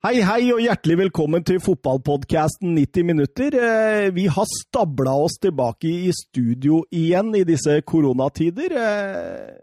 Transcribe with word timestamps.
Hei, 0.00 0.22
hei, 0.24 0.46
og 0.54 0.62
hjertelig 0.64 0.94
velkommen 1.02 1.42
til 1.44 1.58
fotballpodkasten 1.60 2.70
90 2.72 3.04
minutter. 3.04 3.52
Eh, 3.52 4.06
Vi 4.16 4.24
har 4.32 4.46
stabla 4.48 5.12
oss 5.26 5.36
tilbake 5.42 5.90
i 6.06 6.12
studio 6.16 6.84
igjen 6.90 7.34
i 7.36 7.42
disse 7.44 7.80
koronatider. 7.84 8.72
Eh, 8.72 9.58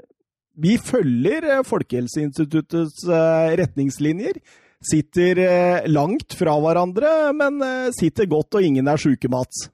Vi 0.58 0.76
følger 0.78 1.44
eh, 1.56 1.64
Folkehelseinstituttets 1.66 3.08
eh, 3.10 3.56
retningslinjer. 3.58 4.38
Sitter 4.92 5.40
langt 5.90 6.36
fra 6.38 6.54
hverandre, 6.62 7.34
men 7.34 7.58
sitter 7.98 8.28
godt, 8.30 8.54
og 8.60 8.62
ingen 8.62 8.86
er 8.88 9.02
sjuke, 9.02 9.26
Mats. 9.28 9.72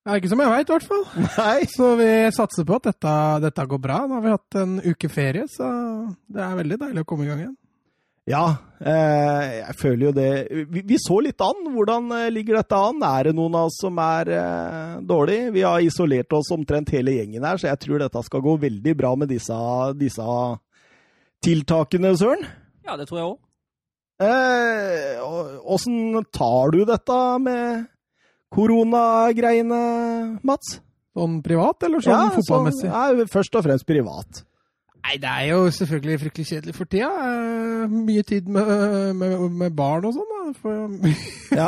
Det 0.00 0.14
er 0.14 0.16
ikke 0.22 0.30
som 0.32 0.40
jeg 0.40 0.48
veit, 0.54 0.70
i 0.70 0.72
hvert 0.72 0.86
fall. 0.88 1.04
Nei. 1.42 1.66
Så 1.68 1.90
vi 2.00 2.08
satser 2.32 2.64
på 2.64 2.78
at 2.80 2.88
dette, 2.88 3.12
dette 3.44 3.66
går 3.68 3.82
bra. 3.84 3.98
Nå 4.08 4.16
har 4.16 4.24
vi 4.24 4.32
hatt 4.32 4.58
en 4.62 4.72
uke 4.80 5.12
ferie, 5.12 5.44
så 5.52 5.68
det 6.24 6.40
er 6.40 6.56
veldig 6.56 6.80
deilig 6.86 7.04
å 7.04 7.08
komme 7.12 7.28
i 7.28 7.28
gang 7.28 7.44
igjen. 7.44 7.54
Ja, 8.24 8.44
eh, 8.80 9.58
jeg 9.58 9.74
føler 9.76 10.06
jo 10.06 10.10
det 10.16 10.28
vi, 10.72 10.80
vi 10.88 10.96
så 11.00 11.18
litt 11.20 11.42
an. 11.44 11.58
Hvordan 11.74 12.08
eh, 12.16 12.30
ligger 12.32 12.56
dette 12.62 12.78
an? 12.78 13.02
Er 13.04 13.28
det 13.28 13.34
noen 13.36 13.56
av 13.60 13.68
oss 13.68 13.76
som 13.82 13.98
er 14.00 14.30
eh, 14.32 14.94
dårlig? 15.04 15.40
Vi 15.52 15.64
har 15.66 15.84
isolert 15.84 16.32
oss 16.32 16.48
omtrent 16.54 16.92
hele 16.96 17.18
gjengen 17.18 17.44
her, 17.44 17.60
så 17.60 17.68
jeg 17.68 17.82
tror 17.84 18.00
dette 18.00 18.22
skal 18.24 18.44
gå 18.46 18.56
veldig 18.62 18.94
bra 18.96 19.12
med 19.20 19.28
disse, 19.32 19.58
disse 20.00 20.24
tiltakene, 21.44 22.14
Søren. 22.16 22.46
Ja, 22.88 22.96
det 22.96 23.10
tror 23.10 23.20
jeg 23.20 23.28
òg. 23.28 23.38
Eh, 24.24 25.20
tar 26.32 26.72
du 26.72 26.80
dette 26.88 27.20
med 27.44 27.84
koronagreiene, 28.54 29.84
Mats? 30.46 30.78
Sånn 31.14 31.42
privat, 31.44 31.84
eller 31.84 32.00
sånn 32.02 32.32
fotballmessig? 32.38 32.88
Sånn, 32.88 33.20
nei, 33.20 33.28
først 33.30 33.60
og 33.60 33.68
fremst 33.68 33.86
privat. 33.86 34.44
Nei, 35.04 35.18
det 35.20 35.28
er 35.28 35.42
jo 35.50 35.58
selvfølgelig 35.76 36.14
fryktelig 36.22 36.46
kjedelig 36.48 36.74
for 36.78 36.88
tida. 36.88 37.08
Eh, 37.28 37.90
mye 37.92 38.22
tid 38.24 38.46
med, 38.48 38.70
med, 39.20 39.34
med 39.60 39.74
barn 39.76 40.06
og 40.08 40.14
sånn. 40.16 40.30
For, 40.62 40.94
Ja, 41.60 41.66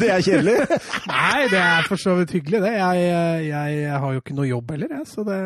det 0.00 0.08
er 0.14 0.24
kjedelig. 0.24 0.54
nei, 1.12 1.42
det 1.52 1.60
er 1.60 1.84
for 1.90 2.00
så 2.00 2.14
vidt 2.16 2.32
hyggelig, 2.38 2.62
det. 2.64 2.72
Jeg, 2.78 3.44
jeg 3.50 3.92
har 3.92 4.16
jo 4.16 4.22
ikke 4.24 4.36
noe 4.38 4.48
jobb 4.48 4.72
heller, 4.72 4.94
jeg. 4.96 5.10
Så 5.12 5.26
det, 5.28 5.36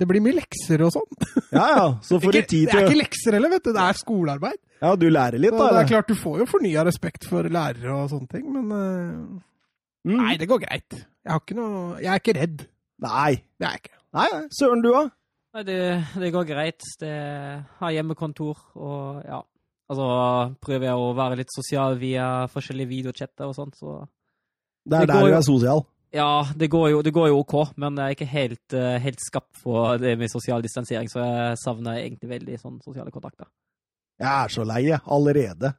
det 0.00 0.08
blir 0.08 0.24
mye 0.24 0.38
lekser 0.40 0.86
og 0.88 0.94
sånn. 0.96 1.12
Ja, 1.52 1.66
ja, 1.76 1.86
så 2.08 2.16
får 2.24 2.32
du 2.32 2.40
tid 2.40 2.48
til 2.56 2.66
Det 2.72 2.80
er 2.80 2.88
ikke 2.88 3.02
lekser 3.02 3.36
heller, 3.36 3.52
vet 3.52 3.68
du. 3.68 3.72
Det 3.76 3.84
er 3.84 4.00
skolearbeid. 4.00 4.58
Ja, 4.82 4.96
du 4.98 5.06
lærer 5.12 5.38
litt, 5.44 5.52
Så 5.52 5.60
da. 5.60 5.70
det 5.76 5.84
er 5.84 5.92
klart, 5.92 6.08
du 6.08 6.18
får 6.18 6.40
jo 6.42 6.50
fornya 6.56 6.82
respekt 6.88 7.28
for 7.28 7.46
lærere 7.52 7.92
og 8.00 8.08
sånne 8.16 8.32
ting, 8.32 8.48
men 8.56 8.76
eh, 8.80 9.40
Mm. 10.02 10.16
Nei, 10.18 10.32
det 10.34 10.48
går 10.50 10.58
greit. 10.64 10.96
Jeg 11.22 11.30
har 11.30 11.38
ikke 11.44 11.54
noe 11.54 11.98
Jeg 12.02 12.08
er 12.10 12.18
ikke 12.18 12.32
redd. 12.34 12.62
Nei. 13.04 13.36
Det 13.54 13.66
er 13.68 13.74
jeg 13.76 13.82
ikke. 13.84 13.92
Nei. 14.18 14.24
Søren, 14.50 14.80
du, 14.82 14.88
da? 14.90 15.02
Nei, 15.52 15.62
det, 15.68 15.78
det 16.16 16.30
går 16.32 16.46
greit. 16.48 16.84
Det 17.00 17.14
har 17.78 17.92
hjemmekontor 17.92 18.60
og 18.80 19.24
ja. 19.26 19.42
Altså 19.92 20.06
prøver 20.64 20.86
jeg 20.88 20.96
å 20.96 21.10
være 21.16 21.36
litt 21.42 21.52
sosial 21.52 21.98
via 22.00 22.46
forskjellige 22.48 22.88
videochatter 22.88 23.50
og 23.50 23.56
sånt, 23.56 23.74
så 23.76 23.98
Det 24.88 24.96
er 24.96 25.06
Det 25.06 25.14
der 25.14 25.26
du 25.26 25.34
er 25.36 25.44
sosial. 25.44 25.82
Ja, 26.12 26.44
det 26.56 26.68
går 26.72 26.90
jo, 26.90 27.02
det 27.04 27.12
går 27.12 27.28
jo 27.28 27.40
OK, 27.40 27.54
men 27.76 27.96
jeg 27.96 28.04
er 28.04 28.16
ikke 28.16 28.28
helt, 28.28 28.74
eh, 28.76 28.98
helt 29.00 29.20
skapt 29.20 29.56
for 29.60 29.96
det 30.00 30.14
med 30.20 30.30
sosial 30.32 30.64
distansering, 30.64 31.08
så 31.08 31.20
jeg 31.24 31.58
savner 31.60 32.00
egentlig 32.00 32.28
veldig 32.30 32.58
sånne 32.60 32.84
sosiale 32.84 33.12
kontakter. 33.12 33.48
Jeg 34.20 34.28
er 34.28 34.52
så 34.52 34.64
lei, 34.64 34.82
jeg. 34.90 35.00
Allerede. 35.08 35.72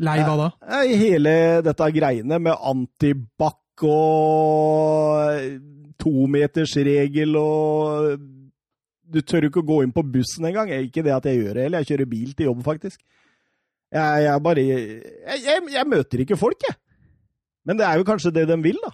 Lei 0.00 0.18
hva 0.24 0.36
da? 0.40 0.50
Nei, 0.68 0.96
Hele 0.96 1.34
dette 1.64 1.90
greiene 1.92 2.38
med 2.40 2.56
antibac 2.56 3.84
og 3.84 5.60
tometersregel 6.00 7.36
og 7.36 8.39
Du 9.10 9.20
tør 9.26 9.46
jo 9.46 9.50
ikke 9.50 9.62
å 9.64 9.68
gå 9.72 9.80
inn 9.84 9.94
på 9.94 10.04
bussen 10.06 10.46
engang. 10.46 10.70
Ikke 10.86 11.02
det 11.06 11.12
at 11.16 11.26
jeg 11.26 11.40
gjør 11.40 11.56
det 11.58 11.66
heller, 11.66 11.82
jeg 11.82 11.92
kjører 11.92 12.10
bil 12.12 12.32
til 12.38 12.50
jobb, 12.50 12.62
faktisk. 12.66 13.00
Jeg, 13.90 14.22
jeg 14.22 14.42
bare 14.46 14.62
jeg, 14.62 14.98
jeg, 15.42 15.62
jeg 15.74 15.90
møter 15.90 16.22
ikke 16.22 16.38
folk, 16.38 16.62
jeg. 16.68 16.76
Men 17.66 17.78
det 17.80 17.86
er 17.88 17.98
jo 17.98 18.06
kanskje 18.08 18.32
det 18.34 18.46
de 18.48 18.56
vil, 18.62 18.78
da. 18.84 18.92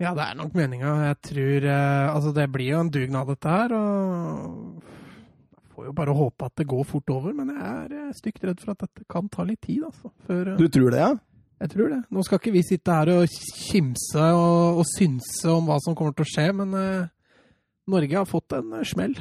Ja, 0.00 0.14
det 0.16 0.24
er 0.24 0.36
nok 0.38 0.54
meninga. 0.56 0.92
Jeg 1.10 1.16
tror 1.28 1.66
eh, 1.68 2.06
Altså, 2.14 2.32
det 2.36 2.46
blir 2.52 2.70
jo 2.72 2.80
en 2.84 2.92
dugnad, 2.92 3.28
dette 3.28 3.52
her, 3.52 3.74
og 3.76 4.84
jeg 5.56 5.74
får 5.74 5.88
jo 5.90 5.96
bare 5.96 6.14
håpe 6.16 6.46
at 6.48 6.54
det 6.60 6.68
går 6.70 6.86
fort 6.88 7.12
over, 7.12 7.34
men 7.36 7.50
jeg 7.52 7.72
er 7.72 7.96
eh, 7.98 8.14
stygt 8.16 8.46
redd 8.48 8.62
for 8.62 8.72
at 8.72 8.84
dette 8.86 9.04
kan 9.12 9.28
ta 9.32 9.44
litt 9.48 9.60
tid, 9.66 9.82
altså. 9.88 10.12
Før 10.28 10.54
eh, 10.54 10.60
Du 10.60 10.68
tror 10.72 10.94
det, 10.94 11.02
ja? 11.02 11.10
Jeg 11.60 11.72
tror 11.74 11.90
det. 11.92 11.98
Nå 12.08 12.22
skal 12.24 12.40
ikke 12.40 12.54
vi 12.54 12.62
sitte 12.64 12.94
her 12.96 13.10
og 13.12 13.34
kimse 13.68 14.28
og, 14.32 14.80
og 14.80 14.86
synse 14.88 15.50
om 15.52 15.66
hva 15.68 15.76
som 15.84 15.96
kommer 15.96 16.16
til 16.16 16.24
å 16.24 16.30
skje, 16.32 16.46
men 16.56 16.76
eh, 16.80 17.10
Norge 17.90 18.16
har 18.20 18.26
fått 18.30 18.56
en 18.56 18.72
eh, 18.78 18.86
smell. 18.88 19.14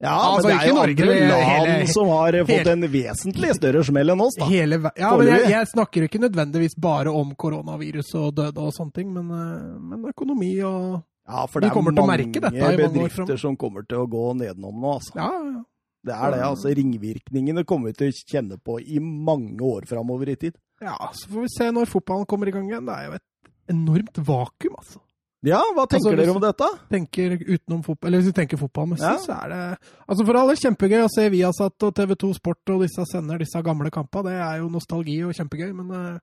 Ja, 0.00 0.14
Altså, 0.32 0.48
men 0.48 0.56
det 0.56 0.64
er 0.64 0.68
jo 0.70 0.72
ikke 0.72 0.80
Norge, 0.80 1.04
andre 1.12 1.28
land 1.28 1.66
hele- 1.68 1.92
som 1.92 2.08
har 2.08 2.32
fått 2.32 2.48
hele- 2.54 2.72
en 2.72 2.84
vesentlig 2.94 3.50
større 3.58 3.82
smell 3.84 4.10
enn 4.14 4.20
oss, 4.24 4.36
da. 4.40 4.46
Hele, 4.48 4.78
ja, 4.96 5.10
men 5.20 5.26
jeg, 5.28 5.50
jeg 5.52 5.66
snakker 5.74 6.06
ikke 6.06 6.20
nødvendigvis 6.22 6.76
bare 6.80 7.12
om 7.12 7.34
koronavirus 7.36 8.14
og 8.16 8.34
døde 8.38 8.56
og 8.64 8.72
sånne 8.72 8.94
ting, 8.96 9.10
men, 9.12 9.28
eh, 9.28 9.80
men 9.90 10.06
økonomi 10.08 10.54
og 10.64 11.02
Ja, 11.28 11.44
for 11.46 11.60
det 11.60 11.68
er 11.68 11.74
kommer 11.76 11.92
til 11.92 12.02
å 12.02 12.06
mange 12.08 12.24
merke 12.32 12.40
mange 12.48 12.78
bedrifter 12.80 13.36
som 13.38 13.56
kommer 13.60 13.84
til 13.86 13.98
å 14.00 14.08
gå 14.08 14.24
nedenom 14.40 14.80
nå, 14.80 14.94
altså. 14.96 15.12
Ja, 15.20 15.28
ja. 15.50 15.60
Det 16.02 16.14
er 16.16 16.30
det, 16.32 16.40
altså. 16.48 16.72
Ringvirkningene 16.74 17.66
kommer 17.68 17.92
vi 17.92 17.98
til 18.00 18.08
å 18.08 18.24
kjenne 18.32 18.56
på 18.64 18.78
i 18.80 18.96
mange 19.04 19.60
år 19.60 19.84
framover 19.86 20.30
i 20.32 20.36
tid. 20.40 20.56
Ja, 20.80 20.96
så 21.12 21.28
får 21.28 21.44
vi 21.44 21.48
se 21.58 21.68
når 21.76 21.90
fotballen 21.92 22.24
kommer 22.26 22.48
i 22.48 22.54
gang 22.56 22.64
igjen. 22.70 22.86
Det 22.88 22.96
er 22.96 23.04
jo 23.10 23.18
et 23.20 23.50
enormt 23.68 24.16
vakuum, 24.24 24.78
altså. 24.80 24.98
Ja, 25.46 25.60
hva 25.72 25.86
tenker 25.88 26.10
Altså, 26.10 26.16
dere 26.20 26.34
om 26.34 26.42
dette? 26.42 26.66
Tenker 26.92 27.32
utenom 27.40 27.78
fotball, 27.86 28.10
eller 28.10 28.20
Hvis 28.20 28.28
vi 28.28 28.36
tenker 28.36 28.58
fotballmessig, 28.60 29.08
Ja. 29.08 29.16
så 29.24 29.32
er 29.40 29.48
det 29.48 29.60
Altså 30.04 30.26
For 30.28 30.36
alle 30.36 30.56
kjempegøy 30.60 31.00
å 31.06 31.08
se 31.08 31.24
Viasat 31.32 31.86
og 31.88 31.94
TV2 31.96 32.34
Sport 32.36 32.74
og 32.74 32.82
disse 32.84 33.06
sender 33.08 33.40
disse 33.40 33.62
gamle 33.64 33.90
kampene. 33.90 34.28
Det 34.28 34.36
er 34.36 34.58
jo 34.60 34.68
nostalgi 34.68 35.16
og 35.24 35.32
kjempegøy, 35.38 35.72
men 35.72 35.90
uh, 35.96 36.18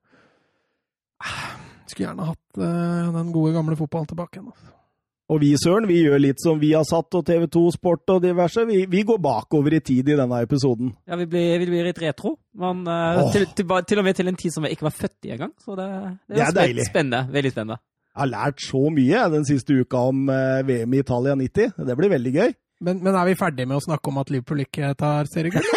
Skulle 1.87 2.09
gjerne 2.11 2.27
hatt 2.29 2.59
uh, 2.61 3.13
den 3.15 3.31
gode, 3.33 3.55
gamle 3.57 3.77
fotballen 3.79 4.09
tilbake 4.11 4.37
igjen. 4.37 4.51
Altså. 4.53 4.73
Og 5.27 5.41
vi, 5.43 5.49
Søren, 5.59 5.87
vi 5.89 5.97
gjør 6.05 6.21
litt 6.23 6.39
som 6.39 6.59
vi 6.61 6.69
har 6.71 6.85
satt 6.87 7.17
og 7.17 7.25
TV2 7.27 7.65
Sport 7.75 8.13
og 8.13 8.21
diverse. 8.23 8.63
Vi, 8.69 8.85
vi 8.87 9.01
går 9.03 9.17
bakover 9.19 9.73
i 9.75 9.81
tid 9.83 10.07
i 10.13 10.15
denne 10.15 10.39
episoden. 10.45 10.93
Ja, 11.09 11.17
vi 11.19 11.25
blir, 11.27 11.57
vi 11.59 11.67
blir 11.73 11.89
litt 11.89 11.99
retro, 11.99 12.37
men 12.55 12.85
uh, 12.87 13.25
oh. 13.25 13.33
til, 13.33 13.49
til, 13.57 13.65
til 13.89 13.99
og 13.99 14.05
med 14.07 14.15
til 14.15 14.29
en 14.29 14.37
tid 14.39 14.53
som 14.55 14.63
jeg 14.67 14.77
ikke 14.77 14.87
var 14.87 14.95
født 14.95 15.27
i 15.27 15.33
engang, 15.35 15.51
så 15.63 15.75
det, 15.75 15.89
det, 16.29 16.37
Det 16.37 16.43
er 16.45 16.51
spen- 16.53 16.61
deilig. 16.61 16.85
Spennende. 16.91 17.25
Veldig 17.33 17.51
spennende. 17.57 17.81
Jeg 18.17 18.23
har 18.23 18.29
lært 18.31 18.63
så 18.65 18.79
mye 18.89 19.19
den 19.29 19.43
siste 19.45 19.75
uka 19.77 19.99
om 20.09 20.23
eh, 20.33 20.63
VM 20.65 20.93
i 20.97 21.01
Italia 21.03 21.35
90. 21.37 21.75
Det 21.85 21.95
blir 21.99 22.09
veldig 22.09 22.31
gøy. 22.33 22.55
Men, 22.81 23.03
men 23.05 23.13
er 23.13 23.27
vi 23.29 23.35
ferdige 23.37 23.69
med 23.69 23.77
å 23.77 23.83
snakke 23.85 24.09
om 24.09 24.17
at 24.17 24.31
Liverpool 24.33 24.63
ikke 24.63 24.89
tar 24.97 25.29
seriegull? 25.29 25.61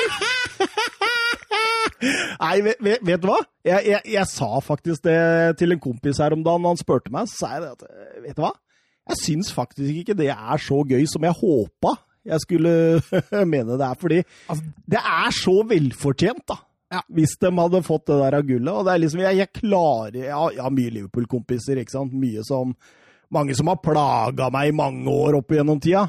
Nei, 2.41 2.55
vet, 2.65 2.81
vet, 3.05 3.21
du 3.21 3.29
hva? 3.29 3.43
Jeg, 3.67 3.85
jeg, 3.91 4.01
jeg 4.15 4.29
sa 4.33 4.49
faktisk 4.65 5.05
det 5.05 5.19
til 5.61 5.77
en 5.77 5.83
kompis 5.85 6.17
her 6.25 6.33
om 6.33 6.41
dagen, 6.47 6.65
og 6.65 6.73
han 6.73 6.81
spurte 6.81 7.13
meg, 7.13 7.29
så 7.29 7.43
sa 7.43 7.51
jeg 7.59 7.75
at 7.75 7.85
eh, 7.85 8.23
Vet 8.25 8.39
du 8.39 8.45
hva? 8.47 8.55
Jeg 9.11 9.21
syns 9.21 9.53
faktisk 9.53 10.01
ikke 10.01 10.17
det 10.17 10.31
er 10.33 10.65
så 10.65 10.81
gøy 10.89 11.05
som 11.11 11.29
jeg 11.29 11.37
håpa 11.37 11.99
jeg 12.31 12.41
skulle 12.43 12.73
mene 13.53 13.77
det 13.81 13.87
er, 13.87 14.01
fordi 14.01 14.23
Altså- 14.49 14.65
det 14.93 15.01
er 15.01 15.31
så 15.37 15.55
velfortjent, 15.69 16.45
da. 16.49 16.57
Ja. 16.91 17.03
Hvis 17.15 17.37
de 17.39 17.51
hadde 17.55 17.83
fått 17.87 18.09
det 18.11 18.17
der 18.19 18.37
av 18.41 18.47
gullet. 18.47 18.73
Og 18.75 18.87
det 18.87 18.95
er 18.95 19.03
liksom, 19.05 19.21
jeg, 19.23 19.39
jeg 19.39 19.53
klarer 19.61 20.17
Jeg 20.19 20.35
har, 20.35 20.57
har 20.67 20.73
mye 20.75 20.95
Liverpool-kompiser, 20.97 21.79
ikke 21.83 21.95
sant. 21.95 22.17
Mye 22.17 22.47
som 22.47 22.75
Mange 23.31 23.55
som 23.55 23.69
har 23.71 23.79
plaga 23.79 24.49
meg 24.51 24.73
i 24.73 24.75
mange 24.75 25.07
år 25.07 25.37
opp 25.39 25.53
igjennom 25.55 25.79
tida. 25.79 26.09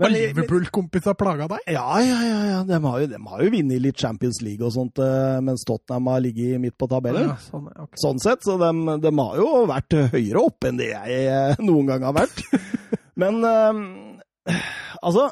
Har 0.00 0.10
Liverpool-kompiser 0.10 1.14
plaga 1.20 1.46
deg? 1.52 1.66
ja, 1.74 1.84
ja, 2.00 2.14
ja. 2.24 2.38
ja. 2.48 2.62
De, 2.66 2.78
har 2.82 3.02
jo, 3.02 3.08
de 3.12 3.18
har 3.28 3.42
jo 3.44 3.50
vunnet 3.52 3.82
litt 3.84 4.00
Champions 4.00 4.40
League 4.42 4.64
og 4.64 4.72
sånt, 4.74 4.98
eh, 5.04 5.36
mens 5.44 5.66
Tottenham 5.68 6.08
har 6.10 6.22
ligget 6.24 6.62
midt 6.62 6.78
på 6.80 6.88
tabellen. 6.90 7.28
Ja, 7.28 7.36
sånn, 7.44 7.68
okay. 7.68 8.00
Sånn 8.00 8.22
sett, 8.24 8.42
så 8.46 8.56
de, 8.58 8.72
de 9.04 9.12
har 9.20 9.36
jo 9.38 9.50
vært 9.70 9.98
høyere 10.16 10.42
opp 10.42 10.66
enn 10.66 10.80
det 10.80 10.90
jeg 10.90 11.20
eh, 11.28 11.60
noen 11.62 11.92
gang 11.92 12.08
har 12.08 12.16
vært. 12.16 12.42
Men 13.22 13.44
um, 13.44 13.84
altså 15.04 15.28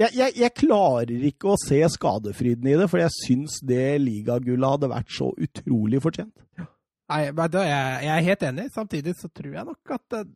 jeg, 0.00 0.10
jeg, 0.18 0.34
jeg 0.42 0.54
klarer 0.58 1.26
ikke 1.30 1.52
å 1.52 1.58
se 1.60 1.78
skadefryden 1.94 2.66
i 2.66 2.76
det, 2.80 2.88
for 2.90 2.98
jeg 2.98 3.14
syns 3.14 3.60
det 3.62 4.00
ligagullet 4.02 4.74
hadde 4.76 4.90
vært 4.90 5.12
så 5.14 5.28
utrolig 5.38 6.00
fortjent. 6.02 6.34
Nei, 6.58 7.20
men 7.30 7.52
da, 7.52 7.62
jeg, 7.68 8.06
jeg 8.06 8.14
er 8.16 8.26
helt 8.28 8.44
enig. 8.48 8.64
Samtidig 8.74 9.14
så 9.20 9.28
tror 9.30 9.52
jeg 9.54 9.68
nok 9.68 9.94
at 9.98 10.18
eh, 10.20 10.32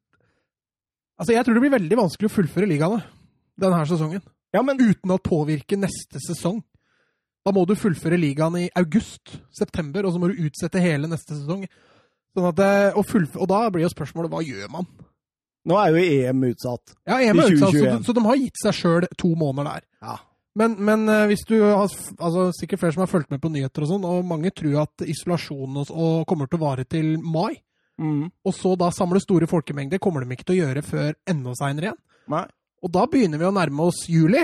Altså, 1.19 1.33
jeg 1.35 1.43
tror 1.43 1.57
det 1.57 1.63
blir 1.65 1.73
veldig 1.75 1.97
vanskelig 1.99 2.29
å 2.29 2.31
fullføre 2.31 2.67
ligaene 2.71 3.01
denne 3.59 3.81
sesongen. 3.91 4.23
Ja, 4.55 4.61
men 4.63 4.79
Uten 4.79 5.11
å 5.11 5.17
påvirke 5.19 5.75
neste 5.75 6.21
sesong. 6.23 6.61
Da 7.43 7.51
må 7.51 7.65
du 7.67 7.73
fullføre 7.75 8.15
ligaen 8.21 8.55
i 8.61 8.69
august-september, 8.79 10.07
og 10.07 10.15
så 10.15 10.21
må 10.23 10.31
du 10.31 10.39
utsette 10.47 10.79
hele 10.85 11.11
neste 11.11 11.35
sesong. 11.35 11.65
Sånn 12.37 12.47
at, 12.53 12.63
og, 12.93 13.03
fullf- 13.09 13.35
og 13.35 13.51
da 13.51 13.65
blir 13.75 13.83
jo 13.83 13.91
spørsmålet 13.91 14.31
hva 14.31 14.45
gjør 14.47 14.71
man? 14.77 14.87
Nå 15.69 15.77
er 15.83 15.93
jo 15.93 16.01
EM 16.03 16.43
utsatt. 16.49 16.95
Ja, 17.07 17.19
EM 17.21 17.39
er 17.43 17.53
utsatt, 17.55 17.75
så, 17.77 17.85
de- 17.85 18.05
så 18.09 18.15
de 18.17 18.25
har 18.27 18.41
gitt 18.41 18.61
seg 18.63 18.77
sjøl 18.79 19.07
to 19.21 19.31
måneder 19.37 19.69
der. 19.79 19.87
Ja. 20.03 20.17
Men, 20.59 20.75
men 20.83 21.05
eh, 21.13 21.27
hvis 21.31 21.45
du 21.47 21.55
har 21.61 21.85
altså, 21.85 22.49
Sikkert 22.57 22.81
flere 22.81 22.97
som 22.97 23.05
har 23.05 23.11
fulgt 23.13 23.31
med 23.31 23.39
på 23.45 23.51
nyheter 23.53 23.85
og 23.85 23.91
sånn, 23.93 24.07
og 24.09 24.25
mange 24.27 24.51
tror 24.57 24.81
at 24.87 25.05
isolasjonen 25.07 25.83
og, 25.85 25.93
og 25.93 26.25
kommer 26.31 26.49
til 26.51 26.59
å 26.59 26.65
vare 26.65 26.87
til 26.89 27.13
mai. 27.23 27.61
Mm. 28.01 28.29
Og 28.47 28.55
så 28.55 28.73
da 28.79 28.89
samle 28.95 29.21
store 29.23 29.47
folkemengder 29.51 30.01
kommer 30.03 30.25
de 30.25 30.35
ikke 30.35 30.49
til 30.49 30.57
å 30.57 30.63
gjøre 30.65 30.83
før 30.87 31.13
enda 31.31 31.55
seinere 31.59 31.91
igjen. 31.91 32.01
Nei. 32.35 32.45
Og 32.83 32.93
da 32.95 33.05
begynner 33.11 33.41
vi 33.43 33.47
å 33.49 33.55
nærme 33.55 33.87
oss 33.91 34.05
juli. 34.11 34.43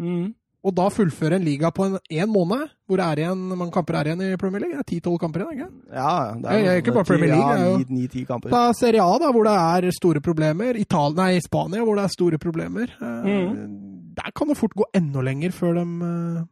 Mm. 0.00 0.30
Og 0.60 0.74
da 0.76 0.90
fullføre 0.92 1.38
en 1.38 1.44
liga 1.46 1.70
på 1.72 1.86
en, 1.88 1.94
en 2.12 2.28
måned, 2.28 2.66
hvor 2.84 3.00
det 3.00 3.04
er 3.06 3.20
igjen, 3.22 3.44
mange 3.56 3.72
kamper 3.72 3.96
er 3.96 4.10
igjen 4.10 4.20
i 4.26 4.36
Premier 4.36 4.60
League? 4.60 4.76
Det 4.76 4.98
er 4.98 5.00
10-12 5.00 5.18
kamper 5.22 5.40
igjen, 5.46 5.54
ikke 5.56 5.96
Ja, 5.96 6.10
det 6.36 6.50
er, 6.50 6.58
det 6.60 6.68
er 6.74 6.80
ikke 6.82 6.94
bare 6.98 7.08
Premier 7.08 7.30
League, 7.32 7.48
det 7.48 7.60
er 7.60 7.64
jo- 7.70 7.78
Ja, 7.78 7.96
ni-ti 7.96 8.24
kamper. 8.28 8.50
Da 8.52 8.62
Serie 8.76 9.00
A, 9.00 9.18
da, 9.22 9.30
hvor 9.32 9.48
det 9.48 9.54
er 9.86 9.96
store 9.96 10.20
problemer. 10.20 10.76
Ital 10.76 11.14
nei, 11.16 11.38
Spania, 11.40 11.80
hvor 11.86 11.96
det 11.96 12.04
er 12.04 12.12
store 12.12 12.38
problemer. 12.38 12.92
Mm. 13.00 14.14
Der 14.20 14.30
kan 14.36 14.48
det 14.52 14.58
fort 14.60 14.74
gå 14.76 14.84
enda 14.94 15.22
lenger 15.24 15.50
før 15.56 15.78
de 15.80 15.86
eh, 16.10 16.44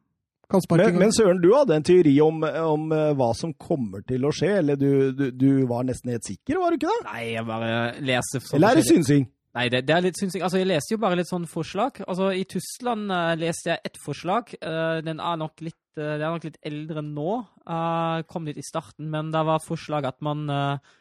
kan 0.48 0.62
sparke 0.64 0.86
Men, 0.94 0.98
men 1.04 1.12
Søren, 1.12 1.42
du 1.42 1.50
hadde 1.52 1.76
en 1.76 1.82
teori 1.84 2.14
om, 2.24 2.42
om 2.42 2.92
eh, 2.96 3.12
hva 3.18 3.32
som 3.36 3.52
kommer 3.60 4.00
til 4.08 4.24
å 4.24 4.32
skje, 4.32 4.54
eller 4.62 4.76
du, 4.80 5.12
du, 5.12 5.26
du 5.36 5.50
var 5.68 5.84
nesten 5.84 6.14
helt 6.14 6.24
sikker, 6.24 6.56
var 6.62 6.70
du 6.72 6.78
ikke 6.80 6.88
det? 6.94 7.02
Nei, 7.12 7.24
jeg 7.34 7.44
bare 7.44 7.74
leser 8.00 8.54
Eller 8.56 8.70
er 8.72 8.80
det 8.80 8.86
synsing? 8.88 9.28
Nei, 9.58 9.66
det, 9.74 9.82
det 9.88 9.94
er 9.96 10.04
litt 10.04 10.18
synsing. 10.20 10.44
Altså, 10.46 10.60
jeg 10.60 10.68
leste 10.70 10.94
jo 10.94 11.00
bare 11.02 11.18
litt 11.18 11.30
sånn 11.30 11.48
forslag. 11.50 11.96
Altså, 12.06 12.30
I 12.30 12.44
Tyskland 12.46 13.10
uh, 13.10 13.32
leste 13.34 13.72
jeg 13.72 13.82
ett 13.88 13.98
forslag. 13.98 14.52
Uh, 14.62 15.00
den 15.02 15.18
er 15.18 15.40
nok 15.40 15.58
litt, 15.66 15.80
uh, 15.98 16.14
det 16.14 16.22
er 16.22 16.30
nok 16.30 16.46
litt 16.46 16.60
eldre 16.68 17.02
nå. 17.02 17.32
Eh, 17.68 18.20
kom 18.30 18.46
litt 18.48 18.60
i 18.60 18.64
starten, 18.64 19.10
men 19.12 19.28
det 19.34 19.42
var 19.44 19.60
forslag 19.60 20.06
at 20.08 20.22
man 20.24 20.46
eh, 20.48 20.94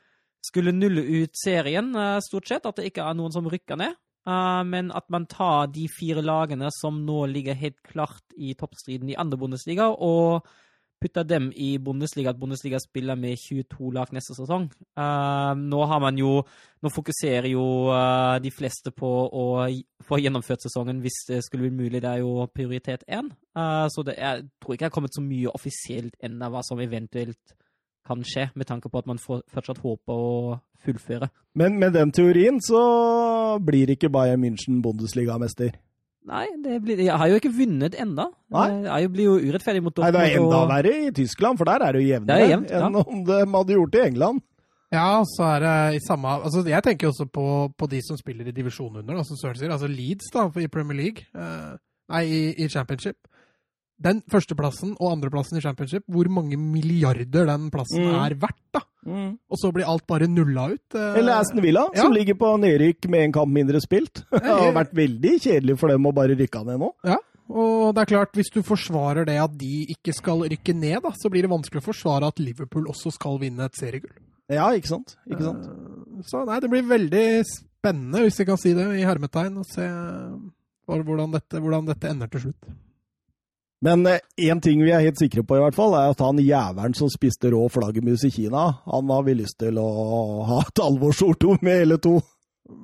skulle 0.44 0.74
nulle 0.76 1.04
ut 1.22 1.38
serien, 1.40 1.94
eh, 1.96 2.18
stort 2.26 2.50
sett. 2.50 2.68
At 2.68 2.80
det 2.80 2.90
ikke 2.90 3.06
er 3.08 3.16
noen 3.16 3.32
som 3.36 3.48
rykker 3.48 3.80
ned. 3.80 3.96
Eh, 4.28 4.64
men 4.68 4.92
at 4.96 5.08
man 5.14 5.30
tar 5.32 5.70
de 5.72 5.86
fire 5.92 6.24
lagene 6.26 6.72
som 6.76 7.00
nå 7.08 7.22
ligger 7.32 7.56
helt 7.56 7.80
klart 7.88 8.36
i 8.36 8.52
toppstriden 8.60 9.14
i 9.14 9.20
andre 9.20 9.40
Bundesliga, 9.40 9.88
og 9.94 10.50
putter 11.02 11.24
dem 11.24 11.52
i 11.56 11.78
Bundesliga, 11.78 12.30
at 12.30 12.40
Bundesliga 12.40 12.80
spiller 12.82 13.16
med 13.16 13.38
22 13.38 13.92
lag 13.94 14.14
neste 14.16 14.36
sesong. 14.38 14.68
Uh, 14.98 15.54
nå 15.58 15.84
har 15.86 16.02
man 16.04 16.18
jo 16.18 16.42
Nå 16.78 16.92
fokuserer 16.94 17.48
jo 17.50 17.90
uh, 17.90 18.38
de 18.38 18.52
fleste 18.54 18.92
på 18.94 19.08
å 19.10 19.46
få 20.06 20.20
gjennomført 20.22 20.62
sesongen 20.62 21.00
hvis 21.02 21.24
det 21.26 21.40
skulle 21.42 21.66
bli 21.66 21.88
mulig. 21.88 22.04
Det 22.04 22.12
er 22.12 22.22
jo 22.22 22.46
prioritet 22.54 23.02
én. 23.10 23.32
Uh, 23.58 23.90
så 23.90 24.04
det 24.06 24.14
er, 24.14 24.44
jeg 24.44 24.62
tror 24.62 24.76
ikke 24.76 24.84
det 24.84 24.90
har 24.92 24.94
kommet 24.94 25.18
så 25.18 25.24
mye 25.26 25.56
offisielt 25.58 26.14
ennå 26.22 26.52
hva 26.54 26.62
som 26.62 26.78
eventuelt 26.84 27.58
kan 28.08 28.22
skje, 28.24 28.46
med 28.56 28.70
tanke 28.70 28.90
på 28.94 29.02
at 29.02 29.10
man 29.10 29.18
får, 29.20 29.42
fortsatt 29.52 29.82
håper 29.84 30.22
å 30.22 30.60
fullføre. 30.86 31.32
Men 31.58 31.80
med 31.82 31.98
den 31.98 32.14
teorien 32.16 32.62
så 32.64 32.82
blir 33.64 33.92
ikke 33.92 34.12
Bayern 34.14 34.44
München 34.46 34.84
Bundesligamester. 34.86 35.74
Nei, 36.28 36.46
det 36.64 36.82
blir, 36.84 37.00
jeg 37.06 37.16
har 37.22 37.30
jo 37.32 37.38
ikke 37.40 37.54
vunnet 37.56 37.94
ennå. 37.96 38.26
Nei. 38.52 38.66
Det 38.84 38.98
jo- 39.06 39.12
blir 39.14 39.24
jo 39.30 39.36
urettferdig 39.48 39.82
mot 39.86 39.98
Nei, 40.04 40.12
det 40.12 40.22
er 40.26 40.40
enda 40.42 40.58
og- 40.60 40.70
verre 40.74 40.92
i 41.08 41.12
Tyskland, 41.16 41.58
for 41.58 41.66
der 41.70 41.84
er 41.88 41.94
det 41.96 42.02
jo 42.04 42.10
jevnere 42.14 42.36
Det 42.38 42.44
er 42.48 42.52
jevnt, 42.58 42.70
ja. 42.76 42.82
enn 42.88 42.96
om 43.00 43.24
de 43.24 43.38
hadde 43.54 43.74
gjort 43.78 43.92
det 43.92 44.02
i 44.04 44.08
England. 44.12 44.42
Ja, 44.92 45.20
og 45.20 45.26
så 45.28 45.44
er 45.56 45.60
det 45.60 45.96
i 45.98 46.00
samme 46.06 46.28
Altså, 46.44 46.62
jeg 46.68 46.84
tenker 46.84 47.08
også 47.10 47.26
på, 47.32 47.48
på 47.78 47.90
de 47.90 48.02
som 48.02 48.18
spiller 48.18 48.48
i 48.48 48.52
divisjon 48.56 48.96
under, 48.96 49.16
da, 49.16 49.24
som 49.24 49.36
Søren 49.36 49.56
sier. 49.60 49.72
Altså 49.72 49.88
Leeds 49.88 50.30
da, 50.34 50.46
i 50.60 50.68
Premier 50.68 50.96
League. 51.00 51.26
Eh, 51.36 51.78
nei, 52.10 52.22
i, 52.24 52.54
i 52.64 52.68
Championship. 52.70 53.16
Den 54.00 54.20
førsteplassen 54.30 54.92
og 55.00 55.12
andreplassen 55.16 55.58
i 55.58 55.62
Championship, 55.64 56.04
hvor 56.08 56.28
mange 56.30 56.58
milliarder 56.60 57.48
den 57.50 57.70
plassen 57.74 58.04
Mm. 58.06 58.14
er 58.26 58.36
verdt, 58.36 58.60
da. 58.74 58.82
Og 59.08 59.58
så 59.62 59.72
blir 59.74 59.88
alt 59.88 60.06
bare 60.06 60.28
nulla 60.28 60.68
ut. 60.74 60.96
eh. 60.96 61.16
Eller 61.18 61.40
Aston 61.40 61.62
Villa, 61.64 61.88
som 61.96 62.12
ligger 62.14 62.36
på 62.36 62.52
nedrykk 62.60 63.08
med 63.10 63.24
en 63.24 63.32
kamp 63.32 63.52
mindre 63.54 63.80
spilt. 63.82 64.24
Det 64.32 64.44
har 64.44 64.74
vært 64.76 64.94
veldig 64.94 65.40
kjedelig 65.42 65.78
for 65.80 65.88
dem 65.90 66.06
å 66.06 66.14
bare 66.14 66.36
rykke 66.38 66.66
ned 66.68 66.80
nå. 66.84 66.92
Ja, 67.08 67.18
og 67.50 67.96
det 67.96 68.02
er 68.04 68.12
klart, 68.12 68.34
hvis 68.36 68.52
du 68.54 68.62
forsvarer 68.62 69.26
det 69.26 69.38
at 69.40 69.54
de 69.58 69.86
ikke 69.96 70.14
skal 70.14 70.42
rykke 70.44 70.76
ned, 70.76 71.00
da, 71.02 71.14
så 71.16 71.30
blir 71.32 71.42
det 71.48 71.50
vanskelig 71.54 71.80
å 71.82 71.86
forsvare 71.88 72.28
at 72.28 72.40
Liverpool 72.44 72.90
også 72.92 73.14
skal 73.16 73.40
vinne 73.40 73.64
et 73.66 73.74
seriegull. 73.80 74.12
Ja, 74.52 74.68
ikke 74.76 74.88
sant? 74.92 75.16
Ikke 75.30 75.44
sant? 75.44 75.64
Eh, 75.66 76.22
Så 76.28 76.46
nei, 76.46 76.60
det 76.60 76.70
blir 76.70 76.84
veldig 76.84 77.24
spennende, 77.48 78.22
hvis 78.28 78.38
jeg 78.44 78.48
kan 78.48 78.58
si 78.60 78.74
det, 78.76 78.86
i 79.00 79.06
hermetegn, 79.08 79.58
å 79.58 79.66
se 79.66 79.82
eh, 79.88 80.36
hvordan 80.88 81.32
dette, 81.32 81.60
hvordan 81.64 81.88
dette 81.88 82.10
ender 82.12 82.28
til 82.28 82.42
slutt. 82.50 82.70
Men 83.86 84.08
én 84.10 84.62
ting 84.64 84.82
vi 84.82 84.90
er 84.90 85.04
helt 85.06 85.20
sikre 85.22 85.44
på, 85.46 85.58
i 85.58 85.62
hvert 85.62 85.78
fall, 85.78 85.94
er 85.94 86.14
at 86.14 86.22
han 86.26 86.40
jævelen 86.42 86.96
som 86.98 87.12
spiste 87.14 87.52
rå 87.54 87.68
flaggermus 87.70 88.24
i 88.26 88.32
Kina, 88.34 88.64
han 88.90 89.12
har 89.14 89.26
vi 89.28 89.38
lyst 89.38 89.60
til 89.62 89.78
å 89.78 89.88
ha 90.50 90.64
et 90.64 90.82
alvorsord 90.82 91.46
med 91.62 91.84
hele 91.84 92.00
to. 92.02 92.16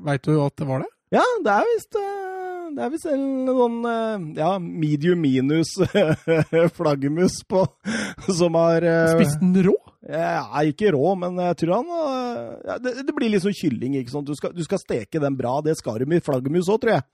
Veit 0.05 0.23
du 0.27 0.37
at 0.37 0.53
det 0.59 0.67
var 0.69 0.83
det? 0.85 0.91
Ja, 1.13 1.23
det 1.45 1.53
er 1.53 1.65
visst 1.69 1.97
eh, 1.99 2.69
Det 2.73 2.85
er 2.85 2.93
visst 2.93 3.09
en 3.11 3.25
sånn 3.45 3.81
eh, 3.85 4.23
ja, 4.39 4.53
medium 4.61 5.19
minus 5.21 5.75
flaggermus 6.77 7.35
på 7.45 7.65
Som 8.31 8.55
har 8.57 8.87
Spist 9.11 9.43
den 9.43 9.59
rå? 9.67 9.75
Ja, 10.03 10.43
ikke 10.67 10.89
rå, 10.91 11.13
men 11.15 11.37
jeg 11.39 11.55
tror 11.61 11.77
han 11.77 11.91
eh, 11.95 12.47
ja, 12.67 12.75
det, 12.83 12.91
det 13.07 13.13
blir 13.15 13.29
litt 13.31 13.43
sånn 13.45 13.55
kylling, 13.55 13.93
ikke 14.01 14.11
sant. 14.11 14.27
Du 14.27 14.35
skal, 14.35 14.51
du 14.51 14.59
skal 14.65 14.81
steke 14.81 15.21
den 15.23 15.37
bra. 15.39 15.53
Det 15.63 15.77
skal 15.79 16.01
du 16.01 16.09
med 16.11 16.25
flaggermus 16.25 16.67
òg, 16.71 16.81
tror 16.83 16.97
jeg. 16.97 17.03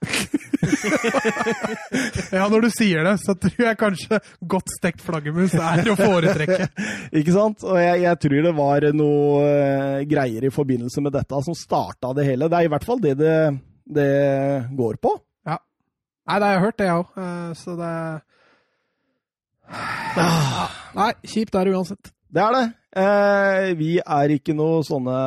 Ja, 2.30 2.44
når 2.50 2.66
du 2.66 2.68
sier 2.72 3.04
det, 3.06 3.14
så 3.22 3.34
tror 3.38 3.64
jeg 3.64 3.78
kanskje 3.78 4.18
godt 4.48 4.70
stekt 4.72 5.02
flaggermus 5.02 5.54
er 5.54 5.88
å 5.90 5.96
foretrekke. 5.98 6.68
Ikke 7.18 7.34
sant? 7.34 7.64
Og 7.66 7.78
jeg, 7.80 8.02
jeg 8.04 8.20
tror 8.24 8.44
det 8.46 8.52
var 8.58 8.86
noe 8.96 9.40
eh, 9.46 10.02
greier 10.10 10.46
i 10.46 10.52
forbindelse 10.54 11.02
med 11.04 11.14
dette 11.14 11.42
som 11.46 11.56
starta 11.58 12.12
det 12.16 12.26
hele. 12.28 12.50
Det 12.50 12.58
er 12.58 12.68
i 12.68 12.72
hvert 12.74 12.86
fall 12.86 13.02
det 13.02 13.16
det, 13.20 13.36
det 13.86 14.10
går 14.78 14.98
på. 15.02 15.14
Nei, 16.30 16.36
det 16.38 16.46
har 16.46 16.52
jeg 16.54 16.62
hørt, 16.62 16.78
det, 16.78 16.86
jeg 16.86 17.00
òg. 17.00 17.08
Så 17.58 17.72
det 17.78 17.94
ah. 20.22 20.76
Nei, 20.94 21.10
kjipt 21.26 21.56
er 21.58 21.66
det 21.66 21.74
uansett. 21.74 22.12
Det 22.30 22.44
er 22.44 22.54
det. 22.54 22.66
Eh, 22.96 23.70
vi 23.78 23.96
er 24.02 24.32
ikke 24.34 24.54
noe 24.58 24.80
sånne 24.86 25.18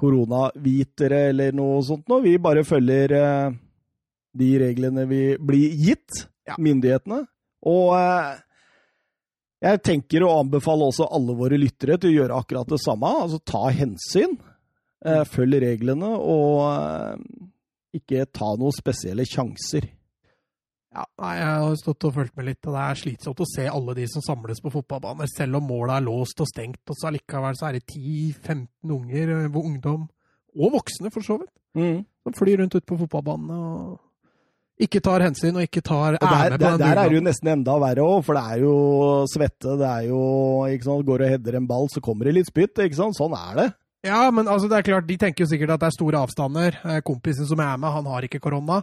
koronavitere 0.00 1.28
eller 1.30 1.54
noe 1.56 1.80
sånt 1.86 2.08
noe. 2.10 2.22
Vi 2.24 2.36
bare 2.42 2.64
følger 2.66 3.14
eh, 3.16 3.54
de 4.36 4.48
reglene 4.60 5.06
vi 5.10 5.22
blir 5.38 5.76
gitt, 5.78 6.26
Ja. 6.44 6.58
myndighetene. 6.60 7.22
Og 7.64 7.94
eh, 7.96 8.34
jeg 9.64 9.80
tenker 9.86 10.26
å 10.26 10.34
anbefale 10.42 10.84
også 10.90 11.06
alle 11.08 11.32
våre 11.38 11.56
lyttere 11.56 11.96
til 11.96 12.10
å 12.10 12.16
gjøre 12.18 12.40
akkurat 12.42 12.68
det 12.68 12.80
samme. 12.84 13.08
Altså 13.24 13.38
ta 13.48 13.62
hensyn, 13.72 14.34
eh, 15.06 15.22
følg 15.24 15.62
reglene, 15.64 16.10
og 16.20 16.60
eh, 16.68 17.16
ikke 17.96 18.26
ta 18.28 18.50
noen 18.60 18.74
spesielle 18.76 19.24
sjanser. 19.24 19.88
Ja, 20.94 21.04
nei, 21.18 21.32
Jeg 21.40 21.46
har 21.64 21.76
stått 21.80 22.04
og 22.06 22.14
fulgt 22.14 22.36
med 22.38 22.46
litt, 22.46 22.60
og 22.68 22.76
det 22.76 22.82
er 22.84 23.00
slitsomt 23.00 23.40
å 23.42 23.48
se 23.50 23.66
alle 23.66 23.94
de 23.98 24.06
som 24.06 24.22
samles 24.22 24.60
på 24.62 24.70
fotballbaner, 24.70 25.26
selv 25.32 25.58
om 25.58 25.66
målet 25.66 25.96
er 25.96 26.06
låst 26.06 26.40
og 26.40 26.46
stengt, 26.46 26.82
og 26.86 26.94
så 27.00 27.10
allikevel 27.10 27.58
så 27.58 27.68
er 27.68 27.78
det 27.80 27.84
10-15 27.90 28.94
unger, 28.94 29.34
eh, 29.40 29.58
ungdom, 29.58 30.08
og 30.54 30.72
voksne 30.78 31.10
for 31.10 31.26
så 31.26 31.40
vidt, 31.40 31.50
som 32.22 32.32
flyr 32.38 32.60
rundt 32.62 32.76
ute 32.78 32.86
på 32.86 32.98
fotballbanene 33.00 33.58
og 33.58 34.00
ikke 34.84 35.00
tar 35.06 35.22
hensyn 35.22 35.54
og 35.54 35.62
ikke 35.66 35.82
tar 35.86 36.16
ære 36.18 36.58
på 36.58 36.58
den 36.64 36.80
der 36.82 36.98
er 36.98 37.08
det 37.10 37.18
jo 37.18 37.22
nesten 37.22 37.50
enda 37.52 37.76
verre 37.78 38.02
òg, 38.02 38.24
for 38.26 38.34
det 38.34 38.42
er 38.42 38.62
jo 38.64 38.74
svette. 39.30 39.76
Det 39.78 39.86
er 39.86 40.08
jo 40.08 40.20
ikke 40.66 40.86
sant, 40.88 41.06
Går 41.06 41.22
og 41.22 41.30
header 41.30 41.58
en 41.60 41.68
ball, 41.70 41.86
så 41.92 42.02
kommer 42.02 42.26
det 42.26 42.34
litt 42.34 42.50
spytt. 42.50 42.78
ikke 42.82 42.98
sant? 42.98 43.14
Sånn 43.14 43.36
er 43.38 43.54
det. 43.60 43.68
Ja, 44.04 44.30
men 44.34 44.50
altså, 44.50 44.68
det 44.68 44.80
er 44.80 44.88
klart, 44.90 45.06
de 45.06 45.16
tenker 45.16 45.44
jo 45.44 45.50
sikkert 45.52 45.76
at 45.76 45.84
det 45.84 45.86
er 45.92 45.96
store 45.96 46.24
avstander. 46.26 46.80
Eh, 46.84 47.00
Kompisen 47.06 47.46
som 47.46 47.62
jeg 47.62 47.70
er 47.70 47.78
med, 47.80 47.94
han 47.94 48.10
har 48.10 48.26
ikke 48.26 48.42
korona. 48.42 48.82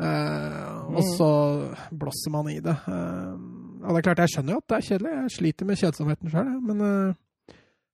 Eh, 0.00 0.76
og 0.90 1.00
Mm. 1.04 1.10
så 1.16 1.30
blåser 1.92 2.30
man 2.32 2.48
i 2.48 2.58
det. 2.60 2.76
Eh, 2.88 3.34
og 3.84 3.94
det 3.94 3.98
er 4.00 4.06
klart, 4.08 4.22
jeg 4.24 4.34
skjønner 4.34 4.52
jo 4.56 4.60
at 4.62 4.68
det 4.68 4.76
er 4.78 4.86
kjedelig. 4.88 5.12
Jeg 5.22 5.34
sliter 5.38 5.66
med 5.68 5.78
kjedsomheten 5.78 6.30
sjøl, 6.32 6.54
men 6.66 6.80
eh, 6.80 7.14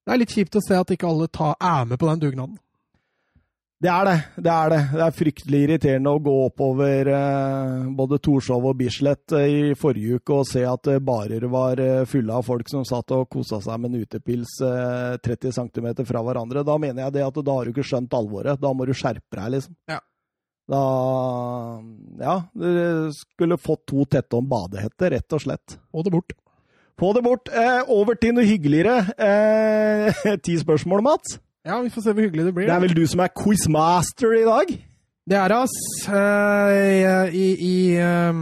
det 0.06 0.14
er 0.14 0.18
litt 0.22 0.30
kjipt 0.36 0.56
å 0.56 0.62
se 0.64 0.78
at 0.78 0.90
ikke 0.94 1.08
alle 1.10 1.26
tar, 1.28 1.56
er 1.60 1.84
med 1.84 1.98
på 1.98 2.06
den 2.12 2.22
dugnaden. 2.22 2.58
Det 3.76 3.90
er 3.92 4.04
det. 4.08 4.14
Det 4.40 4.48
er 4.50 4.70
det. 4.72 4.78
Det 4.96 5.02
er 5.04 5.12
fryktelig 5.18 5.58
irriterende 5.66 6.08
å 6.16 6.20
gå 6.24 6.32
oppover 6.46 7.10
eh, 7.12 7.82
både 7.98 8.18
Torshov 8.24 8.64
og 8.70 8.78
Bislett 8.78 9.34
eh, 9.36 9.44
i 9.52 9.74
forrige 9.76 10.16
uke 10.16 10.32
og 10.38 10.46
se 10.48 10.62
at 10.64 10.88
eh, 10.88 10.96
barer 11.04 11.44
var 11.52 11.76
eh, 11.84 12.06
fulle 12.08 12.32
av 12.38 12.46
folk 12.48 12.70
som 12.72 12.86
satt 12.88 13.12
og 13.12 13.28
kosa 13.28 13.60
seg 13.60 13.76
med 13.82 13.92
en 13.92 14.00
utepils 14.06 14.54
eh, 14.64 15.18
30 15.20 15.52
cm 15.58 15.90
fra 16.08 16.22
hverandre. 16.24 16.64
Da 16.64 16.78
mener 16.80 17.04
jeg 17.04 17.18
det 17.18 17.26
at 17.28 17.42
da 17.44 17.52
har 17.58 17.68
du 17.68 17.74
ikke 17.74 17.84
skjønt 17.84 18.16
alvoret. 18.16 18.56
Da 18.64 18.72
må 18.72 18.86
du 18.88 18.94
skjerpe 18.96 19.36
deg, 19.36 19.52
liksom. 19.58 19.76
Ja. 19.92 20.00
Da 20.68 21.80
Ja, 22.18 22.36
du 22.54 23.10
skulle 23.14 23.58
fått 23.60 23.84
to 23.86 24.04
tette 24.10 24.34
om 24.38 24.46
badehette, 24.50 25.10
rett 25.12 25.32
og 25.36 25.42
slett. 25.44 25.76
Få 25.92 26.02
det 26.06 26.12
bort. 26.14 26.32
Få 26.98 27.10
det 27.14 27.22
bort. 27.26 27.50
Eh, 27.52 27.82
over 27.92 28.16
til 28.16 28.32
noe 28.34 28.46
hyggeligere. 28.48 28.96
Eh, 29.20 30.36
ti 30.46 30.56
spørsmål, 30.58 31.02
Mats. 31.04 31.36
Ja, 31.66 31.80
vi 31.82 31.90
får 31.92 32.02
se 32.06 32.14
hvor 32.14 32.24
hyggelig 32.24 32.46
det 32.48 32.54
blir. 32.56 32.66
Det 32.70 32.74
er 32.76 32.80
vel 32.86 32.94
du 32.96 33.04
som 33.10 33.20
er 33.20 33.32
quizmaster 33.36 34.32
i 34.38 34.44
dag? 34.46 34.72
Det 35.26 35.36
er 35.36 35.50
det, 35.52 35.58
ass. 35.66 35.76
Eh, 36.08 37.34
I, 37.34 37.46
i 37.58 37.76
eh, 37.98 38.32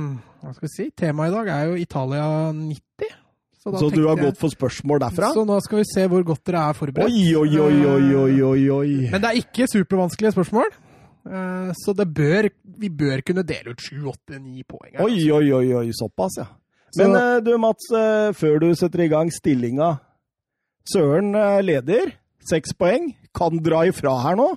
Hva 0.44 0.52
skal 0.54 0.68
vi 0.68 0.72
si? 0.76 0.88
Temaet 0.96 1.32
i 1.32 1.34
dag 1.34 1.48
er 1.54 1.68
jo 1.72 1.78
Italia 1.80 2.26
90. 2.52 3.12
Så, 3.64 3.72
da 3.72 3.80
du 3.88 4.02
har 4.06 4.16
jeg- 4.18 4.26
gått 4.26 4.36
for 4.38 4.52
spørsmål 4.52 5.00
derfra? 5.00 5.30
Så 5.32 5.44
nå 5.48 5.56
skal 5.64 5.78
vi 5.80 5.84
se 5.88 6.06
hvor 6.12 6.22
godt 6.28 6.44
dere 6.44 6.68
er 6.68 6.74
forberedt. 6.76 7.08
Oi, 7.08 7.34
oi, 7.34 7.58
oi, 7.58 7.78
oi, 7.88 8.42
oi, 8.44 8.64
oi. 8.70 9.08
Men 9.10 9.22
det 9.24 9.30
er 9.30 9.40
ikke 9.40 9.66
supervanskelige 9.72 10.34
spørsmål. 10.36 10.68
Eh, 11.24 11.72
Så 11.84 11.92
det 11.96 12.06
bør, 12.14 12.48
vi 12.78 12.88
bør 12.88 13.20
kunne 13.26 13.42
dele 13.46 13.70
ut 13.72 13.80
sju, 13.80 14.06
åtte, 14.10 14.38
ni 14.38 14.62
poeng. 14.62 14.94
Oi, 15.00 15.30
oi, 15.32 15.52
oi, 15.52 15.72
oi, 15.80 15.90
såpass, 15.96 16.36
ja. 16.38 16.44
Men 16.96 17.12
Så, 17.16 17.40
du, 17.44 17.56
Mats, 17.58 17.88
eh, 17.90 18.32
før 18.38 18.58
du 18.62 18.74
setter 18.78 19.00
i 19.02 19.08
gang 19.10 19.30
stillinga 19.32 19.96
Søren 20.92 21.34
eh, 21.34 21.62
leder, 21.64 22.12
seks 22.50 22.72
poeng. 22.78 23.14
Kan 23.34 23.62
dra 23.64 23.84
ifra 23.88 24.18
her 24.22 24.36
nå. 24.36 24.50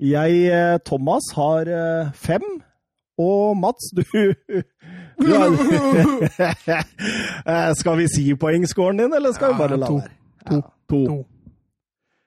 Jeg, 0.00 0.46
eh, 0.50 0.78
Thomas, 0.84 1.22
har 1.36 1.66
eh, 1.68 2.10
fem. 2.16 2.42
Og 3.20 3.56
Mats, 3.60 3.92
du, 3.94 4.02
Eh, 7.44 7.70
skal 7.78 7.96
vi 8.00 8.06
si 8.08 8.32
poengscoren 8.34 8.96
din, 8.98 9.12
eller 9.14 9.32
skal 9.36 9.52
vi 9.52 9.58
bare 9.60 9.76
la 9.78 9.86
være? 9.92 10.00
To. 10.00 10.04
Ja, 10.50 10.60
to. 10.90 10.98
To. 11.06 11.24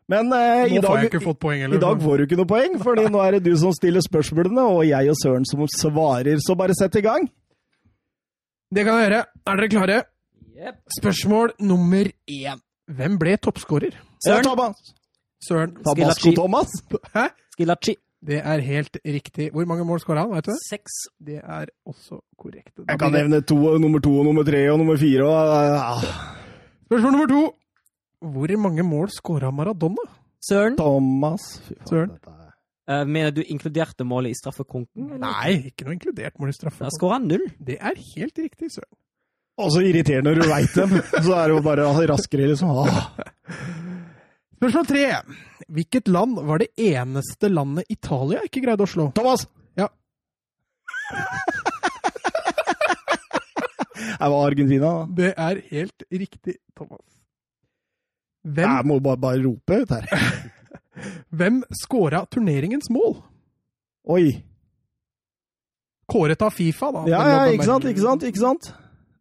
Men 0.07 0.31
eh, 0.31 0.71
i, 0.71 0.79
dag, 0.79 1.09
poeng, 1.39 1.63
i 1.67 1.79
dag 1.81 2.03
får 2.03 2.17
du 2.17 2.23
ikke 2.23 2.37
noe 2.39 2.47
poeng, 2.47 2.77
fordi 2.79 3.09
nå 3.11 3.19
er 3.25 3.35
det 3.37 3.41
du 3.49 3.57
som 3.59 3.73
stiller 3.75 4.03
spørsmålene, 4.05 4.63
og 4.63 4.85
jeg 4.87 5.11
og 5.11 5.17
Søren 5.19 5.47
som 5.47 5.65
svarer. 5.67 6.39
Så 6.39 6.55
bare 6.55 6.75
sett 6.79 6.95
i 6.95 7.03
gang. 7.03 7.27
Det 8.71 8.85
kan 8.87 9.01
jeg 9.01 9.09
gjøre. 9.09 9.19
Er 9.47 9.59
dere 9.59 9.69
klare? 9.73 9.97
Yep. 10.57 10.79
Spørsmål 10.99 11.53
nummer 11.59 12.07
én. 12.31 12.63
Hvem 12.87 13.19
ble 13.19 13.35
toppskårer? 13.37 13.99
Søren. 14.23 14.47
Thomas. 14.47 14.79
Søren. 15.43 15.75
Tabasco 15.85 16.31
Thomas. 16.39 16.71
Hæ? 17.13 17.27
Skilacci. 17.55 17.97
Det 18.27 18.39
er 18.39 18.63
helt 18.65 18.97
riktig. 19.05 19.51
Hvor 19.53 19.67
mange 19.69 19.85
mål 19.85 19.99
skåra 20.01 20.23
han? 20.25 20.31
Vet 20.33 20.47
du 20.47 20.51
det? 20.51 20.57
Seks. 20.69 20.95
Det 21.19 21.37
er 21.43 21.69
også 21.85 22.23
korrekt. 22.39 22.73
Da 22.77 22.95
Jeg 22.95 22.99
kan 22.99 23.11
nevne 23.13 23.41
to, 23.41 23.77
nummer 23.77 23.99
to, 23.99 24.23
nummer 24.23 24.43
tre 24.43 24.63
og 24.71 24.79
nummer 24.79 24.97
fire. 24.97 25.23
Og, 25.27 25.67
ja. 25.67 25.93
Spørsmål 26.87 27.11
nummer 27.11 27.27
to. 27.27 27.43
Hvor 28.21 28.57
mange 28.57 28.83
mål 28.83 29.09
skåra 29.13 29.51
Maradona? 29.53 30.03
Søren. 30.47 30.75
Thomas 30.77 31.59
Fy 31.67 31.73
faen, 31.75 31.87
Søren. 31.91 32.09
dette 32.15 32.29
er- 32.29 32.43
Eh, 32.89 33.03
mener 33.03 33.31
du 33.35 33.41
inkluderte 33.43 34.05
målet 34.07 34.31
i 34.31 34.33
straffekonken? 34.39 35.19
Nei, 35.19 35.57
ikke 35.67 35.83
noe 35.83 35.93
inkludert 35.97 36.37
mål 36.39 36.49
i 36.49 36.53
straffekonken. 36.55 36.87
Da 36.87 36.95
skåra 36.95 37.17
han 37.17 37.27
null. 37.27 37.43
Det 37.59 37.75
er 37.81 37.95
helt 38.15 38.37
riktig, 38.39 38.69
Søren. 38.71 38.95
Og 39.59 39.71
så 39.73 39.81
irriterende 39.83 40.31
når 40.31 40.41
du 40.41 40.47
veit 40.47 40.73
dem. 40.73 40.89
Så 41.25 41.33
er 41.35 41.47
det 41.49 41.55
jo 41.57 41.61
bare 41.65 42.07
raskere, 42.07 42.47
liksom. 42.47 42.69
Ah. 42.69 43.11
Spørsmål 44.55 44.87
tre. 44.87 45.03
Hvilket 45.67 46.07
land 46.07 46.39
var 46.47 46.57
det 46.59 46.69
eneste 46.77 47.49
landet 47.51 47.83
Italia 47.89 48.39
ikke 48.47 48.61
greide 48.63 48.85
å 48.85 48.87
slå? 48.87 49.09
Thomas! 49.13 49.47
Ja. 49.75 49.89
Det 54.17 54.29
var 54.31 54.47
Argentina. 54.47 54.85
da. 54.85 55.05
Det 55.17 55.33
er 55.37 55.61
helt 55.71 56.03
riktig, 56.11 56.55
Thomas. 56.75 57.03
Hvem, 58.47 58.69
Jeg 58.69 58.87
må 58.87 58.99
bare, 59.03 59.19
bare 59.19 59.43
rope 59.43 59.81
ut 59.81 59.91
her. 59.91 60.05
hvem 61.37 61.61
skåra 61.83 62.23
turneringens 62.31 62.89
mål? 62.93 63.17
Oi. 64.07 64.27
Kåret 66.07 66.41
av 66.41 66.53
Fifa, 66.55 66.91
da. 66.95 67.03
Ja, 67.11 67.23
ja, 67.27 67.39
ikke 67.51 67.67
sant, 67.67 67.87
ikke 67.89 68.03
sant, 68.05 68.23
ikke 68.23 68.39
sant? 68.39 68.69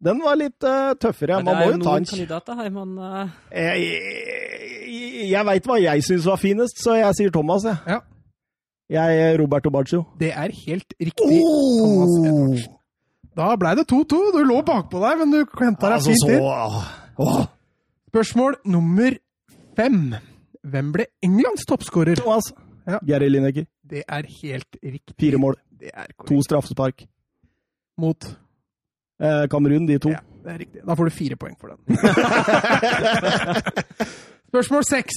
Den 0.03 0.21
var 0.23 0.37
litt 0.39 0.63
uh, 0.63 0.93
tøffere. 1.01 1.41
Man 1.43 1.57
må 1.57 1.71
jo 1.73 1.79
ta 1.83 1.97
en 1.99 2.07
kandidater 2.07 2.59
her, 2.61 2.69
men 2.71 2.93
uh... 3.01 3.33
Jeg, 3.51 3.87
jeg, 4.87 5.25
jeg 5.33 5.47
veit 5.49 5.67
hva 5.67 5.79
jeg 5.81 6.05
syns 6.07 6.29
var 6.29 6.39
finest, 6.39 6.79
så 6.83 6.95
jeg 6.99 7.17
sier 7.19 7.33
Thomas, 7.33 7.65
jeg. 7.67 7.81
Ja. 7.89 7.99
Jeg 8.87 9.19
er 9.25 9.37
Roberto 9.41 9.73
Baggio. 9.73 10.05
Det 10.21 10.29
er 10.31 10.53
helt 10.53 10.93
riktig. 11.01 11.41
Thomas 11.43 12.13
Edvardsen. 12.21 12.75
Da 13.37 13.51
blei 13.59 13.75
det 13.77 13.83
2-2. 13.91 14.21
Du 14.33 14.39
lå 14.47 14.61
bakpå 14.65 15.01
der, 15.03 15.19
men 15.19 15.33
du 15.33 15.41
henta 15.59 15.91
deg 15.91 15.97
Altså, 15.99 16.13
fint 16.13 16.23
så 16.23 16.29
inn. 16.37 17.49
Spørsmål 18.17 18.55
nummer 18.65 19.13
fem. 19.77 20.15
Hvem 20.65 20.87
ble 20.95 21.05
Englands 21.21 21.67
toppskårer? 21.69 22.17
Thomas. 22.17 22.49
Ja. 22.87 22.97
Gary 23.05 23.27
Lineker. 23.29 23.67
Det 23.85 24.01
er 24.09 24.25
helt 24.41 24.79
riktig. 24.81 25.13
Fire 25.21 25.37
mål. 25.37 25.53
Det 25.77 25.91
er 25.93 26.09
To 26.25 26.41
straffespark. 26.41 27.05
Mot 28.01 28.25
Eh, 29.19 29.47
Kamerun, 29.49 29.87
de 29.89 29.95
to. 29.97 30.11
Ja, 30.13 30.19
det 30.45 30.51
er 30.53 30.57
riktig. 30.61 30.81
Da 30.85 30.93
får 30.93 31.07
du 31.09 31.13
fire 31.15 31.33
poeng 31.41 31.55
for 31.57 31.73
den. 31.73 31.79
Spørsmål 34.51 34.83
seks. 34.85 35.15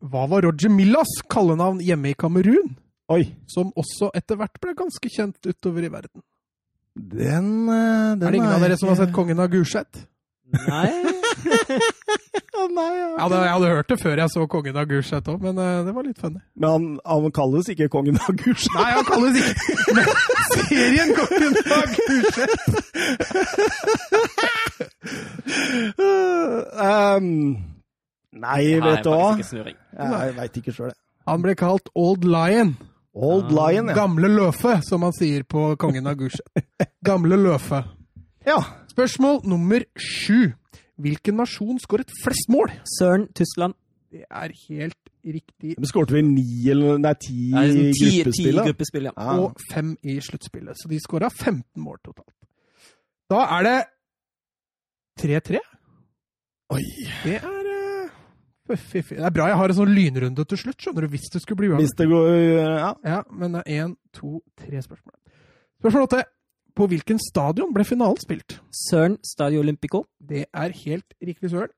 Hva 0.00 0.22
var 0.30 0.40
Roger 0.46 0.72
Millas 0.72 1.12
kallenavn 1.28 1.82
hjemme 1.84 2.14
i 2.14 2.16
Kamerun, 2.16 2.78
Oi. 3.12 3.26
som 3.52 3.74
også 3.76 4.08
etter 4.16 4.40
hvert 4.40 4.56
ble 4.64 4.72
ganske 4.78 5.12
kjent 5.12 5.36
utover 5.52 5.84
i 5.84 5.92
verden? 5.92 6.24
Den, 6.96 7.68
eh, 7.68 8.16
den 8.16 8.24
er 8.24 8.32
det 8.32 8.40
ingen 8.40 8.56
av 8.56 8.64
dere 8.64 8.80
som 8.80 8.88
har 8.88 8.96
sett 9.02 9.12
Kongen 9.12 9.36
av 9.44 9.52
Gulset? 9.52 10.06
Nei. 10.66 11.19
Å, 12.60 12.64
nei, 12.74 12.90
jeg, 12.96 13.06
hadde, 13.20 13.38
jeg 13.40 13.52
hadde 13.54 13.68
hørt 13.70 13.88
det 13.92 13.96
før 14.00 14.20
jeg 14.20 14.28
så 14.32 14.44
Kongen 14.50 14.78
av 14.80 14.86
Gulset 14.90 15.28
òg, 15.30 15.38
men 15.44 15.54
uh, 15.60 15.80
det 15.86 15.92
var 15.96 16.04
litt 16.06 16.20
funny. 16.20 16.40
Men 16.60 16.68
han, 16.70 16.84
han 17.06 17.32
kalles 17.36 17.66
ikke 17.72 17.88
kongen 17.92 18.18
av 18.20 18.32
Gulset. 18.40 18.74
Nei, 18.76 18.90
han 18.96 19.06
kalles 19.08 19.34
ikke 19.40 19.54
Men 19.96 20.06
serien 20.52 21.10
Kongen 21.16 21.54
av 21.76 21.86
Gulset! 21.96 22.50
um, 26.90 27.28
nei, 28.32 28.40
nei, 28.42 28.80
vet 28.84 29.04
du 29.06 29.10
hva? 29.14 29.30
faktisk. 29.36 29.52
Jeg 29.96 30.36
veit 30.40 30.60
ikke 30.62 30.74
sjøl, 30.74 30.90
jeg. 30.92 30.98
Han 31.30 31.44
ble 31.44 31.54
kalt 31.58 31.86
Old 31.98 32.24
Lion. 32.26 32.74
Old 33.14 33.50
Lion, 33.54 33.90
ja. 33.90 33.96
Gamle 33.98 34.28
løfe, 34.30 34.80
som 34.86 35.02
man 35.04 35.14
sier 35.16 35.42
på 35.48 35.74
Kongen 35.80 36.06
av 36.10 36.18
Gulset. 36.20 36.46
Gamle 37.06 37.36
løfe. 37.40 37.84
ja. 38.48 38.60
Spørsmål 38.90 39.40
nummer 39.46 39.84
sju. 39.94 40.50
Hvilken 41.00 41.38
nasjon 41.40 41.78
skåret 41.80 42.10
flest 42.22 42.50
mål? 42.52 42.72
Søren, 42.98 43.28
Tyskland. 43.36 43.74
Det 44.10 44.24
er 44.26 44.50
helt 44.68 44.98
riktig. 45.22 45.76
Men 45.78 45.86
skårte 45.86 46.16
vel 46.16 46.26
ni 46.26 46.66
eller 46.72 46.98
nei, 46.98 47.12
ti 47.14 47.36
Ja, 47.52 47.62
i 47.62 47.92
gruppespillet? 47.94 48.64
gruppespill? 48.66 49.06
ja. 49.06 49.12
Ah. 49.16 49.38
Og 49.38 49.60
fem 49.70 49.92
i 50.02 50.16
sluttspillet. 50.20 50.74
Så 50.80 50.90
de 50.90 50.98
skåra 50.98 51.30
15 51.30 51.62
mål 51.78 52.00
totalt. 52.04 52.34
Da 53.30 53.44
er 53.58 53.62
det 53.68 53.76
3-3. 55.20 55.60
Oi. 56.74 56.82
Det 57.24 57.36
er 57.38 57.70
eh, 57.70 58.76
fiffig. 58.76 59.16
Det 59.18 59.26
er 59.26 59.34
bra 59.34 59.46
jeg 59.50 59.58
har 59.60 59.72
en 59.72 59.78
sånn 59.78 59.94
lynrunde 59.94 60.44
til 60.50 60.58
slutt, 60.58 60.78
skjønner 60.82 61.06
du, 61.06 61.12
hvis 61.14 61.30
det 61.32 61.42
skulle 61.44 61.62
bli 61.62 61.70
uavgjort. 61.70 62.04
går 62.10 62.28
Ja. 62.58 62.92
Ja, 63.04 63.22
men 63.30 63.56
det 63.56 63.62
er 63.66 63.84
én, 63.86 63.96
to, 64.16 64.40
tre 64.58 64.82
spørsmål. 64.82 65.16
Spørsmål 65.80 66.06
åtte. 66.08 66.24
På 66.76 66.86
hvilken 66.90 67.18
stadion 67.22 67.72
ble 67.74 67.84
finalen 67.84 68.18
spilt? 68.20 68.58
Søren, 68.74 69.18
Stadio 69.24 69.60
Olympico. 69.60 70.04
Det 70.18 70.44
er 70.52 70.76
helt 70.84 71.14
riktig, 71.22 71.50
Søren. 71.50 71.72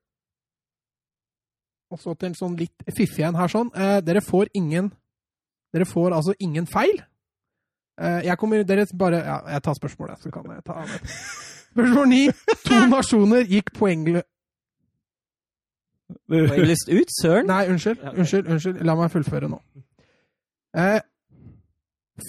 Og 1.93 1.99
så 2.01 2.13
til 2.17 2.31
en 2.31 2.37
sånn 2.37 2.57
litt 2.57 2.85
fiffig 2.97 3.25
en 3.27 3.37
her 3.37 3.51
sånn. 3.51 3.69
Eh, 3.77 3.99
dere 4.05 4.21
får 4.25 4.51
ingen 4.57 4.91
Dere 5.73 5.87
får 5.89 6.13
altså 6.13 6.35
ingen 6.39 6.67
feil. 6.69 6.99
Eh, 7.97 8.25
jeg 8.27 8.37
kommer 8.37 8.63
Dere 8.63 8.85
bare 8.97 9.21
Ja, 9.25 9.37
jeg 9.55 9.63
tar 9.63 9.73
spørsmålet, 9.73 10.21
så 10.21 10.31
kan 10.33 10.45
jeg 10.49 10.65
ta 10.65 10.73
av 10.83 10.89
det. 10.89 10.99
Spørsmål 11.73 12.07
ni. 12.09 12.21
To 12.67 12.81
nasjoner 12.95 13.49
gikk 13.49 13.73
poenglø... 13.77 14.21
Har 16.29 16.53
jeg 16.53 16.67
lyst 16.69 16.89
ut? 16.89 17.09
Søren? 17.21 17.49
Nei, 17.49 17.65
unnskyld. 17.69 18.01
Unnskyld. 18.17 18.47
unnskyld. 18.47 18.83
La 18.85 18.95
meg 18.97 19.09
fullføre 19.13 19.49
nå. 19.49 19.57
Eh, 20.77 20.99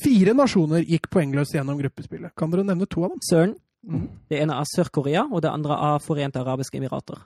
fire 0.03 0.33
nasjoner 0.37 0.85
gikk 0.89 1.11
poengløst 1.13 1.55
gjennom 1.57 1.79
gruppespillet. 1.81 2.33
Kan 2.39 2.51
dere 2.53 2.65
nevne 2.65 2.87
to 2.89 3.05
av 3.05 3.15
dem? 3.15 3.23
Søren. 3.29 3.55
Mm. 3.85 4.07
Det 4.33 4.39
ene 4.41 4.57
er 4.57 4.69
Sør-Korea, 4.71 5.27
og 5.31 5.43
det 5.45 5.51
andre 5.53 5.77
er 5.77 5.99
Forente 6.01 6.41
arabiske 6.41 6.79
emirater. 6.81 7.19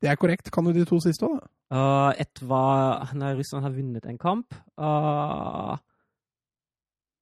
Det 0.00 0.08
er 0.08 0.16
korrekt. 0.20 0.50
Kan 0.52 0.64
du 0.64 0.72
de 0.76 0.84
to 0.88 0.98
siste 1.00 1.24
òg, 1.24 1.38
da? 1.40 1.48
Uh, 1.70 2.10
et 2.18 2.40
var 2.42 3.12
Nei, 3.14 3.34
Russland 3.38 3.64
har 3.64 3.72
vunnet 3.72 4.06
en 4.10 4.18
kamp. 4.18 4.56
Uh, 4.80 5.76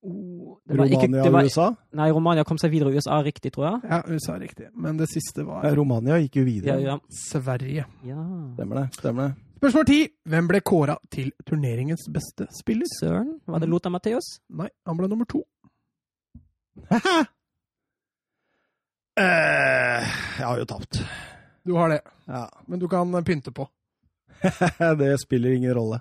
oh, 0.02 0.56
var 0.66 0.86
ikke, 0.86 1.06
Romania 1.06 1.24
det 1.26 1.32
og 1.34 1.48
USA? 1.50 1.66
Nei, 1.98 2.08
Romania 2.14 2.44
kom 2.48 2.58
seg 2.58 2.72
videre. 2.72 2.94
USA 2.94 3.18
er 3.18 3.28
riktig, 3.28 3.52
tror 3.54 3.66
jeg. 3.68 3.90
Ja, 3.90 4.00
USA 4.08 4.36
er 4.38 4.44
riktig. 4.46 4.70
Men 4.74 4.98
det 4.98 5.10
siste 5.12 5.44
var 5.46 5.66
Ja, 5.66 5.74
Romania 5.76 6.18
gikk 6.22 6.40
jo 6.40 6.46
Ja, 6.46 6.48
videre. 6.50 6.80
ja. 6.86 6.98
Sverige. 7.10 7.84
ja. 8.06 8.22
Stemmer 8.54 8.82
det. 8.82 8.86
stemmer 8.98 9.28
det. 9.28 9.34
Spørsmål 9.58 9.86
ti. 9.88 9.98
Hvem 10.30 10.48
ble 10.50 10.60
kåra 10.62 10.94
til 11.10 11.32
turneringens 11.46 12.04
beste 12.14 12.46
spiller? 12.54 12.86
Søren. 13.00 13.40
Var 13.46 13.58
det 13.64 13.68
Lota 13.68 13.90
Matheos? 13.90 14.28
Nei, 14.54 14.68
han 14.86 14.98
ble 15.00 15.08
nummer 15.10 15.26
to. 15.26 15.42
Eh, 19.18 20.04
jeg 20.38 20.46
har 20.46 20.60
jo 20.60 20.66
tapt. 20.70 21.00
Du 21.66 21.74
har 21.74 21.88
det, 21.90 22.00
Ja. 22.26 22.44
men 22.66 22.78
du 22.78 22.86
kan 22.88 23.10
pynte 23.24 23.50
på. 23.52 23.66
det 24.98 25.18
spiller 25.20 25.50
ingen 25.56 25.74
rolle. 25.74 26.00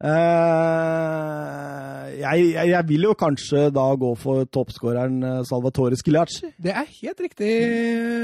Eh, 0.00 2.04
jeg, 2.20 2.46
jeg, 2.54 2.70
jeg 2.72 2.86
vil 2.88 3.04
jo 3.08 3.14
kanskje 3.18 3.66
da 3.74 3.84
gå 4.00 4.10
for 4.20 4.46
toppskåreren 4.54 5.18
eh, 5.26 5.38
Salvatore 5.48 5.98
Skiliacci. 6.00 6.52
Det 6.62 6.72
er 6.72 6.88
helt 7.02 7.20
riktig, 7.26 7.52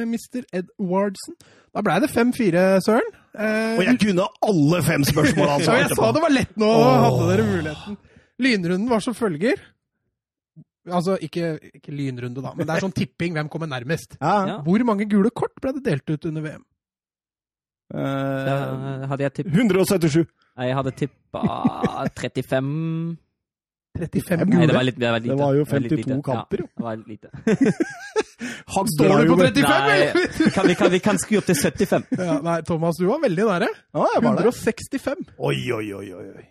Mr. 0.08 0.42
Edwardsen. 0.60 1.36
Da 1.76 1.82
ble 1.84 1.98
det 2.06 2.10
5-4, 2.12 2.64
Søren. 2.84 3.10
Eh, 3.36 3.76
Og 3.76 3.82
jeg 3.84 3.98
kunne 4.06 4.24
alle 4.48 4.82
fem 4.86 5.04
spørsmål 5.04 5.50
han 5.54 5.64
ja, 5.68 5.78
jeg 5.82 5.96
sa 5.98 6.12
det 6.16 6.22
var 6.24 6.32
lett 6.32 6.54
nå, 6.60 6.70
Oh. 6.72 7.00
hadde 7.04 7.26
dere 7.34 7.48
muligheten. 7.50 7.98
Lynrunden 8.40 8.88
var 8.92 9.04
som 9.04 9.16
følger. 9.16 9.60
Altså, 10.86 11.16
ikke, 11.20 11.56
ikke 11.74 11.92
lynrunde, 11.98 12.40
da, 12.44 12.52
men 12.54 12.62
det 12.68 12.76
er 12.76 12.84
sånn 12.84 12.94
tipping. 12.94 13.34
Hvem 13.34 13.48
kommer 13.50 13.66
nærmest? 13.68 14.14
Ja. 14.20 14.36
Ja. 14.52 14.56
Hvor 14.64 14.84
mange 14.86 15.08
gule 15.10 15.32
kort 15.34 15.56
ble 15.60 15.72
det 15.76 15.82
delt 15.88 16.12
ut 16.14 16.28
under 16.30 16.44
VM? 16.46 16.62
Eh, 17.94 19.06
hadde 19.10 19.22
jeg 19.28 19.32
tipp... 19.40 19.52
177. 19.52 20.26
Nei, 20.56 20.70
jeg 20.70 20.76
hadde 20.78 20.92
tippa 20.96 21.42
35 22.16 22.70
35 23.96 24.50
Nei, 24.52 24.66
det 24.68 24.76
var 24.76 24.84
litt, 24.84 24.98
det 25.00 25.10
var 25.12 25.22
litt 25.22 25.30
Det 25.30 25.38
var 25.38 25.54
jo 25.56 25.64
Det 25.64 25.72
var 25.72 25.84
litt 25.84 25.94
52 25.94 26.18
kamper, 26.26 26.62
jo. 26.62 26.66
Ja, 26.66 26.76
det 26.76 26.86
var 26.86 26.96
litt 26.96 27.08
lite. 27.14 27.76
Han 28.76 28.90
Står 28.92 29.22
du 29.22 29.30
på 29.30 29.38
35, 29.40 29.62
Nei, 29.62 30.00
eller? 30.02 30.50
kan, 30.56 30.68
vi, 30.68 30.74
kan, 30.80 30.92
vi 30.92 31.00
kan 31.04 31.20
skru 31.20 31.38
opp 31.40 31.48
til 31.48 31.56
75. 31.56 32.10
Ja, 32.26 32.36
nei, 32.44 32.58
Thomas, 32.68 32.98
du 33.00 33.06
var 33.08 33.22
veldig 33.22 33.48
nære. 33.48 33.70
Ja, 33.96 34.10
jeg 34.16 34.24
var 34.26 34.40
der. 34.40 34.50
165. 34.50 35.24
Oi, 35.38 35.56
oi, 35.78 35.86
oi, 35.96 36.06
oi. 36.18 36.26
oi. 36.34 36.46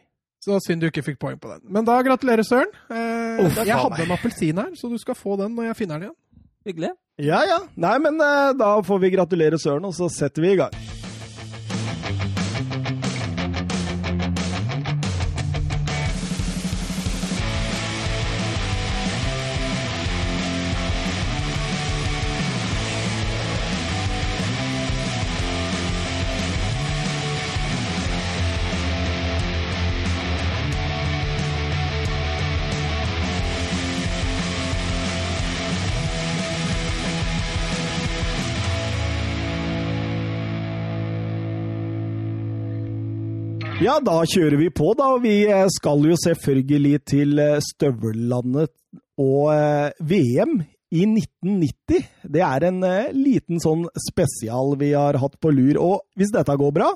Så 0.45 0.59
synd 0.61 0.83
du 0.83 0.89
ikke 0.89 1.03
fikk 1.05 1.17
poeng 1.21 1.37
på 1.41 1.49
den. 1.49 1.63
Men 1.73 1.85
da 1.87 1.97
gratulerer, 2.05 2.45
Søren. 2.45 2.69
Eh, 2.89 3.41
oh, 3.41 3.61
jeg 3.65 3.73
hadde 3.73 4.03
en 4.05 4.13
appelsin 4.13 4.61
her, 4.61 4.73
så 4.77 4.89
du 4.91 4.99
skal 5.01 5.17
få 5.17 5.37
den 5.41 5.55
når 5.57 5.71
jeg 5.71 5.79
finner 5.81 5.97
den 5.97 6.11
igjen. 6.11 6.19
Hyggelig. 6.69 6.91
Ja 7.21 7.39
ja. 7.47 7.61
Nei, 7.79 7.95
men 8.03 8.21
eh, 8.21 8.51
da 8.57 8.75
får 8.85 9.01
vi 9.01 9.13
gratulere 9.17 9.61
Søren, 9.61 9.85
og 9.89 9.97
så 9.97 10.09
setter 10.11 10.45
vi 10.45 10.53
i 10.53 10.59
gang. 10.61 10.94
Ja, 43.85 43.99
da 44.01 44.23
kjører 44.25 44.57
vi 44.57 44.71
på, 44.73 44.95
da. 44.97 45.11
Vi 45.21 45.43
eh, 45.45 45.67
skal 45.69 46.07
jo 46.09 46.15
selvfølgelig 46.17 47.01
til 47.05 47.35
Støvlandet 47.61 48.71
støvellandet 48.71 48.71
og 49.21 49.51
eh, 49.53 49.91
VM 50.01 50.55
i 50.95 51.03
1990. 51.05 52.07
Det 52.33 52.41
er 52.41 52.65
en 52.65 52.79
liten 53.13 53.61
sånn 53.61 53.83
spesial 54.07 54.73
vi 54.81 54.89
har 54.95 55.19
hatt 55.21 55.37
på 55.37 55.53
lur. 55.53 55.77
Og 55.77 56.01
hvis 56.17 56.33
dette 56.33 56.57
går 56.57 56.73
bra, 56.73 56.89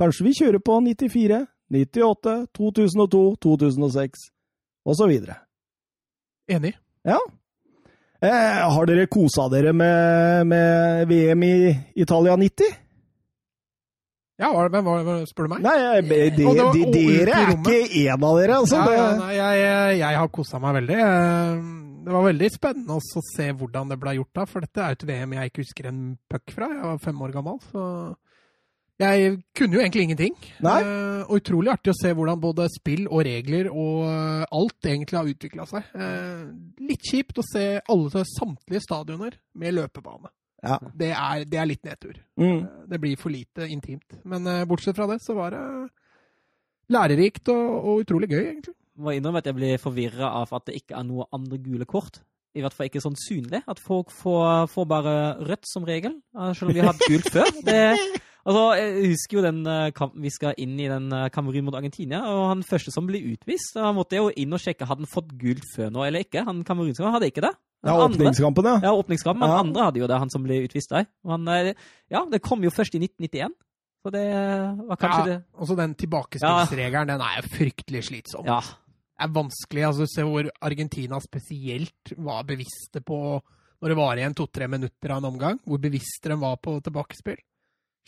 kanskje 0.00 0.30
vi 0.30 0.34
kjører 0.38 0.64
på 0.64 0.78
94, 0.86 1.42
98, 1.76 2.38
2002, 2.56 3.22
2006 3.44 4.26
osv. 4.88 5.14
Enig. 6.48 6.74
Ja. 7.04 7.20
Eh, 8.24 8.64
har 8.64 8.88
dere 8.88 9.10
kosa 9.12 9.50
dere 9.52 9.76
med, 9.76 10.46
med 10.48 11.08
VM 11.12 11.48
i 11.52 11.56
Italia 12.00 12.40
90? 12.40 12.87
Ja, 14.38 14.52
hva, 14.54 14.68
hvem 14.70 14.86
var 14.86 15.00
det? 15.02 15.16
Spør 15.32 15.48
du 15.48 15.52
meg? 15.56 15.64
Nei, 15.66 15.74
jeg, 15.82 16.04
de, 16.06 16.18
de, 16.36 16.44
var 16.46 16.68
de, 16.76 16.82
dere 16.94 17.38
er 17.40 17.48
ikke 17.56 17.78
en 18.04 18.26
av 18.28 18.36
dere, 18.38 18.58
altså. 18.62 18.78
ja, 18.78 18.92
ja, 18.94 19.08
nei, 19.18 19.32
jeg, 19.34 19.96
jeg, 19.98 20.18
har 20.20 20.30
kosa 20.36 20.60
meg 20.62 20.76
veldig. 20.78 20.98
Eh, 21.08 21.66
Det 22.06 22.14
var 22.14 22.24
veldig 22.28 22.50
spennende 22.54 22.94
å 23.00 23.24
se 23.34 23.48
hvordan 23.58 23.90
det 23.90 23.98
ble 24.00 24.14
gjort 24.20 24.38
da, 24.38 24.44
for 24.48 24.64
dette 24.64 24.84
er 24.84 24.94
et 24.94 25.02
VM 25.10 25.34
jeg 25.34 25.50
ikke 25.50 25.64
husker 25.64 25.90
en 25.90 26.00
puck 26.30 26.54
fra. 26.54 26.70
Jeg 26.70 26.86
var 26.86 27.02
fem 27.02 27.26
år 27.26 27.34
gammel, 27.34 27.58
så 27.72 27.82
jeg 29.02 29.34
kunne 29.58 29.76
jo 29.76 29.82
egentlig 29.82 30.06
ingenting. 30.06 30.38
Nei. 30.62 30.78
Eh, 30.86 31.20
og 31.26 31.42
utrolig 31.42 31.74
artig 31.74 31.92
å 31.92 31.98
se 31.98 32.14
hvordan 32.14 32.40
både 32.42 32.70
spill 32.78 33.04
og 33.10 33.26
regler 33.26 33.68
og 33.74 34.06
eh, 34.06 34.46
alt 34.54 34.90
egentlig 34.94 35.18
har 35.18 35.34
utvikla 35.34 35.66
seg. 35.74 35.92
Litt 36.86 37.10
kjipt 37.10 37.42
å 37.42 37.48
se 37.50 37.66
alle 37.82 38.26
samtlige 38.38 38.86
stadioner 38.86 39.34
med 39.58 39.80
løpebane. 39.82 40.30
Ja. 40.64 40.78
Det 40.98 41.10
er, 41.14 41.44
det 41.46 41.58
er 41.60 41.68
litt 41.70 41.84
nedtur. 41.86 42.16
Mm. 42.40 42.62
Det 42.90 42.98
blir 43.02 43.18
for 43.20 43.30
lite 43.32 43.68
intimt. 43.70 44.18
Men 44.26 44.46
eh, 44.50 44.64
bortsett 44.68 44.96
fra 44.98 45.06
det, 45.10 45.20
så 45.22 45.36
var 45.38 45.54
det 45.54 45.64
lærerikt 46.92 47.50
og, 47.52 47.66
og 47.78 48.02
utrolig 48.04 48.30
gøy, 48.32 48.42
egentlig. 48.42 48.74
Jeg 48.74 49.04
Må 49.06 49.14
innrømme 49.14 49.38
at 49.38 49.46
jeg 49.46 49.54
blir 49.54 49.78
forvirra 49.78 50.32
av 50.40 50.50
at 50.56 50.66
det 50.66 50.80
ikke 50.80 50.96
er 50.98 51.06
noe 51.06 51.28
andre 51.34 51.60
gule 51.62 51.86
kort. 51.86 52.18
I 52.56 52.64
hvert 52.64 52.74
fall 52.74 52.88
ikke 52.88 53.02
sånn 53.04 53.18
synlig. 53.20 53.60
At 53.70 53.78
folk 53.78 54.10
får, 54.10 54.66
får 54.72 54.88
bare 54.90 55.12
rødt 55.46 55.68
som 55.70 55.86
regel, 55.86 56.16
eh, 56.34 56.50
selv 56.58 56.72
om 56.72 56.74
vi 56.74 56.82
har 56.82 56.90
hatt 56.90 57.06
gult 57.06 57.30
før. 57.34 57.52
Det, 57.68 57.78
altså, 58.48 58.64
jeg 58.80 59.12
husker 59.12 59.38
jo 59.38 59.42
den 59.44 59.60
eh, 59.68 59.90
kampen 59.96 60.24
vi 60.24 60.32
skal 60.32 60.56
inn 60.58 60.74
i, 60.80 60.88
den 60.90 61.06
eh, 61.12 61.28
Kamerun 61.34 61.66
mot 61.68 61.76
Argentina. 61.78 62.22
Og 62.32 62.42
han 62.50 62.64
første 62.66 62.92
som 62.94 63.06
ble 63.08 63.20
utvist, 63.34 63.76
da 63.76 63.92
måtte 63.96 64.18
jo 64.18 64.30
inn 64.34 64.56
og 64.56 64.62
sjekke 64.64 64.88
hadde 64.88 65.04
han 65.04 65.12
fått 65.12 65.34
gult 65.40 65.64
før 65.74 65.92
nå 65.94 66.02
eller 66.08 66.24
ikke. 66.26 66.42
Han 66.48 66.64
kamerunske 66.66 67.12
hadde 67.14 67.30
ikke 67.30 67.44
det. 67.44 67.54
Ja, 67.86 67.94
Den 67.94 68.16
åpningskampen, 68.16 68.66
ja. 68.66 68.76
Ja, 68.88 68.92
åpningskampen. 68.98 69.44
Men 69.44 69.52
Ja. 69.54 69.60
andre 69.62 69.84
hadde 69.86 70.00
jo 70.00 70.08
det, 70.10 70.18
han 70.18 70.30
som 70.34 70.42
ble 70.42 70.62
utvist 70.66 70.90
der. 70.90 71.06
Han, 71.30 71.46
eh, 71.54 71.74
ja, 72.10 72.24
det 72.26 72.42
kom 72.42 72.64
jo 72.64 72.70
først 72.74 72.96
i 72.98 73.02
1991. 73.04 73.54
Så 74.02 74.10
det 74.14 74.26
var 74.88 74.96
kanskje 74.96 75.18
Ja, 75.18 75.24
det 75.26 75.44
Også 75.58 75.76
den 75.76 75.94
tilbakespillsregelen, 75.94 77.06
den 77.12 77.20
er 77.20 77.40
jo 77.42 77.48
fryktelig 77.54 78.04
slitsom. 78.08 78.46
Ja. 78.46 78.60
Det 78.60 79.26
er 79.26 79.32
vanskelig. 79.34 79.84
altså 79.86 80.06
Se 80.06 80.22
hvor 80.22 80.48
Argentina 80.62 81.18
spesielt 81.20 82.14
var 82.16 82.44
bevisste 82.44 83.02
på 83.02 83.40
når 83.82 83.88
det 83.88 83.96
var 83.96 84.16
igjen 84.18 84.34
to-tre 84.34 84.66
minutter 84.66 85.10
av 85.10 85.18
en 85.18 85.30
omgang, 85.32 85.58
hvor 85.66 85.78
bevisste 85.78 86.30
de 86.30 86.36
var 86.40 86.56
på 86.56 86.80
tilbakespill. 86.82 87.38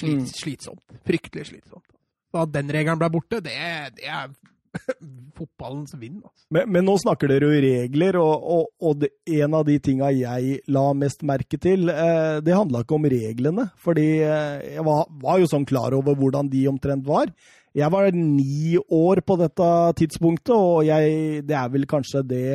Slit, 0.00 0.20
Mm. 0.20 0.28
Slitsomt. 0.34 0.84
Fryktelig 1.06 1.50
slitsomt. 1.52 1.86
Så 2.30 2.44
at 2.44 2.52
den 2.54 2.70
regelen 2.72 2.98
ble 3.00 3.08
borte, 3.12 3.40
det, 3.44 3.56
det 3.98 4.06
er 4.06 4.30
fotballens 5.38 5.94
vind. 5.98 6.20
Altså. 6.22 6.44
Men, 6.54 6.68
men 6.74 6.86
nå 6.86 6.94
snakker 7.02 7.30
dere 7.32 7.48
jo 7.50 7.62
regler, 7.64 8.18
og, 8.20 8.44
og, 8.54 8.68
og 8.86 9.00
det, 9.02 9.10
en 9.40 9.56
av 9.58 9.64
de 9.66 9.78
tinga 9.82 10.10
jeg 10.14 10.60
la 10.70 10.84
mest 10.96 11.24
merke 11.26 11.58
til, 11.62 11.90
eh, 11.90 12.38
det 12.44 12.54
handla 12.56 12.84
ikke 12.84 12.98
om 12.98 13.08
reglene. 13.10 13.68
Fordi 13.82 14.08
eh, 14.22 14.74
jeg 14.76 14.86
var, 14.86 15.06
var 15.22 15.40
jo 15.42 15.50
sånn 15.50 15.66
klar 15.68 15.96
over 15.98 16.18
hvordan 16.18 16.50
de 16.52 16.66
omtrent 16.70 17.06
var. 17.08 17.32
Jeg 17.76 17.90
var 17.94 18.10
ni 18.14 18.76
år 18.78 19.20
på 19.26 19.36
dette 19.38 19.70
tidspunktet, 20.00 20.54
og 20.56 20.84
jeg, 20.88 21.42
det 21.46 21.54
er 21.54 21.70
vel 21.70 21.86
kanskje 21.90 22.24
det 22.26 22.46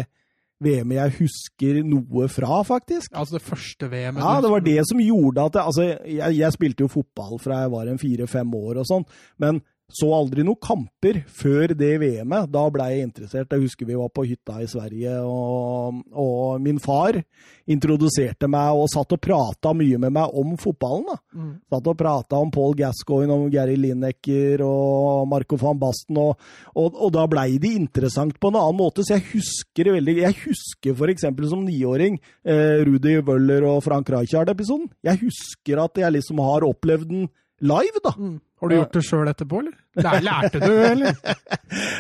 VM-et 0.64 0.98
jeg 0.98 1.16
husker 1.20 1.80
noe 1.84 2.28
fra, 2.32 2.62
faktisk. 2.64 3.12
Altså 3.14 3.38
det 3.38 3.44
første 3.44 3.90
VM-et. 3.92 4.24
Ja, 4.24 4.42
det 4.42 4.52
var 4.54 4.64
det 4.64 4.80
som 4.88 5.02
gjorde 5.04 5.48
at 5.50 5.58
jeg, 5.60 5.66
Altså, 5.66 5.88
jeg, 6.08 6.38
jeg 6.40 6.56
spilte 6.56 6.86
jo 6.86 6.92
fotball 6.92 7.40
fra 7.44 7.64
jeg 7.66 7.74
var 7.74 7.92
en 7.92 8.00
fire-fem 8.00 8.54
år 8.56 8.82
og 8.84 8.88
sånn, 8.88 9.08
men 9.44 9.60
så 9.86 10.08
aldri 10.18 10.42
noen 10.46 10.58
kamper 10.62 11.20
før 11.30 11.76
det 11.78 11.92
VM-et. 12.02 12.50
Da 12.52 12.64
blei 12.74 12.88
jeg 12.96 13.06
interessert. 13.06 13.52
Jeg 13.54 13.68
husker 13.68 13.86
vi 13.86 13.98
var 14.00 14.10
på 14.10 14.26
hytta 14.26 14.58
i 14.64 14.70
Sverige, 14.70 15.20
og, 15.22 16.00
og 16.10 16.64
min 16.64 16.80
far 16.82 17.20
introduserte 17.70 18.50
meg 18.52 18.78
og 18.78 18.90
satt 18.92 19.14
og 19.14 19.22
prata 19.22 19.74
mye 19.78 20.00
med 20.02 20.16
meg 20.18 20.34
om 20.42 20.56
fotballen. 20.62 21.06
da. 21.12 21.18
Mm. 21.38 21.52
Satt 21.70 21.90
og 21.92 22.00
prata 22.00 22.42
om 22.42 22.50
Paul 22.54 22.74
Gascoigne, 22.80 23.38
om 23.38 23.46
Gary 23.54 23.78
Lineker 23.78 24.66
og 24.66 25.30
Marco 25.30 25.60
van 25.62 25.80
Basten, 25.82 26.18
og, 26.22 26.42
og, 26.74 26.98
og 26.98 27.14
da 27.14 27.28
blei 27.30 27.60
det 27.62 27.76
interessant 27.78 28.40
på 28.42 28.52
en 28.52 28.60
annen 28.62 28.82
måte. 28.82 29.06
Så 29.06 29.20
jeg 29.20 29.28
husker 29.36 29.86
det 29.86 29.96
veldig 30.00 30.18
Jeg 30.24 30.40
husker 30.48 30.98
f.eks. 30.98 31.30
som 31.52 31.62
niåring 31.66 32.18
eh, 32.42 32.82
Rudi 32.88 33.20
Wøller 33.22 33.70
og 33.70 33.84
Frank 33.86 34.10
Rijkaard-episoden. 34.10 34.90
Jeg 35.06 35.22
husker 35.28 35.86
at 35.86 36.02
jeg 36.02 36.18
liksom 36.18 36.42
har 36.42 36.66
opplevd 36.66 37.10
den 37.14 37.28
live, 37.62 38.02
da. 38.04 38.18
Mm. 38.18 38.40
Har 38.66 38.72
du 38.72 38.76
gjort 38.80 38.96
det 38.98 39.02
sjøl 39.06 39.30
etterpå, 39.30 39.60
eller? 39.62 39.74
Lær, 39.96 40.18
lærte 40.26 40.60
du, 40.60 40.72
eller? 40.74 41.20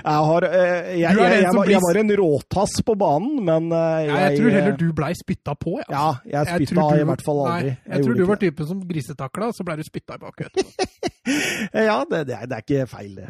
Jeg, 0.06 0.22
har, 0.30 0.46
eh, 0.46 0.60
jeg, 0.60 1.00
jeg, 1.02 1.42
jeg, 1.42 1.52
var, 1.56 1.70
jeg 1.98 2.02
en 2.02 2.12
råtass 2.20 2.74
på 2.86 2.94
banen, 3.00 3.40
men 3.48 3.72
jeg, 3.72 4.08
Ja, 4.08 4.18
jeg 4.26 4.40
tror 4.40 4.54
heller 4.54 4.74
eh, 4.74 4.78
du 4.80 4.94
blei 4.96 5.10
spytta 5.18 5.56
på. 5.58 5.74
Ja. 5.82 5.86
Ja, 5.96 6.06
jeg 6.30 6.52
Jeg 6.52 6.70
spytta 6.70 6.86
i 7.00 7.08
hvert 7.10 7.24
fall 7.26 7.42
aldri. 7.44 7.72
Nei, 7.74 7.96
jeg, 7.96 8.06
tror 8.06 8.20
du 8.20 8.24
var 8.30 8.42
typen 8.44 8.70
som 8.70 8.84
grisetakla, 8.90 9.50
så 9.56 9.66
blei 9.68 9.78
du 9.80 9.86
spytta 9.88 10.20
i 10.20 10.24
bakhodet. 10.26 10.66
det. 10.66 10.90
Ja, 11.90 12.04
det, 12.06 12.28
det, 12.30 12.36
er, 12.38 12.46
det 12.46 12.56
er 12.60 12.62
ikke 12.62 12.88
feil, 12.88 13.16
det. 13.18 13.30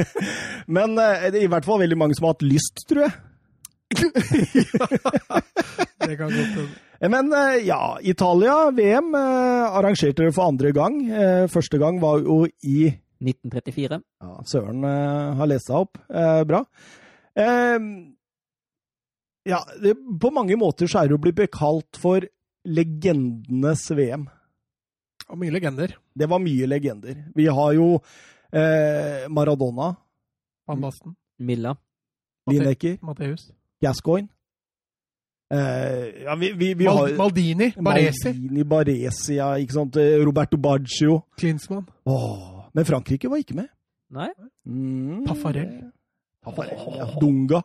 men 0.76 0.98
eh, 0.98 1.28
det 1.30 1.38
er 1.38 1.46
i 1.46 1.52
hvert 1.52 1.68
fall 1.68 1.78
veldig 1.84 1.98
mange 2.00 2.18
som 2.18 2.26
har 2.26 2.34
hatt 2.34 2.46
lyst, 2.46 2.82
tror 2.90 3.06
jeg. 3.06 3.12
Det 6.00 6.16
kan 6.18 6.26
godt 6.26 6.54
hende. 6.58 6.70
Men 7.08 7.32
eh, 7.32 7.62
ja, 7.64 7.96
Italia, 8.04 8.70
VM, 8.76 9.14
eh, 9.14 9.76
arrangerte 9.78 10.26
det 10.26 10.34
for 10.36 10.50
andre 10.50 10.72
gang. 10.76 10.98
Eh, 11.08 11.46
Første 11.48 11.78
gang 11.80 12.00
var 12.02 12.20
jo 12.20 12.42
i 12.62 12.90
1934. 13.20 14.00
Ja, 14.20 14.34
Søren 14.48 14.84
har 14.84 15.48
lest 15.48 15.68
seg 15.68 15.76
opp. 15.86 15.98
Bra. 16.08 16.60
Eh, 17.36 17.78
ja, 19.48 19.60
det, 19.80 19.94
på 20.20 20.30
mange 20.32 20.56
måter 20.60 20.88
så 20.88 21.00
er 21.02 21.08
det 21.08 21.16
jo 21.16 21.22
blitt 21.24 21.38
bekalt 21.40 21.96
for 22.00 22.24
legendenes 22.68 23.86
VM. 23.96 24.26
Og 25.30 25.38
mye 25.40 25.52
legender. 25.54 25.94
Det 26.16 26.28
var 26.28 26.42
mye 26.42 26.68
legender. 26.68 27.22
Vi 27.36 27.46
har 27.48 27.72
jo 27.76 27.94
eh, 28.52 29.24
Maradona, 29.32 29.94
Van 30.68 30.82
Basten, 30.82 31.16
Milla. 31.38 31.76
Lineker, 32.50 32.98
Matheus. 33.04 33.50
Gascoigne. 33.84 34.28
Eh, 35.50 36.22
ja, 36.24 36.34
vi, 36.38 36.52
vi, 36.52 36.74
vi 36.78 36.84
Mal 36.86 36.96
har 36.96 37.16
Maldini, 37.18 37.72
Baresi, 37.76 38.28
Maldini, 38.30 38.64
Baresi, 38.64 39.34
ja, 39.40 39.48
ikke 39.58 39.74
sant? 39.74 39.96
Eh, 39.98 40.20
Roberto 40.24 40.56
Baggio. 40.56 41.24
Klinsmann. 41.40 41.88
Åh, 42.06 42.70
men 42.74 42.86
Frankrike 42.86 43.30
var 43.30 43.42
ikke 43.42 43.58
med. 43.58 43.66
Nei? 44.14 44.30
Mm. 44.66 45.24
Taffarel. 45.26 45.68
Taffarel, 46.44 46.78
ja. 46.98 47.10
Dunga. 47.20 47.62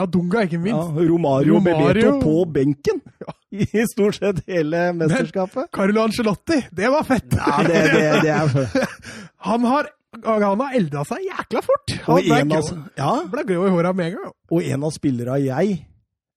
Ja, 0.00 0.06
Dunga, 0.06 0.46
ikke 0.46 0.62
Ja. 0.64 0.80
Romario, 0.80 1.54
Romario. 1.58 1.92
Bebeto 1.92 2.20
på 2.20 2.44
benken 2.44 3.00
i 3.50 3.84
stort 3.92 4.14
sett 4.14 4.42
hele 4.46 4.92
mesterskapet. 4.92 5.70
Carlo 5.72 6.02
Ancelotti, 6.02 6.62
det 6.70 6.88
var 6.88 7.04
fett! 7.04 7.34
Ja, 7.36 7.62
det, 7.66 7.82
det, 7.92 8.04
det 8.22 8.30
er 8.30 8.88
Han 9.50 9.64
har, 9.64 9.88
han 10.24 10.60
har 10.60 10.76
elda 10.76 11.04
seg 11.08 11.24
jækla 11.26 11.62
fort. 11.64 11.94
Han 12.06 12.22
ble 12.22 12.58
av, 12.60 12.70
ja, 12.96 13.12
ble 13.32 13.44
grå 13.48 13.66
i 13.66 13.72
håra 13.74 13.92
med 13.96 14.12
en 14.12 14.18
gang. 14.18 14.34
og 14.50 14.62
en 14.62 14.84
av 14.86 14.94
spillerne 14.94 15.40
jeg 15.42 15.78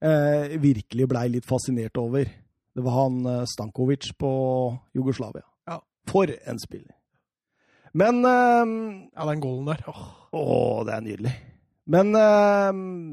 eh, 0.04 0.58
virkelig 0.62 1.08
blei 1.12 1.28
litt 1.34 1.48
fascinert 1.50 1.98
over, 2.02 2.28
det 2.74 2.84
var 2.86 2.98
han 3.04 3.22
eh, 3.30 3.44
Stankovic 3.50 4.12
på 4.20 4.34
Jugoslavia. 4.98 5.46
Ja. 5.70 5.80
For 6.10 6.30
en 6.34 6.60
spiller. 6.62 6.94
Men 7.94 8.24
eh, 8.26 9.10
Ja, 9.16 9.26
den 9.30 9.42
goalen 9.44 9.72
der. 9.74 9.84
Åh. 9.88 10.06
Å, 10.34 10.46
det 10.88 10.96
er 10.96 11.04
nydelig. 11.06 11.34
Men 11.94 12.16
eh, 12.16 12.72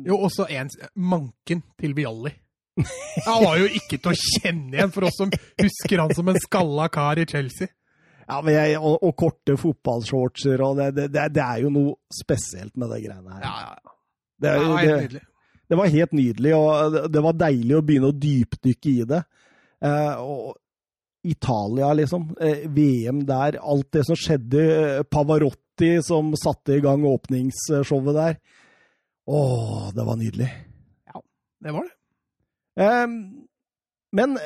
Jo, 0.08 0.20
også 0.28 0.46
en 0.56 0.70
manken 0.94 1.64
til 1.80 1.92
Vialli. 1.98 2.32
Han 3.26 3.42
var 3.44 3.58
jo 3.60 3.66
ikke 3.76 3.98
til 4.00 4.12
å 4.14 4.16
kjenne 4.16 4.78
igjen 4.78 4.92
for 4.94 5.04
oss 5.04 5.18
som 5.20 5.28
husker 5.60 6.00
han 6.00 6.14
som 6.16 6.30
en 6.32 6.38
skalla 6.40 6.86
kar 6.88 7.18
i 7.20 7.26
Chelsea. 7.28 7.68
Ja, 8.30 8.38
men 8.46 8.54
jeg, 8.54 8.78
og, 8.78 9.02
og 9.04 9.16
korte 9.18 9.56
fotballshortser 9.58 10.62
og 10.62 10.78
det, 10.78 11.08
det, 11.10 11.26
det, 11.34 11.42
er 11.42 11.64
jo 11.64 11.72
noe 11.74 11.96
spesielt 12.14 12.72
med 12.78 12.92
det 12.94 13.00
greiene 13.02 13.34
her. 13.36 13.42
Ja, 13.42 13.54
ja, 13.66 13.74
ja. 13.74 13.94
Det, 14.40 14.52
er- 14.54 14.62
var 14.70 14.78
helt 14.78 14.88
det, 14.94 15.00
nydelig. 15.08 15.22
Det 15.70 15.78
var 15.78 15.90
helt 15.92 16.12
nydelig, 16.16 16.52
og 16.56 16.96
det- 17.12 17.22
var 17.22 17.36
deilig 17.38 17.76
å 17.78 17.84
begynne 17.86 18.10
å 18.10 18.18
dypdykke 18.18 18.90
i 18.90 19.04
det. 19.06 19.22
Eh, 19.80 20.14
og 20.18 20.56
Italia, 21.22 21.92
liksom. 21.94 22.30
Eh, 22.40 22.66
VM 22.68 23.24
der. 23.28 23.58
Alt 23.60 23.90
det 23.92 24.04
som 24.06 24.16
skjedde. 24.16 24.62
eh, 24.98 25.02
Pavarotti 25.04 26.02
som 26.02 26.32
satte 26.34 26.74
i 26.76 26.80
gang 26.80 27.04
åpningsshowet 27.04 28.14
der. 28.14 28.38
Åh, 29.28 29.90
det 29.94 30.04
var 30.06 30.16
nydelig. 30.16 30.50
Ja, 31.06 31.20
Det 31.62 31.72
var 31.72 31.82
det. 31.86 31.94
Eh, 32.82 33.06
men 34.12 34.38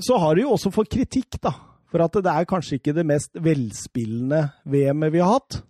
så 0.00 0.18
har 0.18 0.34
de 0.34 0.42
jo 0.42 0.54
også 0.56 0.72
fått 0.72 0.90
kritikk, 0.90 1.38
da. 1.40 1.52
For 1.92 2.00
at 2.00 2.12
det 2.12 2.26
er 2.26 2.48
kanskje 2.48 2.78
ikke 2.80 2.94
det 2.94 3.04
mest 3.06 3.34
velspillende 3.34 4.52
VM-et 4.64 5.12
vi 5.12 5.18
har 5.20 5.34
hatt. 5.38 5.62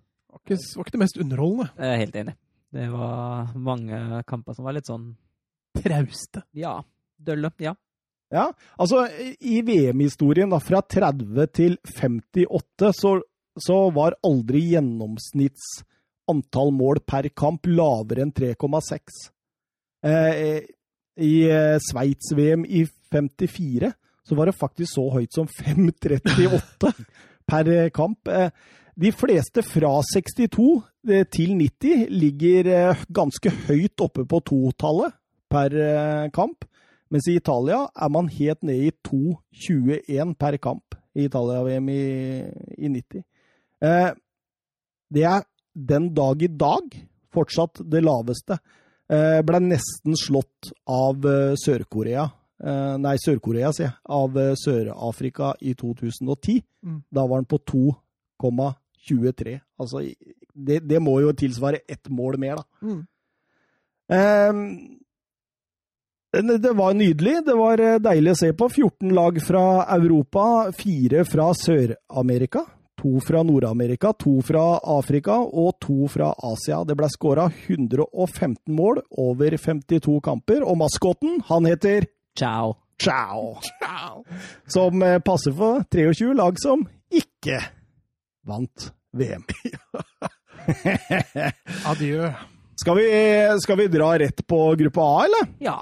Det 0.47 0.59
var 0.77 0.85
ikke 0.85 0.93
det 0.97 1.03
mest 1.03 1.19
underholdende. 1.19 1.71
Jeg 1.77 1.89
er 1.93 1.99
helt 1.99 2.17
enig. 2.17 2.35
Det 2.73 2.89
var 2.89 3.53
mange 3.59 4.23
kamper 4.29 4.57
som 4.57 4.65
var 4.65 4.77
litt 4.77 4.89
sånn 4.89 5.13
Trauste. 5.77 6.43
Ja, 6.57 6.79
dølle. 7.17 7.51
Ja. 7.61 7.73
Ja, 8.33 8.47
altså 8.81 9.05
i 9.41 9.61
VM-historien 9.65 10.53
da, 10.53 10.59
fra 10.61 10.81
30 10.81 11.49
til 11.53 11.77
58 11.85 12.93
så, 12.97 13.15
så 13.61 13.79
var 13.93 14.17
aldri 14.25 14.63
gjennomsnitts 14.73 15.83
antall 16.33 16.73
mål 16.73 17.03
per 17.09 17.29
kamp 17.37 17.69
lavere 17.69 18.25
enn 18.25 18.33
3,6. 18.33 19.19
Eh, 20.09 20.63
I 21.21 21.35
eh, 21.49 21.77
Sveits-VM 21.91 22.65
i 22.65 22.87
54 23.13 23.93
så 24.25 24.39
var 24.39 24.49
det 24.49 24.57
faktisk 24.57 24.95
så 24.95 25.09
høyt 25.13 25.35
som 25.35 25.51
5,38 25.51 26.93
per 27.53 27.69
eh, 27.69 27.91
kamp. 27.93 28.29
Eh, 28.29 28.49
de 28.97 29.13
fleste 29.13 29.65
fra 29.67 29.99
62 30.13 30.49
eh, 30.49 30.89
til 31.03 31.57
90 31.59 32.07
ligger 32.15 32.69
eh, 32.71 33.05
ganske 33.11 33.51
høyt 33.67 34.03
oppe 34.05 34.25
på 34.29 34.39
totallet 34.47 35.17
per 35.51 35.75
eh, 35.75 36.31
kamp. 36.35 36.65
Mens 37.13 37.29
i 37.29 37.37
Italia 37.37 37.85
er 37.93 38.13
man 38.13 38.31
helt 38.33 38.63
nede 38.65 38.89
i 38.89 38.93
2,21 39.05 40.35
per 40.41 40.57
kamp 40.63 40.97
i 41.15 41.27
Italia-VM 41.29 41.89
i, 41.93 42.05
i 42.79 42.89
90. 42.89 43.25
Eh, 43.85 44.13
det 45.13 45.25
er 45.29 45.43
den 45.73 46.13
dag 46.17 46.43
i 46.43 46.49
dag 46.49 46.95
fortsatt 47.33 47.83
det 47.93 48.05
laveste. 48.05 48.59
Eh, 49.13 49.41
ble 49.45 49.61
nesten 49.65 50.17
slått 50.17 50.73
av 50.89 51.27
eh, 51.29 51.53
Sør-Korea. 51.61 52.29
Eh, 52.63 52.95
nei, 53.03 53.17
Sør-Korea, 53.21 53.73
sier 53.77 53.91
jeg. 53.91 53.99
Av 54.17 54.39
eh, 54.41 54.55
Sør-Afrika 54.57 55.53
i 55.61 55.75
2010. 55.77 56.63
Mm. 56.87 57.03
Da 57.13 57.27
var 57.27 57.43
den 57.43 57.51
på 57.51 57.61
2,23. 57.73 59.59
Altså, 59.83 60.07
det, 60.55 60.83
det 60.89 61.01
må 61.01 61.21
jo 61.23 61.33
tilsvare 61.37 61.83
ett 61.89 62.09
mål 62.09 62.39
mer, 62.41 62.61
da. 62.61 62.65
Mm. 62.83 63.01
Um, 64.13 64.63
det 66.33 66.59
det 66.59 66.73
var 66.73 66.95
nydelig. 66.95 67.45
Det 67.47 67.55
var 67.55 67.81
eh, 67.81 67.99
deilig 68.01 68.33
å 68.33 68.39
se 68.41 68.53
på. 68.57 68.69
14 68.69 69.13
lag 69.13 69.41
fra 69.45 69.65
Europa, 69.97 70.73
fire 70.77 71.27
fra 71.29 71.51
Sør-Amerika. 71.57 72.65
To 73.03 73.19
fra 73.25 73.43
Nord-Amerika, 73.43 74.13
to 74.15 74.37
fra 74.47 74.79
Afrika 74.79 75.41
og 75.43 75.75
to 75.83 76.07
fra 76.13 76.31
Asia. 76.53 76.85
Det 76.87 76.95
ble 76.97 77.09
skåra 77.11 77.49
115 77.51 78.57
mål 78.73 79.03
over 79.19 79.57
52 79.59 80.21
kamper, 80.23 80.63
og 80.63 80.79
maskoten, 80.85 81.41
han 81.49 81.67
heter 81.67 82.07
Ciao. 82.39 82.77
Ciao. 83.03 83.59
Som 84.71 85.03
eh, 85.03 85.19
passer 85.19 85.53
for 85.53 85.83
23 85.91 86.33
lag 86.39 86.61
som 86.63 86.87
ikke 87.13 87.59
vant 88.47 88.93
VM. 89.13 89.45
Adjø. 91.93 92.31
Skal 92.83 92.99
vi, 92.99 93.07
skal 93.63 93.79
vi 93.79 93.89
dra 93.93 94.13
rett 94.19 94.47
på 94.49 94.61
gruppe 94.81 95.05
A, 95.05 95.25
eller? 95.27 95.51
Ja. 95.63 95.79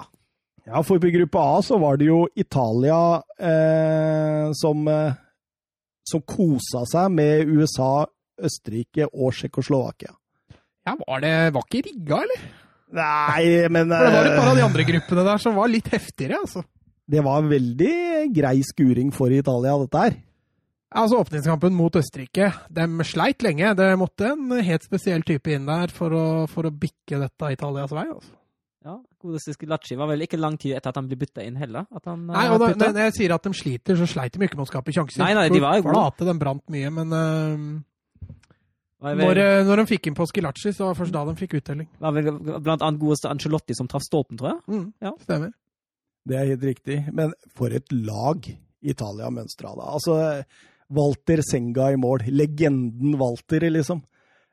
Ja, 0.67 0.83
for 0.87 1.01
på 1.03 1.11
gruppe 1.15 1.41
A 1.41 1.61
så 1.65 1.79
var 1.81 1.97
det 1.99 2.11
jo 2.11 2.25
Italia 2.39 3.01
eh, 3.41 4.51
som, 4.59 4.87
eh, 4.89 5.17
som 6.07 6.23
kosa 6.29 6.85
seg 6.91 7.15
med 7.15 7.49
USA, 7.49 8.07
Østerrike 8.41 9.09
og 9.11 9.33
Tsjekkoslovakia. 9.37 10.13
Ja, 10.87 10.97
var 11.01 11.23
det 11.25 11.35
var 11.55 11.67
ikke 11.67 11.85
rigga, 11.89 12.21
eller? 12.25 12.45
Nei, 12.91 13.43
men 13.71 13.93
For 13.93 14.07
det 14.07 14.15
var 14.17 14.29
et 14.29 14.39
par 14.39 14.51
av 14.51 14.59
de 14.59 14.63
eh, 14.65 14.69
andre 14.69 14.87
gruppene 14.89 15.27
der 15.27 15.43
som 15.43 15.59
var 15.59 15.71
litt 15.71 15.91
heftigere, 15.93 16.41
altså. 16.43 16.65
det 17.11 17.23
var 17.27 17.47
veldig 17.47 17.95
grei 18.35 18.57
skuring 18.67 19.13
for 19.15 19.33
Italia, 19.35 19.77
dette 19.85 20.05
her. 20.05 20.19
Altså, 20.91 21.21
Åpningskampen 21.23 21.75
mot 21.79 21.95
Østerrike, 21.95 22.49
de 22.75 23.05
sleit 23.07 23.45
lenge. 23.47 23.75
Det 23.79 23.93
måtte 23.99 24.33
en 24.33 24.51
helt 24.67 24.83
spesiell 24.83 25.23
type 25.23 25.53
inn 25.55 25.69
der 25.69 25.93
for 25.95 26.15
å, 26.17 26.25
for 26.51 26.67
å 26.67 26.73
bikke 26.75 27.21
dette 27.21 27.53
Italias 27.55 27.93
vei. 27.95 28.09
altså. 28.11 28.33
ja. 28.89 28.97
Godeste 29.21 29.53
Skilacci 29.55 29.99
var 30.01 30.09
vel 30.11 30.25
ikke 30.25 30.41
lang 30.41 30.57
tid 30.59 30.75
etter 30.75 30.91
at 30.91 30.97
han 30.99 31.07
ble 31.07 31.19
bytta 31.21 31.45
inn 31.47 31.61
heller. 31.61 31.85
At 31.95 32.09
han, 32.09 32.25
Nei, 32.27 32.47
eh, 32.49 32.55
og 32.55 32.63
da. 32.63 32.73
Når 32.81 33.05
jeg 33.05 33.17
sier 33.21 33.35
at 33.37 33.47
de 33.47 33.53
sliter, 33.55 33.99
så 34.01 34.09
sleit 34.09 34.35
de 34.35 34.43
ikke 34.49 34.59
med 34.59 34.65
å 34.67 34.71
skape 34.73 34.95
sjanser. 34.97 35.23
Nei, 35.23 35.35
nei, 35.37 35.47
de 35.53 35.61
var 35.63 35.79
jo 35.79 35.87
gode. 35.87 36.27
De 36.27 36.35
brant 36.41 36.65
mye, 36.75 36.91
men 36.97 37.15
uh, 37.15 37.79
når, 39.01 39.41
eh, 39.41 39.63
når 39.69 39.83
de 39.83 39.87
fikk 39.89 40.11
inn 40.11 40.17
på 40.17 40.27
Skilacci, 40.29 40.73
så 40.77 40.89
var 40.89 40.97
det 40.97 41.01
først 41.05 41.15
da 41.15 41.23
de 41.29 41.37
fikk 41.39 41.55
uttelling. 41.61 41.87
var 42.03 42.17
vel 42.17 42.33
blant 42.35 42.83
annet 42.83 43.01
godeste 43.01 43.31
Angelotti 43.31 43.77
som 43.79 43.89
traff 43.89 44.05
stolpen, 44.05 44.41
tror 44.41 44.57
jeg. 44.57 44.61
Mm, 44.73 44.89
Ja. 45.07 45.15
Stemmer. 45.23 45.55
Det 46.29 46.37
er 46.37 46.51
helt 46.51 46.67
riktig. 46.67 46.99
Men 47.17 47.33
for 47.57 47.73
et 47.73 47.93
lag 47.93 48.45
Italia 48.83 49.31
mønstra 49.33 49.73
da. 49.77 49.87
Altså, 49.97 50.19
Walter 50.91 51.43
Senga 51.47 51.93
i 51.93 51.97
mål. 52.01 52.27
Legenden 52.35 53.15
Walter, 53.21 53.69
liksom. 53.71 54.03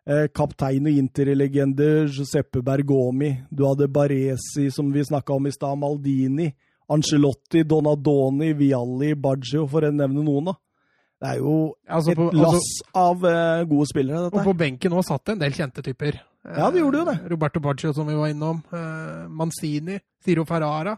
Eh, 0.07 0.27
Kaptein 0.31 0.87
og 0.87 0.95
interlegende 1.01 2.07
Giuseppe 2.07 2.61
Bergomi. 2.63 3.33
Du 3.49 3.65
hadde 3.67 3.89
Baresi, 3.91 4.69
som 4.71 4.91
vi 4.93 5.03
snakka 5.03 5.33
om 5.35 5.49
i 5.49 5.51
stad. 5.51 5.77
Maldini. 5.81 6.51
Angelotti, 6.87 7.65
Donadoni, 7.67 8.53
Vialli, 8.55 9.11
Baggio, 9.19 9.65
for 9.67 9.83
å 9.83 9.91
nevne 9.91 10.23
noen, 10.23 10.47
da. 10.53 10.55
Det 11.17 11.31
er 11.33 11.39
jo 11.41 11.55
Altså, 11.89 12.13
et 12.13 12.19
på, 12.19 12.29
lass 12.37 12.55
altså, 12.61 12.87
av 13.01 13.25
uh, 13.25 13.65
gode 13.67 13.89
spillere, 13.89 14.27
dette. 14.27 14.37
og 14.37 14.45
på 14.45 14.53
benken 14.55 14.93
nå 14.93 15.01
satt 15.03 15.25
det 15.25 15.33
en 15.33 15.41
del 15.41 15.55
kjente 15.57 15.83
typer. 15.83 16.21
Ja, 16.45 16.69
det 16.71 16.79
gjorde 16.79 17.01
jo 17.01 17.07
det. 17.09 17.15
Eh, 17.17 17.29
Roberto 17.33 17.59
Baggio, 17.59 17.91
som 17.97 18.07
vi 18.07 18.15
var 18.15 18.31
innom. 18.31 18.61
Uh, 18.71 19.25
Manzini. 19.27 19.97
Siro 20.23 20.45
Ferrara. 20.47 20.93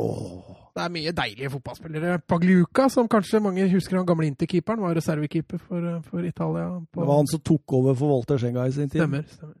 Åh. 0.00 0.63
Det 0.74 0.82
er 0.82 0.90
mye 0.90 1.12
deilige 1.14 1.50
fotballspillere. 1.52 2.16
Pagliuca, 2.26 2.88
som 2.90 3.06
kanskje 3.10 3.38
mange 3.42 3.68
husker 3.70 3.96
han 4.00 4.06
gamle 4.08 4.26
interkeeperen, 4.26 4.82
var 4.82 4.96
reservekeeper 4.98 5.60
for, 5.62 5.78
eh, 5.78 6.00
for 6.08 6.24
Italia. 6.26 6.64
På, 6.90 7.00
Det 7.04 7.06
var 7.10 7.20
han 7.20 7.30
som 7.30 7.40
tok 7.40 7.72
over 7.78 7.94
for 7.94 8.10
Walter 8.10 8.38
Schenga 8.38 8.66
i 8.66 8.72
sin 8.72 8.90
tid. 8.90 9.00
Stemmer. 9.02 9.22
stemmer. 9.30 9.54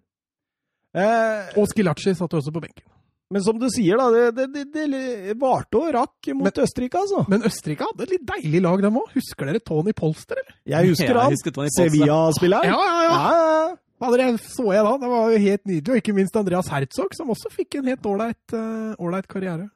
Eh, 0.94 1.60
Og 1.60 1.68
Skilacci 1.70 2.14
satt 2.14 2.34
også 2.34 2.52
på 2.52 2.60
benken. 2.60 2.88
Men 3.30 3.42
som 3.42 3.58
du 3.58 3.68
sier, 3.72 3.96
da, 3.96 4.10
det, 4.10 4.46
det, 4.52 4.64
det, 4.74 4.84
det 4.90 5.36
varte 5.40 5.78
og 5.80 5.94
rakk 5.94 6.28
mot 6.34 6.44
Men- 6.44 6.64
Østerrike, 6.66 6.98
altså. 6.98 7.24
Men 7.28 7.42
Østerrike 7.42 7.86
hadde 7.86 8.02
et 8.02 8.10
litt 8.10 8.26
deilig 8.26 8.60
lag, 8.62 8.82
dem 8.82 8.98
òg. 9.00 9.08
Husker 9.14 9.46
dere 9.46 9.62
Tony 9.64 9.92
Polster, 9.92 10.36
eller? 10.42 10.58
Jeg 10.66 10.90
husker 10.92 11.14
han. 11.14 11.38
Sevilla-spilleren. 11.78 12.68
Ja, 12.68 12.82
ja, 12.90 13.00
ja. 13.06 13.16
ja. 13.30 13.76
Fader, 14.02 14.18
det 14.18 14.40
så 14.42 14.66
jeg 14.74 14.84
da. 14.84 14.92
Det 14.98 15.08
var 15.08 15.30
jo 15.30 15.38
helt 15.38 15.64
nydelig. 15.70 15.90
Og 15.94 15.96
ikke 16.02 16.14
minst 16.14 16.36
Andreas 16.36 16.68
Herzog, 16.68 17.14
som 17.14 17.30
også 17.30 17.50
fikk 17.54 17.78
en 17.78 17.86
helt 17.92 18.06
ålreit 18.10 18.54
uh, 18.58 19.20
karriere. 19.30 19.70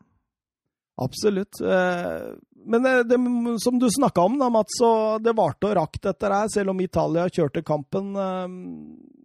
Absolutt. 0.98 1.60
Eh, 1.60 2.34
Men 2.66 2.86
eh, 2.86 3.02
det, 3.06 3.16
som 3.62 3.78
du 3.78 3.88
snakka 3.90 4.20
om, 4.20 4.38
da, 4.38 4.48
Mats, 4.50 4.78
så 4.80 4.90
det 5.22 5.36
varte 5.38 5.70
og 5.70 5.76
rakk 5.78 6.00
dette 6.02 6.30
her, 6.32 6.48
selv 6.52 6.74
om 6.74 6.80
Italia 6.82 7.28
kjørte 7.30 7.62
kampen. 7.66 8.14
eh, 8.16 8.46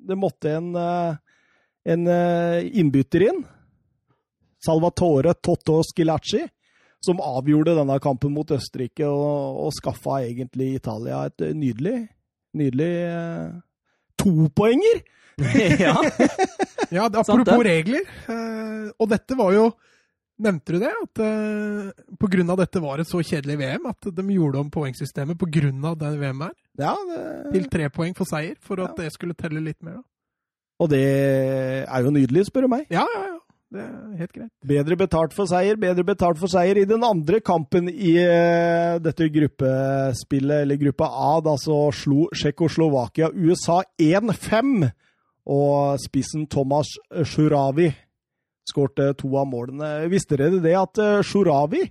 Det 0.08 0.18
måtte 0.20 0.52
en, 0.58 0.74
en 0.76 2.08
innbytter 2.64 3.24
inn. 3.30 3.38
Salvatore 4.64 5.34
Totto 5.44 5.82
Schilacci, 5.84 6.42
som 7.04 7.20
avgjorde 7.24 7.76
denne 7.78 7.98
kampen 8.04 8.32
mot 8.36 8.52
Østerrike 8.52 9.08
og, 9.08 9.62
og 9.66 9.72
skaffa 9.76 10.22
egentlig 10.28 10.74
Italia 10.78 11.26
et 11.28 11.44
nydelig, 11.56 11.98
nydelig 12.60 12.92
topoenger. 14.20 15.02
ja. 15.88 15.96
Ja, 16.92 17.08
apropos 17.08 17.64
regler. 17.66 18.04
og 19.00 19.10
dette 19.10 19.40
var 19.40 19.56
jo 19.56 19.66
Nevnte 20.44 20.76
du 20.76 20.80
det? 20.82 20.92
At 21.06 21.22
uh, 21.24 22.16
på 22.20 22.30
grunn 22.32 22.50
av 22.52 22.60
dette 22.60 22.82
var 22.84 23.00
et 23.00 23.10
så 23.10 23.22
kjedelig 23.24 23.60
VM 23.62 23.86
at 23.92 24.10
de 24.18 24.26
gjorde 24.36 24.60
om 24.60 24.72
poengsystemet 24.74 25.40
av 25.88 25.96
den 26.02 26.18
VM 26.20 26.42
her, 26.48 26.56
Ja, 26.80 26.96
til 27.54 27.70
tre 27.72 27.90
poeng 27.94 28.16
for 28.18 28.28
seier, 28.30 28.58
for 28.60 28.82
at 28.84 28.98
det 28.98 29.12
skulle 29.14 29.38
telle 29.38 29.62
litt 29.64 29.82
mer. 29.82 30.02
da. 30.02 30.04
og 30.84 30.90
det 30.90 31.04
er 31.88 32.04
jo 32.04 32.12
nydelig, 32.12 32.48
spør 32.50 32.68
du 32.68 32.74
meg. 32.76 32.86
Ja, 32.92 33.06
ja, 33.16 33.24
ja. 33.30 33.40
Det 33.74 33.82
er 33.82 34.18
helt 34.20 34.34
greit. 34.36 34.52
Bedre 34.70 34.96
betalt 35.00 35.34
for 35.34 35.50
seier, 35.50 35.78
bedre 35.82 36.04
betalt 36.06 36.38
for 36.38 36.52
seier 36.52 36.78
i 36.78 36.86
den 36.86 37.02
andre 37.04 37.40
kampen 37.42 37.88
i 37.90 38.12
uh, 38.22 39.00
dette 39.02 39.30
gruppespillet, 39.34 40.62
eller 40.62 40.78
gruppa 40.78 41.08
A. 41.10 41.32
Da 41.42 41.56
så 41.58 41.88
slo 41.96 42.28
Tsjekkoslovakia 42.36 43.32
USA 43.34 43.80
1-5. 43.98 44.92
Og 45.50 45.98
spissen 46.00 46.46
Tomas 46.48 46.94
Sjuravi 47.28 47.90
Skårte 48.70 49.12
to 49.20 49.32
av 49.36 49.48
målene. 49.52 49.94
Visste 50.12 50.40
dere 50.40 50.62
det 50.64 50.76
at 50.80 51.00
uh, 51.02 51.22
Shoravi 51.26 51.84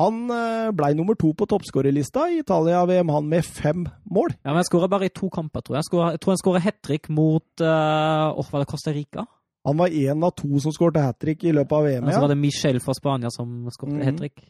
han 0.00 0.24
uh, 0.26 0.72
ble 0.74 0.90
nummer 0.98 1.14
to 1.18 1.30
på 1.38 1.46
toppskårerlista 1.46 2.26
i 2.32 2.40
Italia-VM, 2.42 3.12
han 3.14 3.28
med 3.30 3.46
fem 3.46 3.84
mål? 4.10 4.32
Ja, 4.40 4.50
men 4.50 4.58
Han 4.58 4.66
skåra 4.66 4.88
bare 4.90 5.06
i 5.06 5.14
to 5.14 5.28
kamper, 5.30 5.62
tror 5.62 5.78
jeg. 5.78 5.86
Jeg, 5.86 6.18
tror 6.18 6.34
han 6.34 6.40
skåra 6.40 6.62
hat 6.64 6.80
trick 6.82 7.08
mot 7.08 7.62
uh, 7.62 8.34
oh, 8.34 8.48
var 8.50 8.64
det 8.64 8.70
Costa 8.72 8.92
Rica? 8.92 9.26
Han 9.64 9.78
var 9.78 9.94
én 9.94 10.26
av 10.26 10.34
to 10.36 10.58
som 10.60 10.74
skårte 10.74 11.04
hat 11.04 11.20
trick 11.22 11.44
i 11.44 11.54
løpet 11.54 11.72
av 11.72 11.86
VM. 11.86 12.08
Ja, 12.10 12.16
så 12.16 12.24
var 12.26 12.34
det 12.34 12.40
Michel 12.42 12.80
fra 12.82 12.94
Spania 12.98 13.30
som 13.30 13.70
skårte 13.70 13.94
mm. 13.94 14.04
hat 14.08 14.18
trick. 14.18 14.42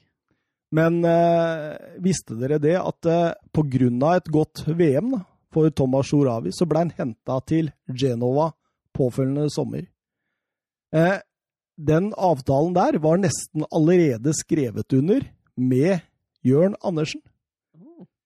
Men 0.74 1.04
uh, 1.04 1.76
visste 2.02 2.38
dere 2.40 2.58
det 2.58 2.78
at 2.80 3.06
uh, 3.06 3.36
av 3.54 4.16
et 4.16 4.32
godt 4.32 4.64
VM 4.66 5.12
da, 5.12 5.20
for 5.52 5.70
Thomas 5.70 6.08
Shoravi, 6.08 6.50
så 6.56 6.66
ble 6.66 6.86
han 6.86 6.94
henta 6.96 7.36
til 7.46 7.68
Genova 7.86 8.48
påfølgende 8.96 9.52
sommer. 9.52 9.84
Uh, 10.94 11.20
den 11.76 12.12
avtalen 12.14 12.74
der 12.76 12.98
var 13.02 13.20
nesten 13.20 13.66
allerede 13.70 14.34
skrevet 14.36 14.92
under 14.94 15.24
med 15.56 16.04
Jørn 16.44 16.76
Andersen. 16.82 17.22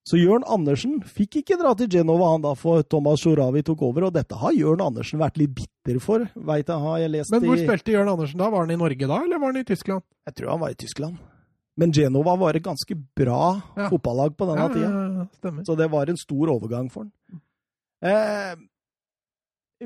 Så 0.08 0.16
Jørn 0.16 0.44
Andersen 0.48 1.02
fikk 1.04 1.42
ikke 1.42 1.58
dra 1.60 1.74
til 1.76 1.90
Genova 1.92 2.30
han 2.32 2.44
da, 2.44 2.54
for 2.56 2.80
Thomas 2.86 3.20
Shoravi 3.20 3.60
tok 3.66 3.82
over, 3.90 4.06
og 4.08 4.14
dette 4.14 4.36
har 4.40 4.54
Jørn 4.56 4.80
Andersen 4.80 5.20
vært 5.20 5.36
litt 5.40 5.52
bitter 5.56 5.98
for, 6.00 6.24
veit 6.32 6.70
jeg, 6.70 6.80
har 6.84 7.02
jeg 7.02 7.12
lest 7.12 7.34
Men 7.34 7.44
hvor 7.44 7.60
i... 7.60 7.66
spilte 7.66 7.92
Jørn 7.92 8.08
Andersen 8.14 8.40
da? 8.40 8.48
Var 8.54 8.64
han 8.64 8.72
i 8.72 8.78
Norge 8.80 9.10
da, 9.10 9.18
eller 9.26 9.42
var 9.42 9.52
han 9.52 9.60
i 9.60 9.66
Tyskland? 9.68 10.06
Jeg 10.30 10.38
tror 10.38 10.54
han 10.54 10.62
var 10.62 10.72
i 10.72 10.78
Tyskland. 10.80 11.18
Men 11.78 11.92
Genova 11.94 12.34
var 12.40 12.56
et 12.56 12.64
ganske 12.64 12.96
bra 12.96 13.42
ja. 13.76 13.90
fotballag 13.92 14.32
på 14.34 14.48
denne 14.48 14.64
ja, 14.64 14.72
tida. 14.72 14.88
Ja, 15.52 15.52
så 15.68 15.76
det 15.78 15.90
var 15.92 16.10
en 16.10 16.18
stor 16.18 16.54
overgang 16.56 16.88
for 16.90 17.06
han. 17.06 17.42
Eh, 18.08 18.56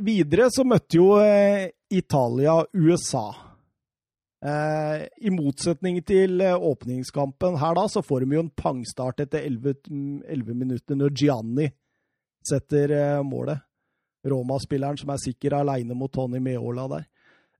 videre 0.07 0.49
så 0.55 0.65
møtte 0.65 1.01
jo 1.01 1.17
eh, 1.21 1.67
Italia 1.93 2.61
USA. 2.73 3.27
Eh, 4.43 5.03
I 5.23 5.31
motsetning 5.31 6.01
til 6.03 6.41
eh, 6.43 6.57
åpningskampen 6.57 7.61
her, 7.61 7.77
da, 7.79 7.85
så 7.87 8.03
får 8.03 8.25
de 8.25 8.35
jo 8.35 8.43
en 8.43 8.51
pangstart 8.59 9.23
etter 9.23 9.45
11, 9.47 9.77
11 10.27 10.57
minutter 10.59 10.99
når 10.99 11.15
Gianni 11.15 11.69
setter 12.49 12.91
eh, 12.97 13.23
målet. 13.23 13.63
Roma-spilleren 14.27 14.99
som 14.99 15.11
er 15.15 15.23
sikker 15.23 15.55
aleine 15.59 15.95
mot 15.99 16.13
Tony 16.15 16.39
Meola 16.43 16.89
der. 16.91 17.05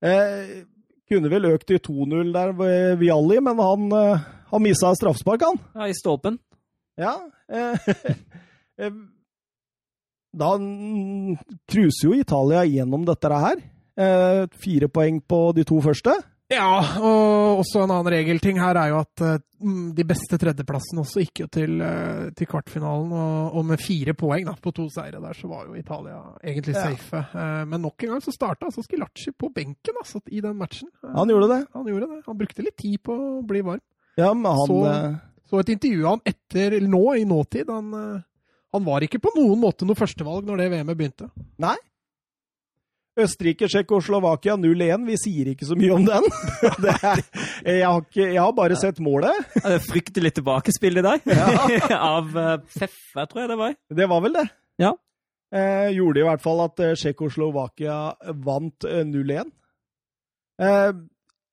Eh, 0.03 0.67
kunne 1.11 1.31
vel 1.31 1.51
økt 1.53 1.69
til 1.71 1.79
2-0 1.83 2.33
der 2.35 2.53
ved 2.59 2.99
Vialli, 2.99 3.39
men 3.43 3.63
han, 3.63 3.87
eh, 3.99 4.27
han 4.51 4.65
missa 4.65 4.91
straffespark, 4.99 5.47
han. 5.47 5.63
Ja, 5.77 5.87
i 5.87 5.95
stolpen. 5.95 6.39
Ja. 6.99 7.15
da 10.43 10.51
cruiser 11.71 12.09
jo 12.09 12.19
Italia 12.19 12.67
gjennom 12.69 13.07
dette 13.09 13.29
her. 13.47 13.63
fire 14.61 14.89
poeng 14.89 15.21
på 15.25 15.53
de 15.57 15.65
to 15.69 15.81
første. 15.85 16.15
Ja, 16.53 16.73
og 17.01 17.63
også 17.63 17.83
en 17.83 17.93
annen 17.95 18.11
regelting 18.13 18.59
her 18.61 18.79
er 18.79 18.91
jo 18.93 18.99
at 19.01 19.23
uh, 19.25 19.37
de 19.97 20.05
beste 20.07 20.39
tredjeplassene 20.41 21.03
også 21.05 21.23
gikk 21.25 21.45
jo 21.45 21.49
til, 21.53 21.77
uh, 21.81 22.29
til 22.37 22.49
kvartfinalen. 22.51 23.13
Og, 23.17 23.57
og, 23.57 23.67
med 23.71 23.83
fire 23.83 24.15
poeng 24.19 24.47
da, 24.49 24.55
på 24.61 24.75
to 24.77 24.89
seire 24.93 25.21
der, 25.23 25.39
så 25.39 25.51
var 25.51 25.69
jo 25.69 25.79
Italia 25.79 26.19
egentlig 26.43 26.77
safe. 26.77 27.23
Ja. 27.33 27.65
men 27.69 27.85
nok 27.85 28.05
en 28.05 28.15
gang 28.15 28.25
så 28.25 28.35
starta 28.35 28.69
altså 28.69 28.85
Skilacci 28.85 29.33
på 29.39 29.53
benken 29.55 30.01
altså, 30.01 30.21
i 30.29 30.43
den 30.45 30.59
matchen. 30.59 30.91
han 31.03 31.31
gjorde 31.31 31.51
det. 31.55 31.61
Han 31.77 31.89
gjorde 31.89 32.11
det. 32.11 32.21
Han 32.27 32.41
brukte 32.41 32.67
litt 32.67 32.79
tid 32.81 32.99
på 33.05 33.17
å 33.17 33.31
bli 33.47 33.65
varm. 33.67 33.85
Ja, 34.21 34.33
men 34.35 34.51
han... 34.53 34.69
Så, 34.69 34.83
så 35.49 35.61
et 35.61 35.73
intervju 35.73 36.05
av 36.05 36.15
han 36.17 36.27
etter, 36.33 36.79
nå, 36.89 37.03
i 37.21 37.25
nåtid. 37.29 37.71
Han, 37.73 38.21
han 38.73 38.85
var 38.85 39.05
ikke 39.05 39.21
på 39.21 39.33
noen 39.37 39.61
måte 39.61 39.89
noe 39.89 39.99
førstevalg 39.99 40.47
når 40.49 40.63
det 40.63 40.69
VM-et 40.73 40.99
begynte. 40.99 41.29
Nei, 41.61 41.77
Østerrike, 43.21 43.69
Tsjekkoslovakia 43.69 44.55
0-1. 44.57 45.05
Vi 45.05 45.17
sier 45.21 45.51
ikke 45.53 45.67
så 45.69 45.77
mye 45.77 45.93
om 45.93 46.07
den. 46.07 46.29
Er, 47.63 47.77
jeg, 47.77 47.87
har 47.87 48.01
ikke, 48.01 48.25
jeg, 48.25 48.41
har 48.41 48.53
bare 48.57 48.77
sett 48.81 48.99
målet. 49.05 49.53
Er 49.61 49.83
Fryktelig 49.85 50.33
tilbakespill 50.39 51.03
i 51.03 51.05
dag. 51.05 51.27
Ja. 51.33 51.99
Av 52.17 52.31
uh, 52.33 52.55
Feffe, 52.73 53.27
tror 53.29 53.45
jeg 53.45 53.51
det 53.53 53.59
var. 53.61 53.75
Det 54.01 54.09
var 54.09 54.23
vel 54.25 54.39
det. 54.39 54.47
Ja. 54.81 54.93
Eh, 55.53 55.91
gjorde 55.93 56.23
i 56.23 56.25
hvert 56.25 56.41
fall 56.41 56.63
at 56.65 56.81
eh, 56.81 56.95
Tsjekkoslovakia 56.97 57.97
vant 58.41 58.87
eh, 58.89 59.03
0-1. 59.05 59.51
Eh, 60.65 60.93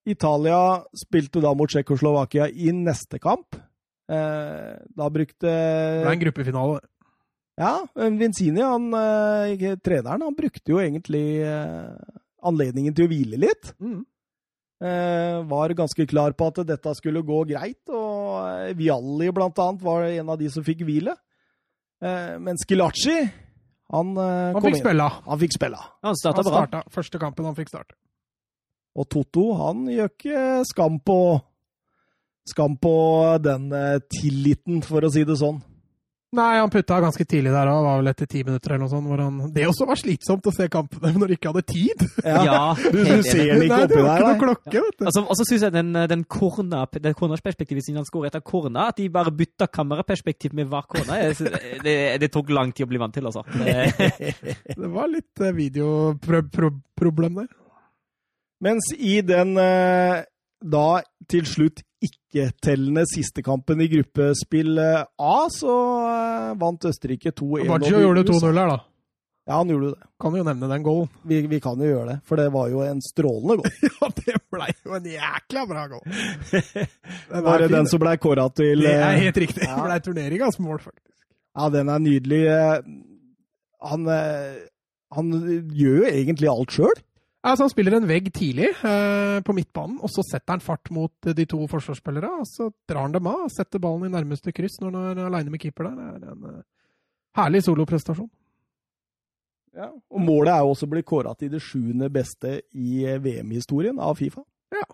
Italia 0.10 0.60
spilte 0.96 1.44
da 1.44 1.52
mot 1.58 1.72
Tsjekkoslovakia 1.72 2.48
i 2.48 2.72
neste 2.76 3.20
kamp. 3.20 3.60
Eh, 4.10 4.72
da 4.80 5.10
brukte 5.12 5.44
Det 5.44 6.08
er 6.08 6.14
en 6.14 6.24
gruppefinale. 6.24 6.80
Ja, 7.60 7.88
Vincini, 7.94 8.62
han, 8.62 8.94
eh, 8.94 9.76
treneren, 9.84 10.22
han 10.22 10.36
brukte 10.36 10.72
jo 10.72 10.80
egentlig 10.80 11.42
eh, 11.44 11.92
anledningen 12.48 12.96
til 12.96 13.10
å 13.10 13.12
hvile 13.12 13.40
litt. 13.42 13.74
Mm. 13.84 14.06
Eh, 14.80 15.40
var 15.50 15.76
ganske 15.76 16.06
klar 16.08 16.38
på 16.40 16.48
at 16.54 16.62
dette 16.70 16.94
skulle 16.96 17.26
gå 17.28 17.42
greit, 17.50 17.82
og 17.92 18.72
Vialli 18.80 19.28
blant 19.36 19.60
annet 19.60 19.84
var 19.84 20.08
en 20.08 20.32
av 20.32 20.40
de 20.40 20.48
som 20.54 20.64
fikk 20.64 20.86
hvile. 20.88 21.18
men 22.00 22.56
Skilacci, 22.56 23.18
han, 23.92 24.16
han 24.16 24.64
fikk 24.64 24.80
spille. 24.80 25.08
Han 25.26 25.40
fikk 25.42 25.58
spille. 25.58 25.80
Han 26.08 26.16
starta 26.16 26.46
bra. 26.48 26.62
Starta 26.64 26.84
første 26.96 27.20
kampen 27.20 27.50
han 27.50 27.58
fikk 27.58 27.74
starte. 27.74 27.98
Og 28.96 29.10
Toto, 29.12 29.50
han 29.60 29.84
gjør 29.92 30.14
ikke 30.14 30.46
skam 30.70 31.02
på 31.04 31.20
skam 32.48 32.80
på 32.80 32.96
den 33.44 33.68
tilliten, 34.08 34.80
for 34.82 35.04
å 35.04 35.12
si 35.12 35.28
det 35.28 35.36
sånn. 35.44 35.60
Nei, 36.38 36.60
han 36.60 36.70
putta 36.70 37.00
ganske 37.02 37.26
tidlig 37.26 37.50
der 37.50 37.70
òg, 37.72 37.80
var 37.82 38.02
vel 38.04 38.10
etter 38.12 38.28
ti 38.30 38.44
minutter 38.46 38.76
eller 38.76 38.84
noe 38.84 38.92
sånt. 38.92 39.08
Hvor 39.10 39.22
han, 39.24 39.38
det 39.56 39.64
også 39.66 39.88
var 39.90 39.98
slitsomt 39.98 40.46
å 40.46 40.54
se 40.54 40.68
kampene 40.70 41.10
når 41.18 41.32
de 41.32 41.38
ikke 41.40 41.50
hadde 41.50 41.64
tid! 41.72 42.04
Ja, 42.22 42.44
ja 42.46 42.60
du, 42.78 43.00
du 43.00 43.24
ser 43.26 43.56
den 43.56 43.66
ikke 43.66 43.80
oppi 43.80 43.80
der. 43.80 43.80
Nei, 43.80 43.88
det 43.90 44.04
var 44.06 44.20
ikke 44.20 44.28
noe 44.28 44.42
klokke, 44.44 44.84
vet 44.86 45.00
du. 45.00 45.08
Altså, 45.10 45.24
og 45.26 45.40
så 45.40 45.48
syns 45.50 45.66
jeg 45.66 45.74
den, 45.74 45.90
den 46.12 46.26
corner, 46.30 47.02
det 47.02 47.16
cornerperspektivet 47.18 47.88
siden 47.88 48.04
han 48.04 48.10
skåret 48.10 48.30
etter 48.30 48.46
corner, 48.46 48.94
at 48.94 49.02
de 49.02 49.10
bare 49.14 49.34
bytta 49.34 49.70
kameraperspektiv 49.74 50.54
med 50.60 50.70
hver 50.70 50.86
corner, 50.94 51.34
det, 51.88 51.98
det, 52.22 52.30
tok 52.30 52.54
lang 52.54 52.76
tid 52.78 52.86
å 52.86 52.92
bli 52.94 53.02
vant 53.02 53.18
til, 53.18 53.26
altså. 53.26 53.42
Det, 53.50 54.14
det 54.84 54.94
var 54.94 55.10
litt 55.10 55.42
eh, 55.42 55.56
videoproblem 55.58 57.42
der. 57.42 57.50
Mens 58.62 58.94
i 58.94 59.18
den 59.26 59.58
eh, 59.58 60.22
da 60.62 60.88
til 61.32 61.46
slutt 61.48 61.82
ikke-tellende 62.06 63.04
siste 63.10 63.44
kampen 63.44 63.82
i 63.84 63.90
gruppespill 63.92 64.80
A, 64.80 65.40
så 65.52 65.74
eh, 66.08 66.54
vant 66.60 66.88
Østerrike 66.88 67.34
2-1. 67.36 67.68
Baggio 67.68 68.00
gjorde 68.06 68.24
2-0 68.30 68.48
her, 68.54 68.72
da. 68.72 68.80
Ja, 69.50 69.58
han 69.58 69.70
gjorde 69.72 69.88
det. 69.96 70.08
Kan 70.22 70.36
jo 70.38 70.44
nevne 70.46 70.68
den 70.70 70.84
goalen. 70.86 71.10
Vi, 71.26 71.40
vi, 71.50 71.58
kan 71.64 71.80
jo 71.82 71.88
gjøre 71.90 72.06
det, 72.12 72.16
for 72.30 72.38
det 72.38 72.52
var 72.54 72.68
jo 72.70 72.84
en 72.86 73.00
strålende 73.02 73.56
goal. 73.58 73.72
ja, 73.90 74.10
det 74.20 74.36
blei 74.54 74.68
jo 74.78 74.94
en 74.94 75.08
jækla 75.10 75.64
bra 75.72 75.86
goal. 75.90 76.20
var 77.48 77.64
det 77.64 77.72
den 77.74 77.90
som 77.90 78.04
blei 78.04 78.14
kåra 78.22 78.46
til 78.54 78.86
Det 78.86 78.94
er 78.94 79.08
eh, 79.08 79.24
helt 79.26 79.40
riktig. 79.42 79.66
Ja. 79.66 79.80
Det 79.80 79.88
blei 79.88 80.00
turneringas 80.06 80.60
mål, 80.62 80.78
faktisk. 80.84 81.16
Ja, 81.58 81.72
den 81.74 81.90
er 81.90 82.04
nydelig. 82.04 82.44
Han, 83.90 84.06
eh, 84.14 84.60
han 85.18 85.34
gjør 85.74 85.98
jo 86.04 86.12
egentlig 86.14 86.52
alt 86.54 86.78
sjøl. 86.78 87.02
Altså, 87.40 87.64
han 87.64 87.72
spiller 87.72 87.96
en 87.96 88.08
vegg 88.10 88.26
tidlig 88.36 88.68
eh, 88.84 89.38
på 89.48 89.54
midtbanen, 89.56 90.02
og 90.04 90.12
så 90.12 90.26
setter 90.28 90.58
han 90.58 90.64
fart 90.64 90.90
mot 90.92 91.30
de 91.38 91.46
to 91.48 91.62
forsvarsspillere. 91.72 92.34
og 92.42 92.50
Så 92.50 92.68
drar 92.90 93.06
han 93.06 93.16
dem 93.16 93.30
av 93.32 93.46
og 93.46 93.54
setter 93.54 93.80
ballen 93.80 94.10
i 94.10 94.16
nærmeste 94.18 94.52
kryss 94.56 94.82
når 94.82 94.98
han 94.98 95.22
er 95.22 95.30
aleine 95.30 95.54
med 95.54 95.64
keeper 95.64 95.88
der. 95.88 96.20
Det 96.20 96.28
er 96.28 96.34
en 96.34 96.60
uh, 96.60 96.60
herlig 97.40 97.64
soloprestasjon. 97.64 98.28
Ja, 99.80 99.88
og 99.88 100.22
målet 100.26 100.52
er 100.52 100.66
jo 100.66 100.74
også 100.74 100.88
å 100.90 100.92
bli 100.92 101.06
kåra 101.08 101.32
til 101.38 101.52
det 101.54 101.62
sjuende 101.64 102.10
beste 102.12 102.58
i 102.76 103.04
eh, 103.08 103.20
VM-historien 103.24 104.00
av 104.04 104.18
Fifa. 104.20 104.44
Ja. 104.76 104.86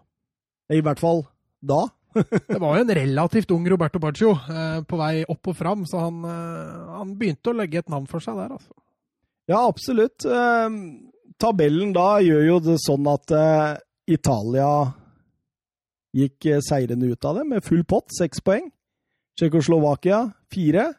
I 0.75 0.81
hvert 0.86 1.01
fall 1.01 1.23
da. 1.65 1.88
det 2.51 2.60
var 2.62 2.77
jo 2.77 2.84
en 2.84 2.95
relativt 2.99 3.51
ung 3.55 3.65
Roberto 3.71 3.99
Baggio 4.03 4.36
eh, 4.36 4.79
på 4.88 4.99
vei 4.99 5.23
opp 5.31 5.51
og 5.51 5.58
fram, 5.58 5.86
så 5.89 6.05
han, 6.05 6.21
eh, 6.29 6.93
han, 6.99 7.15
begynte 7.17 7.51
å 7.51 7.58
legge 7.58 7.81
et 7.81 7.91
navn 7.91 8.05
for 8.12 8.23
seg 8.23 8.38
der, 8.39 8.53
altså. 8.55 8.75
Ja, 9.49 9.63
absolutt. 9.63 10.25
Eh, 10.25 10.77
tabellen 11.41 11.93
da 11.95 12.19
gjør 12.24 12.45
jo 12.50 12.60
det 12.63 12.78
sånn 12.84 13.08
at 13.12 13.34
uh, 13.36 13.76
Italia 14.08 14.69
gikk 16.15 16.48
uh, 16.54 16.62
seirende 16.63 17.12
ut 17.12 17.28
av 17.28 17.41
det 17.41 17.48
med 17.50 17.65
full 17.65 17.84
pott, 17.88 18.08
seks 18.15 18.43
poeng. 18.45 18.69
Tsjekkoslovakia 19.36 20.21
fire. 20.54 20.89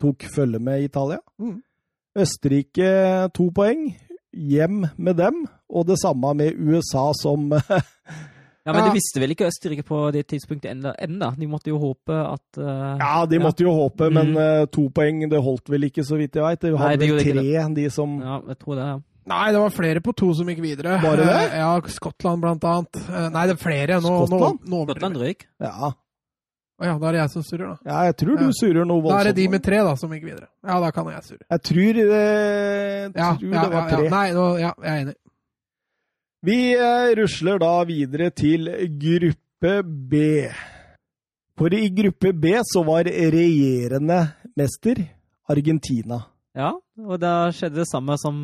Tok 0.00 0.24
følge 0.32 0.60
med 0.60 0.86
Italia. 0.86 1.20
Mm. 1.40 1.60
Østerrike 2.16 2.88
to 3.36 3.50
poeng. 3.56 3.90
Hjem 4.36 4.86
med 4.96 5.16
dem. 5.20 5.44
Og 5.72 5.86
det 5.88 5.98
samme 6.00 6.32
med 6.36 6.56
USA 6.56 7.10
som 7.16 7.50
Ja, 8.66 8.72
Men 8.74 8.88
det 8.88 8.96
visste 8.96 9.20
vel 9.22 9.30
ikke 9.30 9.46
Østerrike 9.46 9.84
på 9.86 9.98
det 10.10 10.24
tidspunktet 10.26 10.72
enda? 10.74 11.28
De 11.38 11.46
måtte 11.46 11.70
jo 11.70 11.76
håpe 11.78 12.16
at 12.18 12.58
uh, 12.58 12.96
Ja, 12.98 13.20
de 13.30 13.38
måtte 13.38 13.62
ja. 13.62 13.68
jo 13.68 13.74
håpe, 13.76 14.08
men 14.10 14.32
uh, 14.34 14.64
to 14.66 14.88
poeng 14.90 15.20
det 15.30 15.38
holdt 15.38 15.70
vel 15.70 15.86
ikke, 15.86 16.02
så 16.02 16.18
vidt 16.18 16.34
jeg 16.34 16.42
veit. 16.42 16.64
De 16.64 16.72
hadde 16.80 17.10
vel 17.12 17.22
tre, 17.22 17.44
de 17.76 17.84
som 17.94 18.16
Ja, 18.18 18.40
jeg 18.50 18.58
tror 18.64 18.74
det. 18.74 18.88
ja. 18.90 18.96
Nei, 19.26 19.46
det 19.50 19.58
var 19.58 19.72
flere 19.74 20.00
på 20.04 20.14
to 20.14 20.28
som 20.38 20.48
gikk 20.50 20.60
videre. 20.62 20.98
Var 21.02 21.18
det 21.18 21.26
det? 21.26 21.38
Eh, 21.48 21.58
ja, 21.58 21.70
Skottland 21.90 22.44
blant 22.44 22.66
annet. 22.70 22.98
Eh, 23.02 23.28
nei, 23.34 23.46
det 23.50 23.56
er 23.56 23.62
flere. 23.62 24.00
Nå, 24.02 24.12
Skottland? 24.22 24.60
Nå, 24.62 24.70
nå 24.76 24.82
Skottland 24.86 25.18
røyk? 25.22 25.46
Ja. 25.62 25.90
Å 26.76 26.84
ja, 26.84 26.94
da 27.00 27.08
er 27.08 27.16
det 27.16 27.20
jeg 27.22 27.32
som 27.32 27.44
surrer, 27.46 27.72
da. 27.72 27.88
Ja, 27.88 28.00
jeg 28.10 28.16
tror 28.20 28.36
du 28.36 28.46
surrer 28.52 28.84
noe 28.84 29.00
voldsomt. 29.00 29.16
Da 29.16 29.20
er 29.24 29.30
det 29.32 29.40
de 29.40 29.46
med 29.54 29.64
tre 29.64 29.80
da, 29.80 29.94
som 29.96 30.12
gikk 30.12 30.26
videre. 30.28 30.46
Ja, 30.60 30.76
da 30.84 30.90
kan 30.92 31.08
jeg 31.08 31.24
surre. 31.24 31.44
Jeg 31.54 31.64
tror, 31.70 32.00
eh, 32.04 33.06
ja, 33.08 33.30
tror 33.40 33.56
ja, 33.56 33.62
det 33.62 33.72
var 33.72 33.90
tre. 33.90 34.00
Ja, 34.04 34.12
Nei, 34.12 34.26
nå, 34.36 34.46
ja, 34.60 34.72
jeg 34.84 34.92
er 34.92 35.04
enig. 35.06 35.16
Vi 36.46 36.58
eh, 36.76 37.10
rusler 37.16 37.60
da 37.64 37.74
videre 37.88 38.30
til 38.36 38.70
gruppe 39.02 39.76
B. 40.12 40.22
For 41.56 41.72
i 41.72 41.86
gruppe 41.96 42.34
B 42.36 42.52
så 42.68 42.84
var 42.86 43.08
regjerende 43.08 44.20
mester 44.54 45.00
Argentina. 45.50 46.20
Ja, 46.56 46.74
og 46.76 47.18
da 47.24 47.48
skjedde 47.56 47.80
det 47.80 47.88
samme 47.88 48.20
som 48.20 48.36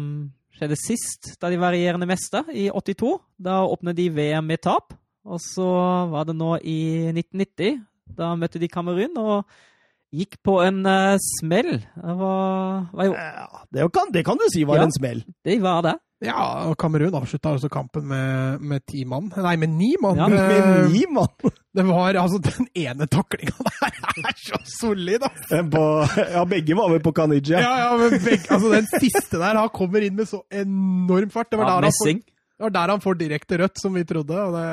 skjedde 0.62 0.78
sist, 0.78 1.32
da 1.42 1.50
de 1.50 1.58
var 1.58 1.74
meste, 2.06 2.44
i 2.54 2.68
82. 2.70 3.16
Da 3.42 3.64
åpnet 3.66 3.96
de 3.98 4.06
VM 4.14 4.46
med 4.46 4.62
tap. 4.62 4.94
Og 5.26 5.40
så 5.42 5.66
var 6.10 6.28
det 6.28 6.36
nå 6.38 6.54
i 6.62 7.10
1990. 7.10 7.80
Da 8.14 8.32
møtte 8.38 8.60
de 8.62 8.70
Kamerun 8.70 9.18
og 9.18 9.48
gikk 10.12 10.38
på 10.44 10.58
en 10.64 10.82
uh, 10.86 11.16
smell. 11.40 11.78
Det 11.96 12.14
var, 12.20 12.86
var 12.92 13.08
jo 13.08 13.12
Ja, 13.16 13.62
det 13.72 13.86
kan, 13.96 14.10
det 14.12 14.24
kan 14.28 14.36
du 14.40 14.44
si 14.52 14.64
var 14.68 14.76
Ja. 14.82 14.88
en 14.88 14.92
smell. 14.92 15.22
Det 15.44 15.58
var 15.64 15.82
det. 15.86 15.94
Ja, 16.22 16.68
og 16.70 16.76
Kamerun 16.78 17.16
avslutta 17.18 17.50
altså 17.50 17.66
kampen 17.72 18.04
med, 18.06 18.60
med 18.62 18.84
ti 18.86 19.00
mann. 19.10 19.32
Nei, 19.34 19.56
med 19.58 19.72
ni 19.74 19.88
mann. 19.98 20.20
Ja, 20.20 20.28
Med 20.30 20.52
Eh, 20.54 20.84
ni 20.92 21.00
mann 21.10 21.32
Det 21.74 21.82
var 21.88 22.14
altså 22.14 22.38
Den 22.38 22.68
ene 22.78 23.08
taklinga 23.10 23.56
der 23.58 24.28
er 24.30 24.36
så 24.38 24.60
solid, 24.78 25.24
altså! 25.26 25.64
på 25.72 25.82
Ja, 26.36 26.44
begge 26.46 26.76
var 26.78 26.92
vel 26.92 27.02
på 27.02 27.10
Kanija. 27.16 27.58
Ja, 27.58 27.72
ja, 27.88 27.96
men 27.98 28.22
begge, 28.22 28.46
altså 28.54 28.70
Den 28.70 28.86
siste 29.00 29.40
der, 29.40 29.58
han 29.58 29.72
kommer 29.74 30.04
inn 30.06 30.14
med 30.14 30.28
så 30.30 30.44
enorm 30.52 31.30
fart. 31.34 31.50
Det 31.50 31.58
var, 31.58 31.66
Ja, 31.66 31.80
der, 31.80 31.88
han 31.90 31.98
får, 31.98 32.14
det 32.22 32.62
var 32.68 32.76
der 32.78 32.94
han 32.94 33.02
får 33.02 33.18
direkte 33.18 33.58
rødt, 33.64 33.82
som 33.82 33.94
vi 33.98 34.04
trodde. 34.06 34.38
Og 34.46 34.54
det, 34.54 34.68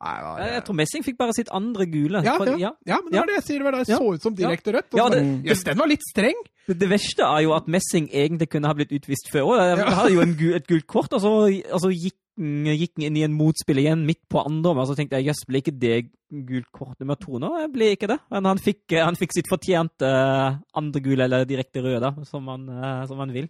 nei, 0.00 0.14
det 0.18 0.24
var, 0.26 0.38
Jeg, 0.42 0.52
jeg 0.56 0.64
tror 0.66 0.76
Messing 0.80 1.04
fikk 1.06 1.16
bare 1.18 1.32
sitt 1.36 1.48
andre 1.52 1.86
gule. 1.86 2.22
ja, 2.24 2.36
For- 2.36 2.58
ja, 2.58 2.70
ja, 2.86 2.98
men 3.02 3.10
det 3.12 3.18
var 3.20 3.26
det 3.26 3.34
jeg 3.40 3.44
sier. 3.48 3.58
Det 3.58 3.64
var 3.64 3.72
det 3.78 3.88
Ja. 3.88 3.96
så 3.98 4.12
ut 4.14 4.22
som 4.22 4.34
direkte 4.34 4.72
rødt. 4.76 4.92
Og 4.92 4.98
Ja, 4.98 5.04
så 5.06 5.10
bare, 5.10 5.22
det- 5.24 5.44
Jøss, 5.50 5.64
den 5.64 5.78
var 5.78 5.86
litt 5.88 6.02
streng! 6.10 6.38
Det, 6.66 6.78
det 6.80 6.88
verste 6.90 7.22
er 7.22 7.40
jo 7.44 7.52
at 7.54 7.68
Messing 7.68 8.08
egentlig 8.10 8.48
kunne 8.50 8.66
ha 8.66 8.74
blitt 8.74 8.90
utvist 8.92 9.30
før 9.30 9.42
òg. 9.54 9.78
Han 9.78 9.92
hadde 10.00 10.12
jo 10.14 10.20
en, 10.20 10.36
et 10.56 10.66
gult 10.66 10.86
kort, 10.86 11.12
og 11.12 11.20
så, 11.20 11.32
og 11.72 11.80
så 11.80 11.90
gikk, 11.94 12.14
han- 12.36 13.02
inn 13.06 13.16
i 13.16 13.22
en 13.24 13.32
motspill 13.32 13.78
igjen 13.78 14.04
midt 14.04 14.20
på 14.28 14.42
andre 14.44 14.70
omgang. 14.70 14.86
Så 14.86 14.96
tenkte 14.96 15.16
jeg 15.16 15.26
jøss, 15.30 15.44
ble 15.46 15.62
ikke 15.62 15.78
det 15.78 16.10
gult 16.44 16.70
kort 16.72 16.98
nummer 17.00 17.14
to 17.16 17.38
nå? 17.38 17.48
Jeg 17.62 17.72
ble 17.72 17.92
ikke 17.96 18.08
det. 18.08 18.18
Men 18.30 18.44
han 18.44 18.58
fikk, 18.58 18.92
han 18.98 19.14
fikk 19.16 19.32
sitt 19.32 19.46
fortjente 19.48 20.02
uh, 20.04 20.58
andre 20.74 21.00
gule, 21.00 21.22
eller 21.24 21.46
direkte 21.46 21.80
røde, 21.80 22.26
som 22.26 22.46
han, 22.48 22.68
uh, 22.68 23.06
som 23.06 23.18
han 23.18 23.32
vil. 23.32 23.48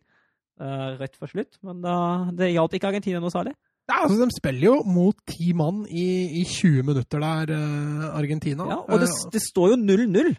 uh, 0.61 0.96
rett 1.00 1.16
for 1.16 1.26
slutt. 1.26 1.59
Men 1.64 1.82
det 2.37 2.52
hjalp 2.54 2.72
ikke 2.72 2.88
Argentina 2.88 3.18
noe 3.20 3.30
særlig. 3.30 3.52
Ja, 3.87 4.01
altså, 4.03 4.25
De 4.27 4.35
spiller 4.35 4.64
jo 4.66 4.77
mot 4.90 5.14
ti 5.31 5.53
mann 5.55 5.85
i, 5.87 6.07
i 6.40 6.44
20 6.44 6.83
minutter 6.88 7.20
der, 7.22 7.53
eh, 7.55 8.07
Argentina. 8.18 8.66
Ja, 8.66 8.81
og 8.83 8.99
det, 9.01 9.09
Eh, 9.12 9.31
det 9.33 9.42
står 9.44 9.75
jo 9.75 9.77
0-0 9.79 10.33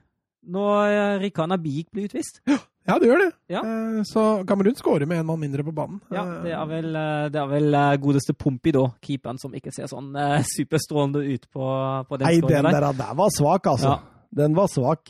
når 0.47 0.81
eh, 0.91 1.19
Rikana 1.25 1.57
Biik 1.59 1.87
blir 1.91 2.07
utvist. 2.09 2.41
ja, 2.47 2.97
det 2.99 3.07
gjør 3.07 3.19
det. 3.23 3.29
Ja. 3.51 3.61
Eh, 3.63 4.01
så 4.07 4.43
Kamerun 4.47 4.75
skårer 4.75 5.07
med 5.07 5.19
en 5.19 5.25
mann 5.27 5.39
mindre 5.39 5.63
på 5.63 5.71
banen. 5.75 6.01
Ja, 6.11 6.25
Eh, 6.25 6.43
det 6.43 6.53
er 6.55 6.65
vel, 6.67 6.91
det 7.31 7.39
er 7.41 7.47
vel 7.51 7.77
godeste 8.03 8.33
Pompi, 8.35 8.71
da, 8.75 8.83
keeperen, 9.01 9.39
som 9.39 9.55
ikke 9.55 9.71
ser 9.75 9.87
sånn 9.91 10.11
eh, 10.15 10.43
superstrålende 10.43 11.23
ut 11.33 11.47
på, 11.51 11.71
på 12.09 12.17
den 12.19 12.27
Nei, 12.27 12.41
den 12.41 12.67
der. 12.67 12.81
der, 12.81 12.91
der 12.99 13.15
var 13.15 13.29
svak, 13.31 13.67
altså. 13.67 13.95
Ja. 13.95 13.99
Den 14.37 14.55
var 14.59 14.67
svak. 14.67 15.07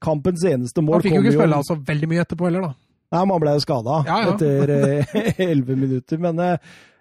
Kampens 0.00 0.42
eneste 0.48 0.80
mål 0.80 1.02
kom 1.02 1.04
jo 1.04 1.04
Han 1.04 1.04
fikk 1.04 1.18
jo 1.18 1.22
ikke 1.28 1.36
spille 1.36 1.56
altså 1.60 1.76
veldig 1.92 2.08
mye 2.08 2.22
etterpå 2.24 2.48
heller, 2.48 2.64
da. 2.70 2.72
Nei, 3.12 3.24
man 3.28 3.40
ble 3.44 3.52
jo 3.58 3.60
skada 3.60 3.98
Ja, 4.08 4.16
ja. 4.24 4.32
etter 4.32 4.72
elleve 5.52 5.76
minutter. 5.76 6.16
Men 6.18 6.40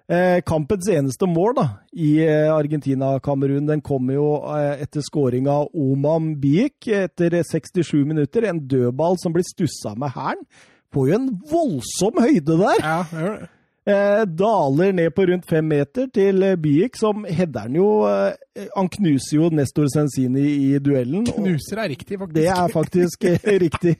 eh, 0.09 0.41
kampens 0.47 0.89
eneste 0.89 1.27
mål 1.29 1.55
da, 1.57 1.65
i 1.93 2.11
eh, 2.25 2.49
Argentina-Kamerun 2.53 3.69
den 3.69 3.81
kommer 3.85 4.17
jo 4.17 4.27
eh, 4.55 4.83
etter 4.85 5.03
skåring 5.05 5.49
av 5.51 5.69
Oman 5.73 6.35
Biik 6.41 6.87
etter 6.87 7.41
67 7.43 8.03
minutter. 8.05 8.47
En 8.49 8.61
dødball 8.67 9.19
som 9.21 9.33
blir 9.35 9.45
stussa 9.47 9.95
med 9.95 10.13
hælen. 10.15 10.45
Får 10.91 11.07
jo 11.07 11.17
en 11.17 11.27
voldsom 11.47 12.19
høyde 12.19 12.57
der! 12.59 12.79
Ja, 12.83 13.01
det 13.11 13.25
gjør 13.25 13.41
det. 13.41 13.49
Eh, 13.91 14.23
daler 14.37 14.91
ned 14.93 15.09
på 15.17 15.23
rundt 15.25 15.47
fem 15.49 15.65
meter 15.65 16.05
til 16.13 16.43
Biik, 16.61 16.99
som 16.99 17.23
header 17.25 17.65
den 17.65 17.79
jo 17.79 17.87
eh, 18.05 18.67
Han 18.75 18.91
knuser 18.93 19.39
jo 19.39 19.47
Nestor 19.57 19.89
Sensini 19.89 20.43
i 20.67 20.67
duellen. 20.77 21.25
Knuser 21.25 21.81
er 21.81 21.89
riktig, 21.89 22.19
faktisk. 22.19 22.35
det 22.37 22.45
er 22.53 22.67
faktisk 22.75 23.25
riktig. 23.65 23.95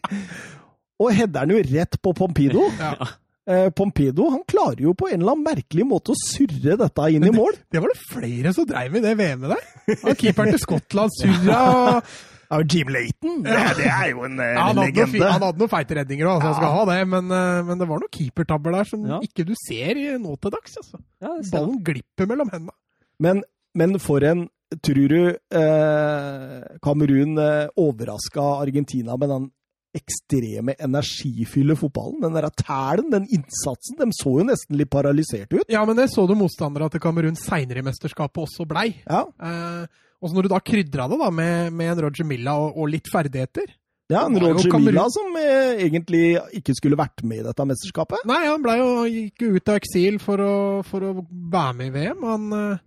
Og 1.02 1.10
header 1.18 1.48
den 1.50 1.56
jo 1.58 1.64
rett 1.72 1.98
på 1.98 2.14
Pompido. 2.14 2.68
Ja. 2.78 3.10
Eh, 3.50 3.70
Pompido 3.74 4.28
han 4.30 4.44
klarer 4.46 4.84
jo 4.86 4.92
på 4.94 5.08
en 5.10 5.22
eller 5.22 5.34
annen 5.34 5.48
merkelig 5.48 5.86
måte 5.90 6.14
å 6.14 6.20
surre 6.20 6.76
dette 6.78 7.08
inn 7.10 7.26
i 7.26 7.32
mål. 7.34 7.56
Det 7.74 7.82
var 7.82 7.90
det 7.90 8.04
flere 8.12 8.52
som 8.54 8.68
dreiv 8.70 8.94
med 8.94 9.08
det 9.08 9.16
VM-et 9.18 9.56
der. 9.56 10.14
Keeperen 10.20 10.54
til 10.54 10.62
Skottland 10.62 11.16
surra 11.18 11.64
og 11.72 12.12
Ja, 12.52 12.58
Jim 12.68 12.90
Layton, 12.92 13.46
ja, 13.48 13.70
det 13.78 13.86
er 13.88 14.10
jo 14.10 14.26
en, 14.28 14.34
eh, 14.44 14.50
ja, 14.58 14.64
han, 14.68 14.80
legende. 14.82 15.22
Noe, 15.22 15.28
han 15.32 15.44
hadde 15.46 15.62
noen 15.62 15.72
feite 15.72 15.96
redninger 15.96 16.28
òg, 16.28 16.42
så 16.42 16.50
han 16.50 16.58
skal 16.58 16.74
ha 16.76 16.82
det. 16.90 16.98
Men, 17.08 17.30
eh, 17.32 17.60
men 17.70 17.80
det 17.80 17.88
var 17.88 18.02
noen 18.02 18.12
keepertabber 18.12 18.76
der 18.76 18.90
som 18.90 19.06
ikke 19.24 19.46
du 19.48 19.54
ser 19.56 20.02
i 20.02 20.10
nå 20.20 20.36
til 20.36 20.52
dags. 20.52 20.76
Altså. 20.82 21.00
Ja, 21.24 21.38
Ballen 21.54 21.78
glipper 21.88 22.28
mellom 22.28 22.52
hendene. 22.52 22.76
Men, 23.24 23.46
men 23.78 24.02
for 24.04 24.28
en 24.28 24.50
Tror 24.72 25.08
du 25.12 25.18
eh, 25.28 26.78
Kamerun 26.80 27.40
eh, 27.44 27.68
overraska 27.76 28.44
Argentina 28.64 29.18
med 29.20 29.28
den 29.28 29.50
ekstreme 29.98 30.76
energifylle 30.80 31.76
fotballen? 31.80 32.22
Den 32.24 32.38
der 32.38 32.48
tælen, 32.56 33.10
den 33.12 33.28
innsatsen. 33.28 33.98
De 34.00 34.08
så 34.16 34.38
jo 34.40 34.46
nesten 34.48 34.80
litt 34.80 34.92
paralysert 34.94 35.52
ut. 35.54 35.66
Ja, 35.72 35.84
men 35.86 36.00
det 36.00 36.10
så 36.14 36.24
du 36.30 36.36
motstandere 36.40 36.90
til 36.94 37.04
Kamerun 37.04 37.36
seinere 37.40 37.84
i 37.84 37.88
mesterskapet 37.90 38.46
også 38.48 38.68
blei. 38.70 38.92
Ja, 39.06 39.26
Eh, 39.42 39.86
og 40.22 40.30
så 40.30 40.38
når 40.38 40.46
du 40.46 40.52
da 40.52 40.60
krydra 40.62 41.08
det 41.10 41.18
da 41.18 41.30
med, 41.34 41.74
med 41.74 41.92
en 41.96 42.02
Roger 42.06 42.28
Milla 42.30 42.54
og, 42.62 42.76
og 42.78 42.92
litt 42.94 43.08
ferdigheter 43.10 43.72
ja 44.12 44.26
en 44.28 44.36
Roger 44.38 44.68
Kamerun- 44.70 44.86
Milla 44.86 45.06
som 45.10 45.34
eh, 45.40 45.80
egentlig 45.88 46.36
ikke 46.60 46.76
skulle 46.78 47.00
vært 47.00 47.24
med 47.26 47.42
i 47.42 47.46
dette 47.48 47.66
mesterskapet. 47.66 48.22
Nei, 48.30 48.42
han 48.46 48.62
blei 48.62 48.76
jo, 48.78 48.90
gikk 49.10 49.46
ut 49.58 49.72
av 49.72 49.80
eksil 49.80 50.20
for 50.22 50.44
å, 50.46 50.54
for 50.86 51.08
å 51.08 51.14
være 51.26 51.74
med 51.80 51.90
i 51.90 51.94
VM. 51.96 52.22
Han, 52.28 52.46
eh, 52.58 52.82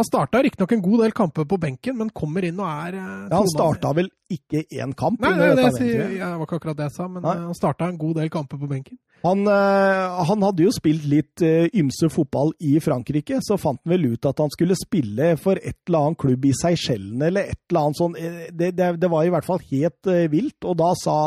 han 0.00 0.08
starta 0.08 0.40
riktignok 0.42 0.72
en 0.76 0.82
god 0.84 1.02
del 1.04 1.12
kamper 1.16 1.44
på 1.50 1.58
benken, 1.60 1.96
men 2.00 2.10
kommer 2.16 2.44
inn 2.48 2.58
og 2.60 2.66
er 2.70 2.96
eh, 2.96 3.12
Ja, 3.30 3.36
han 3.42 3.50
starta 3.52 3.92
vel 3.96 4.08
ikke 4.30 4.64
én 4.80 4.94
kamp? 4.96 5.20
Nei, 5.22 5.30
nei 5.36 5.48
det, 5.58 5.68
VM-et. 5.68 6.16
ja, 6.16 6.28
det 6.32 6.40
var 6.40 6.46
ikke 6.48 6.58
akkurat 6.60 6.78
det 6.80 6.88
jeg 6.88 6.96
sa, 6.96 7.06
men 7.10 7.22
Nei. 7.26 7.36
eh, 7.36 7.46
han 7.50 7.56
starta 7.58 7.88
en 7.90 7.98
god 8.00 8.18
del 8.22 8.30
kamper 8.32 8.60
på 8.62 8.68
benken. 8.70 8.98
Han, 9.20 9.42
eh, 9.52 10.20
han 10.30 10.44
hadde 10.46 10.64
jo 10.64 10.70
spilt 10.72 11.04
litt 11.10 11.42
eh, 11.44 11.66
ymse 11.76 12.08
fotball 12.14 12.54
i 12.64 12.78
Frankrike, 12.80 13.40
så 13.44 13.58
fant 13.60 13.82
han 13.84 13.92
vel 13.92 14.06
ut 14.14 14.28
at 14.30 14.38
han 14.40 14.52
skulle 14.54 14.78
spille 14.80 15.34
for 15.42 15.60
et 15.60 15.76
eller 15.90 16.06
annet 16.08 16.20
klubb 16.22 16.46
i 16.48 16.54
Seychellene 16.56 17.28
eller 17.28 17.50
et 17.52 17.60
eller 17.68 17.82
annet 17.90 18.00
sånn. 18.00 18.16
eh, 18.16 18.46
Det, 18.48 18.70
det, 18.78 18.88
det 19.02 19.10
var 19.12 19.26
i 19.28 19.34
hvert 19.34 19.44
fall 19.50 19.60
helt 19.70 20.08
eh, 20.08 20.24
vilt. 20.32 20.56
Og 20.64 20.78
da 20.80 20.94
sa 20.96 21.18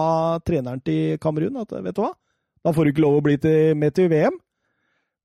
treneren 0.41 0.81
til 0.81 1.19
Kamerun 1.21 1.61
at 1.61 1.75
vet 1.85 1.93
du 1.99 2.01
hva, 2.07 2.09
da 2.63 2.71
får 2.73 2.87
du 2.89 2.93
ikke 2.95 3.03
lov 3.05 3.19
å 3.19 3.23
bli 3.27 3.37
til, 3.43 3.75
med 3.77 3.93
til 3.93 4.09
VM. 4.09 4.39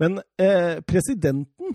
Men 0.03 0.21
eh, 0.39 0.79
presidenten 0.87 1.73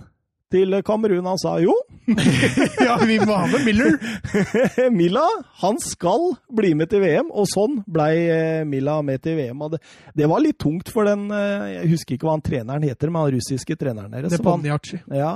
til 0.53 0.77
Kamerun, 0.85 1.25
han 1.27 1.41
sa 1.41 1.57
jo, 1.63 1.73
ja, 2.85 2.97
vi 3.07 3.17
må 3.21 3.35
ha 3.35 3.47
med 3.47 3.63
Miller! 3.65 3.95
Milla, 4.99 5.23
han 5.63 5.79
skal 5.81 6.33
bli 6.53 6.73
med 6.77 6.91
til 6.91 7.03
VM, 7.03 7.31
og 7.31 7.47
sånn 7.51 7.79
blei 7.89 8.27
eh, 8.27 8.65
Milla 8.67 8.97
med 9.05 9.23
til 9.23 9.37
VM. 9.39 9.63
Det, 9.73 9.79
det 10.19 10.29
var 10.29 10.43
litt 10.43 10.59
tungt 10.61 10.91
for 10.93 11.07
den 11.07 11.29
eh, 11.33 11.79
Jeg 11.79 11.93
husker 11.93 12.17
ikke 12.17 12.27
hva 12.27 12.37
han 12.37 12.45
treneren 12.45 12.85
heter, 12.85 13.11
men 13.11 13.23
han 13.23 13.35
russiske 13.37 13.77
treneren 13.79 14.11
deres. 14.11 14.33
Det 14.33 14.39
er 14.39 14.43
Nepomniachtchi. 14.43 15.01
Ja, 15.15 15.33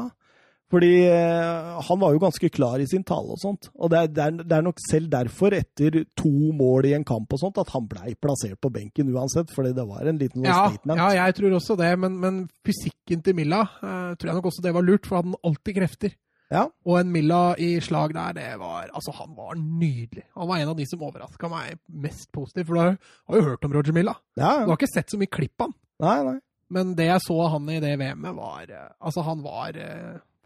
fordi 0.71 0.91
eh, 1.07 1.79
han 1.87 1.99
var 2.01 2.11
jo 2.11 2.19
ganske 2.19 2.49
klar 2.51 2.81
i 2.83 2.87
sin 2.89 3.05
tale 3.07 3.31
og 3.35 3.39
sånt. 3.39 3.69
Og 3.79 3.91
det 3.93 3.99
er, 4.01 4.11
det, 4.11 4.23
er, 4.25 4.43
det 4.51 4.59
nok 4.65 4.81
selv 4.83 5.09
derfor, 5.13 5.55
etter 5.55 6.01
to 6.19 6.31
mål 6.57 6.89
i 6.89 6.93
en 6.97 7.05
kamp 7.07 7.31
og 7.31 7.39
sånt, 7.39 7.59
at 7.61 7.71
han 7.71 7.87
blei 7.87 8.15
plassert 8.19 8.59
på 8.59 8.71
benken 8.75 9.13
uansett, 9.15 9.53
fordi 9.55 9.71
det 9.77 9.85
var 9.87 10.09
en 10.11 10.19
liten 10.19 10.41
sånn 10.41 10.49
Ja, 10.49 10.67
statement. 10.73 10.99
ja, 10.99 11.09
jeg 11.23 11.37
tror 11.39 11.55
også 11.61 11.77
det, 11.79 11.91
men, 12.03 12.17
men 12.19 12.39
fysikken 12.67 13.23
til 13.23 13.37
Milla 13.39 13.61
eh, 13.79 14.15
tror 14.19 14.31
jeg 14.31 14.39
nok 14.39 14.49
også 14.51 14.65
det 14.65 14.73
var 14.75 14.87
lurt, 14.87 15.07
for 15.07 15.21
han 15.21 15.31
hadde 15.31 15.45
alltid 15.51 15.79
krefter. 15.79 16.17
Ja. 16.51 16.61
Og 16.87 16.99
en 16.99 17.09
Milla 17.11 17.41
i 17.59 17.73
slag 17.83 18.13
der, 18.15 18.35
det 18.37 18.51
var 18.61 18.87
Altså, 18.95 19.11
han 19.17 19.33
var 19.35 19.57
nydelig. 19.59 20.23
Han 20.35 20.47
var 20.47 20.61
en 20.61 20.69
av 20.71 20.77
de 20.79 20.85
som 20.87 21.01
overraska 21.03 21.49
meg 21.51 21.79
mest 21.91 22.29
positivt, 22.35 22.69
for 22.69 22.77
du 22.77 22.83
har, 22.85 22.99
jo 23.35 23.41
hørt 23.49 23.65
om 23.67 23.73
Roger 23.75 23.95
Milla. 23.95 24.13
Ja, 24.39 24.53
Du 24.63 24.71
har 24.71 24.77
ikke 24.77 24.91
sett 24.93 25.11
så 25.11 25.19
mye 25.19 25.31
klipp 25.31 25.59
av 25.59 25.71
han. 25.71 25.75
Nei, 26.03 26.17
nei. 26.29 26.37
Men 26.71 26.95
det 26.99 27.05
jeg 27.07 27.23
så 27.23 27.35
han 27.51 27.67
i 27.71 27.79
det 27.83 27.93
VM-et, 27.99 28.35
var 28.35 28.71
eh, 28.71 28.87
Altså, 28.99 29.23
han 29.27 29.43
var 29.43 29.75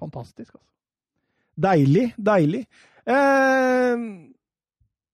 fantastisk, 0.01 0.55
altså. 0.57 0.67
Deilig, 1.61 2.07
deilig. 2.17 2.65
Eh, 3.05 3.97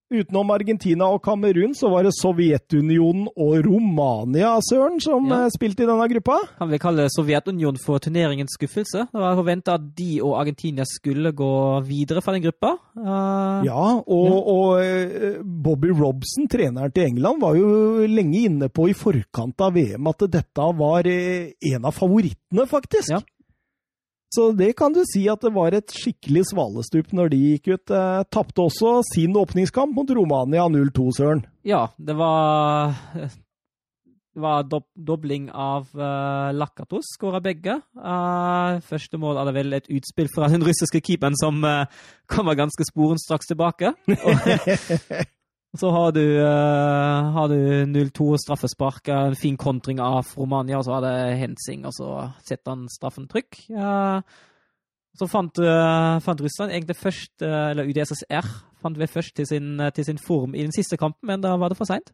utenom 0.07 0.51
Argentina 0.55 1.09
og 1.11 1.19
Kamerun, 1.25 1.73
så 1.75 1.89
var 1.91 2.05
det 2.07 2.13
Sovjetunionen 2.15 3.25
og 3.35 3.57
Romania, 3.65 4.53
Søren, 4.63 5.01
som 5.03 5.25
Ja. 5.27 5.41
eh, 5.45 5.49
spilte 5.51 5.83
i 5.83 5.85
denne 5.89 6.07
gruppa. 6.07 6.37
Kan 6.57 6.69
vi 6.71 6.77
kalle 6.79 7.09
Sovjetunionen 7.11 7.77
for 7.83 7.99
turneringens 7.99 8.55
skuffelse? 8.55 9.01
Det 9.11 9.19
var 9.19 9.35
forventa 9.35 9.73
at 9.75 9.89
de 9.97 10.21
og 10.23 10.37
Argentina 10.39 10.85
skulle 10.87 11.33
gå 11.35 11.83
videre 11.83 12.21
fra 12.23 12.31
den 12.37 12.43
gruppa. 12.45 12.77
Eh, 12.95 13.65
Ja, 13.67 13.99
og, 14.07 14.47
og 14.47 14.79
eh, 14.81 15.41
Bobby 15.43 15.89
Robson, 15.91 16.47
treneren 16.47 16.93
til 16.93 17.03
England, 17.09 17.41
var 17.41 17.55
jo 17.57 18.07
lenge 18.07 18.45
inne 18.47 18.69
på 18.69 18.87
i 18.89 18.93
forkant 18.93 19.59
av 19.59 19.73
VM 19.73 20.07
at 20.07 20.19
dette 20.31 20.69
var 20.77 21.03
en 21.03 21.85
av 21.85 21.91
favorittene, 21.93 22.63
faktisk. 22.69 23.09
Ja. 23.11 23.19
Så 24.33 24.49
det 24.57 24.73
kan 24.79 24.93
du 24.93 25.01
si 25.07 25.23
at 25.31 25.43
det 25.43 25.53
var 25.55 25.75
et 25.75 25.93
skikkelig 25.93 26.49
svalestup 26.49 27.13
når 27.15 27.31
de 27.31 27.41
gikk 27.53 27.69
ut. 27.71 27.93
Eh, 27.95 28.23
Tapte 28.33 28.65
også 28.65 28.99
sin 29.13 29.35
åpningskamp 29.39 29.95
mot 29.95 30.09
Romania 30.11 30.67
0-2, 30.67 31.09
Søren. 31.15 31.45
Ja, 31.67 31.87
det 31.97 32.17
var 32.19 32.95
Det 34.37 34.43
var 34.43 34.67
dob 34.69 34.83
dobling 34.93 35.47
av 35.49 35.87
uh, 35.97 36.53
Lakatos, 36.53 37.07
skåra 37.15 37.39
begge. 37.41 37.79
Uh, 37.97 38.77
første 38.85 39.17
mål 39.17 39.39
det 39.47 39.53
vel 39.55 39.73
et 39.73 39.89
utspill 39.89 40.29
fra 40.29 40.45
den 40.53 40.61
russiske 40.61 41.01
keeperen 41.01 41.33
som 41.41 41.57
uh, 41.65 41.89
kommer 42.29 42.53
ganske 42.53 42.85
sporenstraks 42.85 43.49
tilbake. 43.49 43.95
Og 44.29 45.33
så 45.77 45.89
har 45.91 46.13
du, 46.15 46.23
uh, 46.39 47.31
har 47.35 47.51
du 47.51 47.57
0-2 47.91 48.37
straffespark, 48.45 49.09
en 49.11 49.35
fin 49.35 49.57
kontring 49.59 49.99
av 49.99 50.29
Romania, 50.37 50.79
og 50.79 50.87
så 50.87 50.95
hadde 50.97 51.13
Hensing, 51.41 51.83
og 51.85 51.95
så 51.97 52.11
setter 52.47 52.75
han 52.75 52.87
straffen 52.91 53.27
trykk. 53.27 53.59
så 55.17 55.25
fant, 55.27 55.59
fant, 56.23 56.41
Russland 56.45 56.71
egentlig 56.71 56.95
først, 56.95 57.41
eller 57.41 57.89
UDSSR, 57.89 58.47
fant 58.81 58.97
vi 58.97 59.07
først 59.09 59.35
til 59.35 59.47
sin, 59.49 59.81
til 59.93 60.05
sin 60.05 60.17
form 60.21 60.55
i 60.55 60.61
den 60.61 60.71
siste 60.71 60.97
kampen, 60.97 61.25
men 61.27 61.41
da 61.41 61.55
var 61.57 61.73
det 61.73 61.77
for 61.77 61.89
seint. 61.89 62.13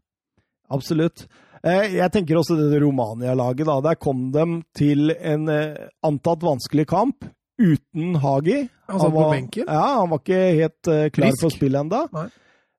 Absolutt. 0.72 1.28
Eh, 1.64 1.96
jeg 1.96 2.12
tenker 2.12 2.40
også 2.40 2.58
det 2.60 2.82
Romania-laget. 2.84 3.66
da, 3.66 3.80
Der 3.82 3.96
kom 3.96 4.32
de 4.32 4.62
til 4.76 5.12
en 5.16 5.48
eh, 5.50 5.88
antatt 6.04 6.44
vanskelig 6.44 6.88
kamp 6.88 7.26
uten 7.60 8.16
Hagi. 8.20 8.68
Han 8.90 9.00
satt 9.00 9.14
på 9.14 9.30
benken? 9.32 9.68
Ja, 9.68 10.00
han 10.02 10.10
var 10.12 10.20
ikke 10.20 10.42
helt 10.58 10.90
uh, 10.90 11.08
klar 11.14 11.32
Frisk. 11.32 11.42
for 11.42 11.54
spillet 11.54 11.80
ennå. 11.80 12.28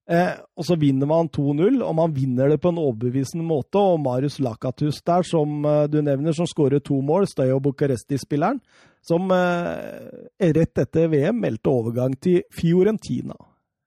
Eh, 0.05 0.35
og 0.61 0.67
så 0.69 0.77
vinner 0.77 1.09
man 1.09 1.31
2-0, 1.33 1.79
og 1.81 1.95
man 1.97 2.13
vinner 2.13 2.53
det 2.53 2.61
på 2.61 2.75
en 2.75 2.83
overbevisende 2.83 3.47
måte. 3.47 3.81
Og 3.81 4.03
Marius 4.05 4.37
Lakatus 4.45 5.01
der, 5.07 5.25
som 5.25 5.65
eh, 5.65 5.87
du 5.89 6.03
nevner, 6.05 6.37
som 6.37 6.49
skårer 6.49 6.85
to 6.85 7.01
mål, 7.01 7.29
Steyo 7.31 7.61
Bucuresti-spilleren, 7.65 8.61
som 9.05 9.33
eh, 9.33 10.53
rett 10.53 10.85
etter 10.85 11.11
VM 11.13 11.41
meldte 11.41 11.73
overgang 11.73 12.17
til 12.21 12.45
Fiorentina. 12.53 13.37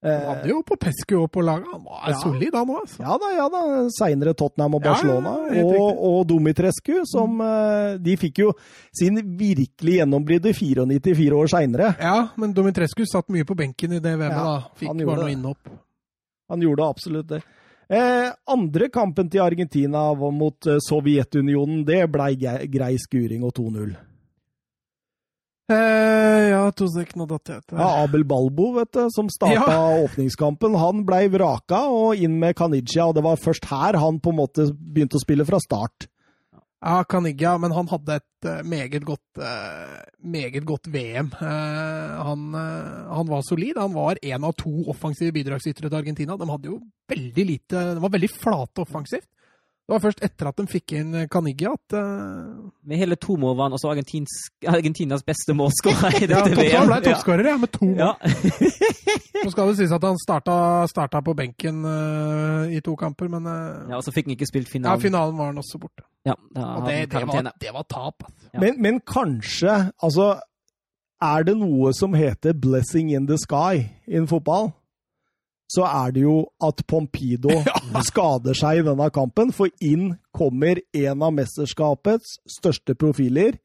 Han 0.08 0.28
hadde 0.30 0.52
jo 0.52 0.60
på 0.64 0.76
Pescu 0.80 1.16
og 1.18 1.32
på 1.34 1.42
laget. 1.44 1.68
Han 1.74 1.82
var 1.84 2.12
ja. 2.14 2.18
solid, 2.22 2.54
han 2.54 2.70
òg. 2.70 2.92
Ja 3.02 3.16
da, 3.20 3.32
ja 3.34 3.48
da. 3.52 3.62
Seinere 3.92 4.36
Tottenham 4.38 4.78
og 4.78 4.84
Barcelona. 4.86 5.34
Ja, 5.52 5.64
og, 5.66 6.04
og, 6.06 6.20
Dumitrescu, 6.30 7.02
som 7.10 7.34
mm. 7.42 7.98
De 8.06 8.14
fikk 8.22 8.44
jo 8.46 8.52
sin 8.96 9.18
virkelig 9.40 9.98
gjennombrudd 9.98 10.48
i 10.48 10.54
94 10.54 11.42
år 11.42 11.52
seinere. 11.52 11.90
Ja, 11.98 12.16
men 12.40 12.54
Dumitrescu 12.56 13.04
satt 13.10 13.34
mye 13.34 13.50
på 13.50 13.58
benken 13.58 13.98
i 13.98 14.00
det 14.00 14.14
VM-et, 14.14 14.38
ja, 14.38 14.46
da. 14.54 14.78
Fikk 14.78 15.02
bare 15.02 15.26
noe 15.26 15.34
innhopp. 15.34 15.76
Han 16.52 16.64
gjorde 16.64 16.88
absolutt 16.88 17.30
det. 17.32 17.42
Eh, 17.88 18.28
andre 18.52 18.90
kampen 18.92 19.30
til 19.32 19.44
Argentina 19.46 20.10
mot 20.14 20.68
eh, 20.68 20.82
Sovjetunionen, 20.84 21.86
det 21.88 22.02
blei 22.12 22.34
grei 22.68 22.98
skuring 23.00 23.46
og 23.48 23.56
2-0. 23.56 23.96
Eh, 25.68 26.44
ja, 26.54 26.62
to 26.72 26.88
sekunder, 26.92 27.26
nå 27.26 27.26
datt 27.28 27.50
jeg 27.52 27.76
Ja, 27.76 27.88
Abel 28.06 28.24
Balbo, 28.28 28.70
vet 28.78 28.92
du, 28.96 29.02
som 29.12 29.32
starta 29.32 29.72
ja. 29.72 29.88
åpningskampen. 30.06 30.76
Han 30.80 31.04
blei 31.08 31.26
vraka 31.32 31.86
og 31.92 32.20
inn 32.20 32.38
med 32.40 32.56
Kanija, 32.60 33.08
og 33.08 33.18
det 33.18 33.24
var 33.26 33.40
først 33.40 33.68
her 33.72 34.00
han 34.00 34.22
på 34.24 34.32
en 34.32 34.40
måte 34.40 34.70
begynte 34.76 35.20
å 35.20 35.24
spille 35.24 35.48
fra 35.48 35.60
start. 35.64 36.08
Ja, 36.78 37.02
Kanija, 37.10 37.56
men 37.58 37.74
han 37.74 37.88
hadde 37.90 38.20
et 38.20 38.46
uh, 38.46 38.60
meget, 38.70 39.02
godt, 39.06 39.40
uh, 39.42 39.96
meget 40.22 40.66
godt 40.66 40.90
VM. 40.94 41.32
Uh, 41.34 41.48
han, 42.28 42.44
han, 42.54 43.32
var 43.32 43.42
solid. 43.48 43.80
Han 43.82 43.96
var 43.96 44.20
en 44.22 44.46
av 44.46 44.54
to 44.54 44.74
offensive 44.94 45.34
bidragsytere 45.34 45.90
til 45.90 45.98
Argentina. 45.98 46.38
De 46.38 46.50
hadde 46.52 46.70
jo 46.70 46.78
veldig 47.10 47.46
lite 47.50 47.82
De 47.98 48.04
var 48.04 48.14
veldig 48.14 48.30
flate 48.36 48.86
offensivt. 48.86 49.30
Det 49.88 49.94
var 49.96 50.02
først 50.04 50.20
etter 50.26 50.50
at 50.50 50.58
de 50.60 50.66
fikk 50.68 50.92
inn 51.00 51.14
Caniggia 51.32 51.70
at 51.72 51.94
uh... 51.96 52.72
Med 52.84 53.00
hele 53.00 53.16
to 53.16 53.38
mål 53.40 53.54
var 53.56 53.70
han 53.70 53.76
også 53.78 53.94
Argentinas 53.94 55.24
beste 55.24 55.56
målskårer 55.56 56.18
i 56.26 56.28
dette 56.28 56.66
ja, 56.68 56.82
Han 56.82 56.90
ble 56.92 56.98
toppskårer, 57.06 57.48
ja, 57.48 57.54
med 57.62 57.72
to 57.72 57.88
mål. 57.88 58.02
Ja. 58.02 58.10
Nå 59.46 59.54
skal 59.54 59.72
det 59.72 59.78
sies 59.80 59.94
at 59.96 60.04
han 60.04 60.20
starta, 60.20 60.58
starta 60.92 61.22
på 61.24 61.38
benken 61.40 61.86
uh, 61.88 62.68
i 62.68 62.82
to 62.84 62.98
kamper, 63.00 63.32
men 63.32 63.48
uh... 63.48 63.88
Ja, 63.88 64.02
Og 64.02 64.04
så 64.04 64.12
fikk 64.12 64.28
han 64.28 64.36
ikke 64.36 64.50
spilt 64.50 64.68
finalen. 64.68 65.00
Ja, 65.00 65.06
finalen 65.08 65.40
var 65.40 65.54
han 65.54 65.64
også 65.64 65.80
borte. 65.80 66.04
Ja, 66.28 66.36
og 66.36 66.84
det, 66.90 66.98
det, 67.14 67.24
var, 67.24 67.48
det, 67.48 67.72
var, 67.72 67.88
tap. 67.88 68.28
Altså. 68.28 68.50
Ja. 68.52 68.60
Men, 68.66 68.82
men 68.84 69.00
kanskje 69.08 69.78
Altså, 70.04 70.34
er 71.24 71.48
det 71.48 71.56
noe 71.62 71.94
som 71.96 72.12
heter 72.14 72.52
'blessing 72.60 73.16
in 73.16 73.32
the 73.32 73.40
sky' 73.40 73.88
innen 74.04 74.28
fotball? 74.28 74.74
Så 75.68 75.84
er 75.84 76.14
det 76.16 76.24
jo 76.24 76.40
at 76.64 76.84
Pompido 76.88 77.52
skader 78.10 78.56
seg 78.58 78.82
i 78.82 78.88
denne 78.88 79.10
kampen. 79.14 79.52
For 79.56 79.72
inn 79.84 80.14
kommer 80.36 80.80
en 80.96 81.24
av 81.24 81.34
mesterskapets 81.36 82.38
største 82.58 82.96
profiler. 82.96 83.60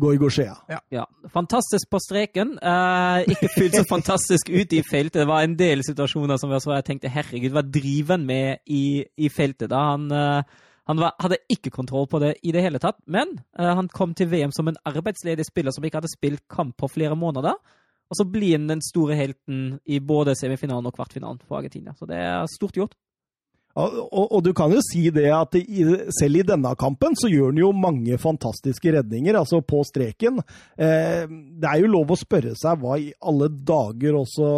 Goigoshea. 0.00 0.54
Ja. 0.70 0.78
ja. 0.94 1.04
Fantastisk 1.34 1.90
på 1.92 2.00
streken. 2.00 2.54
Eh, 2.56 3.30
ikke 3.34 3.50
fullt 3.52 3.76
så 3.76 3.84
fantastisk 3.88 4.48
ute 4.48 4.78
i 4.78 4.84
feltet. 4.86 5.20
Det 5.20 5.28
var 5.28 5.44
en 5.44 5.58
del 5.58 5.84
situasjoner 5.84 6.40
som 6.40 6.54
jeg 6.54 6.86
tenkte 6.86 7.12
herregud, 7.12 7.52
hva 7.52 7.64
driver 7.66 8.16
han 8.16 8.26
med 8.26 8.62
i, 8.64 9.04
i 9.20 9.28
feltet? 9.28 9.68
da? 9.74 9.82
Han, 9.92 10.08
eh, 10.14 10.70
han 10.88 11.02
var, 11.02 11.14
hadde 11.20 11.42
ikke 11.52 11.74
kontroll 11.74 12.08
på 12.10 12.22
det 12.22 12.32
i 12.42 12.54
det 12.54 12.64
hele 12.64 12.80
tatt. 12.82 12.98
Men 13.06 13.36
eh, 13.58 13.74
han 13.76 13.90
kom 13.92 14.16
til 14.16 14.30
VM 14.32 14.54
som 14.56 14.70
en 14.70 14.80
arbeidsledig 14.88 15.46
spiller 15.50 15.76
som 15.76 15.84
ikke 15.84 16.00
hadde 16.00 16.14
spilt 16.14 16.46
kamp 16.50 16.78
på 16.80 16.88
flere 16.94 17.18
måneder. 17.18 17.60
Og 18.10 18.18
så 18.18 18.26
blir 18.26 18.56
han 18.56 18.66
den 18.66 18.82
store 18.82 19.14
helten 19.14 19.78
i 19.86 20.00
både 20.02 20.34
semifinalen 20.38 20.88
og 20.90 20.96
kvartfinalen 20.96 21.38
for 21.46 21.60
Argentina. 21.60 21.94
Så 21.94 22.08
det 22.10 22.18
er 22.18 22.50
stort 22.50 22.74
gjort. 22.74 22.96
Og, 23.78 24.32
og, 24.32 24.40
du 24.42 24.50
kan 24.56 24.72
jo 24.74 24.80
si 24.82 25.04
det 25.14 25.28
at 25.30 25.54
i, 25.60 25.84
selv 26.16 26.40
i 26.40 26.46
denne 26.46 26.72
kampen 26.78 27.14
så 27.18 27.30
gjør 27.30 27.52
han 27.52 27.60
jo 27.60 27.70
mange 27.76 28.18
fantastiske 28.18 28.94
redninger, 28.96 29.38
altså 29.38 29.60
på 29.62 29.84
streken. 29.86 30.40
Eh, 30.74 31.30
det 31.30 31.70
er 31.70 31.84
jo 31.84 31.92
lov 31.92 32.10
å 32.10 32.18
spørre 32.18 32.56
seg 32.58 32.80
hva 32.82 32.98
i 32.98 33.12
alle 33.22 33.50
dager 33.50 34.18
også 34.18 34.50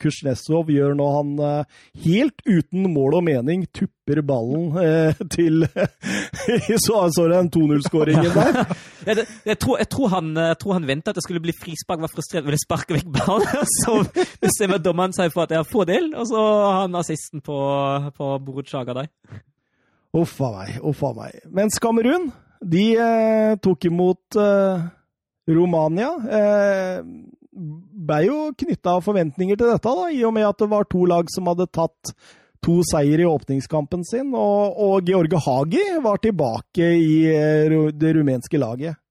Kuznetsov 0.00 0.70
gjør 0.72 0.96
når 0.98 1.16
han 1.16 1.32
eh, 1.48 1.80
helt 2.04 2.44
uten 2.44 2.90
mål 2.92 3.20
og 3.22 3.26
mening 3.30 3.64
tupper 3.72 4.20
ballen 4.26 4.76
eh, 4.82 5.24
til 5.32 5.64
Så, 6.82 6.96
så 7.14 7.24
den 7.30 7.48
2-0-skåringen 7.54 8.32
der. 8.34 8.56
det, 9.06 9.24
jeg, 9.46 9.58
tror, 9.62 9.78
jeg, 9.78 9.88
tror 9.92 10.10
han, 10.12 10.32
jeg 10.36 10.58
tror 10.60 10.76
han 10.76 10.88
ventet 10.88 11.12
at 11.12 11.18
det 11.18 11.24
skulle 11.24 11.42
bli 11.44 11.54
frispark, 11.56 12.02
var 12.02 12.10
frustrert, 12.12 12.44
ville 12.46 12.60
sparke 12.60 12.96
vekk 12.96 13.08
ballen. 13.14 13.66
Så 13.80 13.96
bestemmer 14.42 14.82
dommeren 14.82 15.14
seg 15.16 15.32
for 15.32 15.46
at 15.46 15.52
det 15.52 15.60
er 15.60 15.68
fordel, 15.68 16.10
og 16.18 16.26
så 16.28 16.42
har 16.42 16.80
han 16.82 16.98
assisten 16.98 17.42
på, 17.44 17.58
på 18.16 18.32
Borutsjaga 18.44 18.96
der. 19.00 19.10
Uff 20.12 20.40
a 20.44 20.50
meg, 20.58 20.80
uff 20.84 21.02
a 21.08 21.12
meg. 21.16 21.38
Mens 21.48 21.78
Kamerun, 21.80 22.28
de 22.60 22.84
eh, 23.00 23.54
tok 23.64 23.88
imot 23.88 24.36
eh, 24.38 24.82
Romania. 25.48 26.12
Eh, 26.40 27.00
ble 27.52 28.20
jo 28.26 28.38
knytta 28.58 28.98
forventninger 29.04 29.58
til 29.58 29.72
dette, 29.72 29.88
da, 29.88 30.08
i 30.12 30.22
og 30.24 30.34
med 30.36 30.48
at 30.48 30.60
det 30.60 30.70
var 30.72 30.88
to 30.88 31.04
lag 31.08 31.28
som 31.32 31.50
hadde 31.50 31.68
tatt 31.72 32.14
to 32.62 32.78
seier 32.86 33.20
i 33.20 33.26
åpningskampen 33.26 34.04
sin, 34.06 34.30
og, 34.38 34.78
og 34.78 35.08
George 35.08 35.40
Hagi 35.42 35.82
var 36.04 36.20
tilbake 36.22 36.92
i 36.94 37.14
eh, 37.32 37.78
det 37.98 38.14
rumenske 38.16 38.60
laget. 38.60 39.01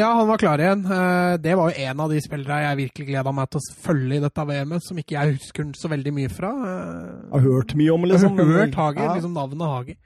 Ja, 0.00 0.12
han 0.16 0.28
var 0.28 0.38
klar 0.38 0.58
igjen. 0.58 0.84
Eh, 0.84 1.34
det 1.44 1.54
var 1.54 1.70
jo 1.70 1.84
en 1.84 2.00
av 2.00 2.12
de 2.12 2.20
spillere 2.24 2.60
jeg 2.64 2.78
virkelig 2.78 3.06
gleda 3.10 3.32
meg 3.36 3.50
til 3.52 3.60
å 3.60 3.74
følge 3.84 4.16
i 4.16 4.22
dette 4.22 4.44
VM-et, 4.48 4.84
som 4.86 5.00
ikke 5.02 5.16
jeg 5.16 5.34
husker 5.34 5.66
så 5.76 5.90
veldig 5.92 6.12
mye 6.16 6.30
fra. 6.32 6.52
Jeg 6.56 7.10
eh, 7.10 7.34
har 7.34 7.42
hørt 7.44 7.74
mye 7.76 7.92
om, 7.92 8.06
liksom. 8.08 8.38
Jeg 8.40 8.48
har 8.50 8.62
hørt 8.62 8.78
Hager, 8.80 9.04
ja. 9.04 9.16
liksom 9.18 9.34
navnet 9.36 9.74
Hager. 9.74 9.98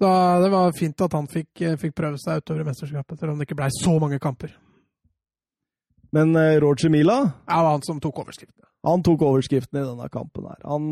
Så 0.00 0.12
det 0.42 0.50
var 0.54 0.72
fint 0.78 1.04
at 1.04 1.16
han 1.18 1.28
fikk, 1.30 1.64
fikk 1.82 1.92
prøve 1.98 2.20
seg 2.22 2.40
utover 2.40 2.64
i 2.64 2.68
mesterskapet, 2.70 3.20
selv 3.20 3.34
om 3.34 3.42
det 3.42 3.46
ikke 3.46 3.58
blei 3.60 3.68
så 3.76 3.98
mange 4.02 4.18
kamper. 4.22 4.56
Men 6.12 6.34
Roger 6.60 6.90
Mila 6.92 7.18
Ja, 7.22 7.54
det 7.54 7.60
var 7.64 7.76
han 7.76 7.84
som 7.86 8.00
tok 8.02 8.18
overskriftene. 8.24 8.66
Han 8.88 9.04
tok 9.06 9.22
overskriften 9.28 9.78
i 9.78 9.84
denne 9.84 10.08
kampen 10.12 10.48
her. 10.48 10.58
Han 10.66 10.88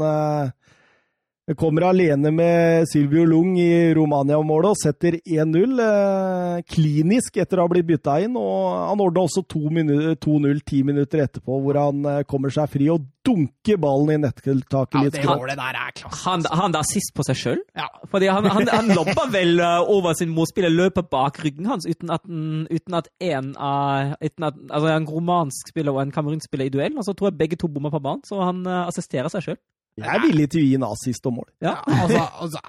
Kommer 1.59 1.83
alene 1.89 2.31
med 2.31 2.85
Silvio 2.87 3.25
Lung 3.27 3.57
i 3.59 3.91
Romania-målet 3.97 4.71
og 4.71 4.79
setter 4.79 5.17
1-0. 5.19 5.81
Eh, 5.83 6.59
klinisk 6.71 7.41
etter 7.43 7.59
å 7.59 7.65
ha 7.65 7.71
blitt 7.73 7.89
bytta 7.89 8.21
inn. 8.23 8.37
og 8.39 8.91
Han 8.93 9.03
ordner 9.03 9.25
også 9.25 9.43
2-0 9.51 10.61
ti 10.63 10.83
minutter 10.87 11.25
etterpå, 11.25 11.57
hvor 11.65 11.79
han 11.81 12.05
eh, 12.07 12.21
kommer 12.31 12.55
seg 12.55 12.71
fri 12.71 12.87
og 12.95 13.09
dunker 13.27 13.81
ballen 13.83 14.13
i 14.15 14.19
netttaket 14.23 14.61
litt 14.61 15.19
ja, 15.19 15.35
det 15.51 15.57
der 15.59 15.81
er 15.81 15.97
klasse. 15.97 16.21
Han, 16.29 16.47
han 16.61 16.77
der 16.77 16.87
sist 16.87 17.11
på 17.19 17.27
seg 17.27 17.41
sjøl? 17.41 17.59
Ja. 17.77 17.89
Fordi 18.13 18.31
han, 18.31 18.47
han, 18.47 18.71
han 18.71 18.95
lobber 18.95 19.27
vel 19.35 19.59
eh, 19.59 19.91
over 19.91 20.15
sin 20.21 20.31
motspiller, 20.37 20.71
løper 20.71 21.09
bak 21.11 21.43
ryggen 21.43 21.67
hans 21.73 21.89
uten 21.89 22.15
at, 22.15 22.31
uten 22.71 23.01
at 23.01 23.11
en 23.27 23.53
av 23.59 24.15
altså 24.23 24.87
En 24.95 25.11
romansk 25.11 25.75
spiller 25.75 25.97
og 25.97 26.05
en 26.05 26.15
kamerunspiller 26.15 26.71
i 26.71 26.77
duell, 26.79 26.95
og 26.95 27.09
så 27.09 27.17
tror 27.17 27.33
jeg 27.33 27.41
begge 27.43 27.59
to 27.59 27.67
bommer 27.73 27.91
på 27.91 28.03
banen, 28.05 28.23
så 28.29 28.39
han 28.45 28.63
assisterer 28.87 29.33
seg 29.33 29.51
sjøl. 29.51 29.61
Jeg 29.99 30.11
er 30.15 30.23
villig 30.23 30.47
til 30.53 30.63
å 30.63 30.67
gi 30.69 30.75
en 30.79 30.87
assist 30.87 31.27
og 31.29 31.37
mål. 31.41 31.49
Ja, 31.65 31.77
altså, 31.85 32.23
altså 32.47 32.61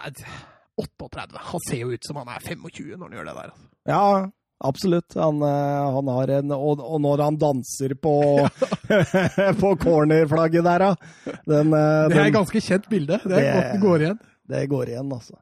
38. 0.82 1.42
Han 1.52 1.66
ser 1.68 1.84
jo 1.84 1.92
ut 1.94 2.08
som 2.08 2.22
han 2.22 2.32
er 2.34 2.44
25 2.44 2.96
når 2.96 3.04
han 3.06 3.18
gjør 3.18 3.28
det 3.28 3.36
der. 3.36 3.52
Altså. 3.52 3.68
Ja, 3.92 4.08
absolutt. 4.72 5.18
Han, 5.20 5.44
eh, 5.46 5.92
han 5.98 6.12
har 6.16 6.34
en 6.40 6.56
og, 6.58 6.82
og, 6.82 6.98
når 7.04 7.24
han 7.28 7.40
danser 7.42 7.96
på, 8.02 8.16
på 9.62 9.72
cornerflagget 9.86 10.68
der, 10.68 10.88
da. 10.88 11.38
Den, 11.46 11.72
eh, 11.78 12.10
det 12.12 12.20
er 12.20 12.28
et 12.28 12.36
ganske 12.40 12.66
kjent 12.66 12.92
bilde. 12.92 13.22
Det, 13.24 13.46
det 13.46 13.80
går 13.84 14.08
igjen. 14.08 14.20
Det 14.52 14.66
går 14.72 14.94
igjen, 14.96 15.16
altså. 15.16 15.40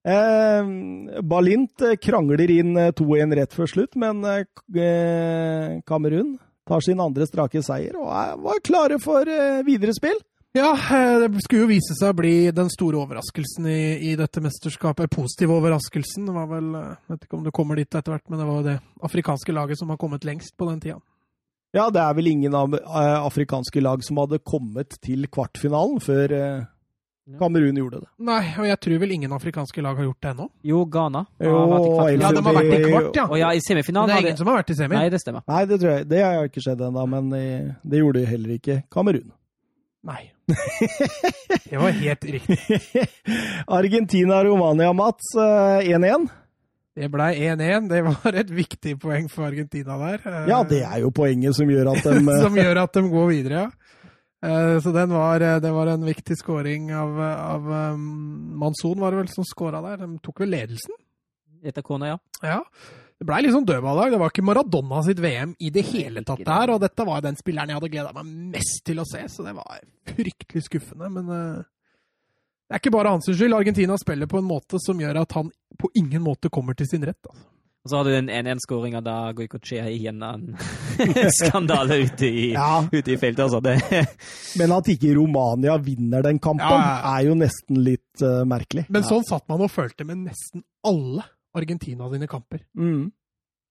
Eh, 0.00 1.22
Balint 1.28 1.82
krangler 2.00 2.52
inn 2.54 2.76
2-1 2.96 3.34
rett 3.36 3.56
før 3.56 3.68
slutt, 3.68 3.98
men 4.00 4.24
eh, 4.24 5.80
Kamerun 5.88 6.38
tar 6.70 6.84
sin 6.84 7.02
andre 7.02 7.26
strake 7.28 7.60
seier 7.66 7.96
og 7.98 8.08
er, 8.14 8.36
var 8.40 8.60
klare 8.64 9.00
for 9.02 9.28
eh, 9.28 9.60
videre 9.66 9.94
spill. 9.96 10.16
Ja, 10.52 10.72
eh, 10.74 11.28
det 11.28 11.44
skulle 11.44 11.62
jo 11.62 11.70
vise 11.70 11.94
seg 11.94 12.10
å 12.10 12.16
bli 12.18 12.50
den 12.54 12.70
store 12.72 12.98
overraskelsen 13.04 13.68
i, 13.70 13.82
i 14.10 14.16
dette 14.18 14.42
mesterskapet. 14.42 15.12
Positiv 15.14 15.52
overraskelsen. 15.54 16.26
Det 16.26 16.34
var 16.34 16.48
vel 16.50 16.72
Jeg 16.74 17.12
vet 17.12 17.28
ikke 17.28 17.38
om 17.38 17.46
du 17.46 17.52
kommer 17.54 17.78
dit 17.78 17.86
etter 17.86 18.16
hvert, 18.16 18.26
men 18.26 18.42
det 18.42 18.48
var 18.48 18.58
jo 18.58 18.66
det 18.66 18.80
afrikanske 19.06 19.54
laget 19.54 19.78
som 19.78 19.94
har 19.94 20.00
kommet 20.00 20.26
lengst 20.26 20.56
på 20.58 20.66
den 20.72 20.82
tida. 20.82 20.98
Ja, 21.70 21.86
det 21.94 22.02
er 22.02 22.18
vel 22.18 22.26
ingen 22.32 22.54
av 22.58 22.74
eh, 22.74 23.16
afrikanske 23.22 23.82
lag 23.84 24.02
som 24.02 24.18
hadde 24.18 24.40
kommet 24.42 24.98
til 25.06 25.28
kvartfinalen 25.30 26.02
før 26.02 26.34
eh, 26.34 26.68
Kamerun 27.38 27.76
gjorde 27.78 28.00
det. 28.02 28.08
Nei, 28.26 28.42
og 28.58 28.66
jeg 28.66 28.78
tror 28.82 29.02
vel 29.04 29.12
ingen 29.14 29.30
afrikanske 29.36 29.84
lag 29.86 30.00
har 30.00 30.08
gjort 30.08 30.24
det 30.24 30.30
ennå. 30.32 30.48
Jo, 30.66 30.80
Ghana. 30.90 31.28
Jo. 31.38 31.52
Ja, 32.10 32.32
de 32.34 32.42
har 32.42 32.56
vært 32.56 32.74
i 32.74 32.80
kvart, 32.88 33.12
ja. 33.14 33.26
Og 33.28 33.38
ja, 33.38 33.52
i 33.54 33.60
Men 33.60 33.66
semifinalen 33.68 34.10
det 34.10 34.16
er 34.16 34.26
ingen 34.26 34.40
som 34.40 34.50
har 34.50 34.58
vært 34.64 34.72
i 34.74 34.80
semi. 34.80 34.98
Nei, 34.98 35.10
det 35.14 35.20
stemmer. 35.22 35.44
Nei, 35.46 35.60
det 35.70 35.78
tror 35.78 35.92
jeg 35.92 36.08
Det 36.10 36.24
har 36.26 36.50
ikke 36.50 36.64
skjedd 36.64 36.82
ennå, 36.88 37.04
men 37.14 37.30
eh, 37.38 37.68
det 37.86 38.02
gjorde 38.02 38.26
heller 38.26 38.56
ikke 38.56 38.82
Kamerun. 38.90 39.30
Nei. 40.08 40.30
Det 41.68 41.76
var 41.78 41.90
helt 41.92 42.24
riktig. 42.24 42.80
Argentina-Romania, 43.78 44.92
Mats. 44.96 45.34
eh, 45.36 45.90
1-1. 45.92 46.28
Det 46.96 47.08
ble 47.12 47.26
1-1. 47.36 47.88
Det 47.90 48.00
var 48.06 48.38
et 48.40 48.50
viktig 48.50 48.94
poeng 49.02 49.28
for 49.30 49.46
Argentina 49.50 49.98
der. 50.00 50.24
Eh, 50.26 50.48
Ja, 50.50 50.62
det 50.64 50.80
er 50.86 51.02
jo 51.04 51.10
poenget 51.14 51.54
som 51.56 51.68
gjør 51.70 51.92
at 51.94 52.02
de 52.06 52.16
eh, 52.32 52.40
Som 52.42 52.56
gjør 52.58 52.82
at 52.84 52.96
de 52.96 53.04
går 53.12 53.28
videre, 53.30 53.66
ja. 53.66 53.70
Eh, 54.42 54.78
Så 54.80 54.92
den 54.96 55.12
var, 55.12 55.40
eh, 55.44 55.58
det 55.60 55.70
var 55.76 55.92
en 55.92 56.04
viktig 56.08 56.36
scoring 56.40 56.90
av, 56.96 57.20
av 57.20 57.68
Manson, 58.00 58.98
var 59.00 59.12
det 59.12 59.22
vel, 59.24 59.28
som 59.36 59.44
skåra 59.44 59.82
der. 59.84 60.00
De 60.06 60.18
tok 60.24 60.40
vel 60.46 60.54
ledelsen? 60.56 60.96
Etter 61.62 61.84
kona, 61.84 62.14
ja. 62.14 62.18
Ja. 62.42 62.60
Det 63.20 63.26
blei 63.28 63.42
litt 63.44 63.52
sånn 63.52 63.66
dødballag. 63.68 64.14
Det 64.14 64.18
var 64.22 64.32
ikke 64.32 64.46
Maradona 64.48 65.02
sitt 65.04 65.18
VM 65.20 65.50
i 65.60 65.68
det 65.74 65.82
hele 65.90 66.22
tatt 66.24 66.40
der. 66.40 66.70
Og 66.72 66.78
dette 66.80 67.04
var 67.04 67.20
den 67.20 67.36
spilleren 67.36 67.68
jeg 67.68 67.76
hadde 67.76 67.90
gleda 67.92 68.14
meg 68.16 68.30
mest 68.54 68.80
til 68.86 69.02
å 69.02 69.04
se, 69.04 69.26
så 69.28 69.44
det 69.44 69.52
var 69.58 69.82
fryktelig 70.08 70.62
skuffende. 70.64 71.10
Men 71.12 71.28
uh, 71.28 71.58
det 71.60 72.78
er 72.78 72.80
ikke 72.80 72.94
bare 72.94 73.12
hans 73.12 73.28
skyld. 73.28 73.52
Argentina 73.58 73.98
spiller 74.00 74.30
på 74.30 74.40
en 74.40 74.46
måte 74.48 74.80
som 74.80 75.02
gjør 75.04 75.20
at 75.20 75.36
han 75.36 75.50
på 75.76 75.90
ingen 76.00 76.24
måte 76.24 76.48
kommer 76.48 76.78
til 76.78 76.88
sin 76.88 77.04
rett. 77.04 77.20
Altså. 77.28 77.44
Og 77.80 77.92
så 77.92 77.98
har 77.98 78.08
du 78.08 78.12
den 78.12 78.30
1-1-skåringa 78.32 79.02
da 79.04 79.16
Goikochea 79.36 79.84
igjen 79.92 80.24
en 80.24 80.46
skandale 81.38 81.98
ute 82.06 82.28
i, 82.28 82.46
Ja, 82.54 82.86
ute 82.88 83.12
i 83.12 83.18
feltet. 83.20 83.42
Altså. 83.50 83.60
Det, 83.60 84.06
men 84.62 84.72
at 84.78 84.88
ikke 84.94 85.12
Romania 85.18 85.76
vinner 85.76 86.24
den 86.24 86.40
kampen, 86.40 86.72
ja. 86.72 87.18
er 87.18 87.28
jo 87.28 87.36
nesten 87.36 87.82
litt 87.84 88.24
uh, 88.24 88.46
merkelig. 88.48 88.86
Men 88.88 89.04
sånn 89.04 89.28
satt 89.28 89.44
man 89.52 89.60
og 89.64 89.72
følte 89.72 90.08
med 90.08 90.24
nesten 90.30 90.64
alle 90.88 91.28
Argentina 91.54 92.08
sine 92.12 92.26
kamper. 92.30 92.60
Mm. 92.78 93.08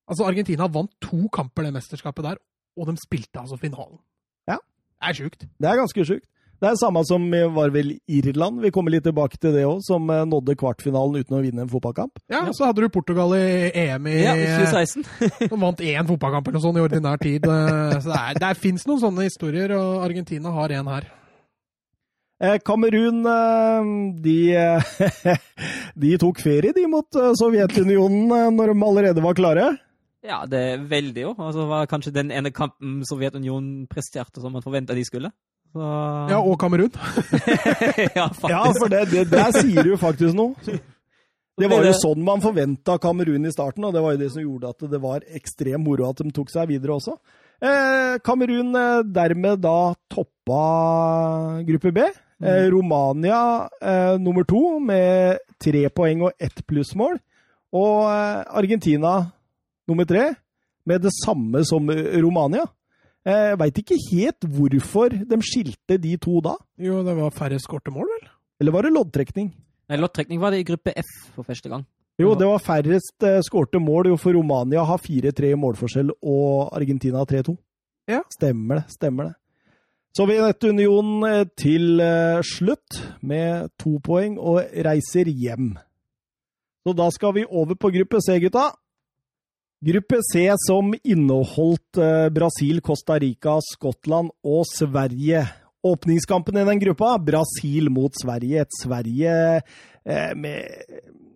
Altså, 0.10 0.26
Argentina 0.26 0.68
vant 0.68 0.92
to 1.02 1.28
kamper 1.34 1.68
det 1.68 1.74
mesterskapet 1.78 2.26
der, 2.26 2.42
og 2.78 2.88
de 2.90 2.98
spilte 3.02 3.40
altså 3.42 3.58
finalen. 3.62 4.00
Ja. 4.50 4.58
Det 5.00 5.10
er 5.12 5.14
sjukt. 5.22 5.46
Det 5.60 5.70
er 5.70 5.78
ganske 5.80 6.06
sjukt. 6.06 6.28
Det 6.60 6.68
er 6.68 6.76
samme 6.76 7.00
som 7.08 7.24
var 7.56 7.70
vel 7.72 7.94
Irland, 8.12 8.58
vi 8.60 8.68
kommer 8.76 8.92
litt 8.92 9.06
tilbake 9.08 9.38
til 9.40 9.54
det 9.56 9.62
òg, 9.64 9.78
som 9.88 10.10
eh, 10.12 10.26
nådde 10.28 10.58
kvartfinalen 10.60 11.22
uten 11.22 11.38
å 11.38 11.40
vinne 11.46 11.64
en 11.64 11.70
fotballkamp. 11.72 12.20
Ja, 12.28 12.42
Så 12.52 12.66
hadde 12.68 12.84
du 12.84 12.90
Portugal 12.92 13.32
i 13.38 13.70
EM 13.72 14.10
i 14.12 14.18
ja, 14.26 14.34
2016. 14.36 15.06
De 15.54 15.56
vant 15.62 15.80
én 15.80 16.10
fotballkamp 16.10 16.50
eller 16.50 16.58
noe 16.60 16.66
sånt 16.66 16.82
i 16.82 16.84
ordinær 16.84 17.22
tid. 17.24 17.48
eh, 17.48 17.96
Så 18.04 18.12
det, 18.12 18.20
er, 18.20 18.42
det 18.44 18.50
fins 18.60 18.84
noen 18.90 19.00
sånne 19.06 19.30
historier, 19.30 19.72
og 19.78 20.04
Argentina 20.10 20.52
har 20.58 20.76
en 20.82 20.92
her. 20.98 21.08
Eh, 22.40 22.56
Kamerun, 22.64 23.26
eh, 23.28 23.88
de, 24.24 24.56
eh, 24.56 25.40
de 26.02 26.12
tok 26.22 26.40
ferie, 26.40 26.72
de, 26.72 26.86
mot 26.88 27.18
Sovjetunionen 27.36 28.56
når 28.56 28.72
de 28.72 28.84
allerede 28.88 29.24
var 29.26 29.36
klare. 29.36 29.66
Ja, 30.24 30.46
det 30.48 30.60
er 30.74 30.86
veldig 30.88 31.26
jo. 31.26 31.34
Altså, 31.36 31.66
det 31.66 31.70
var 31.74 31.90
kanskje 31.92 32.14
den 32.16 32.32
ene 32.32 32.52
kampen 32.56 33.02
Sovjetunionen 33.08 33.90
presterte 33.92 34.40
som 34.40 34.56
man 34.56 34.64
forventa 34.64 34.96
de 34.96 35.04
skulle. 35.08 35.34
Så... 35.74 35.90
Ja, 36.32 36.40
og 36.40 36.56
Kamerun. 36.62 36.96
ja, 38.16 38.30
faktisk. 38.32 38.48
Ja, 38.48 38.64
for 38.72 38.88
det, 38.92 39.04
det, 39.12 39.26
der 39.34 39.52
sier 39.60 39.84
du 39.84 39.92
faktisk 40.00 40.40
noe. 40.40 40.56
Det 41.60 41.68
var 41.68 41.84
jo 41.84 41.92
sånn 42.00 42.24
man 42.24 42.40
forventa 42.40 42.96
Kamerun 43.04 43.52
i 43.52 43.52
starten, 43.52 43.84
og 43.84 43.92
det 43.92 44.06
var 44.06 44.16
jo 44.16 44.24
det 44.24 44.32
som 44.32 44.46
gjorde 44.46 44.72
at 44.72 44.88
det 44.96 45.04
var 45.04 45.28
ekstrem 45.36 45.84
moro 45.84 46.08
at 46.08 46.24
de 46.24 46.32
tok 46.36 46.56
seg 46.56 46.72
videre 46.72 46.96
også. 46.96 47.20
Eh, 47.60 48.16
Kamerun 48.24 48.72
dermed 49.12 49.60
da 49.68 49.78
toppa 50.08 50.64
gruppe 51.68 51.96
B. 52.00 52.08
Eh, 52.40 52.68
Romania 52.72 53.68
eh, 53.82 54.16
nummer 54.22 54.46
to 54.48 54.80
med 54.80 55.42
tre 55.60 55.86
poeng 55.92 56.24
og 56.30 56.40
ett 56.40 56.62
plussmål. 56.68 57.20
Og 57.76 57.96
eh, 58.08 58.44
Argentina 58.62 59.18
nummer 59.90 60.08
tre 60.08 60.30
med 60.88 61.04
det 61.04 61.12
samme 61.20 61.66
som 61.68 61.90
Romania. 61.92 62.66
Jeg 63.28 63.58
veit 63.60 63.80
ikke 63.82 63.98
helt 64.10 64.46
hvorfor 64.48 65.12
de 65.12 65.38
skilte 65.44 65.98
de 66.02 66.16
to 66.18 66.40
da. 66.42 66.56
Jo, 66.82 67.02
det 67.06 67.14
var 67.18 67.36
færre 67.36 67.60
skårte 67.62 67.92
mål, 67.94 68.08
vel? 68.08 68.30
Eller 68.64 68.74
var 68.74 68.88
det 68.88 68.94
loddtrekning? 68.96 69.52
Nei, 69.90 69.98
Loddtrekning 69.98 70.40
var 70.42 70.54
det 70.54 70.62
i 70.62 70.68
gruppe 70.68 70.94
F 71.02 71.10
for 71.34 71.48
første 71.48 71.70
gang. 71.72 71.84
Jo, 72.20 72.34
det 72.36 72.48
var 72.50 72.60
færrest 72.62 73.24
eh, 73.26 73.40
skårte 73.46 73.80
mål, 73.82 74.12
jo, 74.12 74.18
for 74.20 74.36
Romania 74.36 74.84
har 74.86 75.00
4-3 75.00 75.54
i 75.54 75.58
målforskjell, 75.60 76.12
og 76.20 76.74
Argentina 76.76 77.24
3-2. 77.24 77.56
Ja. 78.12 78.20
Stemmer 78.34 78.82
det, 78.82 78.84
stemmer 78.92 79.30
det. 79.30 79.36
Sovjetunionen 80.18 81.26
eh, 81.28 81.45
til 81.60 82.01
eh, 82.01 82.41
slutt 82.45 82.97
med 83.22 83.70
to 83.80 83.99
poeng 84.03 84.39
og 84.41 84.64
reiser 84.86 85.30
hjem. 85.30 85.76
Så 86.86 86.95
da 86.97 87.10
skal 87.14 87.36
vi 87.36 87.45
over 87.45 87.78
på 87.78 87.91
gruppe 87.93 88.22
C, 88.26 88.39
gutta. 88.41 88.72
Gruppe 89.86 90.18
C 90.32 90.47
som 90.66 90.91
inneholdt 91.03 91.99
eh, 92.01 92.28
Brasil, 92.34 92.82
Costa 92.82 93.20
Rica, 93.22 93.60
Skottland 93.64 94.34
og 94.43 94.66
Sverige. 94.68 95.45
Åpningskampen 95.86 96.57
i 96.60 96.66
den 96.68 96.82
gruppa, 96.82 97.14
Brasil 97.24 97.88
mot 97.93 98.12
Sverige. 98.20 98.66
Et 98.66 98.80
Sverige 98.82 99.36
eh, 99.62 100.34
med 100.36 100.66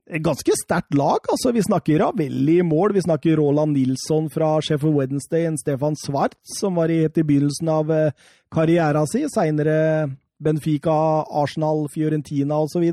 ganske 0.09 0.51
sterkt 0.63 0.93
lag. 0.93 1.19
altså 1.29 1.51
Vi 1.51 1.63
snakker 1.63 1.99
Ravelli 1.99 2.59
i 2.59 2.63
mål, 2.63 2.93
vi 2.93 3.01
snakker 3.01 3.37
Roland 3.37 3.73
Nilsson 3.73 4.29
fra 4.29 4.61
Sheffield 4.61 4.97
Wednesday, 4.97 5.45
en 5.45 5.57
Stefan 5.57 5.95
Svart 5.95 6.35
som 6.59 6.75
var 6.75 6.89
helt 6.89 7.17
i 7.17 7.23
begynnelsen 7.23 7.69
av 7.69 7.87
karrieren 7.87 8.13
karriera 8.53 9.05
si. 9.07 9.25
Seinere 9.31 10.11
Benfica, 10.43 11.23
Arsenal, 11.23 11.87
Fiorentina 11.93 12.59
osv. 12.59 12.83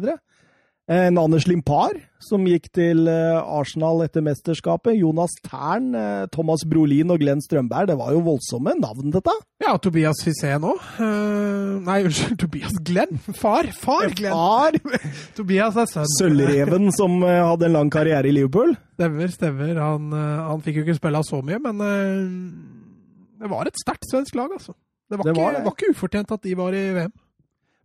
En 0.90 1.18
Anders 1.22 1.44
Limpar, 1.46 1.92
som 2.18 2.42
gikk 2.50 2.64
til 2.74 3.04
eh, 3.06 3.36
Arsenal 3.38 4.00
etter 4.02 4.24
mesterskapet. 4.26 4.96
Jonas 4.98 5.30
Tern, 5.44 5.92
eh, 5.94 6.24
Thomas 6.34 6.64
Brolin 6.66 7.12
og 7.14 7.20
Glenn 7.22 7.38
Strømberg. 7.44 7.86
Det 7.92 7.96
var 8.00 8.10
jo 8.16 8.24
voldsomme 8.26 8.72
navn, 8.80 9.12
dette. 9.14 9.34
Ja, 9.62 9.76
Tobias 9.78 10.18
Fissé 10.26 10.56
nå. 10.58 10.72
Uh, 10.98 11.78
nei, 11.86 12.00
unnskyld, 12.08 12.40
Tobias 12.42 12.74
Glenn. 12.82 13.20
Far! 13.38 13.70
Far 13.78 14.10
Glenn. 14.18 14.34
Far! 14.34 14.80
Tobias 15.38 15.78
er 15.78 15.86
sønn. 15.92 16.10
Sølvreven 16.16 16.90
som 16.98 17.20
eh, 17.22 17.38
hadde 17.38 17.70
en 17.70 17.76
lang 17.78 17.94
karriere 17.94 18.26
i 18.26 18.34
Liverpool. 18.34 18.74
Stemmer, 18.98 19.30
stemmer. 19.30 19.72
Han, 19.78 20.10
eh, 20.10 20.44
han 20.50 20.66
fikk 20.66 20.82
jo 20.82 20.88
ikke 20.88 20.98
spille 20.98 21.22
så 21.30 21.38
mye, 21.46 21.62
men 21.70 21.86
uh, 21.86 23.40
det 23.40 23.54
var 23.54 23.70
et 23.70 23.78
sterkt 23.78 24.10
svensk 24.10 24.34
lag, 24.42 24.50
altså. 24.58 24.74
Det 25.06 25.18
var, 25.18 25.26
Det 25.30 25.38
ikke, 25.38 25.42
var 25.46 25.54
det. 25.54 25.66
var 25.70 25.78
ikke 25.78 25.94
ufortjent 25.94 26.34
at 26.34 26.42
de 26.50 26.58
var 26.58 26.74
i 26.74 26.86
VM. 26.98 27.14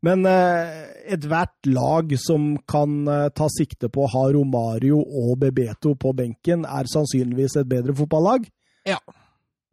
Men 0.06 0.26
eh, 0.30 0.86
ethvert 1.16 1.70
lag 1.70 2.12
som 2.22 2.53
kan 2.70 3.08
eh, 3.10 3.28
ta 3.34 3.47
sikte 3.49 3.89
på 3.89 4.06
å 4.06 4.12
ha 4.14 4.24
Romario 4.36 4.99
og 5.01 5.39
Bebeto 5.41 5.95
på 5.97 6.14
benken, 6.18 6.66
er 6.66 6.89
sannsynligvis 6.91 7.58
et 7.62 7.70
bedre 7.72 7.95
fotballag. 7.97 8.45
Ja. 8.86 8.99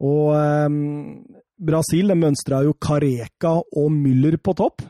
Og 0.03 0.33
eh, 0.37 0.69
Brasil 1.63 2.15
mønstra 2.17 2.63
jo 2.65 2.75
Careca 2.81 3.59
og 3.61 3.91
Müller 3.93 4.39
på 4.41 4.55
topp. 4.57 4.85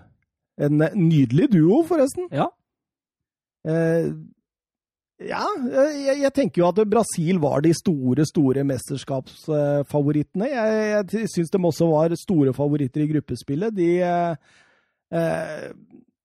En 0.62 0.86
eh, 0.86 0.96
nydelig 0.96 1.52
duo, 1.58 1.82
forresten. 1.90 2.30
Ja. 2.32 2.48
Eh, 3.68 4.14
ja, 5.24 5.44
jeg, 5.72 6.18
jeg 6.24 6.34
tenker 6.36 6.64
jo 6.64 6.70
at 6.72 6.82
Brasil 6.90 7.38
var 7.40 7.62
de 7.64 7.72
store, 7.76 8.26
store 8.28 8.66
mesterskapsfavorittene. 8.68 10.50
Jeg, 10.52 11.06
jeg 11.14 11.32
syns 11.32 11.54
de 11.54 11.62
også 11.64 11.88
var 11.92 12.16
store 12.20 12.56
favoritter 12.56 13.06
i 13.06 13.10
gruppespillet. 13.14 13.76
De 13.76 13.90
eh, 14.04 14.34
eh, 14.34 14.60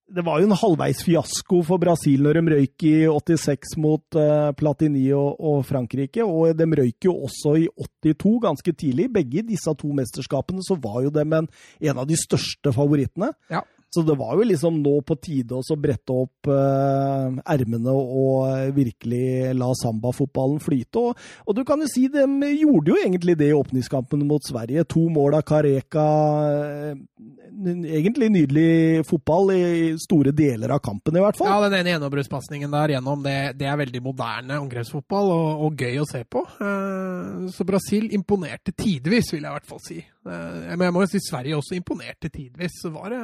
Det 0.09 0.23
var 0.25 0.41
jo 0.41 0.47
en 0.49 0.57
halvveis 0.57 1.03
fiasko 1.05 1.59
for 1.69 1.81
Brasil 1.83 2.23
når 2.25 2.39
de 2.39 2.55
røyk 2.55 2.85
i 2.89 2.93
86 3.13 3.75
mot 3.83 4.17
eh, 4.17 4.51
Platini 4.57 5.05
og, 5.13 5.35
og 5.37 5.59
Frankrike, 5.69 6.25
og 6.25 6.55
de 6.57 6.69
røyk 6.81 7.11
jo 7.11 7.13
også 7.27 7.53
i 7.61 7.67
82 7.77 8.39
ganske 8.47 8.73
tidlig. 8.73 9.11
Begge 9.13 9.45
disse 9.51 9.75
to 9.77 9.93
mesterskapene 9.93 10.65
så 10.65 10.79
var 10.81 11.03
jo 11.05 11.13
dem 11.13 11.35
en, 11.37 11.51
en 11.85 12.01
av 12.01 12.09
de 12.09 12.17
største 12.17 12.73
favorittene. 12.73 13.35
Ja. 13.53 13.61
Så 13.93 14.03
det 14.05 14.19
var 14.21 14.35
jo 14.37 14.45
liksom 14.45 14.83
nå 14.85 14.99
på 15.09 15.17
tide 15.21 15.61
å 15.61 15.77
brette 15.81 16.13
opp 16.13 16.49
eh, 16.53 17.39
ermene 17.55 17.93
og 17.93 18.49
eh, 18.49 18.67
virkelig 18.77 19.55
la 19.57 19.69
sambafotballen 19.81 20.61
flyte. 20.61 21.05
Og, 21.05 21.29
og 21.45 21.57
du 21.57 21.63
kan 21.69 21.85
jo 21.85 21.89
si 21.89 22.07
de 22.13 22.25
gjorde 22.53 22.93
jo 22.93 22.99
egentlig 23.01 23.37
det 23.41 23.49
i 23.53 23.57
åpningskampen 23.57 24.25
mot 24.29 24.45
Sverige. 24.45 24.85
To 24.93 25.07
mål 25.13 25.39
av 25.41 25.47
Careca. 25.49 26.09
eh, 26.49 27.38
Egentlig 27.59 28.29
nydelig 28.31 29.01
fotball 29.09 29.49
i 29.51 29.63
store 29.99 30.31
deler 30.37 30.71
av 30.77 30.79
kampen, 30.85 31.17
i 31.19 31.23
hvert 31.25 31.35
fall. 31.41 31.49
Ja, 31.51 31.57
den 31.65 31.75
ene 31.81 31.91
gjennombruddspasningen 31.97 32.71
der 32.71 32.93
gjennom, 32.95 33.25
det, 33.25 33.35
det 33.59 33.67
er 33.67 33.81
veldig 33.81 34.03
moderne 34.05 34.61
angrepsfotball 34.63 35.33
og, 35.35 35.65
og 35.67 35.83
gøy 35.83 35.99
å 35.99 36.07
se 36.07 36.21
på. 36.31 36.45
Eh, 36.63 37.49
Så 37.57 37.67
Brasil 37.67 38.07
imponerte 38.15 38.71
tidvis, 38.79 39.33
vil 39.35 39.43
jeg 39.43 39.51
i 39.51 39.57
hvert 39.57 39.67
fall 39.73 39.83
si. 39.83 39.99
Eh, 39.99 40.71
Men 40.77 40.87
jeg 40.87 40.95
må 40.95 41.03
jo 41.03 41.11
si 41.11 41.23
Sverige 41.27 41.59
også 41.59 41.75
imponerte 41.81 42.31
tidvis. 42.31 42.79
Var 42.95 43.11
det 43.17 43.23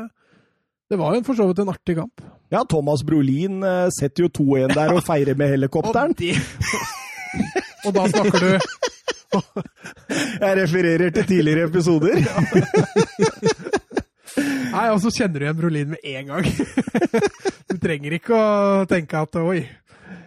Det 0.90 0.98
var 0.98 1.14
jo 1.14 1.22
for 1.30 1.38
så 1.38 1.46
vidt 1.52 1.62
en 1.62 1.70
artig 1.72 1.94
kamp. 2.00 2.26
Ja, 2.50 2.64
Thomas 2.68 3.04
Brolin 3.06 3.62
eh, 3.62 3.86
setter 3.94 4.26
jo 4.26 4.32
2-1 4.42 4.74
der 4.74 4.96
og 4.98 5.04
feirer 5.06 5.38
med 5.38 5.54
helikopteren. 5.54 6.14
Og, 7.34 7.90
og 7.90 7.94
da 7.96 8.04
snakker 8.08 8.38
du 8.40 8.52
Jeg 10.44 10.52
refererer 10.60 11.10
til 11.10 11.24
tidligere 11.26 11.66
episoder. 11.66 12.20
Nei, 14.74 14.88
og 14.90 15.00
så 15.02 15.12
kjenner 15.14 15.40
du 15.40 15.46
igjen 15.46 15.58
Brolin 15.60 15.94
med 15.94 16.10
en 16.14 16.34
gang. 16.34 16.50
Du 17.74 17.80
trenger 17.82 18.14
ikke 18.14 18.36
å 18.36 18.84
tenke 18.86 19.18
at 19.18 19.34
oi, 19.40 19.64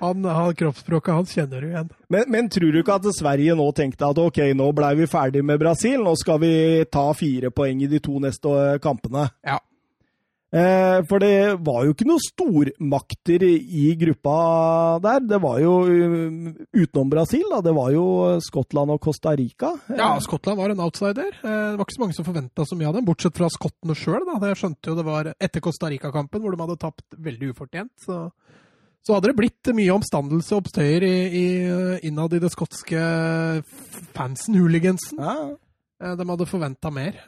han, 0.01 0.25
han 0.25 0.55
kroppsspråket 0.57 1.15
hans 1.15 1.31
kjenner 1.37 1.63
du 1.63 1.69
igjen. 1.69 1.91
Men, 2.11 2.25
men, 2.33 2.49
tror 2.51 2.73
du 2.73 2.81
ikke 2.81 2.97
at 2.97 3.07
Sverige 3.15 3.55
nå 3.55 3.67
tenkte 3.77 4.09
at 4.09 4.19
ok, 4.19 4.41
nå 4.57 4.67
blei 4.75 4.91
vi 4.99 5.07
ferdig 5.07 5.45
med 5.47 5.61
Brasil, 5.61 6.01
nå 6.03 6.11
skal 6.19 6.41
vi 6.43 6.51
ta 6.91 7.05
fire 7.17 7.53
poeng 7.55 7.85
i 7.85 7.89
de 7.91 8.01
to 8.03 8.17
neste 8.23 8.51
kampene? 8.83 9.29
Ja. 9.47 9.61
Eh, 10.47 11.01
for 11.09 11.19
det 11.19 11.59
var 11.59 11.81
jo 11.83 11.91
ikke 11.91 12.05
noen 12.07 12.23
stormakter 12.23 13.43
i 13.43 13.89
gruppa 13.99 14.35
der. 15.03 15.25
Det 15.27 15.39
var 15.43 15.57
jo 15.59 15.73
uh, 15.83 16.53
utenom 16.71 17.09
Brasil, 17.11 17.43
da. 17.51 17.59
Det 17.65 17.73
var 17.75 17.91
jo 17.91 18.05
Skottland 18.45 18.93
og 18.95 19.01
Costa 19.03 19.33
Rica. 19.35 19.73
Ja, 19.91 20.13
Skottland 20.23 20.61
var 20.61 20.71
en 20.71 20.85
outsider. 20.85 21.33
Eh, 21.41 21.51
det 21.51 21.75
var 21.75 21.83
ikke 21.83 21.97
så 21.97 22.05
mange 22.05 22.15
som 22.15 22.29
forventa 22.29 22.67
så 22.67 22.79
mye 22.79 22.87
av 22.87 22.95
dem, 22.95 23.07
bortsett 23.09 23.35
fra 23.35 23.51
skottene 23.51 23.97
sjøl. 23.97 24.23
Jeg 24.23 24.61
skjønte 24.61 24.93
jo 24.93 24.97
det 25.01 25.07
var 25.09 25.33
etter 25.35 25.63
Costa 25.67 25.91
Rica-kampen, 25.91 26.43
hvor 26.43 26.55
de 26.55 26.63
hadde 26.63 26.79
tapt 26.79 27.19
veldig 27.27 27.51
ufortjent. 27.51 27.91
Så, 28.07 28.23
så 29.03 29.17
hadde 29.17 29.33
det 29.33 29.39
blitt 29.41 29.75
mye 29.75 29.99
omstandelse 29.99 30.55
og 30.55 30.63
oppstøyer 30.63 31.03
i, 31.03 31.15
i, 31.27 31.47
innad 32.07 32.39
i 32.39 32.43
det 32.43 32.55
skotske 32.55 33.03
fansen, 34.15 34.55
hooligansen. 34.55 35.19
Ja. 35.19 35.39
Eh, 35.99 36.15
de 36.15 36.31
hadde 36.31 36.47
forventa 36.47 36.93
mer 36.93 37.19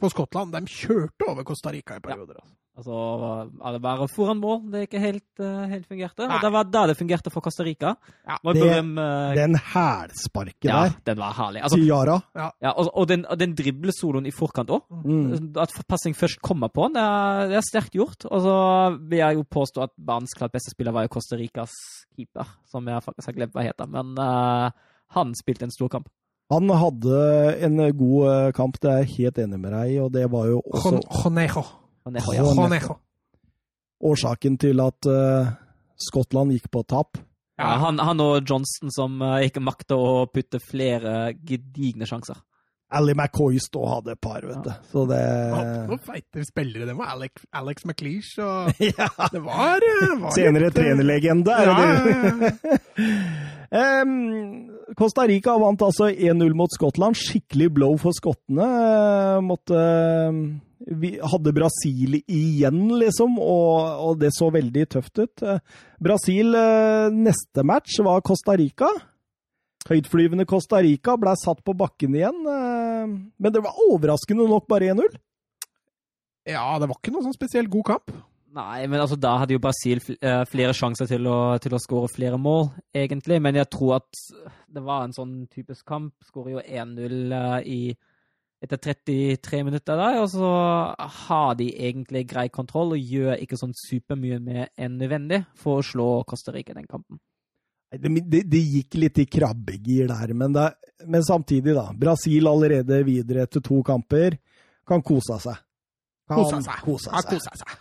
på 0.00 0.10
Skottland. 0.12 0.56
De 0.56 0.64
kjørte 0.80 1.28
over 1.28 1.46
Costa 1.48 1.72
Rica 1.74 1.98
i 1.98 2.02
perioder. 2.04 2.40
Ja. 2.40 2.56
Altså, 2.80 2.96
ja, 3.60 3.72
det 3.74 3.80
bare 3.84 4.06
foran 4.08 4.38
mål 4.40 4.60
det 4.72 4.86
ikke 4.86 5.00
helt, 5.02 5.26
uh, 5.42 5.66
helt 5.68 5.84
fungerte. 5.90 6.24
Og 6.24 6.40
det 6.40 6.50
var 6.54 6.68
da 6.70 6.84
det 6.88 6.94
fungerte 6.96 7.32
for 7.32 7.44
Costa 7.44 7.64
Rica. 7.66 7.90
Ja, 8.24 8.38
det, 8.40 8.54
berøm, 8.56 8.92
uh, 8.96 9.34
den 9.36 9.58
hælsparket 9.58 10.70
ja, 10.70 10.78
der 10.86 10.94
den 11.10 11.20
var 11.20 11.34
herlig. 11.36 11.60
Altså, 11.66 11.76
Tiara. 11.76 12.14
Ja. 12.38 12.48
ja 12.62 12.70
og, 12.70 12.88
og, 12.94 13.08
den, 13.10 13.26
den 13.42 13.52
driblesoloen 13.58 14.30
i 14.30 14.32
forkant 14.32 14.72
òg. 14.72 14.86
Mm. 15.04 15.50
At 15.60 15.74
passing 15.90 16.16
først 16.16 16.40
kommer 16.40 16.72
på 16.72 16.88
den, 16.88 16.96
det 16.96 17.04
er, 17.04 17.50
det 17.50 17.58
er 17.60 17.66
sterkt 17.68 17.98
gjort. 17.98 18.24
Og 18.30 18.46
så 18.46 18.56
vil 19.10 19.20
jeg 19.20 19.40
jo 19.40 19.44
påstå 19.58 19.84
at 19.84 19.92
banens 19.98 20.32
klart 20.38 20.54
beste 20.54 20.72
spiller 20.72 20.96
var 20.96 21.04
jo 21.04 21.12
Costa 21.18 21.36
Ricas 21.36 21.74
keeper, 22.16 22.48
som 22.70 22.88
jeg 22.88 23.04
faktisk 23.04 23.28
har 23.28 23.36
glemt 23.42 23.58
hva 23.58 23.66
heter. 23.66 23.92
Men 23.92 24.16
uh, 24.16 24.70
han 25.18 25.36
spilte 25.36 25.68
en 25.68 25.74
stor 25.74 25.92
kamp. 25.92 26.08
Han 26.50 26.70
hadde 26.74 27.18
en 27.62 27.78
god 27.94 28.30
eh, 28.30 28.52
kamp, 28.56 28.80
det 28.82 28.90
er 28.90 29.04
jeg 29.04 29.12
helt 29.20 29.38
enig 29.44 29.60
med 29.62 29.70
deg 29.76 29.92
i, 29.94 29.98
og 30.02 30.10
det 30.14 30.26
var 30.32 30.48
jo 30.50 30.58
også 30.66 30.98
Jonejo. 30.98 31.62
Jonejo. 32.10 32.96
Årsaken 34.00 34.56
til 34.58 34.80
at 34.82 35.06
uh, 35.06 35.50
Skottland 36.00 36.54
gikk 36.56 36.70
på 36.72 36.82
tap. 36.88 37.20
Ja, 37.60 37.74
han, 37.82 38.00
han, 38.00 38.22
og 38.24 38.48
Johnston 38.48 38.90
som 38.94 39.20
uh, 39.20 39.36
ikke 39.44 39.62
makta 39.62 39.98
å 40.00 40.24
putte 40.32 40.58
flere 40.64 41.34
gedigne 41.36 42.08
sjanser. 42.08 42.40
Ally 42.90 43.14
McCoy 43.14 43.60
stå 43.62 43.84
hadde 43.86 44.16
et 44.16 44.20
par, 44.24 44.42
vet 44.42 44.64
du. 44.64 44.70
Så 44.90 45.04
det 45.06 45.20
Noen 45.52 46.02
feite 46.02 46.42
spillere. 46.48 46.88
Det 46.88 46.96
var 46.98 47.12
Alex, 47.14 47.44
Alex 47.54 47.86
McLeish 47.86 48.40
og 48.42 48.72
ja. 48.88 49.06
Det 49.30 49.44
var, 49.44 49.86
var 50.24 50.34
Senere 50.34 50.72
litt... 50.72 50.80
trenerlegende, 50.80 51.54
er 51.54 51.70
det 51.70 51.76
du? 51.78 53.06
um, 53.70 54.14
Costa 54.98 55.26
Rica 55.30 55.54
vant 55.60 55.82
altså 55.86 56.10
1-0 56.10 56.56
mot 56.58 56.72
Skottland. 56.74 57.18
Skikkelig 57.18 57.70
blow 57.76 57.94
for 58.00 58.16
skottene. 58.16 58.66
Måtte 59.46 59.84
vi 60.90 61.10
hadde 61.20 61.52
Brasil 61.52 62.16
igjen, 62.24 62.86
liksom, 63.02 63.36
og, 63.38 63.74
og, 64.00 64.14
det 64.22 64.30
så 64.32 64.48
veldig 64.50 64.86
tøft 64.94 65.20
ut. 65.20 65.42
Brasil 66.00 66.56
neste 67.12 67.64
match 67.68 67.98
var 68.04 68.24
Costa 68.24 68.56
Rica. 68.58 68.88
Høytflyvende 69.90 70.46
Costa 70.48 70.80
Rica 70.84 71.18
ble 71.20 71.34
satt 71.40 71.60
på 71.66 71.76
bakken 71.76 72.16
igjen, 72.16 72.40
men 72.44 73.52
det 73.52 73.62
var 73.64 73.76
overraskende 73.90 74.48
nok 74.48 74.66
bare 74.72 74.94
1-0. 74.94 75.20
Ja, 76.48 76.64
det 76.80 76.88
var 76.88 76.96
ikke 76.96 77.12
noen 77.12 77.28
sånn 77.28 77.36
spesielt 77.36 77.70
god 77.72 77.86
kamp. 77.92 78.12
Nei, 78.50 78.86
men 78.90 78.98
altså, 78.98 79.14
da 79.20 79.36
hadde 79.38 79.54
jo 79.54 79.62
Brasil 79.62 80.00
eh, 80.18 80.42
flere 80.50 80.74
sjanser 80.74 81.06
til 81.06 81.26
å, 81.30 81.38
til 81.62 81.74
å 81.76 81.78
skåre 81.78 82.10
flere 82.10 82.38
mål, 82.40 82.72
egentlig. 82.96 83.38
Men 83.42 83.58
jeg 83.60 83.68
tror 83.70 84.00
at 84.00 84.22
det 84.66 84.82
var 84.82 85.04
en 85.06 85.14
sånn 85.14 85.34
typisk 85.52 85.84
kamp. 85.86 86.16
Skårer 86.26 86.56
jo 86.56 86.64
1-0 86.64 87.36
eh, 87.60 87.92
etter 88.60 88.80
33 88.90 89.62
minutter 89.64 89.96
der, 89.96 90.18
og 90.20 90.26
så 90.32 90.48
har 91.24 91.54
de 91.56 91.70
egentlig 91.78 92.26
grei 92.28 92.48
kontroll 92.52 92.96
og 92.96 93.12
gjør 93.14 93.38
ikke 93.40 93.56
sånn 93.56 93.72
supermye 93.76 94.40
mer 94.44 94.66
enn 94.76 94.98
nødvendig 95.00 95.44
for 95.56 95.80
å 95.80 95.86
slå 95.86 96.08
Costa 96.28 96.52
Rica 96.52 96.74
i 96.74 96.80
den 96.80 96.90
kampen. 96.90 97.20
Det, 97.90 98.10
det, 98.30 98.42
det, 98.46 98.60
gikk 98.60 98.98
litt 99.02 99.18
i 99.18 99.26
krabbegir 99.26 100.10
der, 100.10 100.34
men, 100.38 100.52
det, 100.54 100.66
men, 101.06 101.24
samtidig, 101.26 101.72
da. 101.74 101.88
Brasil 101.98 102.46
allerede 102.46 103.00
videre 103.06 103.46
etter 103.48 103.62
to 103.64 103.80
kamper. 103.86 104.36
Kan 104.86 105.02
kose 105.06 105.38
seg. 105.42 105.62
Kan 106.30 106.42
kose 106.42 106.60
seg. 106.66 106.84
Kose 106.84 107.54
seg. 107.62 107.78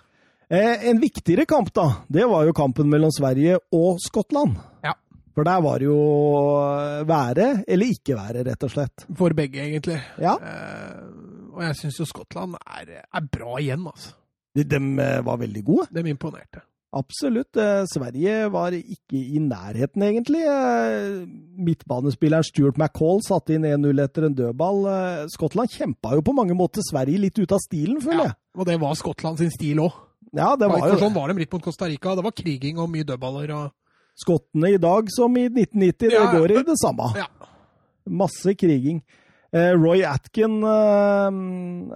Eh, 0.49 0.87
en 0.89 0.97
viktigere 0.97 1.45
kamp, 1.45 1.69
da, 1.77 1.85
det 2.09 2.23
var 2.25 2.47
jo 2.47 2.55
kampen 2.57 2.87
mellom 2.89 3.11
Sverige 3.13 3.59
og 3.75 3.99
Skottland. 4.01 4.55
Ja. 4.81 4.95
For 5.37 5.45
der 5.45 5.59
var 5.61 5.77
det 5.77 5.85
jo 5.85 5.99
være 7.05 7.49
eller 7.69 7.91
ikke 7.93 8.17
være, 8.17 8.47
rett 8.47 8.65
og 8.65 8.71
slett. 8.73 9.05
For 9.19 9.35
begge, 9.37 9.61
egentlig. 9.67 9.99
Ja. 10.17 10.33
Eh, 10.41 11.03
og 11.53 11.61
jeg 11.67 11.77
syns 11.83 11.99
jo 12.01 12.07
Skottland 12.09 12.57
er, 12.65 13.05
er, 13.05 13.29
bra 13.29 13.59
igjen, 13.61 13.85
altså. 13.91 14.17
De, 14.57 14.65
de, 14.65 14.81
eh, 15.05 15.21
var 15.27 15.37
veldig 15.37 15.63
gode. 15.69 15.87
De 15.93 16.03
imponerte. 16.09 16.65
Absolutt. 16.97 17.53
Eh, 17.53 17.85
Sverige 17.93 18.49
var 18.49 18.73
ikke 18.73 19.21
i 19.21 19.37
nærheten, 19.45 20.01
egentlig. 20.01 20.41
Eh, 20.49 21.29
midtbanespilleren 21.61 22.49
Stuart 22.49 22.81
McCall 22.81 23.21
satte 23.21 23.53
inn 23.53 23.69
1-0 23.69 24.01
etter 24.01 24.25
en 24.25 24.41
dødball. 24.41 24.81
Eh, 24.89 25.25
Skottland 25.29 25.69
kjempa 25.77 26.17
jo 26.17 26.25
på 26.25 26.33
mange 26.33 26.57
måter 26.57 26.81
Sverige 26.81 27.21
litt 27.21 27.37
ut 27.37 27.53
av 27.53 27.61
stilen, 27.61 28.01
føler 28.01 28.31
jeg. 28.31 28.33
Ja, 28.33 28.57
og 28.57 28.71
det 28.73 28.81
var 28.81 28.97
Skottland 28.97 29.37
sin 29.37 29.53
stil 29.53 29.85
òg. 29.85 30.05
Ja, 30.35 30.53
det 30.59 30.69
var 30.69 30.85
jo 30.85 30.97
Sånn 31.01 31.15
var 31.15 31.31
de 31.31 31.41
litt 31.41 31.53
mot 31.53 31.63
Costa 31.63 31.87
Rica. 31.89 32.15
Det 32.17 32.25
var 32.25 32.35
kriging 32.37 32.81
og 32.81 32.89
mye 32.91 33.07
dødballer. 33.07 33.53
og... 33.57 33.75
Skottene 34.19 34.73
i 34.75 34.79
dag 34.81 35.07
som 35.13 35.35
i 35.39 35.45
1990, 35.47 36.11
ja, 36.11 36.25
det 36.25 36.39
går 36.39 36.51
i 36.51 36.63
det 36.67 36.75
samme. 36.81 37.05
Ja. 37.15 37.29
Masse 38.19 38.51
kriging. 38.59 38.99
Eh, 39.55 39.71
Roy 39.79 40.03
Atkin 40.05 40.59
eh, 40.61 41.37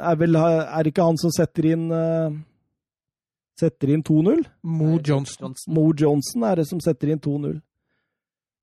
er 0.07 0.15
vel 0.17 0.39
Er 0.39 0.87
ikke 0.89 1.05
han 1.05 1.19
som 1.21 1.29
setter 1.35 1.67
inn 1.69 1.83
eh, 1.93 2.37
Setter 3.59 3.91
inn 3.93 4.01
2-0? 4.01 4.39
Mo 4.65 4.95
Johnson. 4.97 5.53
Mo 5.69 5.91
Johnson 5.93 6.47
er 6.47 6.63
det 6.63 6.65
som 6.71 6.79
setter 6.81 7.11
inn 7.13 7.21
2-0. 7.21 7.59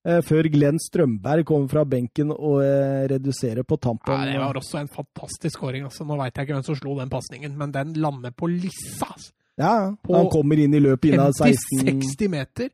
Eh, 0.08 0.22
før 0.24 0.48
Glenn 0.50 0.80
Strømberg 0.80 1.44
kommer 1.46 1.68
fra 1.70 1.84
benken 1.84 2.32
og 2.32 2.62
eh, 2.64 3.04
reduserer 3.12 3.66
på 3.68 3.76
tampen. 3.76 4.10
Ja, 4.16 4.32
det 4.32 4.40
var 4.40 4.56
også 4.58 4.80
en 4.80 4.88
fantastisk 4.90 5.58
skåring. 5.58 5.84
Altså. 5.86 6.06
Nå 6.08 6.16
veit 6.18 6.32
jeg 6.34 6.48
ikke 6.48 6.56
hvem 6.56 6.66
som 6.66 6.78
slo 6.78 6.96
den 6.98 7.12
pasningen, 7.12 7.54
men 7.60 7.74
den 7.76 7.92
lander 8.00 8.32
på 8.32 8.48
lissa! 8.50 9.10
Altså. 9.12 9.30
Ja, 9.60 9.92
han 10.16 10.30
kommer 10.32 10.60
inn 10.62 10.74
i 10.74 10.80
løpet 10.82 11.12
inn 11.12 11.20
16 11.20 11.84
50-60 11.84 12.32
meter. 12.32 12.70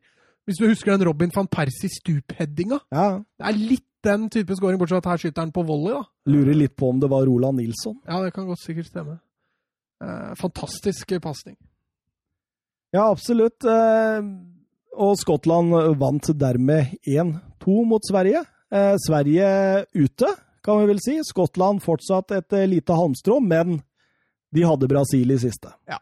Hvis 0.47 0.61
du 0.61 0.67
husker 0.69 0.93
den 0.95 1.03
Robin 1.09 1.31
van 1.35 1.49
Persie-stupheadinga. 1.51 2.79
Ja. 2.95 3.07
Det 3.35 3.47
er 3.49 3.57
litt 3.59 3.83
den 4.07 4.29
type 4.31 4.55
scoring, 4.55 4.79
bortsett 4.79 5.01
fra 5.03 5.03
at 5.03 5.17
her 5.17 5.23
skyter 5.25 5.43
han 5.43 5.51
på 5.51 5.63
volley. 5.67 5.91
da. 5.97 6.03
Lurer 6.31 6.55
litt 6.55 6.75
på 6.79 6.91
om 6.93 7.01
det 7.01 7.09
var 7.11 7.25
Roland 7.27 7.59
Nilsson. 7.59 7.97
Ja, 8.07 8.21
det 8.23 8.31
kan 8.35 8.47
godt 8.47 8.63
sikkert 8.63 8.87
stemme. 8.87 9.17
Eh, 10.03 10.31
fantastisk 10.39 11.11
pasning. 11.21 11.57
Ja, 12.95 13.09
absolutt. 13.09 13.65
Eh, 13.67 14.21
og 14.97 15.17
Skottland 15.19 15.75
vant 15.99 16.31
dermed 16.39 16.95
1-2 17.03 17.83
mot 17.89 18.07
Sverige. 18.07 18.45
Eh, 18.71 18.95
Sverige 19.03 19.49
ute, 19.95 20.31
kan 20.63 20.79
vi 20.81 20.89
vel 20.93 21.03
si. 21.03 21.19
Skottland 21.27 21.83
fortsatt 21.83 22.31
et 22.37 22.59
lite 22.69 22.95
halmstrå, 22.95 23.41
men 23.43 23.81
de 24.55 24.63
hadde 24.63 24.87
Brasil 24.87 25.31
i 25.35 25.41
siste. 25.41 25.73
Ja. 25.89 25.99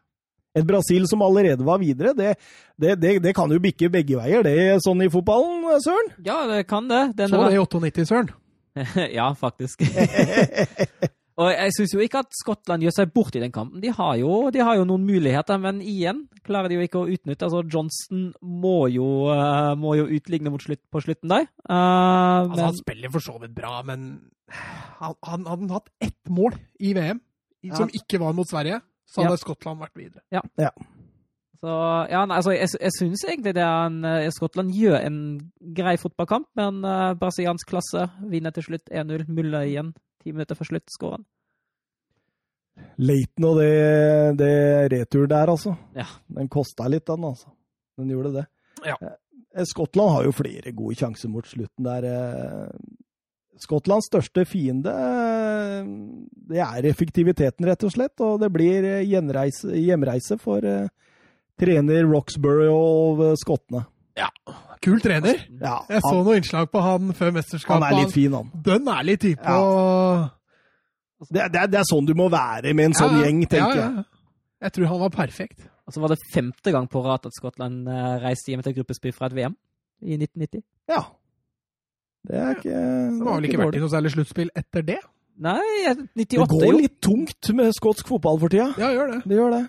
Et 0.56 0.64
Brasil 0.68 1.04
som 1.10 1.24
allerede 1.26 1.66
var 1.68 1.82
videre, 1.82 2.14
det, 2.16 2.36
det, 2.80 2.96
det, 3.02 3.18
det, 3.26 3.34
kan 3.36 3.52
jo 3.52 3.60
bikke 3.60 3.92
begge 3.92 4.16
veier, 4.22 4.46
det 4.46 4.80
sånn 4.86 5.04
i 5.04 5.12
fotballen, 5.12 5.66
Søren? 5.84 6.14
Ja, 6.24 6.46
det 6.48 6.64
kan 6.70 6.88
det. 6.92 7.10
Den 7.20 7.34
Så 7.34 7.42
det 7.44 7.58
i 7.58 7.60
98, 7.60 8.08
Søren? 8.08 8.32
ja, 9.18 9.28
faktisk. 9.36 9.84
og 11.42 11.50
jeg 11.52 11.76
syns 11.76 11.96
jo 11.96 12.04
ikke 12.04 12.22
at 12.24 12.40
Skottland 12.40 12.86
gjør 12.86 12.96
seg 12.96 13.12
bort 13.16 13.36
i 13.36 13.44
den 13.44 13.54
kampen. 13.56 13.84
De 13.84 13.92
har, 13.96 14.16
jo, 14.22 14.48
de 14.56 14.64
har 14.64 14.80
jo 14.80 14.88
noen 14.88 15.04
muligheter, 15.08 15.60
men 15.60 15.84
igjen 15.84 16.26
klarer 16.48 16.72
de 16.72 16.80
jo 16.80 16.88
ikke 16.88 17.04
å 17.04 17.12
utnytte. 17.12 17.50
Altså, 17.50 17.64
Johnson 17.68 18.30
må 18.40 18.78
jo, 18.96 19.28
uh, 19.32 19.76
må 19.80 19.98
jo 20.00 20.08
utligne 20.08 20.56
mot 20.56 20.64
slutt, 20.64 20.84
på 20.88 21.04
slutten 21.04 21.36
der. 21.36 21.48
Uh, 21.68 21.76
altså, 21.76 22.56
men... 22.56 22.66
Han 22.70 22.82
spiller 22.82 23.16
for 23.16 23.28
så 23.28 23.38
vidt 23.44 23.56
bra, 23.60 23.78
men 23.88 24.10
han, 25.02 25.16
han 25.20 25.48
hadde 25.52 25.72
hatt 25.76 25.92
ett 26.04 26.32
mål 26.32 26.56
i 26.80 26.96
VM, 26.96 27.24
ja. 27.66 27.80
som 27.80 27.92
ikke 27.92 28.24
var 28.24 28.36
mot 28.38 28.48
Sverige 28.48 28.80
så 29.06 29.24
hadde 29.24 29.38
ja. 29.38 29.42
Skottland 29.42 29.82
vært 29.82 30.00
videre. 30.00 30.24
Ja. 30.34 30.42
ja. 30.60 30.72
Så, 31.62 31.76
ja, 32.12 32.22
altså, 32.26 32.52
jeg, 32.54 32.70
jeg 32.82 32.94
syns 32.98 33.24
egentlig 33.26 33.56
det 33.58 33.64
er 33.64 33.88
en, 33.88 34.02
uh, 34.06 34.32
Skottland 34.34 34.74
gjør 34.76 34.98
en 35.00 35.20
grei 35.78 35.96
fotballkamp, 36.02 36.50
men 36.60 36.82
uh, 36.86 37.14
brasiliansk 37.20 37.70
klasse 37.70 38.08
vinner 38.30 38.54
til 38.56 38.68
slutt 38.68 38.92
1-0. 38.92 39.28
Muller 39.32 39.70
igjen. 39.70 39.94
Ti 40.22 40.34
minutter 40.34 40.58
før 40.58 40.74
slutt 40.74 40.94
skårer 40.94 41.20
han. 41.20 41.26
Leiten 43.00 43.46
og 43.48 43.62
det, 43.62 43.72
det 44.42 44.56
retur 44.92 45.30
der, 45.32 45.52
altså. 45.54 45.78
Ja. 45.96 46.08
Den 46.38 46.52
kosta 46.52 46.90
litt, 46.92 47.06
den, 47.08 47.24
altså. 47.30 47.54
Den 47.96 48.12
gjorde 48.12 48.34
det. 48.36 48.46
Ja. 48.86 48.98
Eh, 49.56 49.66
Skottland 49.70 50.12
har 50.12 50.28
jo 50.28 50.36
flere 50.36 50.74
gode 50.76 50.98
sjanser 51.00 51.32
mot 51.32 51.48
slutten 51.48 51.88
der. 51.88 52.10
Skottlands 53.62 54.10
største 54.10 54.44
fiende, 54.46 54.92
eh, 54.92 55.86
det 56.52 56.60
er 56.60 56.88
effektiviteten, 56.90 57.66
rett 57.70 57.84
og 57.88 57.94
slett. 57.94 58.20
Og 58.26 58.40
det 58.42 58.50
blir 58.54 58.84
eh, 58.84 59.04
hjemreise, 59.08 60.38
for 60.42 60.66
eh, 60.68 60.88
trener 61.60 62.04
Roxbury 62.10 62.68
og 62.72 63.22
skottene. 63.40 63.86
skottene. 63.86 64.62
Kul 64.86 65.00
trener. 65.02 65.40
Ja, 65.62 65.80
Jeg 65.90 66.02
så 66.04 66.12
han, 66.14 66.26
noe 66.28 66.36
innslag 66.38 66.68
på 66.70 66.82
han 66.84 67.14
før 67.18 67.32
mesterskapet. 67.40 67.74
han 67.74 67.86
er 67.88 68.04
litt 68.04 68.14
fin, 68.14 68.34
han. 68.38 68.52
Bønn 68.54 68.88
er 68.92 69.08
litt 69.08 69.24
type. 69.24 69.42
Ja. 69.42 69.56
og... 69.58 70.32
Det, 71.32 71.46
det, 71.56 71.62
er- 71.64 71.72
det 71.72 71.80
er 71.80 71.88
sånn 71.90 72.06
du 72.06 72.12
må 72.14 72.28
være 72.30 72.74
med 72.76 72.92
en 72.92 72.94
sånn 72.94 73.16
Ja, 73.16 73.22
ja. 73.24 73.26
gjeng, 73.26 73.40
tenker 73.50 73.80
jeg. 73.80 74.04
ja. 74.04 74.04
Jeg 74.66 74.74
tror 74.76 74.88
han 74.92 75.00
var 75.08 75.14
perfekt. 75.16 75.64
Og 75.88 75.94
så 75.96 76.02
var 76.04 76.12
det 76.14 76.20
femte 76.34 76.72
gang 76.76 76.86
på 76.92 77.02
rad 77.06 77.26
at 77.26 77.34
Skottland 77.38 77.88
reiste 78.22 78.52
hjem 78.52 78.62
til 78.66 78.76
gruppespill 78.78 79.14
fra 79.16 79.28
et 79.32 79.36
VM 79.40 79.56
i 80.06 80.18
1990. 80.20 80.62
Ja. 80.92 81.02
Det 82.26 82.36
er 82.42 82.56
ikke 82.56 82.72
Det 83.20 83.26
var 83.26 83.36
vel 83.40 83.50
ikke 83.50 83.60
vært 83.62 83.76
i 83.78 83.84
noe 83.84 83.92
særlig 83.94 84.12
sluttspill 84.16 84.50
etter 84.56 84.86
det? 84.86 85.00
Nei, 85.38 85.60
jeg- 85.84 86.08
Det 86.16 86.48
går 86.48 86.78
litt 86.80 87.02
tungt 87.04 87.50
med 87.54 87.74
skotsk 87.76 88.08
fotball 88.08 88.40
for 88.40 88.48
tida. 88.50 88.70
Ja, 88.80 88.88
gjør 88.96 89.12
det. 89.12 89.22
Det 89.28 89.38
gjør 89.38 89.52
det. 89.52 89.64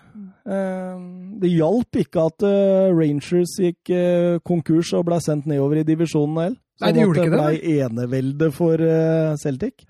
Eh, 0.47 0.99
Det 1.41 1.51
hjalp 1.51 1.91
ikke 2.01 2.27
at 2.31 2.43
eh, 2.47 2.93
Rangers 2.95 3.57
gikk 3.59 3.91
eh, 3.91 4.39
konkurs 4.47 4.93
og 4.95 5.05
ble 5.07 5.19
sendt 5.21 5.45
nedover 5.47 5.81
i 5.81 5.83
divisjonen 5.85 6.37
heller. 6.39 6.57
Nei, 6.81 6.93
det 6.93 7.03
gjorde 7.03 7.25
at 7.25 7.31
det 7.31 7.41
ble 7.41 7.81
enevelde 7.83 8.53
for 8.53 8.75
eh, 8.81 9.35
Celtic. 9.43 9.85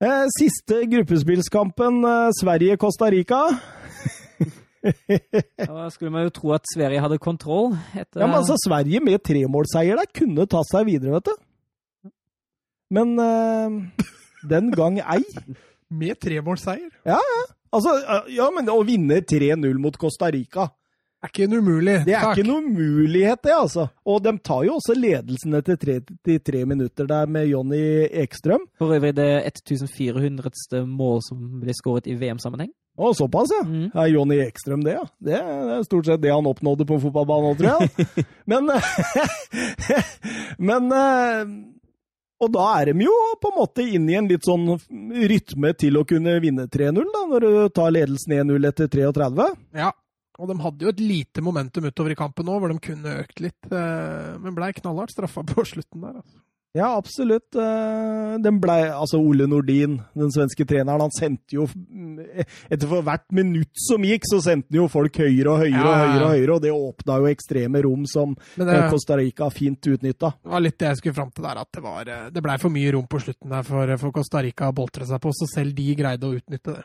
Eh, 0.00 0.26
Siste 0.36 0.82
gruppespillskampen, 0.90 2.02
Sverige-Costa 2.40 3.08
Rica. 3.10 3.40
Da 5.58 5.88
skulle 5.92 6.12
man 6.14 6.26
jo 6.26 6.32
tro 6.34 6.52
at 6.56 6.66
Sverige 6.72 7.02
hadde 7.02 7.18
kontroll. 7.22 7.74
Etter, 7.94 8.22
Ja, 8.22 8.26
men 8.28 8.38
altså, 8.40 8.56
Sverige 8.62 9.00
med 9.04 9.22
tremålseier 9.26 9.98
der 9.98 10.10
kunne 10.14 10.46
tatt 10.50 10.70
seg 10.70 10.86
videre, 10.88 11.18
vet 11.18 11.30
du. 11.32 12.12
Men 12.96 13.16
uh, 13.18 14.06
den 14.48 14.70
gang 14.74 15.00
ei. 15.02 15.22
Med 16.00 16.18
tremålsseier. 16.18 16.90
Altså, 17.70 17.92
eh, 18.00 18.32
ja, 18.34 18.48
men 18.54 18.66
å 18.72 18.80
vinne 18.86 19.20
3-0 19.22 19.78
mot 19.78 19.94
Costa 20.00 20.30
Rica 20.34 20.64
Det 20.66 21.28
Er 21.28 21.30
ikke 21.30 21.44
en 21.46 21.54
umulig. 21.60 21.94
Det 22.06 22.14
er 22.14 22.24
Takk. 22.24 22.38
ikke 22.38 22.48
noen 22.48 22.66
mulighet, 22.74 23.40
det, 23.46 23.52
altså. 23.54 23.86
Og 24.06 24.18
de 24.24 24.32
tar 24.42 24.64
jo 24.66 24.76
også 24.80 24.96
ledelsen 24.98 25.54
etter 25.58 25.78
33 25.78 26.64
minutter 26.66 27.06
der 27.10 27.30
med 27.30 27.46
Jonny 27.50 28.06
Ekstrøm. 28.22 28.66
For 28.78 28.94
øvrig 28.98 29.14
det 29.16 29.30
1400. 29.46 30.82
mål 30.86 31.22
som 31.26 31.46
ble 31.62 31.74
skåret 31.74 32.10
i 32.10 32.18
VM-sammenheng. 32.18 32.70
Å, 32.96 33.10
såpass, 33.12 33.50
ja. 33.52 33.62
Mm. 33.68 33.90
Er 33.92 34.06
Jonny 34.08 34.38
Ekstrøm 34.40 34.82
det, 34.86 34.94
ja? 34.96 35.02
Det 35.20 35.36
er 35.36 35.82
stort 35.84 36.06
sett 36.08 36.22
det 36.22 36.30
han 36.32 36.46
oppnådde 36.48 36.86
på 36.88 36.96
en 36.96 37.02
fotballbane 37.02 37.50
tror 37.58 37.84
jeg. 37.84 38.26
Men 38.50 38.70
Men 40.68 40.88
eh, 40.96 41.42
Og 42.44 42.50
da 42.52 42.64
er 42.80 42.90
de 42.92 43.06
jo 43.06 43.12
på 43.40 43.50
en 43.52 43.58
måte 43.60 43.84
inne 43.96 44.12
i 44.12 44.18
en 44.18 44.28
litt 44.28 44.44
sånn 44.44 44.66
rytme 45.32 45.70
til 45.80 45.96
å 46.00 46.04
kunne 46.08 46.34
vinne 46.44 46.66
3-0, 46.72 47.06
da, 47.14 47.22
når 47.30 47.46
du 47.46 47.52
tar 47.76 47.94
ledelsen 47.96 48.34
1-0 48.42 48.68
etter 48.70 48.90
33. 48.92 49.46
Ja. 49.80 49.92
Og 50.36 50.50
de 50.50 50.58
hadde 50.60 50.84
jo 50.84 50.90
et 50.92 51.00
lite 51.00 51.40
momentum 51.40 51.86
utover 51.88 52.12
i 52.12 52.18
kampen 52.18 52.44
nå, 52.44 52.58
hvor 52.60 52.68
de 52.68 52.76
kunne 52.84 53.14
økt 53.22 53.40
litt. 53.40 53.70
eh, 53.72 54.34
Men 54.44 54.52
blei 54.58 54.68
knallhardt 54.76 55.14
straffa 55.14 55.44
på 55.48 55.64
slutten 55.64 56.04
der. 56.04 56.18
Altså. 56.20 56.36
Ja, 56.76 56.90
absolutt. 56.98 57.56
Eh, 57.56 58.36
Den 58.44 58.58
ble, 58.60 58.74
altså 58.92 59.16
Ole 59.22 59.46
Nordin, 59.48 59.94
den 60.16 60.32
svenske 60.34 60.66
treneren, 60.68 61.00
han 61.06 61.14
sendte 61.14 61.56
jo 61.56 61.64
Etter 62.68 62.88
for 62.90 63.04
hvert 63.06 63.24
minutt 63.34 63.72
som 63.86 64.04
gikk, 64.04 64.26
så 64.28 64.42
sendte 64.44 64.68
han 64.74 64.82
jo 64.82 64.88
folk 64.92 65.16
høyere 65.22 65.54
og 65.54 65.62
høyere 65.62 65.78
Ja, 65.80 65.86
og 65.86 65.96
høyere, 66.02 66.24
og 66.26 66.34
høyere, 66.34 66.56
og 66.56 66.64
det 66.66 66.72
åpna 66.74 67.16
jo 67.22 67.30
ekstreme 67.30 67.82
rom 67.86 68.04
som 68.10 68.34
eh, 68.36 68.64
det, 68.66 68.80
Costa 68.92 69.16
Rica 69.20 69.48
fint 69.54 69.88
utnytta. 69.94 70.34
det 70.42 70.52
var 70.52 70.64
litt 70.64 70.76
det 70.82 70.90
jeg 70.90 71.00
skulle 71.00 71.16
fram 71.16 71.30
til 71.32 71.46
der, 71.48 71.62
at 71.62 71.70
det, 71.72 71.84
var, 71.86 72.10
eh, 72.12 72.26
det 72.34 72.42
blei 72.44 72.58
for 72.60 72.74
mye 72.74 72.92
rom 72.96 73.08
på 73.08 73.22
slutten 73.24 73.56
der 73.56 73.64
for, 73.66 73.94
for 74.02 74.16
Costa 74.18 74.44
Rica 74.44 74.68
å 74.68 74.76
boltre 74.76 75.08
seg 75.08 75.22
på, 75.22 75.32
så 75.32 75.48
selv 75.54 75.76
de 75.78 75.94
greide 75.96 76.28
å 76.28 76.36
utnytte 76.36 76.76
det. 76.76 76.84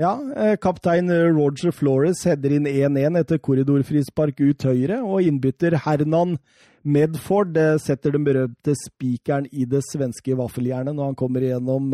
Ja, 0.00 0.12
eh, 0.36 0.54
kaptein 0.60 1.08
Roger 1.36 1.72
Flores 1.72 2.24
header 2.28 2.52
inn 2.52 2.68
1-1 2.68 3.16
etter 3.20 3.40
korridorfrispark 3.40 4.40
ut 4.44 4.66
høyre, 4.68 5.02
og 5.04 5.24
innbytter 5.24 5.78
Hernan 5.86 6.38
Medford 6.86 7.56
eh, 7.58 7.76
setter 7.82 8.14
den 8.14 8.24
berømte 8.26 8.74
spikeren 8.78 9.48
i 9.50 9.66
det 9.68 9.82
svenske 9.88 10.36
vaffeljernet 10.38 10.94
når 10.94 11.10
han 11.10 11.18
kommer 11.18 11.44
igjennom 11.44 11.90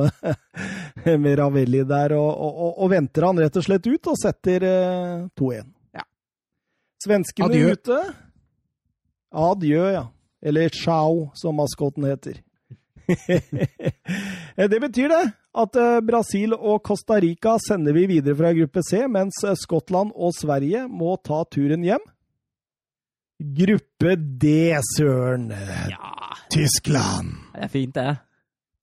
med 1.25 1.39
Ravelli 1.41 1.83
der, 1.89 2.17
og, 2.19 2.31
og, 2.31 2.53
og, 2.67 2.73
og 2.85 2.93
venter 2.93 3.29
han 3.29 3.41
rett 3.41 3.57
og 3.57 3.67
slett 3.67 3.89
ut 3.89 4.13
og 4.13 4.21
setter 4.21 4.69
eh, 4.69 5.27
2-1. 5.41 5.73
Ja. 5.97 6.07
Svenskene 7.07 7.51
Adjø. 7.51 7.77
ute. 7.77 8.01
Adjø, 9.33 9.85
ja. 9.97 10.07
Eller 10.43 10.69
ciao, 10.75 11.31
som 11.35 11.57
maskoten 11.57 12.05
heter. 12.05 12.43
Eh, 13.07 14.69
det 14.73 14.81
betyr 14.81 15.09
det 15.09 15.23
at 15.53 15.77
eh, 15.77 16.01
Brasil 16.05 16.55
og 16.57 16.83
Costa 16.87 17.19
Rica 17.21 17.57
sender 17.61 17.95
vi 17.97 18.07
videre 18.11 18.37
fra 18.39 18.53
gruppe 18.57 18.83
C, 18.87 19.05
mens 19.09 19.43
eh, 19.45 19.57
Skottland 19.59 20.15
og 20.15 20.35
Sverige 20.37 20.87
må 20.89 21.17
ta 21.25 21.43
turen 21.51 21.85
hjem. 21.87 22.05
Gruppe 23.43 24.17
D, 24.17 24.73
søren. 24.97 25.51
Ja, 25.91 26.37
Tyskland. 26.53 27.35
det 27.55 27.65
er 27.67 27.69
fint, 27.69 27.95
det. 27.95 28.17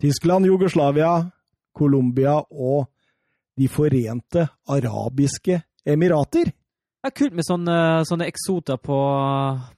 Tyskland, 0.02 0.46
Jugoslavia, 0.46 1.32
Colombia 1.76 2.40
og 2.52 2.90
De 3.60 3.68
forente 3.68 4.46
arabiske 4.72 5.58
emirater. 5.86 6.46
Det 7.00 7.10
er 7.10 7.16
kult 7.16 7.36
med 7.36 7.46
sånne, 7.48 7.76
sånne 8.08 8.26
eksoter 8.28 8.80
på, 8.80 9.00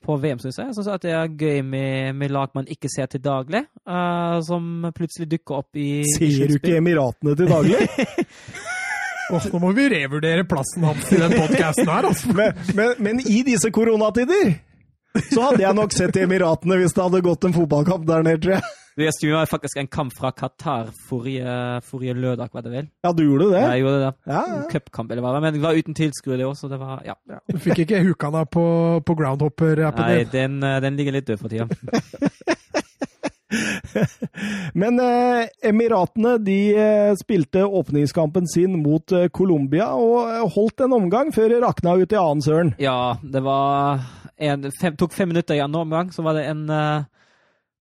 på 0.02 0.18
VM, 0.22 0.40
syns 0.42 0.60
jeg. 0.60 0.70
Jeg 0.70 0.78
synes 0.78 0.90
at 0.90 1.04
det 1.06 1.12
er 1.18 1.34
gøy 1.34 1.60
med, 1.66 2.16
med 2.18 2.34
lag 2.34 2.54
man 2.58 2.70
ikke 2.70 2.90
ser 2.90 3.10
til 3.10 3.22
daglig, 3.26 3.64
uh, 3.90 4.38
som 4.46 4.88
plutselig 4.94 5.32
dukker 5.34 5.64
opp 5.64 5.78
i 5.78 6.02
i 6.02 6.14
Ser 6.14 6.50
du 6.50 6.58
ikke 6.58 6.78
Emiratene 6.78 7.36
til 7.38 7.50
daglig? 7.50 7.82
oh, 9.34 9.48
nå 9.54 9.62
må 9.62 9.74
vi 9.78 9.88
revurdere 9.94 10.46
plassen 10.50 10.86
hans 10.86 11.10
i 11.14 11.22
den 11.22 11.38
podkasten 11.38 11.90
her, 11.90 12.10
altså. 12.10 12.34
men, 12.38 12.58
men, 12.78 12.98
men 12.98 13.22
i 13.26 13.42
disse 13.50 13.70
koronatider 13.74 14.56
så 15.32 15.42
hadde 15.48 15.64
jeg 15.64 15.76
nok 15.78 15.96
sett 15.96 16.18
Emiratene 16.22 16.78
hvis 16.82 16.94
det 16.96 17.04
hadde 17.04 17.24
gått 17.26 17.48
en 17.48 17.56
fotballkamp 17.56 18.06
der 18.08 18.24
nede, 18.28 18.40
tror 18.44 18.56
jeg. 18.60 18.70
Jeg 19.00 19.14
streama 19.16 19.46
faktisk 19.48 19.80
en 19.80 19.88
kamp 19.88 20.12
fra 20.14 20.34
Qatar 20.36 20.90
forrige, 21.08 21.48
forrige 21.88 22.12
lørdag, 22.20 22.50
hva 22.52 22.62
det 22.66 22.74
vil. 22.74 22.90
Ja, 23.06 23.14
du 23.16 23.22
gjorde 23.24 23.48
det? 23.54 23.62
Ja, 23.62 23.70
Jeg 23.72 23.86
gjorde 23.86 24.02
det. 24.02 24.10
Ja, 24.28 24.42
ja. 24.52 24.58
Cupkamp, 24.74 25.12
eller 25.14 25.24
hva 25.24 25.32
det 25.32 25.38
var. 25.38 25.46
Men 25.46 25.56
det 25.56 25.62
var 25.64 25.80
uten 25.80 25.96
tilskuere, 25.98 26.42
det 26.42 26.48
også. 26.50 26.68
Det 26.72 26.80
var, 26.82 27.00
ja. 27.08 27.16
Du 27.48 27.58
fikk 27.64 27.86
ikke 27.86 28.02
hukana 28.04 28.44
på, 28.46 28.66
på 29.08 29.16
groundhopper-appen 29.22 30.12
Nei, 30.12 30.26
den, 30.34 30.60
eh, 30.68 30.80
den 30.84 31.00
ligger 31.00 31.16
litt 31.16 31.32
død 31.32 31.40
for 31.40 31.48
tida. 31.52 31.68
Men 34.74 35.00
eh, 35.00 35.48
Emiratene 35.68 36.38
de 36.40 36.60
eh, 36.76 37.12
spilte 37.20 37.66
åpningskampen 37.66 38.48
sin 38.48 38.78
mot 38.84 39.12
eh, 39.12 39.28
Colombia 39.34 39.90
og 39.96 40.30
eh, 40.32 40.46
holdt 40.56 40.86
en 40.86 40.96
omgang 40.96 41.32
før 41.36 41.52
det 41.52 41.60
rakna 41.64 41.98
ut 42.00 42.16
i 42.16 42.20
annen 42.20 42.44
søren. 42.46 42.72
Ja, 42.80 43.18
det 43.24 43.44
var 43.44 44.04
en, 44.42 44.72
fem, 44.82 44.98
tok 44.98 45.14
fem 45.14 45.30
minutter 45.30 45.58
i 45.58 45.64
andre 45.64 45.84
omgang, 45.86 46.12
så 46.14 46.26
var 46.26 46.38
det 46.38 46.48
en 46.50 46.66
uh, 46.70 47.06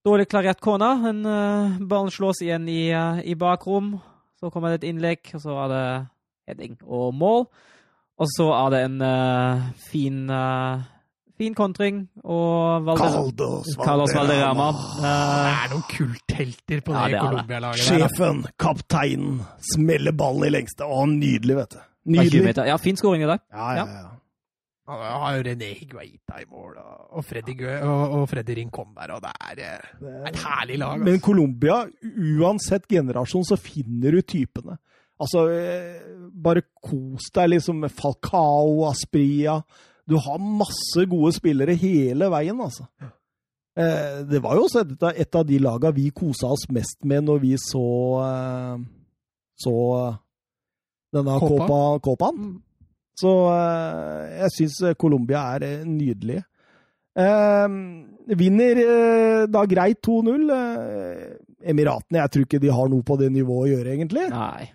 dårlig 0.07 0.29
klarert 0.31 0.61
corner. 0.61 1.09
En, 1.11 1.25
uh, 1.25 1.81
ballen 1.81 2.13
slås 2.13 2.43
igjen 2.45 2.69
i, 2.69 2.93
uh, 2.93 3.21
i 3.25 3.37
bakrom. 3.39 3.95
Så 4.41 4.53
kommer 4.53 4.73
det 4.73 4.83
et 4.83 4.91
innlegg, 4.93 5.33
og 5.37 5.43
så 5.43 5.57
er 5.65 5.73
det 5.73 5.85
heading 6.49 6.79
og 6.85 7.13
mål. 7.17 7.47
Og 8.21 8.29
så 8.35 8.51
er 8.53 8.73
det 8.75 8.81
en 8.85 9.03
fin, 9.81 10.17
fin 11.41 11.55
kontring, 11.57 12.03
og 12.21 12.85
Valder 12.85 13.15
Caldos 13.15 13.71
Carlos 13.81 14.13
Valderrama. 14.13 14.67
Det 15.01 15.13
er 15.13 15.71
noen 15.73 15.87
kulthelter 15.89 16.83
på 16.85 16.97
Ja, 16.97 17.07
det 17.07 17.15
det. 17.15 17.23
Colombia-laget. 17.25 17.85
Sjefen, 17.87 18.43
kapteinen, 18.61 19.41
smeller 19.73 20.17
ballen 20.17 20.51
i 20.51 20.53
lengste. 20.53 20.85
Å, 20.85 21.07
nydelig, 21.09 21.57
vet 21.63 21.77
du. 21.77 21.81
fra 21.81 21.87
20 22.29 22.45
Nydelig. 22.45 22.69
Ja, 22.69 22.77
fin 22.81 23.01
skåring 23.01 23.25
i 23.25 23.31
dag. 23.33 23.45
Ja, 23.53 23.71
ja, 23.77 23.87
ja. 23.89 24.03
Ja, 24.05 24.20
Jeg 24.91 25.19
har 25.23 25.37
jo 25.37 25.43
René 25.47 25.69
Higuaita 25.79 26.41
i 26.43 26.47
mål, 26.51 26.77
og, 27.11 27.25
Freddy, 27.25 27.55
og, 27.83 28.15
og 28.21 28.29
Freddy 28.31 28.55
Rincon 28.59 28.95
der, 28.97 29.13
og 29.15 29.21
det 29.23 29.33
er 29.47 29.61
eh, 29.67 29.91
det 30.01 30.15
er 30.17 30.29
et 30.33 30.41
herlig 30.45 30.79
lag. 30.83 30.99
Men 30.99 31.15
Altså. 31.15 31.25
Colombia, 31.27 31.77
uansett 32.41 32.89
generasjon, 32.91 33.45
så 33.45 33.57
finner 33.61 34.17
du 34.17 34.21
typene. 34.23 34.79
Altså, 35.21 35.45
eh, 35.53 36.01
bare 36.33 36.63
kos 36.83 37.29
deg 37.37 37.51
liksom 37.55 37.83
med 37.85 37.93
Falcao, 37.93 38.87
Aspria. 38.89 39.59
Du 40.09 40.17
har 40.17 40.39
masse 40.41 41.05
gode 41.11 41.33
spillere 41.37 41.75
hele 41.79 42.31
veien, 42.33 42.61
altså. 42.61 42.87
Eh, 43.77 44.25
Det 44.27 44.41
var 44.43 44.57
jo 44.57 44.65
også 44.65 44.83
et 45.15 45.35
av, 45.37 45.45
de 45.47 45.59
laga 45.63 45.93
vi 45.95 46.09
kosa 46.11 46.49
oss 46.51 46.67
mest 46.73 47.05
med 47.05 47.29
når 47.29 47.39
vi 47.45 47.53
så 47.61 47.85
så 49.61 49.77
denne 51.13 51.39
Copa. 51.39 51.67
Copa, 51.67 51.99
Copaen. 52.01 52.51
Så 53.19 53.33
eh, 53.53 54.39
jeg 54.45 54.55
syns 54.57 54.79
Colombia 55.01 55.43
er 55.57 55.67
nydelig. 55.85 55.91
nydelige. 55.97 56.45
Eh, 57.19 57.69
vinner 58.39 58.83
eh, 58.85 59.47
da 59.51 59.65
greit 59.69 60.01
2-0. 60.07 60.51
Eh, 60.55 61.71
Emiratene, 61.71 62.23
jeg 62.23 62.33
tror 62.33 62.45
ikke 62.47 62.61
de 62.63 62.71
har 62.73 62.89
noe 62.89 63.05
på 63.05 63.17
det 63.21 63.33
nivået 63.35 63.67
å 63.67 63.73
gjøre, 63.75 63.97
egentlig. 63.97 64.29
Nei. 64.33 64.71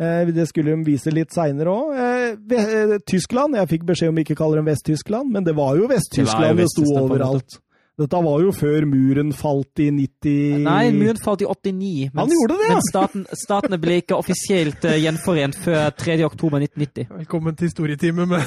Eh, 0.00 0.30
det 0.34 0.46
skulle 0.50 0.74
de 0.74 0.86
vise 0.86 1.12
litt 1.14 1.34
seinere 1.34 1.70
òg. 1.70 1.92
Eh, 1.94 2.96
Tyskland 3.06 3.54
Jeg 3.60 3.70
fikk 3.70 3.84
beskjed 3.92 4.10
om 4.10 4.22
ikke 4.22 4.34
å 4.34 4.40
kalle 4.40 4.58
dem 4.58 4.70
Vest-Tyskland, 4.70 5.30
men 5.34 5.46
det 5.46 5.54
var 5.58 5.76
jo 5.78 5.90
Vest-Tyskland 5.90 6.62
det, 6.62 6.70
sto 6.72 6.88
overalt. 7.02 7.60
Dette 7.94 8.18
var 8.18 8.40
jo 8.42 8.50
før 8.50 8.88
muren 8.90 9.28
falt 9.38 9.78
i 9.78 9.84
90 9.94 10.64
Nei, 10.64 10.88
muren 10.96 11.18
falt 11.22 11.44
i 11.44 11.46
89. 11.46 12.08
Han 12.16 12.32
gjorde 12.32 12.56
det, 12.58 12.64
ja! 12.66 12.72
Men 12.72 12.86
staten, 12.88 13.26
statene 13.38 13.78
ble 13.78 14.00
ikke 14.00 14.16
offisielt 14.18 14.82
uh, 14.82 14.96
gjenforent 14.98 15.54
før 15.62 15.92
3. 15.94 16.16
oktober 16.26 16.64
1990. 16.66 17.06
Velkommen 17.20 17.54
til 17.54 17.70
historietime 17.70 18.26
med 18.26 18.42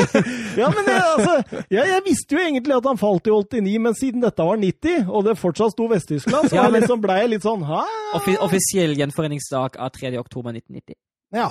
Ja, 0.60 0.68
men 0.76 0.90
jeg, 0.92 1.06
altså, 1.06 1.38
jeg, 1.72 1.86
jeg, 1.88 2.02
visste 2.04 2.36
jo 2.36 2.42
egentlig 2.42 2.76
at 2.76 2.90
han 2.90 3.00
falt 3.00 3.30
i 3.30 3.32
89, 3.32 3.78
men 3.86 3.96
siden 3.96 4.26
dette 4.26 4.48
var 4.50 4.60
90, 4.60 5.08
og 5.08 5.24
det 5.24 5.36
fortsatt 5.40 5.72
sto 5.72 5.88
Vest-Tyskland, 5.94 6.52
så 6.52 6.60
ja, 6.60 6.68
men, 6.68 6.76
liksom 6.82 7.00
ble 7.00 7.16
jeg 7.22 7.32
litt 7.32 7.48
sånn 7.48 7.64
Hæ? 7.64 7.80
Offi 8.20 8.36
offisiell 8.44 8.92
gjenforeningsdag 9.00 9.80
av 9.80 9.96
3. 9.96 10.12
oktober 10.20 10.52
1990. 10.52 10.98
Ja. 11.32 11.48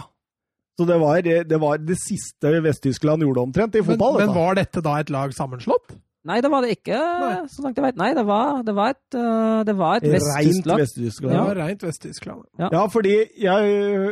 Så 0.78 0.86
det 0.86 1.02
var 1.02 1.26
det, 1.26 1.58
var 1.66 1.82
det 1.82 1.98
siste 2.06 2.54
Vest-Tyskland 2.70 3.26
gjorde 3.26 3.50
omtrent 3.50 3.82
i 3.82 3.82
fotball. 3.82 4.22
Men, 4.22 4.30
men 4.30 4.38
var 4.38 4.62
dette 4.62 4.86
da 4.86 5.00
et 5.02 5.10
lag 5.10 5.34
sammenslått? 5.34 5.98
Nei, 6.28 6.38
det 6.46 6.52
var 6.54 6.62
det 6.62 6.76
ikke, 6.76 6.98
Nei. 6.98 7.34
så 7.50 7.64
langt 7.66 7.80
jeg 7.80 7.86
vet. 7.88 7.98
Nei, 7.98 8.12
det 8.14 8.24
var, 8.28 8.60
det 8.66 8.76
var 8.78 8.94
et, 8.94 9.16
uh, 9.18 9.62
det 9.66 9.74
var 9.80 9.98
et 9.98 10.06
Vest-Tyskland. 10.06 10.84
Vest-Tyskland. 10.84 11.34
Ja, 11.34 11.46
rent 11.58 11.86
Vest-Tyskland. 11.86 12.44
Ja. 12.62 12.70
ja. 12.76 12.84
fordi 12.94 13.16
jeg 13.42 13.72
øh, 13.82 14.12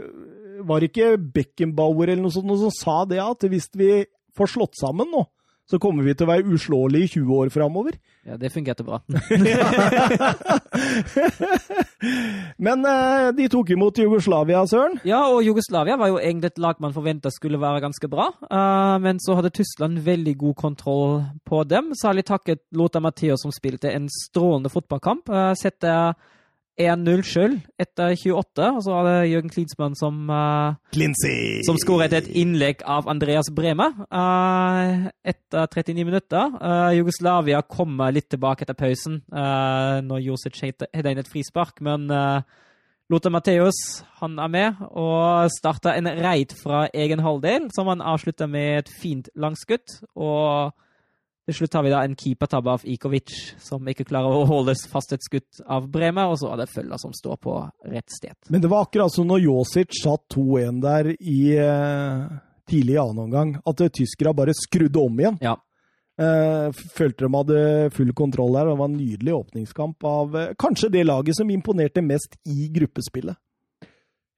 Var 0.69 0.83
ikke 0.83 1.13
Beckenbauer 1.35 2.09
eller 2.09 2.25
noe 2.25 2.33
sånt 2.33 2.49
som 2.59 2.73
sa 2.75 2.95
det, 3.07 3.21
at 3.23 3.45
hvis 3.47 3.69
vi 3.79 3.91
får 4.35 4.49
slått 4.57 4.75
sammen 4.79 5.07
nå, 5.13 5.21
så 5.69 5.77
kommer 5.81 6.01
vi 6.05 6.15
til 6.17 6.25
å 6.25 6.31
være 6.31 6.49
uslåelige 6.49 7.05
i 7.05 7.11
20 7.13 7.35
år 7.43 7.51
framover. 7.53 7.93
Ja, 8.25 8.37
det 8.41 8.49
fungerte 8.53 8.83
bra. 8.85 8.99
Men 12.65 12.85
eh, 12.89 13.29
de 13.37 13.47
tok 13.53 13.69
imot 13.75 14.01
Jugoslavia, 14.01 14.63
Søren? 14.69 14.97
Ja, 15.07 15.21
og 15.29 15.43
Jugoslavia 15.45 15.97
var 15.99 16.07
jo 16.09 16.17
egentlig 16.17 16.49
et 16.53 16.61
lag 16.63 16.81
man 16.81 16.95
forventa 16.95 17.29
skulle 17.33 17.61
være 17.61 17.83
ganske 17.85 18.09
bra. 18.09 18.31
Uh, 18.49 18.97
men 19.03 19.19
så 19.21 19.35
hadde 19.37 19.53
Tyskland 19.55 20.01
veldig 20.05 20.35
god 20.41 20.55
kontroll 20.57 21.23
på 21.45 21.63
dem, 21.69 21.93
særlig 22.01 22.25
takket 22.27 22.61
Lothar 22.75 23.03
Mathias, 23.05 23.41
som 23.43 23.53
spilte 23.53 23.91
en 23.93 24.09
strålende 24.11 24.69
fotballkamp. 24.73 25.29
Uh, 25.29 25.53
setter 25.59 26.13
1-0 26.79 27.23
sjøl 27.27 27.57
etter 27.79 28.15
28. 28.15 28.69
Og 28.77 28.83
så 28.85 28.93
var 28.95 29.07
det 29.07 29.29
Jørgen 29.29 29.51
Klinsmann 29.51 29.97
som, 29.99 30.21
uh, 30.31 30.77
som 31.67 31.79
skåret 31.81 32.15
et 32.15 32.29
innlegg 32.39 32.83
av 32.87 33.09
Andreas 33.11 33.51
Breme 33.55 33.89
uh, 34.07 35.09
etter 35.27 35.67
39 35.67 36.07
minutter. 36.07 36.55
Uh, 36.61 36.95
Jugoslavia 36.97 37.61
kommer 37.67 38.15
litt 38.15 38.29
tilbake 38.31 38.65
etter 38.65 38.79
pausen 38.79 39.21
uh, 39.33 39.99
når 40.05 40.25
Josic 40.29 40.63
hadde 40.63 41.13
inn 41.13 41.21
et 41.21 41.31
frispark, 41.31 41.83
men 41.85 42.07
Lothar 43.09 43.33
Matheus 43.33 43.77
han 44.19 44.35
er 44.37 44.51
med 44.53 44.83
og 44.89 45.49
starter 45.55 45.97
en 45.97 46.09
reit 46.21 46.53
fra 46.59 46.83
egen 46.93 47.23
halvdel, 47.25 47.71
som 47.73 47.89
han 47.89 48.03
avslutter 48.05 48.49
med 48.51 48.83
et 48.83 48.91
fint 49.01 49.31
langskudd. 49.35 49.99
og 50.15 50.75
til 51.49 51.57
slutt 51.57 51.77
har 51.79 51.85
vi 51.85 51.93
da 51.93 52.03
en 52.05 52.17
keepertabbe 52.17 52.73
av 52.77 52.83
Ikovic 52.85 53.33
som 53.63 53.87
ikke 53.89 54.05
klarer 54.09 54.35
å 54.37 54.45
holde 54.49 54.75
fast 54.91 55.15
et 55.15 55.25
skudd 55.25 55.63
av 55.65 55.87
Bremer, 55.89 56.29
og 56.29 56.37
så 56.41 56.51
er 56.53 56.61
det 56.61 56.69
følger 56.69 57.01
som 57.01 57.15
står 57.15 57.39
på 57.41 57.55
rett 57.89 58.13
sted. 58.13 58.37
Men 58.53 58.61
det 58.61 58.69
var 58.69 58.85
akkurat 58.85 59.13
som 59.13 59.25
når 59.29 59.41
Josic 59.47 59.97
satt 60.03 60.27
2-1 60.35 60.83
der 60.83 61.09
i 61.17 61.39
eh, 61.57 62.37
tidlig 62.69 62.93
i 62.93 63.01
annen 63.01 63.25
omgang, 63.25 63.55
at 63.65 63.81
tyskerne 63.97 64.35
bare 64.37 64.53
skrudde 64.57 65.01
om 65.01 65.19
igjen. 65.23 65.41
Ja. 65.41 65.57
Eh, 66.21 66.69
følte 66.93 67.25
de 67.25 67.33
hadde 67.33 67.59
full 67.95 68.13
kontroll 68.13 68.53
der. 68.53 68.69
Det 68.69 68.79
var 68.83 68.91
en 68.91 68.97
nydelig 68.99 69.35
åpningskamp 69.39 70.03
av 70.05 70.37
eh, 70.37 70.49
kanskje 70.59 70.91
det 70.93 71.05
laget 71.07 71.39
som 71.39 71.49
imponerte 71.49 72.05
mest 72.05 72.37
i 72.45 72.69
gruppespillet. 72.75 73.39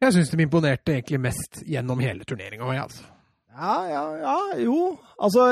Jeg 0.01 0.15
syns 0.15 0.31
de 0.31 0.45
imponerte 0.47 0.95
egentlig 0.95 1.19
mest 1.27 1.59
gjennom 1.67 1.99
hele 2.01 2.23
turneringa. 2.25 2.71
Altså. 2.85 3.03
Ja, 3.51 3.75
ja, 3.89 4.03
ja, 4.21 4.35
jo. 4.63 4.75
Altså, 5.19 5.47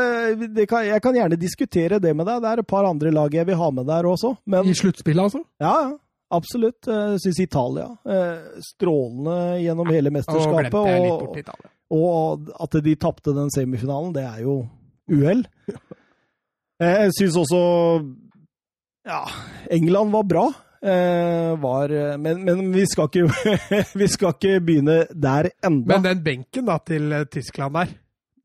kan, 0.69 0.85
jeg 0.87 1.01
kan 1.03 1.17
gjerne 1.17 1.39
diskutere 1.39 1.99
det 1.99 2.13
med 2.15 2.29
deg. 2.29 2.41
Det 2.43 2.51
er 2.51 2.61
et 2.61 2.69
par 2.69 2.87
andre 2.87 3.11
lag 3.11 3.33
jeg 3.35 3.47
vil 3.49 3.59
ha 3.59 3.71
med 3.75 3.89
der 3.89 4.07
også. 4.07 4.35
Men, 4.49 4.69
I 4.69 4.77
sluttspillet, 4.77 5.29
altså? 5.29 5.43
Ja, 5.59 5.73
ja. 5.89 5.97
Absolutt. 6.29 6.85
Jeg 6.85 7.17
synes 7.23 7.23
syns 7.23 7.39
Italia 7.41 7.87
eh, 8.05 8.57
strålende 8.61 9.37
gjennom 9.63 9.89
hele 9.89 10.11
mesterskapet. 10.13 10.75
Og, 11.89 11.95
og 11.97 12.51
at 12.61 12.77
de 12.85 12.93
tapte 13.01 13.33
den 13.33 13.49
semifinalen, 13.49 14.13
det 14.13 14.27
er 14.27 14.43
jo 14.45 14.59
uhell. 15.09 15.41
Jeg 16.79 17.11
syns 17.17 17.35
også 17.41 17.61
Ja, 19.09 19.23
England 19.73 20.13
var 20.13 20.27
bra. 20.29 20.45
Eh, 20.79 21.53
var 21.59 21.91
Men, 22.17 22.43
men 22.45 22.61
vi, 22.71 22.85
skal 22.87 23.09
ikke, 23.09 23.27
vi 23.99 24.07
skal 24.07 24.35
ikke 24.35 24.59
begynne 24.63 25.01
der 25.11 25.49
enda. 25.65 25.97
Men 25.97 26.05
den 26.05 26.21
benken 26.23 26.69
da 26.69 26.77
til 26.87 27.11
eh, 27.11 27.25
Tyskland 27.27 27.75
der, 27.75 27.91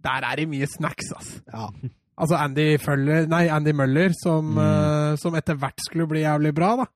der 0.03 0.27
er 0.31 0.43
det 0.43 0.49
mye 0.51 0.67
snacks, 0.67 1.13
altså. 1.15 1.39
Ja. 1.53 1.69
Altså 2.15 2.39
Andy, 2.39 2.67
Føller, 2.79 3.25
nei, 3.27 3.47
Andy 3.51 3.73
Møller, 3.75 4.13
som, 4.15 4.53
mm. 4.55 4.59
uh, 4.61 5.15
som, 5.19 5.35
etter 5.35 5.57
hvert 5.59 5.83
skulle 5.83 6.07
bli 6.11 6.23
jævlig 6.23 6.53
bra. 6.55 6.75
da. 6.79 6.87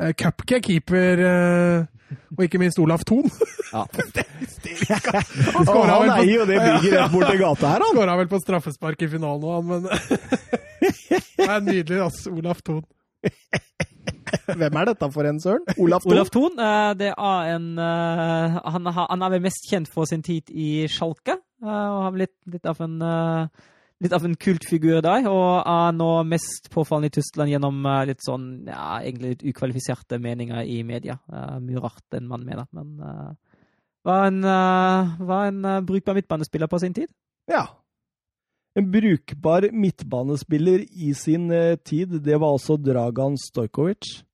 Uh, 0.00 0.12
Cupcake-keeper 0.16 1.20
uh, 1.20 2.14
og 2.36 2.44
ikke 2.46 2.60
minst 2.62 2.80
Olaf 2.80 3.04
Thon. 3.04 3.28
Ja. 3.72 3.84
han 5.56 5.68
skåra 5.68 5.98
vel, 6.00 6.14
på, 6.14 6.24
jo 6.30 6.46
det 6.48 6.60
borti 7.12 7.36
gata 7.40 7.74
her, 7.74 7.84
han. 7.84 8.18
Vel 8.22 8.30
på 8.30 8.40
straffespark 8.40 9.04
i 9.04 9.10
finalen 9.12 9.44
òg, 9.44 9.68
men 9.68 9.88
Det 9.90 11.48
er 11.48 11.60
nydelig, 11.60 12.00
altså. 12.06 12.32
Olaf 12.32 12.64
Thon. 12.64 12.84
Hvem 14.60 14.78
er 14.80 14.88
dette 14.90 15.10
for 15.14 15.28
en, 15.28 15.38
Søren? 15.42 15.66
Olaf 15.80 16.04
Thon? 16.04 16.14
Olaf 16.14 16.32
Thon, 16.34 16.56
uh, 16.58 16.92
det 16.98 17.12
er 17.12 17.52
en 17.54 17.68
uh, 17.78 18.58
han, 18.74 18.90
han, 18.96 19.24
er 19.24 19.36
vel 19.36 19.44
mest 19.44 19.68
kjent 19.70 19.90
for 19.90 20.08
sin 20.10 20.24
tid 20.24 20.50
i 20.50 20.86
Sjalke, 20.90 21.38
uh, 21.64 21.68
og 21.68 22.00
har 22.08 22.16
blitt 22.16 22.34
litt 22.56 22.68
av 22.70 22.82
en 22.84 22.98
litt 24.02 24.12
av 24.12 24.24
en 24.26 24.34
kultfigur 24.36 24.98
der, 25.04 25.28
og 25.30 25.62
er 25.70 25.94
nå 25.96 26.08
mest 26.28 26.66
påfallende 26.72 27.08
i 27.08 27.14
Tyskland 27.14 27.52
gjennom 27.52 27.86
litt 28.08 28.20
sånn, 28.26 28.48
ja, 28.68 28.98
egentlig 28.98 29.36
litt 29.36 29.44
ukvalifiserte 29.52 30.18
meninger 30.20 30.66
i 30.66 30.82
media. 30.84 31.14
mye 31.62 31.80
rart 31.80 32.18
en 32.18 32.26
mann 32.28 32.44
mener, 32.44 32.66
men 32.74 32.98
var 34.04 34.26
en, 34.26 34.42
var 35.24 35.46
en 35.46 35.86
brukbar 35.86 36.18
midtbanespiller 36.18 36.68
på 36.68 36.82
sin 36.82 36.98
tid. 36.98 37.08
Ja, 37.48 37.64
en 38.74 38.90
brukbar 38.90 39.68
midtbanespiller 39.72 40.84
i 40.90 41.12
sin 41.14 41.50
uh, 41.52 41.76
tid, 41.76 42.18
det 42.24 42.38
var 42.40 42.56
altså 42.56 42.76
Dragan 42.76 43.38
Stojkovic. 43.38 44.24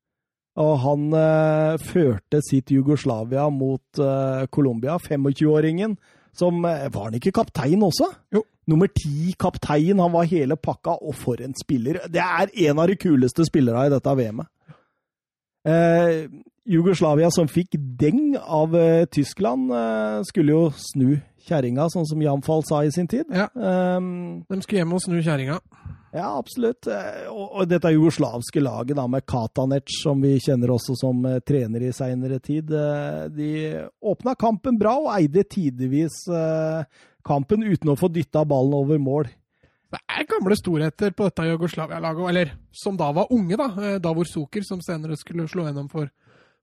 Og 0.61 0.73
han 0.83 1.13
eh, 1.15 1.77
førte 1.79 2.41
sitt 2.43 2.73
Jugoslavia 2.75 3.47
mot 3.55 4.01
eh, 4.03 4.43
Colombia, 4.53 4.97
25-åringen. 4.99 5.95
Som 6.37 6.67
Var 6.67 7.05
han 7.05 7.15
ikke 7.17 7.33
kaptein 7.33 7.81
også? 7.87 8.09
Jo. 8.35 8.43
Nummer 8.69 8.91
ti 8.93 9.31
kaptein, 9.41 10.03
han 10.03 10.13
var 10.13 10.29
hele 10.29 10.59
pakka, 10.61 10.99
og 11.01 11.15
for 11.17 11.41
en 11.41 11.55
spiller! 11.57 12.03
Det 12.11 12.21
er 12.21 12.51
en 12.67 12.83
av 12.83 12.91
de 12.91 12.99
kuleste 12.99 13.47
spillerne 13.47 13.87
i 13.89 13.95
dette 13.95 14.17
VM-et. 14.19 14.51
Jugoslavia 16.71 17.31
som 17.33 17.49
fikk 17.49 17.79
deng 17.79 18.37
av 18.37 18.75
Tyskland, 19.15 19.73
skulle 20.29 20.55
jo 20.59 20.69
snu 20.77 21.17
kjerringa, 21.47 21.89
sånn 21.93 22.09
som 22.09 22.23
Jan 22.23 22.43
Fall 22.45 22.65
sa 22.69 22.83
i 22.85 22.93
sin 22.95 23.09
tid. 23.11 23.29
Ja. 23.33 23.49
Um, 23.55 24.43
De 24.49 24.61
skulle 24.63 24.83
hjem 24.83 24.97
og 24.97 25.03
snu 25.05 25.21
kjerringa. 25.21 25.61
Ja, 26.11 26.27
absolutt. 26.35 26.89
Eh, 26.91 27.27
og, 27.31 27.61
og 27.61 27.69
dette 27.71 27.93
jugoslavske 27.95 28.63
laget 28.63 28.99
da, 28.99 29.07
med 29.07 29.23
Katanec, 29.31 29.93
som 30.03 30.23
vi 30.23 30.35
kjenner 30.43 30.73
også 30.75 30.97
som 30.99 31.23
uh, 31.23 31.39
trener 31.47 31.85
i 31.87 31.93
seinere 31.95 32.41
tid, 32.43 32.73
uh, 32.75 33.29
de 33.31 33.51
åpna 34.03 34.35
kampen 34.39 34.79
bra 34.81 34.97
og 34.99 35.13
eide 35.15 35.45
tidvis 35.47 36.25
uh, 36.35 36.83
kampen 37.27 37.63
uten 37.63 37.93
å 37.93 37.99
få 37.99 38.11
dytta 38.11 38.43
ballen 38.49 38.75
over 38.81 38.99
mål. 38.99 39.31
Det 39.91 40.03
er 40.15 40.27
gamle 40.31 40.55
storheter 40.59 41.15
på 41.15 41.27
dette 41.27 41.47
Jugoslavia-laget, 41.47 42.27
eller 42.31 42.53
som 42.75 42.99
da 42.99 43.11
var 43.15 43.31
unge, 43.35 43.59
da. 43.59 43.97
Davor 44.03 44.27
Zucker, 44.27 44.67
som 44.67 44.83
senere 44.83 45.19
skulle 45.19 45.49
slå 45.51 45.67
gjennom 45.67 45.89
for 45.91 46.11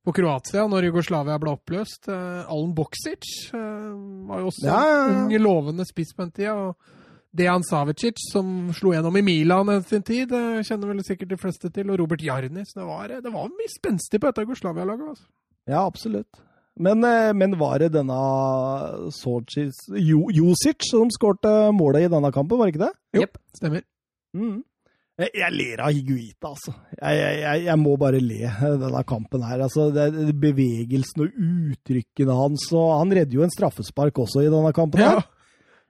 på 0.08 0.14
Kroatia 0.16 0.64
når 0.72 0.88
Jugoslavia 0.88 1.36
ble 1.42 1.52
oppløst. 1.58 2.08
Uh, 2.08 2.48
Alen 2.48 2.72
Boksic 2.76 3.28
uh, 3.52 3.92
var 4.30 4.44
jo 4.44 4.52
også 4.52 4.70
ja, 4.70 4.78
ja, 4.80 4.94
ja. 5.02 5.18
ung, 5.26 5.34
lovende 5.44 5.86
spiss 5.88 6.14
på 6.16 6.24
den 6.24 6.32
tida. 6.38 6.56
og 6.56 6.96
Dejan 7.38 7.66
Savicic, 7.68 8.22
som 8.32 8.70
slo 8.74 8.94
gjennom 8.96 9.20
i 9.20 9.26
Milan 9.26 9.70
en 9.74 9.84
sin 9.86 10.06
tid, 10.08 10.32
uh, 10.32 10.64
kjenner 10.64 10.94
vel 10.94 11.04
sikkert 11.06 11.34
de 11.34 11.40
fleste 11.42 11.72
til. 11.76 11.92
Og 11.92 12.00
Robert 12.00 12.24
Jarnis. 12.24 12.72
Det 12.78 12.88
var, 12.88 13.12
det 13.12 13.34
var 13.34 13.52
mye 13.52 13.74
spenstig 13.74 14.22
på 14.24 14.32
dette 14.32 14.48
Jugoslavia-laget. 14.48 15.12
Altså. 15.12 15.28
Ja, 15.68 15.84
absolutt. 15.84 16.44
Men, 16.78 17.02
men, 17.34 17.56
var 17.58 17.82
det 17.82 17.88
denne 17.96 18.16
Socis, 19.10 19.80
Josic 19.98 20.86
som 20.86 21.10
skårte 21.10 21.72
målet 21.74 22.06
i 22.06 22.12
denne 22.14 22.30
kampen, 22.30 22.60
var 22.60 22.70
det 22.70 22.76
ikke 22.76 22.84
det? 22.84 22.92
Jo, 23.18 23.24
yep, 23.26 23.40
stemmer. 23.58 23.82
Mm. 24.38 24.60
Jeg 25.18 25.50
ler 25.56 25.80
av 25.82 25.90
Higuita, 25.96 26.52
altså. 26.52 26.72
Jeg, 27.02 27.22
jeg, 27.42 27.62
jeg, 27.66 27.78
må 27.82 27.96
bare 27.98 28.20
le 28.22 28.52
denne 28.84 29.02
kampen 29.10 29.42
her. 29.48 29.64
Altså, 29.66 29.88
det, 29.96 30.12
det 30.14 30.36
bevegelsen 30.44 31.24
og 31.26 31.40
uttrykkene 31.74 32.36
hans. 32.38 32.68
Og 32.78 32.92
han 33.00 33.16
redder 33.18 33.40
jo 33.40 33.46
en 33.48 33.54
straffespark 33.56 34.22
også 34.22 34.44
i 34.46 34.52
denne 34.54 34.70
kampen. 34.78 35.02
Ja. 35.02 35.16
her. 35.18 35.26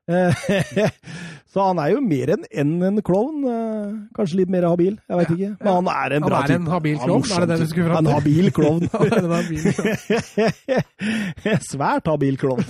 Så 1.52 1.60
han 1.66 1.80
er 1.84 1.90
jo 1.92 2.00
mer 2.00 2.30
enn 2.38 2.46
en, 2.62 2.70
en 2.88 3.02
klovn. 3.04 3.42
eh, 3.52 3.90
Kanskje 4.16 4.38
litt 4.40 4.52
mer 4.54 4.64
habil, 4.70 4.94
jeg 5.04 5.20
veit 5.20 5.34
ikke. 5.36 5.50
Men 5.60 5.74
han 5.82 5.90
er 5.92 6.16
en 6.16 6.24
Han 6.24 6.30
bra 6.32 6.40
er 6.46 6.54
en 6.56 6.62
type. 6.64 6.72
habil 6.78 6.96
Han 7.02 7.08
klovn, 7.10 7.28
er 7.28 7.44
det 7.44 7.50
det 7.52 7.58
du 7.60 7.68
skulle 7.74 7.90
fram 7.90 8.00
En 8.00 8.08
til? 8.08 8.16
habil 8.16 8.48
klovn. 8.56 8.84
Er 9.04 9.18
en 9.20 9.36
habil 9.36 9.64
klovn. 9.76 11.60
Svært 11.74 12.08
habil 12.14 12.40
klovn. 12.40 12.64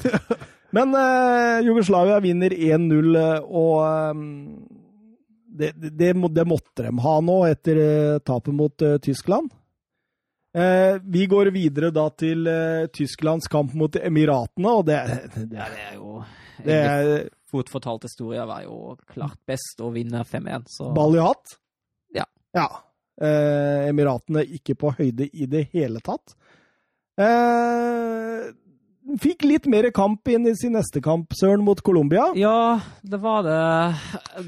Men 0.74 0.98
uh, 0.98 1.62
Jugoslavia 1.66 2.18
vinner 2.26 2.50
1-0, 2.58 3.14
eh, 3.22 3.46
og 3.46 3.86
eh, 3.86 4.14
det, 5.58 5.72
det, 5.78 6.14
det 6.14 6.46
måtte 6.48 6.86
de 6.86 6.92
ha 7.04 7.16
nå 7.24 7.38
etter 7.50 7.80
eh, 7.82 8.20
tapet 8.26 8.56
mot 8.56 8.86
uh, 8.86 8.98
Tyskland. 9.04 9.52
Eh, 10.58 10.98
vi 11.04 11.26
går 11.30 11.52
videre 11.54 11.92
da 11.94 12.08
til 12.18 12.48
uh, 12.50 12.88
Tysklands 12.94 13.50
kamp 13.52 13.76
mot 13.78 13.96
Emiratene, 14.00 14.74
og 14.74 14.88
det, 14.88 15.02
det, 15.36 15.48
Ja, 15.60 15.68
det 15.70 15.84
er 15.92 15.98
jo 16.00 16.22
det 16.66 16.78
er 16.78 17.12
Fort 17.48 17.70
fortalt 17.72 18.04
historie 18.04 18.44
var 18.44 18.66
jo 18.66 18.98
klart 19.08 19.40
best 19.48 19.80
å 19.80 19.92
vinne 19.94 20.26
5-1, 20.28 20.66
så 20.68 20.90
ball 20.96 21.16
i 21.16 21.22
hatt. 21.24 21.54
Ja. 22.16 22.26
ja. 22.58 22.66
Eh, 23.24 23.88
Emiratene 23.88 24.44
ikke 24.58 24.76
på 24.76 24.92
høyde 24.98 25.30
i 25.32 25.48
det 25.48 25.70
hele 25.72 26.02
tatt. 26.04 26.36
Eh, 27.16 28.50
fikk 29.22 29.44
litt 29.48 29.66
mer 29.72 29.88
kamp 29.96 30.28
inn 30.32 30.48
i 30.50 30.54
sin 30.58 30.74
neste 30.76 31.00
kamp, 31.04 31.32
Søren, 31.40 31.64
mot 31.64 31.80
Colombia. 31.86 32.26
Ja, 32.36 32.80
det 33.04 33.20
var 33.24 33.46
det. 33.46 33.60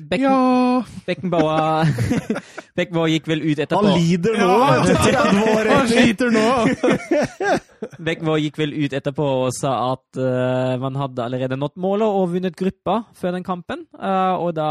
Becken, 0.10 0.26
Ja 0.26 0.84
Beckenbauer 1.08 1.88
Beckenbauer 2.78 3.12
gikk 3.12 3.28
vel 3.32 3.42
ut 3.46 3.60
etterpå. 3.60 3.82
Han 3.88 4.00
lider 4.00 4.38
nå, 4.40 4.50
Ja. 4.50 5.24
år 5.56 5.70
Han 5.74 5.90
sliter 5.92 6.32
nå! 6.36 6.46
Beckenbauer 8.10 8.42
gikk 8.44 8.60
vel 8.60 8.74
ut 8.76 8.96
etterpå 8.96 9.28
og 9.46 9.54
sa 9.56 9.74
at 9.94 10.20
uh, 10.20 10.76
man 10.82 10.98
hadde 11.00 11.24
allerede 11.26 11.58
nådd 11.60 11.78
målet 11.80 12.08
og 12.20 12.34
vunnet 12.36 12.58
gruppa 12.60 13.02
før 13.18 13.36
den 13.38 13.48
kampen. 13.48 13.86
uh, 13.96 14.36
og 14.40 14.54
da 14.60 14.70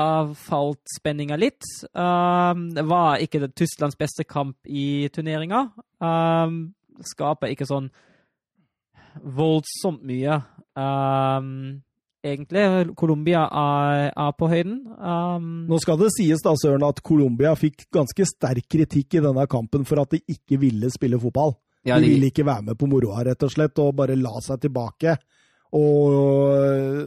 falt 0.48 0.82
spenninga 0.98 1.38
litt. 1.40 1.64
Uh, 1.96 2.52
det 2.76 2.84
var 2.88 3.22
ikke 3.24 3.40
det 3.44 3.54
Tysklands 3.58 3.96
beste 3.98 4.24
kamp 4.28 4.56
i 4.68 5.08
turneringa. 5.12 5.66
Uh, 6.02 6.68
skaper 7.08 7.52
ikke 7.54 7.68
sånn 7.68 7.88
voldsomt 9.24 10.02
mye, 10.06 10.38
um, 10.78 11.80
egentlig. 12.24 12.64
Colombia 12.98 13.44
er, 13.48 14.10
er 14.16 14.32
på 14.38 14.48
høyden. 14.50 14.80
Um, 14.98 15.48
Nå 15.70 15.78
skal 15.82 15.98
det 16.00 16.10
sies 16.16 16.42
da, 16.44 16.52
Søren, 16.58 16.84
at 16.86 17.00
Colombia 17.06 17.54
fikk 17.58 17.86
ganske 17.94 18.26
sterk 18.28 18.66
kritikk 18.68 19.14
i 19.18 19.24
denne 19.24 19.46
kampen 19.50 19.84
for 19.88 20.02
at 20.02 20.10
de 20.16 20.20
ikke 20.28 20.58
ville 20.60 20.90
spille 20.94 21.18
fotball. 21.22 21.54
ja, 21.86 21.96
de 21.96 22.04
de, 22.04 22.10
ville 22.16 22.26
ikke 22.32 22.44
være 22.44 22.62
med 22.62 22.76
på 22.78 22.86
moroa, 22.90 23.22
rett 23.24 23.42
og 23.46 23.50
slett, 23.54 23.78
og 23.78 23.94
bare 23.96 24.16
la 24.18 24.34
seg 24.44 24.60
tilbake 24.66 25.14
og, 25.72 26.12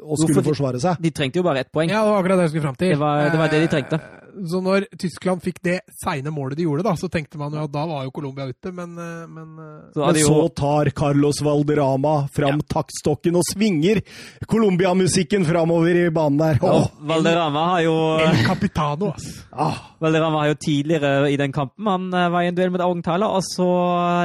og 0.01 0.17
skulle 0.19 0.35
Hvorfor 0.37 0.47
forsvare 0.51 0.79
seg. 0.81 0.99
de 1.01 1.09
trengte 1.11 1.39
jo 1.41 1.43
bare 1.45 1.63
ett 1.65 1.71
poeng. 1.73 1.89
Ja, 1.89 2.03
det 2.05 2.11
var 2.13 2.19
akkurat 2.21 2.37
det 2.37 2.43
jeg 2.47 2.51
skulle 2.53 2.65
fram 2.67 2.75
til. 2.77 2.89
Det 2.93 2.99
var- 2.99 3.29
det 3.31 3.39
var 3.39 3.47
det 3.49 3.61
de 3.61 3.67
trengte. 3.75 3.99
Så 4.51 4.61
når 4.63 4.85
Tyskland 4.99 5.43
fikk 5.43 5.59
det 5.65 5.77
seine 6.01 6.31
målet 6.33 6.57
de 6.59 6.65
gjorde, 6.65 6.85
da, 6.87 6.93
så 6.99 7.09
tenkte 7.11 7.39
man 7.41 7.53
jo 7.55 7.63
at 7.65 7.71
da 7.73 7.83
var 7.89 8.05
jo 8.05 8.13
Colombia 8.15 8.47
ute, 8.49 8.71
men, 8.75 8.93
eh, 8.97 9.27
men 9.27 9.49
eh, 9.59 9.91
Så 9.93 10.05
Men 10.05 10.19
så 10.21 10.35
jo 10.37 10.47
tar 10.55 10.91
Carlos 10.95 11.41
Valderama 11.45 12.13
fram 12.35 12.61
taktstokken 12.71 13.35
og 13.39 13.45
svinger 13.49 14.01
Colombia-musikken 14.47 15.45
framover 15.45 15.99
i 16.05 16.09
banen 16.13 16.39
der. 16.41 16.59
ja, 16.61 16.81
Valderama 17.11 17.65
har 17.73 17.83
jo 17.85 17.95
El 18.25 18.41
Capitano, 18.47 19.11
ass! 19.15 19.29
ah, 19.51 19.77
Valderama 20.01 20.43
har 20.43 20.53
jo 20.53 20.59
tidligere 20.65 21.29
i 21.31 21.37
den 21.37 21.51
kampen 21.51 21.87
Han 21.87 22.09
eh, 22.13 22.29
var 22.31 22.41
i 22.45 22.51
en 22.51 22.55
duell 22.57 22.71
med 22.73 22.81
Augenthaler, 22.85 23.27
og 23.27 23.43
så 23.45 23.69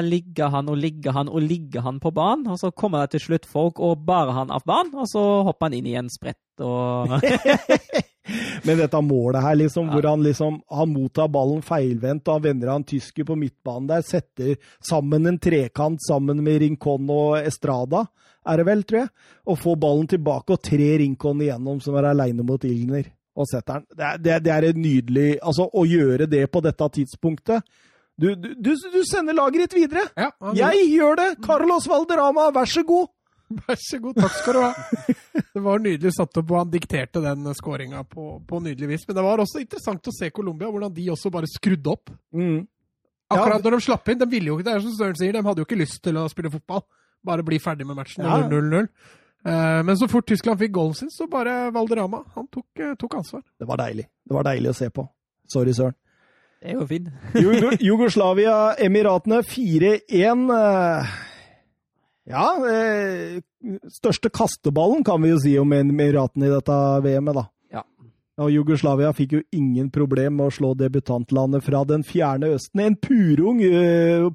ligger 0.06 0.50
han 0.54 0.68
og 0.72 0.76
ligger 0.80 1.12
han 1.16 1.28
og 1.28 1.42
ligger 1.42 1.84
han 1.86 2.00
på 2.00 2.10
banen. 2.14 2.46
Og 2.52 2.58
så 2.60 2.70
kommer 2.70 3.04
det 3.04 3.16
til 3.16 3.26
slutt 3.28 3.46
folk 3.50 3.80
og 3.80 4.04
bærer 4.06 4.32
han 4.36 4.50
av 4.54 4.64
banen, 4.66 4.94
og 4.96 5.08
så 5.10 5.22
hopper 5.46 5.68
han 5.70 5.78
inn 5.80 5.90
i 5.90 5.96
en 5.98 6.10
sprett 6.12 6.38
og 6.64 7.12
Men 8.66 8.80
dette 8.80 9.00
målet 9.04 9.42
her, 9.44 9.56
liksom, 9.60 9.90
hvor 9.92 10.06
han 10.08 10.22
liksom 10.24 10.60
han 10.74 10.92
mottar 10.92 11.28
ballen 11.32 11.62
feilvendt, 11.62 12.26
og 12.26 12.38
han 12.38 12.46
vender 12.48 12.72
av 12.72 12.80
en 12.80 12.86
tysker 12.88 13.26
på 13.28 13.36
midtbanen 13.38 13.88
der, 13.90 14.02
setter 14.06 14.56
sammen 14.84 15.28
en 15.30 15.38
trekant 15.42 16.02
sammen 16.02 16.42
med 16.44 16.60
Rincon 16.64 17.10
og 17.12 17.38
Estrada, 17.38 18.06
er 18.46 18.60
det 18.60 18.66
vel, 18.68 18.84
tror 18.86 19.00
jeg, 19.04 19.12
og 19.46 19.58
får 19.62 19.78
ballen 19.82 20.10
tilbake 20.10 20.54
og 20.54 20.62
tre 20.62 20.90
Rincon 21.02 21.42
igjennom 21.42 21.80
som 21.82 21.98
er 21.98 22.10
aleine 22.12 22.46
mot 22.46 22.62
Ilgner, 22.66 23.08
og 23.36 23.48
setter 23.50 23.80
den. 23.82 23.88
Det 23.98 24.12
det, 24.26 24.38
det 24.46 24.52
er 24.54 24.68
et 24.70 24.78
nydelig 24.80 25.26
Altså, 25.42 25.66
å 25.68 25.82
gjøre 25.84 26.24
det 26.30 26.46
på 26.48 26.62
dette 26.64 26.86
tidspunktet 26.94 27.66
Du, 28.16 28.30
du, 28.32 28.54
du, 28.54 28.70
du 28.72 29.02
sender 29.04 29.36
laget 29.36 29.66
ditt 29.66 29.74
videre! 29.76 30.06
Ja, 30.16 30.30
Jeg 30.56 30.86
gjør 30.94 31.18
det! 31.20 31.26
Carlos 31.44 31.84
Valderama, 31.90 32.48
vær 32.56 32.70
så 32.70 32.80
god! 32.88 33.10
Vær 33.66 33.78
så 33.78 33.98
god, 34.02 34.16
takk 34.18 34.32
skal 34.40 34.56
du 34.56 34.60
ha. 34.64 34.70
Det 35.54 35.62
var 35.62 35.82
nydelig 35.82 36.12
satt 36.16 36.40
opp, 36.40 36.48
og 36.50 36.58
han 36.58 36.70
dikterte 36.72 37.22
den 37.22 37.46
skåringa 37.54 38.02
på, 38.10 38.24
på 38.48 38.60
nydelig 38.64 38.88
vis. 38.94 39.04
Men 39.08 39.18
det 39.20 39.24
var 39.26 39.42
også 39.44 39.62
interessant 39.62 40.08
å 40.10 40.14
se 40.14 40.30
Colombia, 40.34 40.70
hvordan 40.72 40.94
de 40.96 41.04
også 41.14 41.30
bare 41.34 41.50
skrudde 41.50 41.92
opp. 41.92 42.10
Mm. 42.34 42.64
Akkurat 43.30 43.62
når 43.64 43.76
de 43.76 43.84
slapp 43.86 44.08
inn. 44.10 44.18
De 44.18 44.26
ville 44.30 44.50
jo 44.50 44.56
ikke, 44.58 44.66
det 44.68 44.74
er 44.74 44.82
som 44.84 44.96
Søren 44.96 45.18
sier, 45.18 45.34
de 45.34 45.42
hadde 45.46 45.62
jo 45.62 45.66
ikke 45.68 45.78
lyst 45.78 46.02
til 46.02 46.18
å 46.18 46.26
spille 46.30 46.50
fotball. 46.52 46.82
Bare 47.26 47.46
bli 47.46 47.58
ferdig 47.62 47.86
med 47.86 47.98
matchen. 47.98 48.26
Ja. 48.26 48.40
0-0. 48.46 48.88
Eh, 49.46 49.82
Men 49.86 49.98
så 49.98 50.08
fort 50.10 50.26
Tyskland 50.26 50.58
fikk 50.62 50.74
goalen 50.74 50.94
sin, 50.98 51.10
så 51.10 51.28
bare 51.30 51.70
Valderama. 51.74 52.24
Han 52.34 52.46
tok, 52.50 52.66
eh, 52.82 52.94
tok 52.98 53.14
ansvar. 53.18 53.42
Det 53.58 53.66
var 53.66 53.78
deilig. 53.82 54.06
Det 54.26 54.34
var 54.34 54.46
deilig 54.46 54.70
å 54.70 54.78
se 54.78 54.90
på. 54.90 55.06
Sorry, 55.50 55.74
Søren. 55.74 55.94
Det 56.62 56.72
jo 56.74 56.86
fint. 56.88 57.08
Jugoslavia, 57.84 58.74
Emiratene 58.82 59.42
4-1. 59.46 60.46
Eh, 62.26 62.32
Ja, 62.32 62.46
eh, 62.66 63.40
største 63.88 64.30
kasteballen 64.30 65.04
kan 65.04 65.22
vi 65.22 65.30
jo 65.30 65.38
si 65.38 65.58
om 65.58 65.72
Emiratene 65.72 66.48
i 66.48 66.50
dette 66.50 66.78
VM-et, 67.04 67.34
da. 67.34 67.46
Ja. 67.72 67.84
Og 68.42 68.50
Jugoslavia 68.52 69.12
fikk 69.16 69.32
jo 69.32 69.42
ingen 69.52 69.90
problem 69.90 70.36
med 70.36 70.50
å 70.50 70.54
slå 70.54 70.74
debutantlandet 70.74 71.64
fra 71.64 71.84
den 71.84 72.02
fjerne 72.04 72.52
østen. 72.56 72.82
En 72.82 72.96
purung 72.96 73.62
eh, 73.62 74.26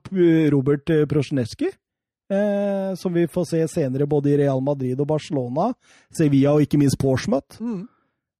Robert 0.51 0.89
eh, 0.89 1.05
Prosjneski, 1.05 1.69
eh, 2.31 2.93
som 2.95 3.13
vi 3.13 3.27
får 3.27 3.45
se 3.51 3.67
senere 3.75 4.07
både 4.07 4.31
i 4.31 4.37
Real 4.41 4.63
Madrid 4.63 4.99
og 4.99 5.11
Barcelona, 5.11 5.73
Sevilla 6.15 6.55
og 6.55 6.65
ikke 6.65 6.79
minst 6.81 6.99
Portsmouth. 7.01 7.59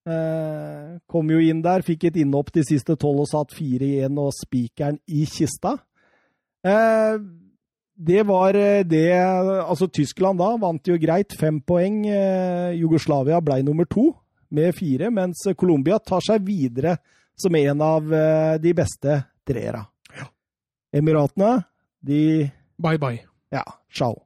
Eh, 0.02 0.98
kom 1.06 1.30
jo 1.30 1.38
inn 1.44 1.62
der, 1.62 1.84
fikk 1.86 2.08
et 2.10 2.18
innhopp 2.24 2.50
de 2.56 2.64
siste 2.66 2.96
tolv 2.98 3.28
og 3.28 3.30
satt 3.30 3.54
4-1 3.54 4.18
og 4.18 4.34
spikeren 4.34 4.98
i 5.06 5.28
kista. 5.30 5.76
Eh, 6.66 7.20
det 8.02 8.24
var 8.26 8.58
eh, 8.58 8.84
det 8.88 9.14
Altså, 9.14 9.88
Tyskland 9.88 10.42
da 10.42 10.56
vant 10.58 10.88
jo 10.90 10.98
greit, 11.02 11.36
fem 11.38 11.60
poeng. 11.62 12.04
Eh, 12.10 12.74
Jugoslavia 12.80 13.42
ble 13.44 13.62
nummer 13.66 13.86
to 13.90 14.10
med 14.52 14.74
fire, 14.76 15.12
mens 15.14 15.46
Colombia 15.58 16.00
tar 16.00 16.24
seg 16.26 16.44
videre 16.44 16.98
som 17.40 17.56
en 17.56 17.82
av 17.86 18.14
eh, 18.14 18.56
de 18.62 18.74
beste 18.76 19.22
treera. 19.48 19.86
Emiratene, 20.92 21.62
de 22.04 22.50
Bye, 22.82 22.98
bye. 23.00 23.22
ja, 23.54 23.64
ciao. 23.94 24.18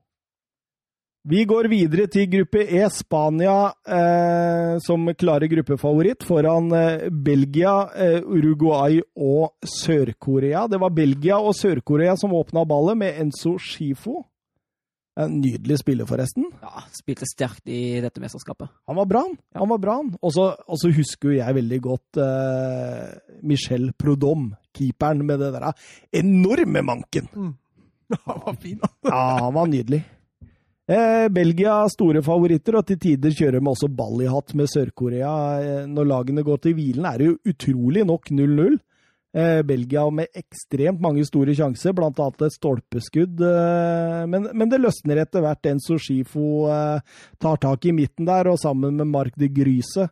Vi 1.25 1.41
går 1.49 1.65
videre 1.71 2.03
til 2.13 2.27
gruppe 2.29 2.61
E. 2.61 2.83
Spania 2.93 3.71
eh, 3.89 4.75
som 4.85 5.07
klare 5.17 5.47
gruppefavoritt 5.49 6.21
foran 6.21 6.67
eh, 6.77 7.07
Belgia, 7.09 7.73
eh, 7.97 8.19
Uruguay 8.21 8.99
og 9.17 9.55
Sør-Korea. 9.65 10.67
Det 10.69 10.77
var 10.83 10.93
Belgia 10.93 11.39
og 11.41 11.57
Sør-Korea 11.57 12.13
som 12.21 12.35
åpna 12.37 12.61
ballet 12.69 13.01
med 13.01 13.17
Enzo 13.23 13.55
Schifo. 13.57 14.19
En 15.17 15.39
nydelig 15.41 15.79
spiller, 15.81 16.05
forresten. 16.05 16.45
Ja, 16.61 16.85
spilte 16.93 17.25
sterkt 17.25 17.73
i 17.73 17.97
dette 18.05 18.21
mesterskapet. 18.21 18.69
Han 18.85 19.01
var 19.01 19.09
bra, 19.09 19.25
han. 19.25 19.37
Han 19.57 19.73
var 19.73 19.81
bra, 19.81 19.99
han. 20.03 20.13
Og 20.21 20.35
så 20.37 20.93
husker 20.93 21.31
jo 21.31 21.39
jeg 21.39 21.57
veldig 21.57 21.83
godt 21.87 22.21
eh, 22.21 23.39
Michel 23.41 23.95
Prodom, 23.97 24.51
keeperen, 24.77 25.25
med 25.25 25.41
det 25.41 25.55
der 25.57 25.71
enorme 26.21 26.85
manken. 26.85 27.33
Han 28.29 28.43
var 28.45 28.53
fin, 28.61 28.77
han. 28.77 28.91
Ja, 29.09 29.21
han 29.41 29.53
var 29.55 29.65
nydelig. 29.65 30.03
Eh, 30.85 31.27
Belgia 31.33 31.79
er 31.81 31.89
store 31.89 32.21
favoritter, 32.25 32.75
og 32.77 32.85
til 32.85 32.99
tider 33.01 33.33
kjører 33.33 33.57
de 33.57 33.69
også 33.71 33.89
ball 33.89 34.19
i 34.21 34.29
hatt 34.29 34.53
med 34.57 34.69
Sør-Korea. 34.69 35.31
Eh, 35.61 35.87
når 35.89 36.11
lagene 36.11 36.43
går 36.45 36.59
til 36.61 36.75
hvilen, 36.77 37.07
er 37.09 37.21
det 37.21 37.31
jo 37.31 37.39
utrolig 37.53 38.05
nok 38.05 38.29
0-0. 38.29 38.77
Eh, 39.35 39.61
Belgia 39.67 40.05
med 40.13 40.37
ekstremt 40.37 41.01
mange 41.03 41.25
store 41.27 41.55
sjanser, 41.57 41.95
blant 41.97 42.21
annet 42.21 42.45
et 42.45 42.55
stolpeskudd. 42.55 43.41
Eh, 43.41 44.21
men, 44.29 44.47
men 44.53 44.71
det 44.71 44.79
løsner 44.83 45.23
etter 45.25 45.43
hvert. 45.43 45.65
Enzo 45.73 45.97
Schifo 45.97 46.69
eh, 46.69 47.01
tar 47.41 47.59
tak 47.65 47.89
i 47.89 47.95
midten 47.95 48.29
der, 48.29 48.51
og 48.53 48.61
sammen 48.61 49.01
med 49.01 49.09
Mark 49.09 49.35
de 49.41 49.49
Gryse 49.49 50.07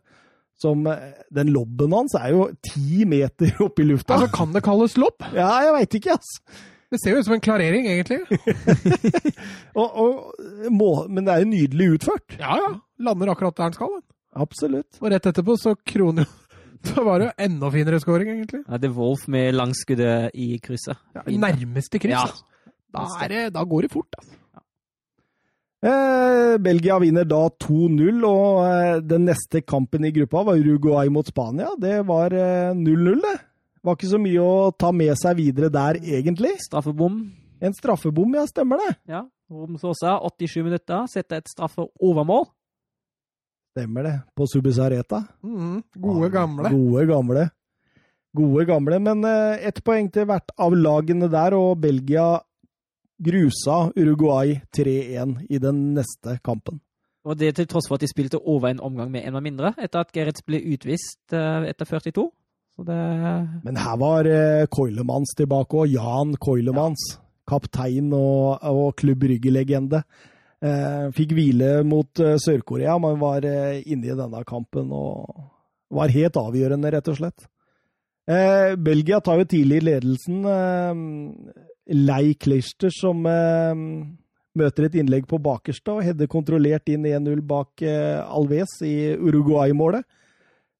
som 0.60 0.86
eh, 0.86 1.14
Den 1.34 1.50
lobben 1.54 1.94
hans 1.94 2.14
er 2.18 2.34
jo 2.34 2.48
ti 2.64 3.06
meter 3.08 3.54
oppe 3.64 3.82
i 3.84 3.88
lufta. 3.88 4.18
Altså, 4.18 4.30
kan 4.34 4.54
det 4.54 4.64
kalles 4.66 4.98
lobb? 5.00 5.22
Ja, 5.34 5.50
jeg 5.66 5.74
veit 5.78 5.98
ikke, 6.00 6.18
ass. 6.18 6.38
Det 6.94 7.00
ser 7.02 7.16
jo 7.16 7.20
ut 7.22 7.26
som 7.26 7.34
en 7.34 7.42
klarering, 7.42 7.88
egentlig. 7.90 8.20
Og, 9.80 9.96
og, 9.98 10.42
må, 10.70 10.90
men 11.10 11.26
det 11.26 11.32
er 11.32 11.42
jo 11.42 11.48
nydelig 11.50 11.86
utført. 11.96 12.36
Ja, 12.38 12.54
ja. 12.60 12.68
Lander 13.02 13.32
akkurat 13.32 13.56
der 13.58 13.72
den 13.72 13.74
skal. 13.74 13.96
den. 13.96 14.04
Absolutt. 14.44 15.00
Og 15.00 15.10
rett 15.10 15.26
etterpå 15.26 15.56
så 15.58 15.74
kroner 15.82 16.28
jo 16.28 16.40
Da 16.84 17.00
var 17.00 17.18
det 17.18 17.26
jo 17.30 17.46
enda 17.46 17.70
finere 17.72 17.98
scoring, 18.02 18.28
egentlig. 18.28 18.60
Ja, 18.68 18.78
det 18.78 18.90
er 18.90 18.96
Wolf 18.98 19.24
med 19.32 19.54
langskuddet 19.56 20.34
i 20.36 20.58
krysset. 20.62 21.00
Ja, 21.16 21.22
nærmeste 21.46 22.00
kryss. 22.02 22.12
Ja. 22.12 22.26
altså. 22.28 22.44
Da, 22.94 23.04
er 23.24 23.32
det, 23.32 23.44
da 23.56 23.64
går 23.66 23.86
det 23.86 23.90
fort, 23.94 24.18
altså. 24.20 24.36
Eh, 25.84 26.54
Belgia 26.64 26.98
vinner 27.00 27.26
da 27.28 27.42
2-0, 27.60 28.20
og 28.28 28.60
eh, 28.68 29.00
den 29.04 29.26
neste 29.28 29.64
kampen 29.64 30.06
i 30.06 30.12
gruppa 30.16 30.44
var 30.46 30.60
Uruguay 30.60 31.10
mot 31.12 31.28
Spania. 31.28 31.72
Det 31.80 31.98
var 32.08 32.36
eh, 32.36 32.70
0-0, 32.76 33.18
det. 33.24 33.34
Var 33.84 33.96
ikke 33.98 34.08
så 34.14 34.18
mye 34.20 34.40
å 34.40 34.70
ta 34.80 34.88
med 34.96 35.12
seg 35.20 35.36
videre 35.36 35.68
der, 35.72 35.98
egentlig. 36.00 36.54
Straffebom. 36.64 37.18
En 37.60 37.74
straffebom, 37.76 38.32
ja, 38.38 38.46
stemmer 38.48 38.80
det. 38.80 38.92
Ja. 39.12 39.26
Romsåsa, 39.52 40.16
87 40.24 40.62
minutter, 40.64 41.04
setter 41.12 41.42
et 41.42 41.50
straffe 41.52 41.84
overmål. 42.00 42.46
Stemmer 43.76 44.06
det. 44.08 44.14
På 44.32 44.46
Subisareta. 44.48 45.20
Mm, 45.44 45.82
gode, 46.00 46.30
gamle. 46.32 46.70
Gode 46.72 47.04
gamle. 47.10 47.44
Gode 48.34 48.64
gamle, 48.66 48.98
men 48.98 49.24
eh, 49.28 49.66
ett 49.68 49.82
poeng 49.84 50.08
til 50.10 50.26
hvert 50.30 50.54
av 50.58 50.74
lagene 50.74 51.28
der, 51.30 51.54
og 51.54 51.76
Belgia 51.82 52.38
grusa 53.22 53.92
Uruguay 53.94 54.56
3-1 54.74 55.44
i 55.50 55.60
den 55.62 55.82
neste 55.94 56.38
kampen. 56.42 56.80
Og 57.24 57.38
det 57.40 57.54
til 57.56 57.68
tross 57.68 57.86
for 57.88 57.96
at 57.96 58.04
de 58.04 58.10
spilte 58.10 58.40
over 58.40 58.72
en 58.72 58.82
omgang 58.84 59.12
med 59.12 59.28
en 59.28 59.36
av 59.38 59.44
mindre, 59.44 59.74
etter 59.78 60.02
at 60.02 60.10
Gerritz 60.12 60.42
ble 60.44 60.60
utvist 60.74 61.36
eh, 61.36 61.68
etter 61.70 61.88
42. 61.88 62.26
Det 62.74 63.00
Men 63.62 63.76
her 63.78 63.96
var 64.00 64.26
eh, 64.26 64.66
tilbake 64.66 65.76
òg. 65.76 65.92
Jan 65.94 66.34
Koilemans. 66.36 67.20
Kaptein 67.46 68.12
og, 68.16 68.62
og 68.64 68.94
Klubb 68.96 69.22
Rygge-legende. 69.28 70.02
Eh, 70.64 71.10
fikk 71.12 71.34
hvile 71.36 71.82
mot 71.84 72.08
eh, 72.20 72.38
Sør-Korea, 72.40 72.96
men 72.98 73.20
var 73.20 73.44
eh, 73.44 73.82
inne 73.84 74.08
i 74.08 74.16
denne 74.16 74.40
kampen 74.48 74.88
og 74.96 75.28
var 75.94 76.12
helt 76.14 76.38
avgjørende, 76.40 76.92
rett 76.94 77.10
og 77.12 77.18
slett. 77.18 77.44
Eh, 78.24 78.72
Belgia 78.80 79.20
tar 79.20 79.42
jo 79.42 79.48
tidlig 79.50 79.82
ledelsen. 79.84 80.40
Eh, 80.48 81.94
Lei 82.00 82.32
Kleister 82.40 82.92
som 82.94 83.26
eh, 83.28 83.76
møter 84.56 84.88
et 84.88 84.96
innlegg 85.02 85.28
på 85.28 85.40
bakerste 85.44 85.98
og 85.98 86.04
header 86.06 86.30
kontrollert 86.32 86.88
inn 86.88 87.04
1-0 87.04 87.42
bak 87.44 87.84
Alves 87.84 88.78
i 88.86 89.12
Uruguay-målet. 89.18 90.06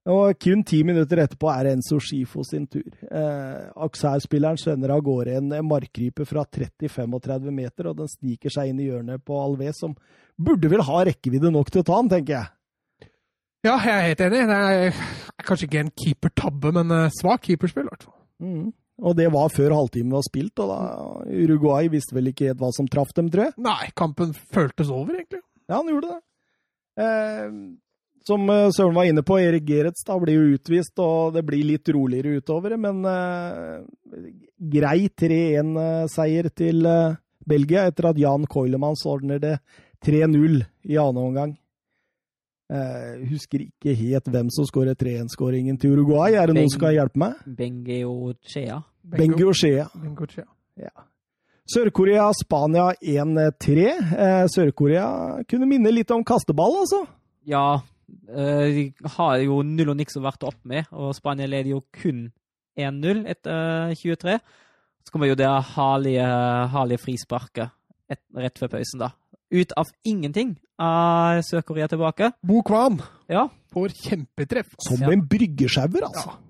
Og 0.05 0.37
kun 0.37 0.61
ti 0.69 0.83
minutter 0.85 1.23
etterpå 1.23 1.49
er 1.49 1.71
Enzo 1.71 1.97
Schifo 2.03 2.43
sin 2.45 2.67
tur. 2.69 2.91
Eh, 3.09 3.61
Auxerre-spilleren 3.87 4.61
sender 4.61 4.93
av 4.93 5.01
gårde 5.05 5.39
en 5.39 5.55
markrype 5.65 6.27
fra 6.29 6.43
30-35 6.45 7.49
meter, 7.49 7.89
og 7.89 8.03
den 8.03 8.11
sniker 8.13 8.53
seg 8.53 8.69
inn 8.69 8.83
i 8.85 8.91
hjørnet 8.91 9.25
på 9.25 9.39
Alves, 9.41 9.81
som 9.81 9.95
burde 10.37 10.69
vel 10.69 10.85
ha 10.85 10.99
rekkevidde 11.09 11.53
nok 11.55 11.73
til 11.73 11.81
å 11.81 11.87
ta 11.89 12.01
den, 12.03 12.11
tenker 12.13 12.37
jeg. 12.37 12.51
Ja, 13.65 13.79
jeg 13.81 13.95
er 13.95 14.09
helt 14.11 14.25
enig. 14.27 14.43
Det 14.51 14.59
er 14.61 15.47
kanskje 15.49 15.69
ikke 15.71 15.85
en 15.87 15.95
keepertabbe, 16.03 16.73
men 16.77 16.93
eh, 16.93 17.13
svak 17.17 17.47
keeperspill, 17.49 17.87
i 17.89 17.95
hvert 17.95 18.05
fall. 18.05 18.19
Mm. 18.45 18.67
Og 19.09 19.17
det 19.19 19.31
var 19.33 19.49
før 19.51 19.73
halvtimen 19.75 20.13
var 20.15 20.27
spilt, 20.27 20.61
og 20.61 20.69
da 20.69 20.83
Uruguay 21.33 21.89
visste 21.91 22.15
vel 22.15 22.29
ikke 22.31 22.51
helt 22.51 22.61
hva 22.61 22.69
som 22.77 22.91
traff 22.93 23.17
dem, 23.17 23.33
tror 23.33 23.49
jeg. 23.49 23.57
Nei, 23.65 23.89
kampen 23.97 24.37
føltes 24.37 24.93
over, 24.93 25.17
egentlig. 25.17 25.41
Ja, 25.65 25.79
han 25.81 25.89
gjorde 25.89 26.13
det. 26.13 26.21
Eh, 27.01 27.57
som 28.27 28.49
eh, 28.51 28.71
Søren 28.75 28.97
var 28.97 29.09
inne 29.09 29.25
på, 29.27 29.39
Erik 29.41 29.67
Gerets, 29.69 30.05
da 30.07 30.17
blir 30.21 30.39
jo 30.39 30.59
utvist, 30.59 30.95
og 31.03 31.35
det 31.37 31.45
blir 31.47 31.65
litt 31.69 31.89
roligere 31.93 32.41
utover. 32.41 32.77
Men 32.81 33.03
eh, 33.09 33.83
grei 34.75 35.11
3-1-seier 35.13 36.51
til 36.57 36.89
eh, 36.89 37.19
Belgia 37.45 37.85
etter 37.91 38.11
at 38.13 38.21
Jan 38.21 38.49
Koilemans 38.51 39.05
ordner 39.09 39.43
det 39.43 39.59
3-0 40.05 40.63
i 40.89 40.99
annen 41.01 41.23
omgang. 41.29 41.55
Eh, 42.73 43.25
husker 43.29 43.67
ikke 43.67 43.93
helt 43.99 44.29
hvem 44.33 44.49
som 44.53 44.67
skårer 44.69 44.97
3-1-skåringen 44.97 45.77
til 45.81 45.99
Uruguay. 45.99 46.33
Er 46.41 46.49
det 46.49 46.57
noen 46.57 46.73
som 46.73 46.87
kan 46.87 46.97
hjelpe 46.97 47.21
meg? 47.21 47.41
Bengeo 47.45 48.33
Chea. 48.41 48.81
Bengo 49.05 49.53
Shea. 49.53 49.85
Bengochea. 50.01 50.47
Ja. 50.81 50.95
Sør-Korea-Spania 51.69 52.91
1-3. 53.01 53.85
Eh, 53.85 54.45
Sør-Korea 54.53 55.45
kunne 55.49 55.69
minne 55.69 55.93
litt 55.93 56.11
om 56.13 56.25
kasteball, 56.25 56.81
altså. 56.83 57.05
Ja, 57.49 57.67
eh, 57.77 57.94
de 58.29 58.85
har 59.17 59.39
jo 59.45 59.63
null 59.67 59.91
og 59.93 59.97
niks 59.99 60.17
å 60.19 60.23
varte 60.25 60.47
opp 60.49 60.61
med, 60.69 60.87
og 60.93 61.15
Spania 61.17 61.47
leder 61.51 61.75
jo 61.75 61.83
kun 61.95 62.27
1-0 62.79 63.25
etter 63.31 63.91
eh, 63.91 63.97
23. 64.01 64.39
Så 65.05 65.13
kommer 65.13 65.29
jo 65.29 65.37
det 65.39 65.49
herlige, 65.75 66.29
herlige 66.73 67.03
frisparket 67.03 67.71
et, 68.11 68.21
rett 68.37 68.59
før 68.61 68.73
pausen, 68.73 69.03
da. 69.05 69.11
Ut 69.55 69.75
av 69.79 69.91
ingenting 70.09 70.55
er 70.81 71.43
Sør-Korea 71.47 71.87
tilbake. 71.93 72.33
Bo 72.43 72.63
Kwan 72.67 72.97
Ja, 73.31 73.47
får 73.73 73.93
kjempetreff. 74.01 74.73
Som 74.83 75.03
Ja. 75.05 75.13
en 75.13 75.23
bryggesjauer, 75.29 76.09
altså. 76.09 76.33
Ja. 76.33 76.41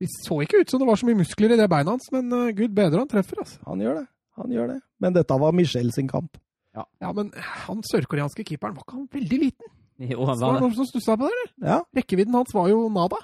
Vi 0.00 0.06
så 0.22 0.38
ikke 0.44 0.60
ut 0.62 0.70
som 0.70 0.78
det 0.80 0.86
var 0.86 0.96
så 0.96 1.06
mye 1.08 1.18
muskler 1.18 1.52
i 1.52 1.58
det 1.58 1.66
beina 1.68 1.90
hans, 1.90 2.06
men 2.14 2.30
uh, 2.32 2.52
gud 2.54 2.70
bedre 2.74 3.02
han 3.02 3.10
treffer, 3.10 3.40
altså. 3.42 3.58
Han 3.66 3.82
gjør 3.82 3.98
det. 4.00 4.06
Han 4.38 4.52
gjør 4.54 4.68
det. 4.70 4.78
Men 5.02 5.16
dette 5.16 5.38
var 5.42 5.52
Michel 5.58 5.90
sin 5.92 6.08
kamp. 6.08 6.38
Ja, 6.78 7.10
men 7.12 7.32
han 7.66 7.80
sørkoreanske 7.82 8.44
keeperen, 8.46 8.76
var 8.78 8.84
ikke 8.86 8.94
han 9.00 9.08
veldig 9.10 9.38
liten? 9.42 9.72
jo, 10.12 10.20
han 10.28 10.38
var 10.38 10.56
det 10.58 10.62
noen 10.66 10.76
som 10.76 10.86
stussa 10.88 11.16
på 11.18 11.26
det, 11.26 11.34
eller? 11.34 11.50
Ja. 11.72 11.78
Rekkevidden 11.98 12.36
hans 12.38 12.54
var 12.54 12.68
jo 12.70 12.84
nada. 12.92 13.18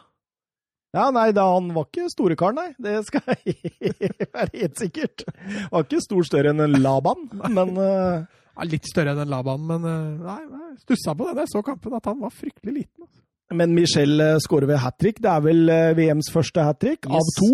ja, 0.95 1.09
nei, 1.15 1.29
da, 1.35 1.45
han 1.55 1.73
var 1.75 1.89
ikke 1.89 2.09
store 2.13 2.37
karen, 2.39 2.59
nei. 2.61 2.71
Det 2.79 3.01
skal 3.09 3.23
jeg 3.35 4.01
være 4.35 4.49
helt 4.53 4.79
sikkert. 4.83 5.27
Var 5.73 5.87
ikke 5.87 6.03
stor 6.05 6.27
større 6.31 6.55
enn 6.55 6.65
en 6.67 6.81
Laban, 6.83 7.29
men 7.51 7.77
uh... 7.79 8.25
Ja, 8.55 8.67
litt 8.71 8.87
større 8.87 9.15
enn 9.17 9.25
en 9.25 9.33
Laban, 9.33 9.65
men 9.67 9.83
uh, 9.83 10.27
nei, 10.29 10.41
nei, 10.47 10.73
stussa 10.85 11.15
på 11.19 11.27
det. 11.27 11.35
da 11.39 11.47
Jeg 11.47 11.55
så 11.57 11.65
kampen, 11.67 11.97
at 11.99 12.07
han 12.07 12.21
var 12.23 12.31
fryktelig 12.35 12.77
liten. 12.83 13.07
Altså. 13.07 13.21
Men 13.55 13.75
Michel 13.77 14.23
eh, 14.25 14.37
skårer 14.41 14.71
ved 14.71 14.79
hat 14.81 14.97
trick. 14.99 15.19
Det 15.23 15.29
er 15.31 15.43
vel 15.45 15.69
VMs 15.99 16.31
første 16.33 16.63
hat 16.65 16.79
trick 16.81 17.05
av 17.11 17.21
Yes. 17.21 17.35
to. 17.39 17.51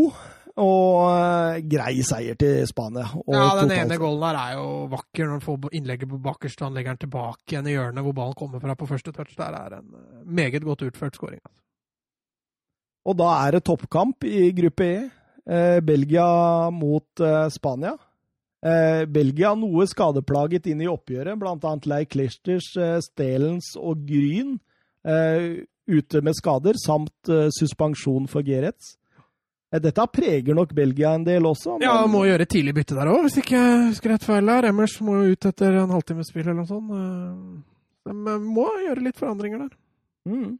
Og 0.61 1.06
eh, 1.08 1.61
grei 1.70 2.02
seier 2.04 2.36
til 2.40 2.66
Spania. 2.68 3.06
Og 3.22 3.32
Ja, 3.34 3.46
den 3.62 3.72
ene 3.76 3.96
goalen 4.00 4.26
der 4.26 4.40
er 4.40 4.58
jo 4.58 4.66
vakker 4.92 5.24
når 5.24 5.38
han 5.38 5.46
får 5.46 5.70
innlegget 5.78 6.11
på 6.11 6.20
bakerste, 6.20 6.66
han 6.66 6.76
legger 6.76 6.94
den 6.96 7.06
tilbake 7.06 7.54
igjen 7.54 7.70
i 7.70 7.76
hjørnet 7.76 8.04
hvor 8.04 8.16
ballen 8.18 8.36
kommer 8.36 8.62
fra 8.62 8.76
på 8.76 8.88
første 8.90 9.14
touch. 9.16 9.32
Der 9.38 9.56
er 9.56 9.78
en 9.80 9.88
eh, 9.96 10.20
meget 10.26 10.66
godt 10.66 10.84
utført 10.88 11.16
skåring. 11.16 11.40
Altså. 11.40 11.56
Og 13.08 13.16
da 13.16 13.32
er 13.46 13.56
det 13.56 13.64
toppkamp 13.64 14.28
i 14.28 14.50
gruppe 14.56 14.86
E. 14.90 15.00
Eh, 15.50 15.80
Belgia 15.82 16.28
mot 16.70 17.24
eh, 17.24 17.48
Spania. 17.50 17.96
Eh, 18.61 19.06
Belgia 19.08 19.54
noe 19.56 19.86
skadeplaget 19.88 20.68
inn 20.68 20.82
i 20.84 20.88
oppgjøret, 20.90 21.38
bl.a. 21.40 21.74
Lei 21.88 22.04
Klechters, 22.04 22.74
eh, 22.76 22.98
Stelens 23.00 23.72
og 23.80 24.04
Gryn 24.04 24.58
eh, 25.08 25.64
ute 25.90 26.20
med 26.22 26.36
skader, 26.36 26.76
samt 26.78 27.30
suspensjon 27.56 28.28
for 28.30 28.46
Geretz. 28.46 28.92
Eh, 29.72 29.80
dette 29.80 30.06
preger 30.12 30.54
nok 30.54 30.72
Belgia 30.74 31.14
en 31.14 31.24
del 31.24 31.46
også. 31.46 31.78
Ja, 31.82 32.06
må 32.10 32.24
gjøre 32.26 32.46
tidlig 32.50 32.74
bytte 32.80 32.96
der 32.98 33.10
òg, 33.12 33.22
hvis 33.26 33.38
ikke 33.42 33.56
jeg 33.58 33.84
husker 33.90 34.14
rett 34.14 34.24
feil. 34.26 34.46
der. 34.46 34.70
Emmers 34.72 34.96
må 35.00 35.20
jo 35.20 35.36
ut 35.36 35.46
etter 35.46 35.78
en 35.82 35.90
halvtimes 35.94 36.30
spill 36.32 36.48
eller 36.48 36.62
noe 36.62 36.70
sånt. 36.70 36.90
Eh, 36.90 37.62
De 38.10 38.38
må 38.40 38.64
gjøre 38.86 39.02
litt 39.04 39.18
forandringer 39.20 39.58
der. 39.66 39.74
Mm. 40.26 40.58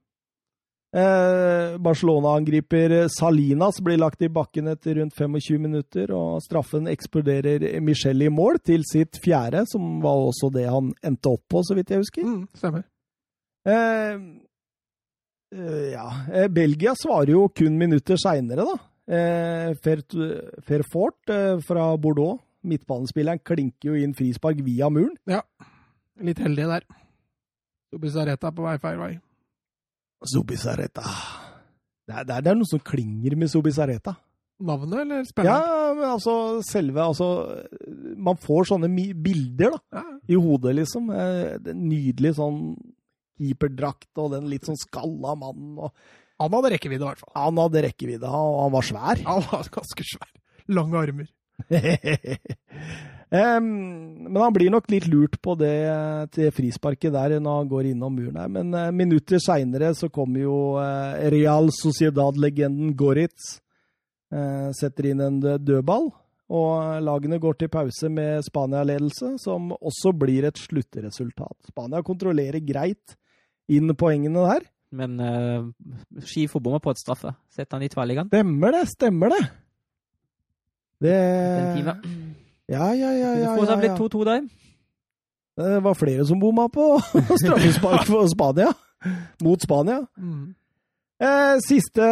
Eh, 0.92 1.76
Barcelona-angriper 1.78 3.08
Salinas 3.08 3.78
blir 3.80 3.96
lagt 3.98 4.22
i 4.22 4.28
bakken 4.28 4.66
etter 4.72 4.98
rundt 4.98 5.14
25 5.14 5.58
minutter, 5.62 6.11
og 6.12 6.40
straffen 6.42 6.88
eksploderer 6.90 7.80
Michel 7.80 8.22
i 8.26 8.28
mål 8.28 8.58
til 8.58 8.82
sitt 8.84 9.20
fjerde, 9.22 9.64
som 9.70 10.00
var 10.02 10.18
også 10.28 10.50
det 10.52 10.66
han 10.68 10.92
endte 11.06 11.30
opp 11.30 11.44
på, 11.48 11.62
så 11.62 11.76
vidt 11.78 11.90
jeg 11.94 12.02
husker. 12.02 12.26
Mm, 12.26 12.48
stemmer. 12.58 12.84
Eh, 13.70 14.18
eh, 15.54 15.90
ja, 15.94 16.08
eh, 16.32 16.48
Belgia 16.48 16.94
svarer 16.98 17.34
jo 17.36 17.48
kun 17.54 17.78
minutter 17.78 18.18
seinere, 18.18 18.66
da. 18.66 18.78
Eh, 19.11 19.72
Fairfort 19.82 21.32
eh, 21.35 21.59
fra 21.66 21.89
Bordeaux, 21.98 22.39
midtbanespilleren, 22.62 23.40
klinker 23.43 23.90
jo 23.90 23.98
inn 23.98 24.14
frispark 24.14 24.60
via 24.66 24.90
muren. 24.93 25.16
Ja, 25.30 25.43
Litt 26.20 26.39
heldig 26.44 26.66
der. 26.68 26.85
Subisareta 27.90 28.51
på 28.52 28.62
vei 28.66 28.74
feil 28.82 28.98
vei. 29.01 29.12
Zubizarreta 30.28 31.01
det 32.10 32.26
det, 32.28 32.40
det 32.44 32.51
er 32.51 32.59
noe 32.59 32.68
som 32.68 32.82
klinger 32.82 33.36
med 33.39 33.48
Zubizarreta. 33.52 34.16
Navnet, 34.60 34.98
eller 35.06 35.47
Ja, 35.47 35.94
men 35.97 36.05
altså 36.10 36.60
selve 36.66 37.01
altså, 37.01 37.28
Man 38.18 38.36
får 38.36 38.66
sånne 38.68 38.90
bilder 39.16 39.70
da, 39.78 39.78
Ja. 40.01 40.02
i 40.28 40.35
hodet, 40.36 40.74
liksom. 40.82 41.09
Eh, 41.14 41.72
Nydelig 41.72 42.35
sånn 42.36 42.59
keeperdrakt 43.40 44.10
og 44.20 44.35
den 44.35 44.51
litt 44.52 44.66
sånn 44.68 44.76
skalla 44.76 45.32
mannen. 45.39 45.78
Og, 45.78 45.94
Han 46.40 46.56
hadde 46.56 46.72
rekkevidde, 46.74 47.04
i 47.04 47.10
hvert 47.10 47.20
fall. 47.20 47.32
han 47.36 47.60
hadde 47.60 47.84
rekkevidde, 47.84 48.28
og 48.28 48.58
han 48.64 48.74
var 48.74 48.86
svær. 48.88 49.22
Han 49.30 49.46
var 49.50 49.72
ganske 49.76 50.06
svær. 50.14 50.32
Lange 50.70 51.00
armer. 51.00 51.30
Um, 53.30 53.66
men 54.26 54.38
han 54.42 54.54
blir 54.56 54.72
nok 54.74 54.88
litt 54.90 55.04
lurt 55.06 55.36
på 55.38 55.52
det 55.54 55.76
til 56.34 56.48
frisparket 56.50 57.12
der 57.14 57.36
når 57.38 57.60
han 57.60 57.68
går 57.70 57.90
innom 57.92 58.16
muren 58.18 58.40
her. 58.42 58.48
Men 58.50 58.74
uh, 58.74 58.88
minutter 58.90 59.38
seinere 59.38 59.92
så 59.94 60.08
kommer 60.10 60.42
jo 60.42 60.56
uh, 60.82 61.14
Real 61.30 61.70
Sociedad-legenden 61.70 62.96
Goritz. 62.98 63.60
Uh, 64.34 64.74
setter 64.74 65.12
inn 65.12 65.22
en 65.22 65.38
dødball. 65.38 66.10
Og 66.50 66.98
lagene 67.06 67.38
går 67.38 67.60
til 67.60 67.70
pause 67.70 68.10
med 68.10 68.42
Spania-ledelse, 68.42 69.36
som 69.38 69.70
også 69.78 70.10
blir 70.18 70.48
et 70.48 70.58
sluttresultat. 70.58 71.70
Spania 71.70 72.02
kontrollerer 72.02 72.58
greit 72.66 73.14
inn 73.70 73.94
poengene 73.94 74.48
der. 74.48 74.66
Men 74.90 75.20
uh, 75.22 75.68
Ski 76.26 76.46
får 76.50 76.62
bomma 76.64 76.80
på 76.82 76.90
et 76.90 76.98
straffe. 76.98 77.32
Setter 77.54 77.78
han 77.78 77.86
i 77.86 77.90
tverrliggeren. 77.92 78.30
Stemmer 78.32 78.74
det, 78.74 78.84
stemmer 78.90 79.34
det! 79.36 79.42
Det. 81.00 81.16
Ja, 82.68 82.90
ja, 82.92 83.10
ja. 83.16 83.34
Ja, 83.40 83.54
ja, 83.56 83.76
ja. 83.86 83.94
2-2 83.96 84.24
der. 84.28 84.48
Det 85.60 85.82
var 85.84 85.94
flere 85.98 86.24
som 86.28 86.40
bomma 86.40 86.68
på 86.72 86.98
straffespark 87.42 88.06
for 88.08 88.28
Spania. 88.30 88.72
Mot 89.42 89.62
Spania. 89.62 90.02
Mm. 90.18 90.54
Eh, 91.20 91.56
siste 91.64 92.04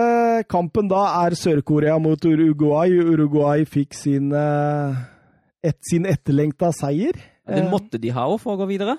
kampen 0.53 0.89
da 0.91 1.05
er 1.25 1.37
Sør-Korea 1.39 1.97
mot 2.03 2.25
Uruguay. 2.29 2.93
Uruguay 2.93 3.65
fikk 3.69 3.97
sin, 3.97 4.33
eh, 4.37 4.99
et, 5.65 5.79
sin 5.89 6.05
etterlengta 6.09 6.73
seier. 6.77 7.17
Den 7.49 7.67
Eh, 7.67 7.71
måtte 7.73 8.01
de 8.01 8.11
ha 8.13 8.27
for 8.37 8.57
å 8.57 8.61
gå 8.61 8.69
videre. 8.69 8.99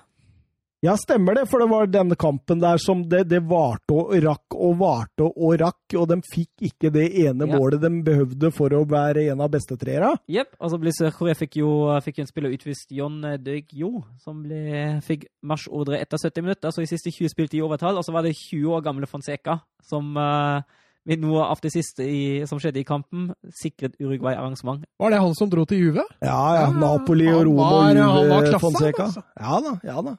Ja, 0.82 0.94
stemmer 0.96 1.36
det, 1.36 1.42
for 1.52 1.60
det 1.60 1.68
var 1.68 1.90
denne 1.92 2.16
kampen 2.16 2.62
der 2.62 2.78
som 2.80 3.02
det, 3.12 3.26
det 3.28 3.42
varte 3.44 3.92
og 3.92 4.14
rakk 4.24 4.56
og 4.56 4.78
varte 4.80 5.26
og 5.28 5.58
rakk, 5.60 5.96
og 6.00 6.06
de 6.08 6.18
fikk 6.24 6.64
ikke 6.70 6.92
det 6.96 7.10
ene 7.26 7.48
Ja. 7.50 7.58
målet 7.60 7.82
de 7.84 7.90
behøvde 8.06 8.52
for 8.56 8.72
å 8.72 8.86
være 8.88 9.26
en 9.34 9.42
av 9.44 9.52
bestetreere. 9.52 10.14
Jepp. 10.32 10.54
Og 10.60 10.72
så 10.72 10.80
ble 10.80 10.94
Sør-Korea 10.96 11.36
fikk 11.36 11.58
jo 11.60 12.00
fikk 12.06 12.20
en 12.24 12.28
spiller 12.32 12.56
utvist, 12.56 12.92
John 12.96 13.20
Deuk-Jo, 13.22 14.06
som 14.24 14.44
ble, 14.44 15.02
fikk 15.04 15.26
marsjordre 15.44 16.00
etter 16.00 16.18
70 16.18 16.42
minutter. 16.48 16.72
Så 16.72 16.82
i 16.82 16.88
siste 16.88 17.12
20 17.12 17.28
spilte 17.36 17.58
i 17.60 17.62
overtall. 17.62 17.98
Og 18.00 18.06
så 18.08 18.16
var 18.16 18.24
det 18.24 18.36
20 18.38 18.72
år 18.78 18.82
gamle 18.86 19.06
Fonseca 19.06 19.60
som 19.84 20.16
uh, 20.16 20.62
ved 21.06 21.20
noe 21.20 21.44
av 21.44 21.60
det 21.64 21.72
siste 21.74 22.08
i, 22.08 22.46
som 22.48 22.60
skjedde 22.62 22.80
i 22.80 22.88
kampen, 22.88 23.34
sikret 23.52 23.96
Uruguay 24.00 24.36
arrangement. 24.36 24.84
Var 25.00 25.12
det 25.12 25.20
han 25.20 25.36
som 25.36 25.50
dro 25.52 25.66
til 25.66 25.80
Juve? 25.90 26.08
Ja, 26.24 26.40
ja. 26.56 26.66
Ja, 26.68 26.72
Napoli 26.72 27.28
og 27.34 27.46
Roma 27.48 27.70
og 27.84 28.48
Juve 28.48 28.60
Fonseca. 28.64 29.10
altså. 29.10 29.24
Ja 29.40 29.60
da, 29.66 29.76
ja 29.84 30.02
da. 30.08 30.16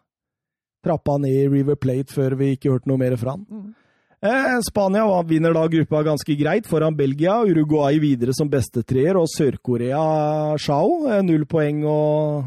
Trappa 0.84 1.18
ned 1.20 1.30
i 1.36 1.48
River 1.48 1.76
Plate 1.76 2.14
før 2.14 2.36
vi 2.40 2.54
ikke 2.56 2.70
hørte 2.72 2.88
noe 2.88 2.98
mer 2.98 3.16
fra 3.20 3.34
han. 3.36 3.46
Mm. 3.50 3.74
Eh, 4.22 4.58
Spania 4.66 5.06
var- 5.08 5.24
vinner 5.24 5.54
da 5.56 5.66
gruppa 5.68 6.02
ganske 6.04 6.36
greit 6.38 6.66
foran 6.68 6.96
Belgia. 6.96 7.38
Uruguay 7.44 7.98
videre 7.98 8.32
som 8.36 8.48
bestetreer, 8.50 9.16
og 9.16 9.26
Sør-Korea 9.32 10.56
Shao. 10.58 11.06
eh, 11.08 11.22
Null 11.22 11.46
poeng 11.46 11.84
og 11.86 12.44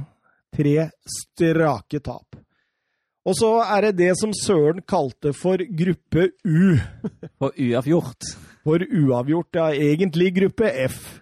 tre 0.55 0.89
strake 1.05 1.99
tap. 2.03 2.35
Og 3.25 3.33
så 3.39 3.63
er 3.63 3.81
det 3.87 3.95
det 3.97 4.17
som 4.19 4.31
Søren 4.33 4.81
kalte 4.85 5.33
for 5.33 5.57
gruppe 5.57 6.31
U. 6.45 6.77
For 7.39 7.51
uavgjort. 7.57 8.21
For 8.63 8.79
uavgjort, 8.79 9.53
ja, 9.55 9.69
egentlig 9.71 10.33
gruppe 10.35 10.67
F. 10.89 11.19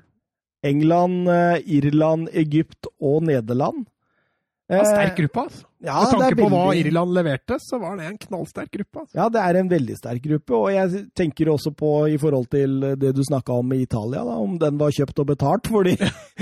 England, 0.63 1.27
eh, 1.29 1.61
Irland, 1.77 2.27
Egypt 2.33 2.87
og 2.99 3.23
Nederland. 3.23 3.85
Eh, 4.69 4.83
sterk 4.83 5.15
gruppe, 5.17 5.45
altså. 5.47 5.65
Ja, 5.81 5.97
Med 6.05 6.11
tanke 6.13 6.37
på 6.37 6.47
hva 6.51 6.65
Irland 6.77 7.13
leverte, 7.15 7.55
så 7.57 7.79
var 7.81 7.95
det 7.97 8.05
en 8.05 8.17
knallsterk 8.21 8.69
gruppe. 8.69 9.01
Altså. 9.01 9.15
Ja, 9.17 9.29
det 9.33 9.41
er 9.41 9.57
en 9.57 9.69
veldig 9.71 9.95
sterk 9.97 10.21
gruppe, 10.27 10.53
og 10.53 10.67
jeg 10.75 11.05
tenker 11.17 11.49
også 11.49 11.71
på 11.73 11.93
i 12.13 12.19
forhold 12.21 12.51
til 12.53 12.75
det 13.01 13.15
du 13.17 13.23
snakka 13.25 13.55
om 13.63 13.73
i 13.73 13.81
Italia, 13.87 14.21
da, 14.27 14.35
om 14.37 14.59
den 14.61 14.77
var 14.77 14.93
kjøpt 14.93 15.23
og 15.23 15.31
betalt, 15.31 15.71
fordi 15.73 15.95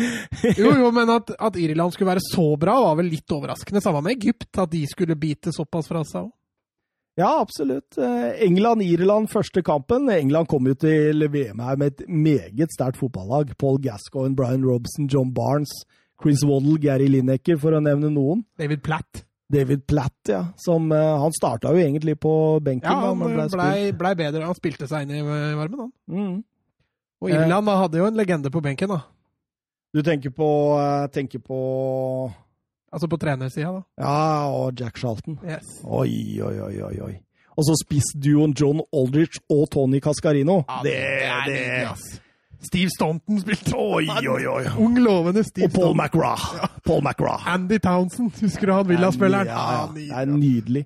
Jo, 0.60 0.74
jo, 0.76 0.90
men 0.95 1.14
at, 1.14 1.32
at 1.40 1.56
Irland 1.60 1.95
skulle 1.95 2.11
være 2.11 2.26
så 2.26 2.49
bra, 2.60 2.76
var 2.84 2.99
vel 2.99 3.14
litt 3.14 3.32
overraskende. 3.32 3.84
Samme 3.84 4.03
med 4.03 4.18
Egypt, 4.18 4.52
at 4.60 4.76
de 4.76 4.84
skulle 4.91 5.16
bite 5.20 5.56
såpass 5.56 5.88
fra 5.88 6.03
seg 6.07 6.28
òg. 6.28 6.34
Ja, 7.20 7.32
absolutt. 7.41 7.98
Eh, 7.99 8.44
England-Irland 8.45 9.28
første 9.32 9.64
kampen. 9.66 10.07
England 10.14 10.48
kom 10.48 10.68
jo 10.70 10.76
til 10.80 11.26
VM 11.32 11.60
her 11.60 11.80
med 11.80 11.91
et 11.91 12.06
meget 12.07 12.72
sterkt 12.72 12.99
fotballag. 13.02 13.52
Paul 13.60 13.82
Gascoigne, 13.84 14.38
Brian 14.40 14.64
Robson, 14.64 15.10
John 15.11 15.34
Barnes, 15.36 15.74
Chris 16.22 16.45
Waddle, 16.48 16.78
Gary 16.80 17.10
Lineker, 17.11 17.60
for 17.60 17.76
å 17.76 17.82
nevne 17.84 18.11
noen. 18.14 18.45
David 18.60 18.86
Platt. 18.88 19.26
David 19.49 19.88
Platt, 19.89 20.30
ja. 20.30 20.43
Som, 20.61 20.91
uh, 20.93 21.17
han 21.23 21.34
starta 21.34 21.71
jo 21.73 21.81
egentlig 21.81 22.19
på 22.21 22.34
benken. 22.63 22.85
Ja, 22.85 23.09
han 23.09 23.49
blei 23.49 23.89
ble 23.89 23.93
ble 23.97 24.11
bedre. 24.19 24.45
Han 24.45 24.57
spilte 24.57 24.88
seg 24.89 25.07
inn 25.07 25.15
i 25.17 25.23
varmen, 25.26 25.88
han. 25.88 25.93
Mm. 26.05 26.35
Og 27.19 27.34
Irland 27.34 27.67
da, 27.67 27.80
hadde 27.81 27.99
jo 27.99 28.05
en 28.07 28.19
legende 28.19 28.51
på 28.53 28.61
benken, 28.63 28.93
da. 28.93 29.01
Du 29.93 30.03
tenker 30.05 30.30
på, 30.30 30.49
eh, 30.77 31.07
tenker 31.09 31.41
på 31.41 31.59
Altså 32.89 33.05
på 33.05 33.17
trenersida, 33.21 33.69
da. 33.69 33.81
Ja, 34.01 34.49
og 34.49 34.80
Jack 34.80 34.97
Charlton. 34.97 35.38
Yes. 35.45 35.67
Oi, 35.85 36.41
oi, 36.41 36.55
oi, 36.59 36.81
oi. 36.81 36.95
oi. 37.05 37.11
Og 37.53 37.67
så 37.67 37.76
spissduoen 37.84 38.55
John 38.57 38.81
Aldrich 38.95 39.38
og 39.51 39.67
Tony 39.69 39.99
Cascarino. 40.01 40.63
Ja, 40.63 40.80
det, 40.84 40.95
er 40.97 41.43
det, 41.45 41.53
nydelig, 41.53 41.91
ass. 41.91 42.07
Steve 42.61 42.90
Stonton 42.91 43.40
spilte. 43.40 43.73
Oi, 43.77 44.07
oi, 44.27 44.44
oi. 44.48 44.64
Ung, 44.84 44.98
lovende 44.99 45.44
Steve 45.48 45.69
Og 45.69 45.76
Paul 45.77 45.95
McRaw. 45.95 46.48
Ja. 46.60 46.69
Paul 46.84 47.03
McGrath. 47.03 47.48
Andy 47.48 47.80
Townsend, 47.80 48.34
husker 48.41 48.68
du 48.68 48.73
han 48.73 48.88
Villa-spilleren? 48.90 49.48
Ja, 49.48 49.65
ja, 49.76 49.84
det 49.94 50.07
er 50.11 50.31
nydelig. 50.31 50.86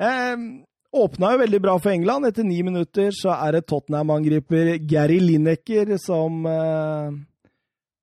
Um, 0.00 0.44
åpna 0.92 1.34
jo 1.34 1.40
veldig 1.42 1.60
bra 1.64 1.78
for 1.80 1.92
England. 1.94 2.28
Etter 2.28 2.46
ni 2.46 2.60
minutter 2.66 3.10
så 3.16 3.34
er 3.38 3.56
det 3.56 3.66
Tottenham-angriper 3.70 4.76
Gary 4.88 5.18
Lineker 5.22 5.96
som 6.02 6.44
uh, 6.46 7.10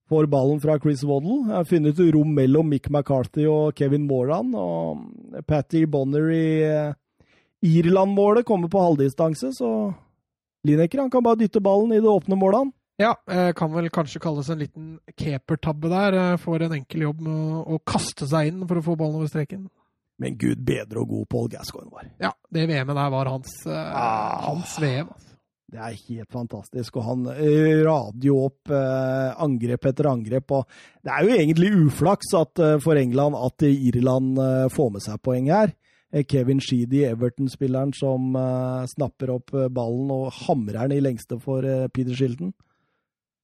får 0.09 0.29
ballen 0.31 0.59
fra 0.63 0.79
Chris 0.81 1.05
Waddle. 1.07 1.45
Har 1.53 1.67
funnet 1.69 2.01
rom 2.15 2.33
mellom 2.35 2.67
Mick 2.73 2.89
McCarthy 2.89 3.47
og 3.47 3.77
Kevin 3.77 4.07
Moran. 4.09 4.51
Og 4.57 5.45
Patty 5.47 5.85
Bonner 5.85 6.31
i 6.33 6.49
uh, 6.67 6.97
Irland-målet 7.63 8.45
kommer 8.45 8.69
på 8.69 8.81
halvdistanse, 8.83 9.53
så 9.55 9.71
Lineker 10.67 10.99
han 10.99 11.11
kan 11.13 11.23
bare 11.23 11.39
dytte 11.39 11.61
ballen 11.63 11.93
i 11.95 12.01
det 12.01 12.09
åpne 12.11 12.35
målet. 12.35 12.65
han. 12.65 12.73
Ja, 12.97 13.11
eh, 13.29 13.51
kan 13.53 13.69
vel 13.75 13.89
kanskje 13.93 14.19
kalles 14.23 14.47
en 14.49 14.59
liten 14.63 14.85
keepertabbe 15.19 15.89
der. 15.91 16.13
eh, 16.17 16.37
Får 16.41 16.63
en 16.65 16.73
enkel 16.79 17.01
jobb 17.05 17.19
med 17.21 17.33
å, 17.33 17.59
å 17.75 17.79
kaste 17.85 18.25
seg 18.29 18.47
inn 18.51 18.63
for 18.67 18.79
å 18.79 18.85
få 18.85 18.95
ballen 18.97 19.19
over 19.19 19.29
streken. 19.29 19.67
Men 20.17 20.33
gud 20.41 20.63
bedre 20.65 21.03
og 21.03 21.11
god 21.11 21.27
Paul 21.29 21.47
Gascoigne 21.53 21.91
var. 21.93 22.07
Ja, 22.19 22.31
det 22.49 22.63
VM-et 22.71 22.95
der 22.97 23.11
var 23.13 23.29
hans, 23.29 23.53
eh, 23.69 23.93
Ah. 23.93 24.41
hans 24.47 24.79
VM. 24.81 25.11
Altså. 25.13 25.35
Det 25.69 25.79
er 25.83 25.97
helt 26.07 26.31
fantastisk. 26.31 26.95
Og 26.97 27.03
han 27.03 27.25
radio 27.27 27.83
rader 27.85 28.25
jo 28.25 28.37
opp 28.47 28.71
eh, 28.71 29.35
angrep 29.45 29.85
etter 29.85 30.09
angrep. 30.09 30.51
Og 30.57 30.65
det 31.03 31.11
er 31.13 31.23
jo 31.27 31.35
egentlig 31.37 31.71
uflaks 31.85 32.33
at, 32.39 32.81
for 32.81 32.95
England 32.97 33.35
at 33.35 33.61
Irland 33.67 34.39
eh, 34.39 34.67
får 34.73 34.91
med 34.95 35.01
seg 35.05 35.21
poeng 35.21 35.51
her. 35.53 35.75
Kevin 36.31 36.61
Sheedy, 36.63 37.03
Everton-spilleren, 37.03 37.91
som 37.93 38.33
eh, 38.39 38.85
snapper 38.95 39.35
opp 39.35 39.51
ballen 39.75 40.09
og 40.09 40.31
hamrer 40.47 40.87
den 40.87 40.97
i 40.97 41.01
lengste 41.03 41.37
for 41.43 41.61
Peter 41.93 42.15
Shilton. 42.15 42.53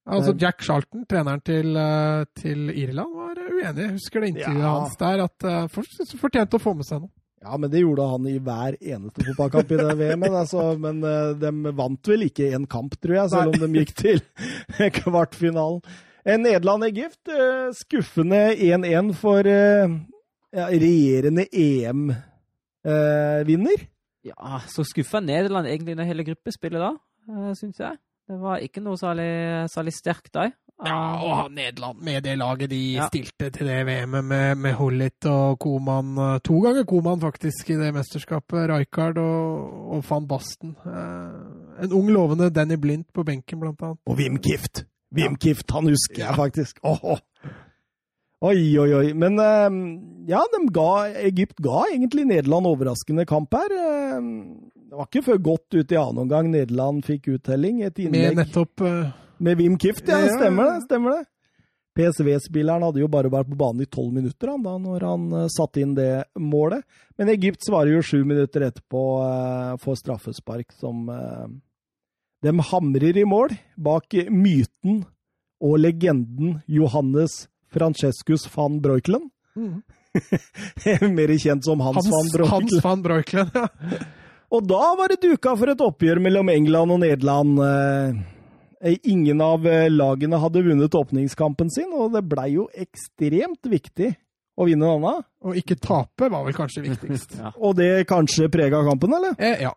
Altså 0.06 0.32
Eh. 0.34 0.38
Jack 0.42 0.62
Charlton, 0.62 1.06
treneren 1.08 1.40
til, 1.40 1.76
eh, 1.76 2.24
til 2.36 2.70
Irland, 2.76 3.14
var 3.16 3.38
eh, 3.40 3.52
uenig. 3.54 3.82
Jeg 3.86 3.92
husker 3.96 4.20
det 4.20 4.28
intervjuet 4.34 4.60
Ja. 4.62 4.72
hans 4.78 4.96
der, 5.00 5.22
at 5.24 5.44
uh, 5.44 5.68
fortjente 6.20 6.54
å 6.58 6.60
få 6.60 6.74
med 6.76 6.84
seg 6.84 7.00
noe. 7.00 7.10
Ja, 7.44 7.56
men 7.60 7.70
det 7.70 7.80
gjorde 7.82 8.06
han 8.08 8.26
i 8.26 8.38
hver 8.40 8.76
eneste 8.80 9.24
fotballkamp 9.26 9.70
i 9.72 9.76
det 9.76 9.96
VM-et. 9.98 10.32
Altså, 10.32 10.78
men 10.80 11.02
eh, 11.04 11.34
de 11.36 11.72
vant 11.76 12.08
vel 12.08 12.22
ikke 12.28 12.46
én 12.56 12.64
kamp, 12.72 12.96
tror 13.00 13.14
jeg, 13.18 13.30
selv 13.34 13.52
om 13.52 13.60
de 13.60 13.68
gikk 13.82 13.92
til 14.00 14.20
kvartfinalen. 15.00 15.82
En 16.24 16.40
Nederland-Egypt, 16.40 17.28
eh, 17.28 17.68
skuffende 17.76 18.56
1-1 18.56 19.12
for 19.20 19.44
eh, 19.44 19.88
ja, 20.56 20.68
regjerende 20.72 21.44
EM-vinner. 22.84 23.84
Ja, 24.24 24.60
så 24.72 24.80
skuffa 24.88 25.20
Nederland 25.20 25.68
egentlig 25.68 25.98
når 25.98 26.08
hele 26.08 26.24
gruppespillet 26.30 26.80
da, 26.80 26.94
uh, 27.28 27.52
syns 27.58 27.76
jeg. 27.82 27.98
Det 28.28 28.36
var 28.40 28.62
ikke 28.64 28.80
noe 28.80 28.96
særlig, 28.96 29.30
særlig 29.72 29.92
sterkt 29.92 30.30
der. 30.34 30.52
Ja, 30.84 30.96
og 31.22 31.52
Nederland 31.54 32.00
med 32.02 32.22
det 32.24 32.32
laget 32.40 32.70
de 32.70 32.78
Ja. 32.96 33.06
stilte 33.06 33.50
til 33.54 33.66
det 33.68 33.84
VM-et 33.86 34.24
med, 34.24 34.54
med 34.58 34.72
Hullit 34.74 35.26
og 35.30 35.58
Koman. 35.62 36.16
eh, 36.18 36.38
To 36.40 36.56
ganger 36.64 36.84
Koman 36.84 37.20
faktisk 37.20 37.70
i 37.70 37.76
det 37.78 37.92
mesterskapet. 37.94 38.64
Rijkaard 38.72 39.18
og, 39.18 39.92
og 39.94 40.04
van 40.10 40.26
Basten. 40.28 40.74
Eh, 40.86 41.84
en 41.84 41.92
ung, 41.92 42.10
lovende 42.10 42.50
Danny 42.50 42.74
Blindt 42.80 43.12
på 43.14 43.22
benken, 43.24 43.60
blant 43.60 43.82
annet. 43.82 43.98
Og 44.06 44.16
Wim 44.18 44.38
Kift. 44.42 44.84
Wim 45.14 45.36
Kift, 45.36 45.70
han 45.70 45.86
husker 45.86 46.24
jeg 46.26 46.34
faktisk. 46.34 46.80
Åh, 46.82 47.18
Oi, 48.44 48.76
oi, 48.78 48.90
oi. 48.92 49.12
Men 49.16 49.38
eh, 49.40 49.76
ja, 50.28 50.40
de 50.52 50.58
ga, 50.74 50.88
Egypt 51.28 51.62
ga 51.64 51.84
egentlig 51.94 52.26
Nederland 52.28 52.66
overraskende 52.66 53.24
kamp 53.30 53.54
her. 53.56 53.72
Det 54.84 54.98
var 54.98 55.08
ikke 55.08 55.24
før 55.26 55.38
godt 55.48 55.76
ut 55.76 55.92
i 55.92 55.98
annen 55.98 56.24
omgang 56.26 56.50
Nederland 56.52 57.04
fikk 57.06 57.30
uttelling. 57.38 57.82
Et 57.86 58.02
Med 58.12 58.36
nettopp 58.38 58.84
uh... 58.84 59.12
med 59.42 59.58
Wim 59.58 59.78
Kift, 59.80 60.06
ja. 60.08 60.20
Ja. 60.26 60.34
Stemmer 60.36 60.68
det. 60.70 60.82
stemmer 60.84 61.16
det. 61.16 61.24
PSV-spilleren 61.94 62.82
hadde 62.82 63.02
jo 63.04 63.08
bare 63.10 63.30
vært 63.30 63.52
på 63.52 63.58
banen 63.58 63.84
i 63.84 63.90
tolv 63.90 64.14
minutter 64.16 64.50
han, 64.50 64.64
da 64.66 64.74
når 64.82 65.04
han 65.06 65.26
uh, 65.34 65.44
satte 65.52 65.82
inn 65.82 65.94
det 65.94 66.24
målet. 66.38 66.82
Men 67.18 67.30
Egypt 67.32 67.62
svarer 67.66 67.94
jo 67.94 68.02
sju 68.02 68.24
minutter 68.26 68.66
etterpå 68.66 69.04
uh, 69.22 69.74
for 69.82 69.98
straffespark 69.98 70.74
som 70.74 71.06
uh, 71.10 71.46
De 72.42 72.54
hamrer 72.70 73.22
i 73.22 73.26
mål 73.28 73.54
bak 73.78 74.18
myten 74.30 75.04
og 75.64 75.78
legenden 75.80 76.58
Johannes 76.66 77.44
Francescus 77.72 78.44
van 78.54 78.82
Breukelen. 78.82 79.30
mm, 79.54 79.78
Mer 81.14 81.38
kjent 81.38 81.64
som 81.64 81.80
Hans, 81.80 81.96
Hans, 81.96 82.10
van 82.10 82.28
Breukelen. 82.34 82.68
Hans 82.68 82.84
van 82.84 83.02
Breukelen. 83.06 83.50
Ja. 83.54 84.04
Og 84.54 84.66
da 84.70 84.82
var 84.98 85.10
det 85.10 85.22
duka 85.24 85.54
for 85.58 85.72
et 85.72 85.82
oppgjør 85.82 86.20
mellom 86.22 86.50
England 86.52 86.94
og 86.94 87.00
Nederland. 87.02 87.58
Eh, 87.64 88.98
Ingen 89.08 89.40
av 89.40 89.64
eh, 89.66 89.88
lagene 89.88 90.38
hadde 90.42 90.60
vunnet 90.66 90.94
åpningskampen 90.94 91.70
sin, 91.72 91.88
og 91.96 92.12
det 92.12 92.20
blei 92.28 92.50
jo 92.58 92.66
ekstremt 92.76 93.64
viktig 93.72 94.10
å 94.60 94.66
vinne 94.68 94.90
denne. 94.92 95.14
Og 95.44 95.56
ikke 95.58 95.78
tape 95.80 96.28
var 96.30 96.44
vel 96.46 96.56
kanskje 96.56 96.84
viktigst. 96.84 97.34
Ja. 97.40 97.50
Og 97.58 97.74
det 97.78 98.04
kanskje 98.10 98.50
prega 98.52 98.82
kampen, 98.86 99.16
eller? 99.16 99.34
Eh, 99.40 99.64
ja. 99.64 99.72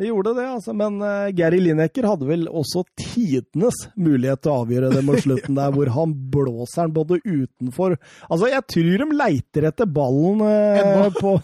Det 0.00 0.06
gjorde 0.08 0.32
det, 0.32 0.46
altså. 0.48 0.72
Men 0.72 0.94
uh, 1.04 1.28
Gary 1.36 1.58
Lineker 1.60 2.06
hadde 2.08 2.24
vel 2.24 2.46
også 2.48 2.86
tidenes 2.96 3.76
mulighet 4.00 4.40
til 4.40 4.52
å 4.54 4.62
avgjøre 4.62 4.88
det 4.94 5.02
mot 5.04 5.20
slutten 5.20 5.58
der, 5.58 5.74
hvor 5.74 5.90
han 5.92 6.14
blåser 6.32 6.86
den 6.86 6.94
både 6.96 7.18
utenfor 7.20 7.98
Altså, 8.30 8.48
jeg 8.48 8.64
tror 8.72 9.02
de 9.02 9.18
leiter 9.18 9.66
etter 9.68 9.90
ballen 9.92 10.40
uh, 10.40 11.10
på 11.20 11.34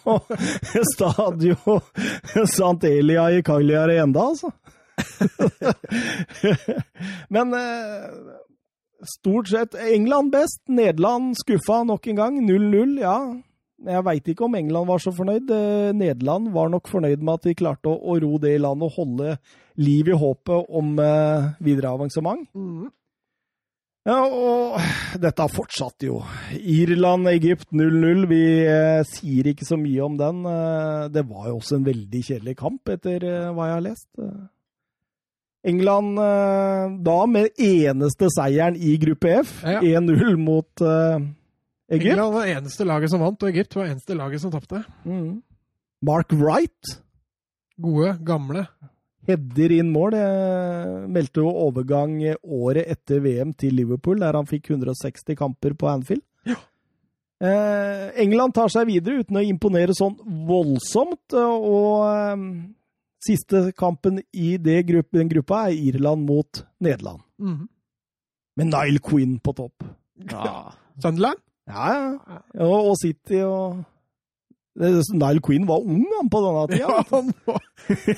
stadion 0.94 2.48
Sant 2.48 2.86
Elia 2.88 3.28
i 3.36 3.44
Cagliari 3.44 3.98
enda, 4.00 4.24
altså. 4.24 4.48
Men 7.36 7.52
uh, 7.52 8.40
stort 9.18 9.52
sett 9.52 9.76
England 9.84 10.32
best. 10.32 10.62
Nederland 10.72 11.36
skuffa 11.42 11.82
nok 11.84 12.08
en 12.08 12.22
gang. 12.22 12.40
0-0, 12.48 12.96
ja. 13.04 13.18
Jeg 13.84 14.04
veit 14.06 14.28
ikke 14.32 14.46
om 14.46 14.54
England 14.56 14.88
var 14.88 15.02
så 15.04 15.12
fornøyd. 15.12 15.50
Eh, 15.52 15.92
Nederland 15.92 16.48
var 16.54 16.70
nok 16.72 16.88
fornøyd 16.88 17.20
med 17.20 17.34
at 17.36 17.48
de 17.48 17.56
klarte 17.58 17.90
å, 17.92 17.96
å 17.96 18.16
ro 18.22 18.38
det 18.40 18.54
i 18.56 18.60
land 18.62 18.84
og 18.86 18.94
holde 18.96 19.36
liv 19.76 20.08
i 20.08 20.16
håpet 20.16 20.70
om 20.80 20.94
eh, 21.02 21.50
videre 21.64 21.92
avansement. 21.92 22.46
Mm. 22.56 22.86
Ja, 24.06 24.20
og 24.22 24.76
dette 25.18 25.48
fortsatte 25.50 26.06
jo. 26.06 26.20
Irland-Egypt 26.54 27.72
0-0. 27.74 28.26
Vi 28.30 28.42
eh, 28.62 29.00
sier 29.10 29.50
ikke 29.50 29.66
så 29.66 29.78
mye 29.80 30.04
om 30.04 30.18
den. 30.20 30.44
Eh, 30.46 31.06
det 31.12 31.26
var 31.26 31.48
jo 31.50 31.56
også 31.58 31.80
en 31.80 31.88
veldig 31.88 32.20
kjedelig 32.28 32.54
kamp, 32.60 32.94
etter 32.94 33.26
eh, 33.26 33.48
hva 33.50 33.66
jeg 33.66 33.76
har 33.76 33.88
lest. 33.88 34.10
England 35.66 36.22
eh, 36.22 36.84
da 37.08 37.16
med 37.26 37.58
eneste 37.58 38.30
seieren 38.30 38.78
i 38.78 38.94
gruppe 39.02 39.40
F, 39.42 39.58
ja. 39.66 39.82
1-0 39.98 40.38
mot 40.38 40.86
Egypt? 41.88 42.12
England 42.12 42.34
var 42.34 42.50
eneste 42.50 42.86
laget 42.86 43.12
som 43.12 43.22
vant, 43.22 43.42
og 43.42 43.50
Egypt 43.52 43.76
var 43.78 43.90
eneste 43.90 44.16
laget 44.18 44.42
som 44.42 44.50
tapte. 44.50 44.82
Mm. 45.06 45.42
Mark 46.06 46.32
Wright. 46.34 46.96
Gode, 47.78 48.16
gamle. 48.26 48.66
Header 49.26 49.74
inn 49.74 49.90
mål. 49.94 50.16
Jeg 50.18 51.10
meldte 51.14 51.42
jo 51.42 51.50
overgang 51.66 52.18
året 52.42 52.86
etter 52.90 53.22
VM 53.24 53.52
til 53.58 53.76
Liverpool, 53.78 54.20
der 54.22 54.38
han 54.38 54.48
fikk 54.48 54.70
160 54.74 55.38
kamper 55.38 55.76
på 55.78 55.90
Anfield. 55.90 56.24
Ja. 56.46 56.58
Eh, 57.36 58.04
England 58.22 58.54
tar 58.56 58.70
seg 58.72 58.88
videre 58.88 59.20
uten 59.20 59.38
å 59.38 59.44
imponere 59.44 59.96
sånn 59.96 60.16
voldsomt. 60.48 61.36
Og 61.36 62.06
eh, 62.10 62.44
siste 63.26 63.70
kampen 63.78 64.22
i 64.32 64.56
grupp, 64.58 65.10
den 65.14 65.30
gruppa 65.32 65.66
er 65.68 65.78
Irland 65.90 66.26
mot 66.26 66.64
Nederland. 66.82 67.22
Mm. 67.38 67.66
Med 68.56 68.72
Nile 68.72 69.02
Quinn 69.04 69.38
på 69.38 69.54
topp. 69.58 69.84
Ja. 70.30 70.72
Sunderland? 71.02 71.42
Ja, 71.66 71.86
ja. 71.92 72.40
Og, 72.62 72.92
og 72.92 72.96
City 73.00 73.40
og 73.42 73.82
Nile 74.76 75.40
Queen 75.40 75.64
var 75.68 75.80
ung 75.80 76.04
han 76.12 76.28
på 76.30 76.42
denne 76.44 76.64
tida. 76.70 76.82
Ja, 76.84 77.04
han 77.10 77.32
var... 77.48 77.62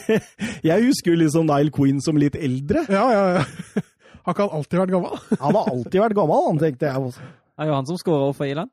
jeg 0.71 0.89
husker 0.89 1.15
jo 1.15 1.21
liksom 1.23 1.47
Nile 1.49 1.73
Queen 1.75 2.03
som 2.05 2.19
litt 2.19 2.37
eldre. 2.37 2.85
Ja, 2.91 3.05
ja, 3.15 3.23
ja. 3.39 3.85
Har 4.27 4.35
ikke 4.35 4.45
han 4.45 4.59
alltid 4.59 4.81
vært 4.83 4.93
gammel? 4.93 5.21
han 5.45 5.57
har 5.57 5.69
alltid 5.71 6.03
vært 6.03 6.17
gammel, 6.19 6.43
han 6.51 6.59
tenkte 6.61 6.85
jeg 6.85 7.01
også. 7.01 7.23
Det 7.25 7.65
er 7.65 7.71
jo 7.71 7.77
han 7.79 7.87
som 7.89 8.01
skårer 8.01 8.35
for 8.37 8.51
Irland. 8.51 8.73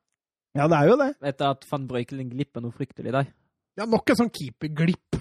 Ja, 0.55 0.65
det 0.71 0.79
er 0.81 0.89
jo 0.89 0.97
det. 0.99 1.07
Etter 1.31 1.53
at 1.53 1.63
van 1.69 1.85
Brøykelen 1.87 2.27
glipper 2.31 2.63
noe 2.63 2.75
fryktelig 2.75 3.13
der. 3.15 3.29
Ja, 3.79 3.87
nok 3.87 4.11
en 4.11 4.19
sånn 4.19 4.33
keeperglipp. 4.35 5.15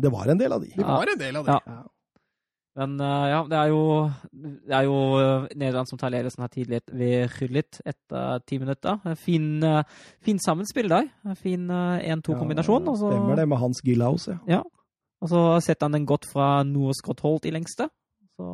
Det 0.00 0.12
var 0.12 0.28
en 0.32 0.40
del 0.40 0.52
av 0.52 0.60
de. 0.64 0.74
Det 0.74 0.84
var 0.84 1.12
en 1.14 1.20
del 1.20 1.40
av 1.40 1.48
de. 1.48 1.56
Ja. 1.56 1.80
Men 2.80 2.96
uh, 2.96 3.26
ja, 3.28 3.40
det 3.44 3.56
er 3.58 3.68
jo, 3.68 3.80
det 4.32 4.72
er 4.72 4.86
jo 4.86 4.96
uh, 5.20 5.48
Nederland 5.52 5.88
som 5.90 6.00
tar 6.00 6.12
ledelsen 6.14 6.46
her 6.46 6.52
tidlig 6.52 6.80
ved 6.88 7.34
Rullit 7.36 7.80
etter 7.84 8.40
ti 8.48 8.56
minutter. 8.62 9.02
Fin, 9.20 9.50
uh, 9.60 9.82
fin 10.24 10.40
sammenspill 10.40 10.88
der. 10.88 11.10
Fin 11.36 11.68
1-2-kombinasjon. 11.68 12.88
Ja, 12.88 12.96
stemmer 13.02 13.36
det 13.36 13.48
med 13.50 13.60
Hans 13.60 13.82
Gillhaus, 13.84 14.30
ja. 14.32 14.38
ja. 14.48 14.62
Og 15.20 15.28
så 15.28 15.42
setter 15.60 15.90
han 15.90 15.98
den 15.98 16.08
godt 16.08 16.24
fra 16.30 16.62
noe 16.64 16.96
Scott 16.96 17.20
Holt 17.26 17.44
i 17.44 17.52
lengste. 17.52 17.90
Så 18.40 18.48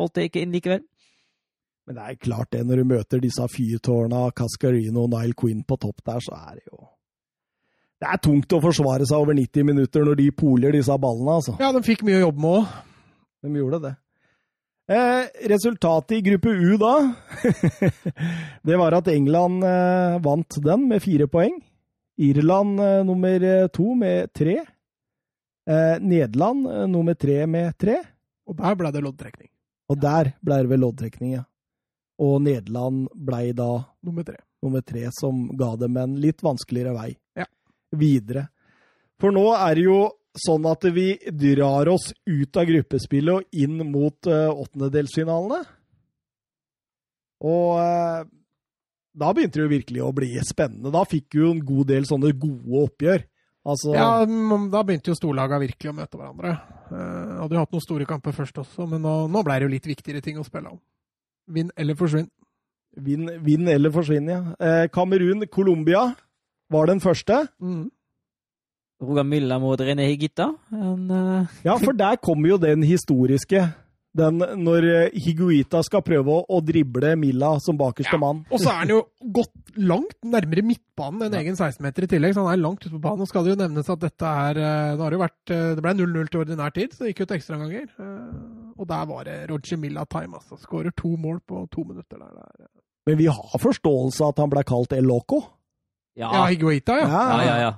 holdt 0.00 0.18
det 0.18 0.26
ikke 0.30 0.42
inn 0.42 0.56
likevel. 0.56 0.82
Men 1.86 1.98
det 1.98 2.08
er 2.08 2.20
klart 2.26 2.50
det, 2.54 2.64
når 2.66 2.82
du 2.82 2.90
møter 2.96 3.22
disse 3.22 3.46
fyrtårna, 3.54 4.26
Cascarino 4.34 5.06
og 5.06 5.14
Nile 5.14 5.38
Quinn 5.38 5.62
på 5.66 5.78
topp 5.78 6.02
der, 6.06 6.18
så 6.22 6.34
er 6.50 6.58
det 6.58 6.66
jo 6.66 6.82
Det 8.00 8.08
er 8.08 8.20
tungt 8.24 8.54
å 8.56 8.62
forsvare 8.64 9.06
seg 9.06 9.22
over 9.22 9.36
90 9.36 9.66
minutter 9.68 10.06
når 10.06 10.18
de 10.18 10.30
poler 10.34 10.74
disse 10.74 10.94
ballene, 10.98 11.38
altså. 11.38 11.58
Ja, 11.60 11.70
de 11.76 11.82
fikk 11.84 12.02
mye 12.06 12.18
å 12.18 12.26
jobbe 12.30 12.42
med 12.42 12.56
òg. 12.58 12.78
De 13.42 13.52
gjorde 13.56 13.82
det. 13.86 13.94
Eh, 14.90 15.48
resultatet 15.48 16.16
i 16.16 16.22
gruppe 16.26 16.50
U 16.50 16.76
da, 16.80 16.94
det 18.66 18.78
var 18.80 18.96
at 18.98 19.08
England 19.12 19.62
eh, 19.64 20.16
vant 20.24 20.56
den 20.64 20.88
med 20.90 21.02
fire 21.04 21.28
poeng. 21.30 21.60
Irland 22.20 22.80
eh, 22.80 23.04
nummer 23.06 23.68
to 23.68 23.94
med 23.94 24.32
tre. 24.34 24.58
Eh, 25.70 25.96
Nederland 26.00 26.66
eh, 26.66 26.86
nummer 26.88 27.14
tre 27.14 27.46
med 27.46 27.78
tre. 27.78 28.00
Og 28.50 28.58
der 28.58 28.76
ble 28.76 28.90
det 28.92 29.04
loddtrekning. 29.04 29.48
Og 29.90 30.00
der 30.02 30.32
ble 30.42 30.58
det 30.60 30.72
vel 30.72 30.82
loddtrekning, 30.84 31.36
ja. 31.38 31.44
Og 32.20 32.40
Nederland 32.44 33.06
ble 33.14 33.52
da 33.56 33.72
nummer 34.04 34.26
tre. 34.26 34.40
nummer 34.60 34.82
tre, 34.84 35.06
som 35.16 35.46
ga 35.56 35.70
dem 35.80 35.96
en 35.96 36.18
litt 36.20 36.42
vanskeligere 36.44 36.92
vei 36.92 37.14
ja. 37.38 37.46
videre. 37.96 38.42
For 39.16 39.32
nå 39.32 39.46
er 39.56 39.78
det 39.78 39.86
jo 39.86 40.00
sånn 40.38 40.66
at 40.70 40.86
vi 40.94 41.14
drar 41.26 41.90
oss 41.90 42.10
ut 42.28 42.58
av 42.58 42.68
gruppespillet 42.68 43.40
og 43.40 43.62
inn 43.64 43.80
mot 43.90 44.30
uh, 44.30 44.50
åttendedelsfinalene. 44.52 45.60
Og 47.50 47.80
uh, 47.80 48.22
da 49.20 49.32
begynte 49.34 49.58
det 49.58 49.66
jo 49.66 49.74
virkelig 49.74 50.04
å 50.06 50.14
bli 50.14 50.30
spennende. 50.46 50.92
Da 50.94 51.02
fikk 51.08 51.34
vi 51.34 51.42
jo 51.42 51.52
en 51.54 51.64
god 51.66 51.90
del 51.90 52.06
sånne 52.08 52.32
gode 52.38 52.84
oppgjør. 52.86 53.26
Altså, 53.70 53.92
ja, 53.92 54.24
da 54.24 54.82
begynte 54.86 55.12
jo 55.12 55.18
storlaga 55.18 55.58
virkelig 55.60 55.90
å 55.90 55.96
møte 55.98 56.16
hverandre. 56.16 56.54
Uh, 56.90 57.40
hadde 57.42 57.56
jo 57.56 57.64
hatt 57.64 57.74
noen 57.74 57.86
store 57.86 58.08
kamper 58.08 58.36
først 58.36 58.62
også, 58.62 58.86
men 58.88 59.02
nå, 59.04 59.16
nå 59.28 59.42
ble 59.46 59.58
det 59.58 59.66
jo 59.66 59.74
litt 59.74 59.88
viktigere 59.90 60.24
ting 60.24 60.38
å 60.40 60.46
spille 60.46 60.72
om. 60.72 60.80
Vinn 61.50 61.74
eller 61.80 61.98
forsvinn. 61.98 62.30
Vinn, 63.02 63.28
vinn 63.44 63.68
eller 63.70 63.92
forsvinn, 63.94 64.26
ja. 64.30 64.40
Kamerun-Colombia 64.90 66.08
var 66.74 66.88
den 66.90 67.02
første. 67.02 67.44
Mm. 67.62 67.84
Roger 69.00 69.24
Mylla 69.24 69.58
mot 69.58 69.80
René 69.80 70.08
Higuita. 70.10 70.50
En, 70.72 71.10
uh... 71.10 71.60
Ja, 71.64 71.78
for 71.80 71.96
der 71.96 72.18
kommer 72.20 72.52
jo 72.52 72.58
den 72.60 72.84
historiske. 72.84 73.68
Den 74.16 74.40
når 74.58 74.84
eh, 74.90 75.18
Higuita 75.22 75.84
skal 75.86 76.02
prøve 76.02 76.34
å, 76.34 76.40
å 76.50 76.58
drible 76.66 77.12
Milla 77.16 77.52
som 77.62 77.78
bakerste 77.78 78.16
ja. 78.16 78.20
mann. 78.20 78.40
Og 78.50 78.58
så 78.58 78.72
er 78.72 78.80
han 78.80 78.90
jo 78.90 78.98
gått 79.36 79.76
langt 79.78 80.16
nærmere 80.26 80.64
midtbanen 80.66 81.28
enn 81.28 81.36
egen 81.38 81.54
16-meter 81.54 82.08
i 82.08 82.10
tillegg, 82.10 82.34
så 82.34 82.42
han 82.42 82.56
er 82.56 82.64
langt 82.64 82.82
ute 82.82 82.96
på 82.96 83.02
banen. 83.04 83.22
Og 83.22 83.30
skal 83.30 83.46
det 83.46 83.54
jo 83.54 83.60
nevnes 83.60 83.92
at 83.94 84.02
dette 84.02 84.32
er 84.46 84.58
eh, 84.58 84.88
Det, 84.96 85.04
har 85.04 85.16
jo 85.16 85.22
vært, 85.22 85.38
det 85.46 85.84
ble 85.86 85.94
0-0 86.00 86.32
til 86.32 86.42
ordinær 86.42 86.74
tid, 86.74 86.96
så 86.96 87.06
det 87.06 87.12
gikk 87.12 87.22
jo 87.22 87.28
til 87.30 87.38
ekstraomganger. 87.38 87.86
Og 88.80 88.90
der 88.90 89.06
var 89.12 89.24
det 89.30 89.38
Roger 89.52 89.80
Milla 89.80 90.04
time, 90.10 90.40
altså. 90.42 90.58
Skårer 90.58 90.96
to 90.96 91.14
mål 91.14 91.38
på 91.46 91.62
to 91.70 91.86
minutter 91.86 92.18
der. 92.18 92.34
der. 92.34 92.68
Men 93.06 93.18
vi 93.20 93.30
har 93.30 93.62
forståelse 93.62 94.26
av 94.26 94.34
at 94.34 94.42
han 94.42 94.50
ble 94.52 94.66
kalt 94.66 94.92
El 94.98 95.06
Loco? 95.08 95.40
Ja, 96.18 96.32
ja 96.34 96.42
Higuita, 96.50 96.98
ja. 96.98 97.06
ja, 97.06 97.38
ja, 97.46 97.56
ja. 97.68 97.70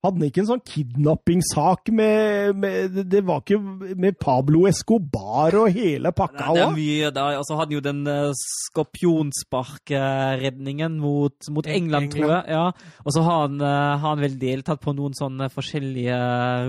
Hadde 0.00 0.16
han 0.16 0.30
ikke 0.30 0.40
en 0.40 0.46
sånn 0.48 0.62
kidnappingssak 0.64 1.90
med, 1.92 2.56
med, 2.56 3.04
Det 3.12 3.20
var 3.28 3.42
ikke 3.42 3.58
med 4.00 4.16
Pablo 4.16 4.64
Escobar 4.70 5.52
og 5.60 5.68
hele 5.76 6.08
pakka 6.16 6.46
òg? 6.54 6.56
Det 6.56 6.62
er 6.64 6.72
mye 6.78 7.10
der. 7.18 7.36
Og 7.36 7.44
så 7.44 7.52
hadde 7.58 7.68
han 7.68 7.76
jo 7.76 7.82
den 7.84 8.00
uh, 8.08 8.32
skorpionsparkredningen 8.40 10.96
mot, 11.02 11.36
mot 11.52 11.66
England, 11.68 11.76
England, 11.76 12.16
tror 12.16 12.32
jeg. 12.32 12.44
Ja. 12.56 12.72
Og 13.04 13.10
så 13.12 13.20
har 13.28 13.44
han, 13.44 13.60
uh, 13.60 14.00
har 14.00 14.06
han, 14.06 14.24
vel 14.24 14.40
deltatt 14.40 14.80
på 14.80 14.96
noen 14.96 15.12
sånne 15.20 15.52
forskjellige 15.52 16.16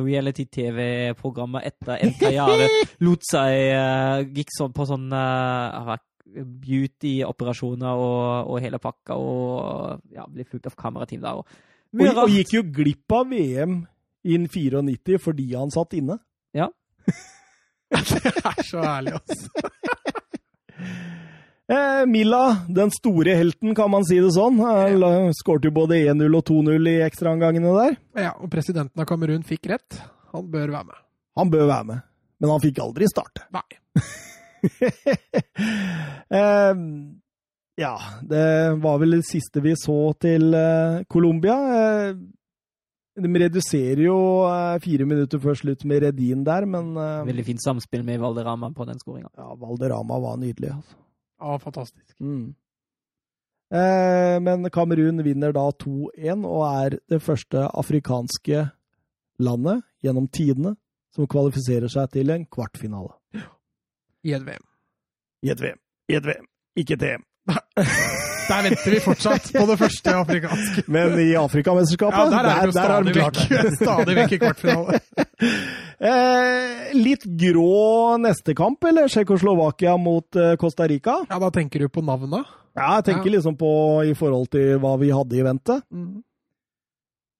reality-TV-programmer 0.03 1.63
etter 1.71 2.03
en 2.03 2.11
karriere. 2.19 2.67
Lot 3.07 3.23
seg 3.31 3.71
uh, 3.71 4.27
Gikk 4.27 4.51
sånn 4.59 4.75
på 4.75 4.83
sånn 4.91 5.07
beauty-operasjoner 6.67 7.95
og, 7.95 8.51
og, 8.51 8.59
hele 8.63 8.79
pakka, 8.83 9.15
og 9.15 10.03
ja, 10.15 10.27
ble 10.27 10.43
fulgt 10.47 10.67
av 10.67 10.75
kamerateam 10.79 11.23
der. 11.23 11.35
Og 11.39 11.45
og, 11.91 12.21
og, 12.23 12.29
gikk 12.31 12.53
jo 12.55 12.63
glipp 12.71 13.15
av 13.15 13.31
VM 13.31 13.81
i 14.23 14.37
94 14.37 15.17
fordi 15.21 15.47
han 15.55 15.73
satt 15.73 15.95
inne. 15.97 16.19
Ja. 16.55 16.69
det 17.89 18.31
er 18.31 18.61
så 18.63 18.83
ærlig, 18.85 19.17
altså. 19.17 19.49
eh, 21.75 22.03
Milla, 22.07 22.43
den 22.69 22.93
store 22.95 23.35
helten, 23.39 23.75
kan 23.75 23.91
man 23.91 24.05
si 24.07 24.21
det 24.21 24.31
sånn. 24.35 24.61
Skåret 25.37 25.67
jo 25.67 25.73
både 25.75 25.99
1-0 26.13 26.39
og 26.39 26.45
2-0 26.47 26.91
i 26.93 26.97
ekstraomgangene 27.07 27.75
der. 27.77 27.97
Ja, 28.29 28.35
og 28.37 28.51
presidenten 28.53 29.03
av 29.03 29.09
Kamerun 29.09 29.43
fikk 29.47 29.71
rett. 29.73 29.99
Han 30.35 30.47
bør 30.53 30.69
være 30.69 30.87
med. 30.93 31.01
Han 31.39 31.51
bør 31.51 31.67
være 31.67 31.87
med, 31.91 32.07
men 32.43 32.53
han 32.53 32.63
fikk 32.63 32.79
aldri 32.83 33.07
starte. 33.11 33.47
Nei. 33.55 33.67
eh, 36.39 36.73
ja, 37.81 37.95
det 38.21 38.45
var 38.83 38.99
vel 39.01 39.17
det 39.17 39.25
siste 39.25 39.61
vi 39.63 39.73
så 39.79 40.13
til 40.21 40.53
uh, 40.53 41.01
Colombia. 41.09 41.57
Uh, 41.57 43.21
de 43.21 43.41
reduserer 43.43 44.03
jo 44.05 44.17
uh, 44.45 44.77
fire 44.83 45.07
minutter 45.09 45.41
før 45.41 45.57
slutt 45.57 45.85
med 45.89 46.05
Redin 46.05 46.45
der, 46.47 46.67
men 46.69 46.93
Veldig 47.27 47.45
fint 47.47 47.63
samspill 47.63 48.05
med 48.07 48.21
Valderama 48.21 48.71
på 48.75 48.87
den 48.89 49.01
skåringa. 49.01 49.31
Ja, 49.37 49.53
Valderama 49.59 50.19
var 50.21 50.37
nydelig, 50.41 50.75
altså. 50.77 50.99
Ja, 51.41 51.57
fantastisk. 51.57 52.05
Mm. 52.19 52.53
men 54.45 54.69
Kamerun 54.69 55.23
vinner 55.23 55.53
da 55.55 55.63
2-1 55.81 56.43
og 56.45 56.63
er 56.67 56.97
det 57.09 57.21
første 57.23 57.63
afrikanske 57.79 58.65
landet 59.41 59.81
gjennom 60.05 60.27
tidene 60.27 60.75
som 61.15 61.25
kvalifiserer 61.31 61.89
seg 61.89 62.11
til 62.13 62.29
en 62.35 62.45
kvartfinale. 62.45 63.15
I 64.21 64.35
et 64.37 64.45
VM. 64.45 64.67
I 65.41 65.55
et 65.55 65.63
VM. 65.63 65.81
I 66.11 66.19
et 66.19 66.29
VM. 66.29 66.47
Ikke 66.77 66.99
et 66.99 67.07
EM. 67.09 67.25
Der 67.47 68.63
venter 68.65 68.91
vi 68.91 68.99
fortsatt 69.03 69.47
på 69.55 69.63
det 69.69 69.77
første 69.79 70.13
afrikanske. 70.17 70.83
Men 70.91 71.13
i 71.23 71.29
Afrikamesterskapet, 71.39 72.19
Ja, 72.19 72.29
der 72.29 72.49
er 72.49 72.59
det 72.59 72.67
jo 72.67 72.75
stadig 72.75 73.13
vekk, 73.15 73.75
stadig 73.79 74.15
vekk 74.21 74.35
i 74.37 74.41
kvartfinale. 74.45 74.99
Eh, 76.01 76.87
litt 76.97 77.21
grå 77.37 78.17
neste 78.17 78.55
kamp, 78.57 78.81
eller? 78.89 79.05
Tsjekkoslovakia 79.09 79.91
mot 80.01 80.33
eh, 80.33 80.55
Costa 80.57 80.87
Rica? 80.89 81.19
Ja, 81.29 81.37
da 81.37 81.51
tenker 81.53 81.83
du 81.83 81.91
på 81.93 82.01
navnet? 82.01 82.47
Ja, 82.73 82.95
jeg 82.95 83.05
tenker 83.11 83.29
Ja. 83.29 83.33
liksom 83.35 83.53
på 83.59 83.69
i 84.09 84.15
forhold 84.17 84.49
til 84.49 84.79
hva 84.81 84.95
vi 84.97 85.11
hadde 85.13 85.37
i 85.37 85.43
vente. 85.45 85.75
Mm. 85.93 86.23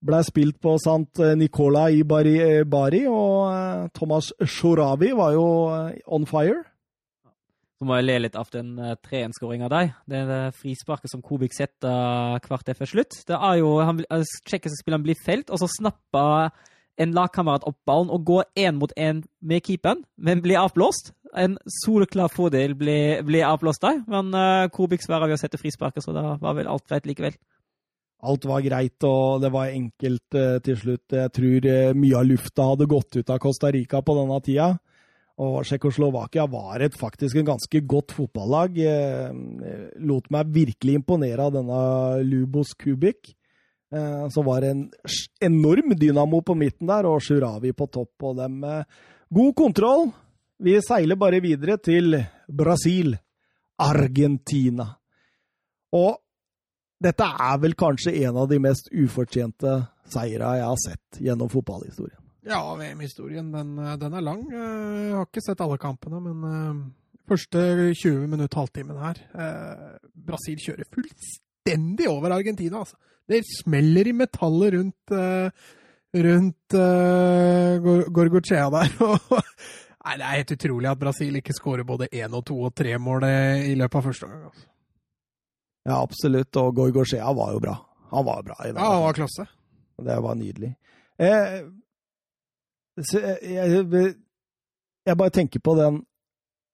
Blei 0.05 0.21
spilt 0.27 0.59
på 0.61 0.75
Sant 0.81 1.17
Nicola 1.41 1.87
i 1.89 2.03
Bari, 2.05 2.35
eh, 2.41 2.63
Bari 2.69 3.01
og 3.09 3.49
eh, 3.49 3.87
Thomas 3.97 4.29
Shoravi 4.45 5.09
var 5.17 5.33
jo 5.33 5.47
eh, 5.73 5.97
on 6.05 6.29
fire. 6.29 6.61
Så 7.81 7.87
må 7.89 7.95
jeg 7.97 8.05
le 8.05 8.15
litt 8.21 8.35
av 8.37 8.45
den 8.53 8.75
uh, 8.77 8.91
3-1-skåringa 9.01 9.65
der. 9.73 9.87
Det 10.05 10.19
er 10.19 10.27
det 10.29 10.41
frisparket 10.53 11.09
som 11.09 11.23
Kobik 11.25 11.55
setter 11.57 12.37
kvarter 12.45 12.77
før 12.77 12.91
slutt. 12.91 13.15
Det 13.25 13.33
er 13.33 13.55
jo, 13.57 13.71
han, 13.81 14.03
uh, 14.05 14.21
Tsjekkiske 14.21 14.83
spilleren 14.83 15.01
blir 15.07 15.17
felt, 15.25 15.49
og 15.49 15.57
så 15.57 15.65
snapper 15.79 16.51
en 17.01 17.15
lagkamerat 17.17 17.65
opp 17.65 17.79
ballen 17.89 18.11
og 18.13 18.27
går 18.27 18.43
én 18.61 18.77
mot 18.77 18.93
én 18.93 19.23
med 19.41 19.65
keeperen, 19.65 20.03
men 20.13 20.43
blir 20.45 20.61
avblåst. 20.61 21.09
En 21.33 21.55
soleklar 21.81 22.29
fordel 22.29 22.75
blir, 22.77 23.23
blir 23.25 23.47
avblåst 23.49 23.81
der, 23.81 24.03
men 24.13 24.29
uh, 24.37 24.69
Kobik 24.69 25.01
svarer 25.01 25.31
ved 25.31 25.39
å 25.39 25.41
sette 25.41 25.57
frisparket, 25.57 26.05
så 26.05 26.13
da 26.13 26.35
var 26.37 26.59
vel 26.59 26.69
alt 26.69 26.85
greit 26.85 27.09
likevel. 27.09 27.33
Alt 28.21 28.45
var 28.45 28.61
greit, 28.61 29.01
og 29.09 29.41
det 29.41 29.49
var 29.57 29.73
enkelt 29.73 30.37
uh, 30.37 30.61
til 30.61 30.77
slutt. 30.77 31.17
Jeg 31.17 31.33
tror 31.33 31.65
uh, 31.65 31.97
mye 31.97 32.21
av 32.21 32.29
lufta 32.29 32.69
hadde 32.75 32.91
gått 32.93 33.17
ut 33.17 33.33
av 33.33 33.41
Costa 33.41 33.73
Rica 33.73 34.05
på 34.05 34.21
denne 34.21 34.37
tida. 34.45 34.75
Og 35.41 35.63
Tsjekkoslovakia 35.65 36.45
var 36.51 36.83
et, 36.85 36.95
faktisk 36.97 37.39
en 37.39 37.47
ganske 37.53 37.81
godt 37.89 38.13
fotballag. 38.13 38.77
Eh, 38.77 39.29
lot 40.05 40.27
meg 40.33 40.51
virkelig 40.53 40.99
imponere 40.99 41.47
av 41.47 41.55
denne 41.55 41.79
Lubos 42.27 42.75
Kubik, 42.77 43.33
eh, 43.93 44.27
som 44.29 44.45
var 44.45 44.67
en 44.67 44.85
enorm 45.41 45.95
dynamo 45.97 46.43
på 46.45 46.57
midten 46.57 46.91
der, 46.91 47.09
og 47.09 47.23
Shuravi 47.25 47.73
på 47.73 47.89
topp. 47.89 48.13
Og 48.29 48.37
dem 48.37 48.61
God 49.31 49.55
kontroll! 49.55 50.11
Vi 50.61 50.75
seiler 50.85 51.17
bare 51.17 51.39
videre 51.41 51.79
til 51.81 52.19
Brasil, 52.45 53.15
Argentina. 53.81 54.85
Og 55.97 56.19
dette 57.01 57.25
er 57.25 57.61
vel 57.63 57.73
kanskje 57.73 58.13
en 58.27 58.37
av 58.43 58.49
de 58.51 58.59
mest 58.61 58.91
ufortjente 58.93 59.79
seira 60.11 60.53
jeg 60.59 60.67
har 60.69 60.81
sett 60.83 61.21
gjennom 61.25 61.49
fotballhistorien. 61.49 62.20
Ja, 62.47 62.59
VM-historien, 62.75 63.51
den, 63.53 63.75
eh, 63.79 63.95
den 64.01 64.13
er 64.17 64.21
lang. 64.25 64.41
Eh, 64.51 65.09
Jeg 65.09 65.13
har 65.15 65.25
ikke 65.27 65.43
sett 65.45 65.61
alle 65.61 65.77
kampene, 65.77 66.19
men 66.21 66.43
eh, 66.49 66.79
første 67.29 67.93
20 67.93 68.27
minutt, 68.27 68.53
halvtimen 68.57 68.97
her 68.99 69.19
Brasil 70.15 70.57
kjører 70.59 70.87
fullstendig 70.91 72.07
over 72.09 72.33
Argentina, 72.35 72.81
altså. 72.81 72.97
Det 73.29 73.43
smeller 73.45 74.07
i 74.09 74.11
metallet 74.17 74.73
rundt 74.73 75.13
rundt 76.11 76.75
Gorgochea 78.11 78.65
der. 78.73 78.89
Nei, 80.03 80.15
Det 80.17 80.25
er 80.25 80.33
helt 80.41 80.51
utrolig 80.57 80.89
at 80.89 80.99
Brasil 80.99 81.37
ikke 81.39 81.53
skårer 81.55 81.85
både 81.87 82.09
én 82.11 82.33
og 82.35 82.43
to 82.49 82.57
og 82.65 82.73
tre 82.75 82.97
mål 82.99 83.23
i 83.69 83.75
løpet 83.79 83.99
av 84.01 84.07
første 84.09 84.25
omgang. 84.27 84.49
Altså. 84.49 84.65
Ja, 85.87 86.01
absolutt. 86.01 86.57
Og 86.59 86.75
Gorgochea 86.75 87.31
var 87.37 87.53
jo 87.55 87.61
bra. 87.63 87.77
Han 88.11 88.25
var 88.27 88.43
bra 88.49 88.57
i 88.65 88.73
Ja, 88.73 88.89
han 88.97 89.05
var 89.05 89.13
klasse. 89.21 89.45
Det 90.01 90.17
var 90.25 90.35
nydelig. 90.35 90.73
Eh, 91.21 91.61
jeg, 93.09 94.15
jeg, 95.05 95.17
bare 95.17 95.33
tenker 95.33 95.59
på 95.63 95.75
den 95.79 96.01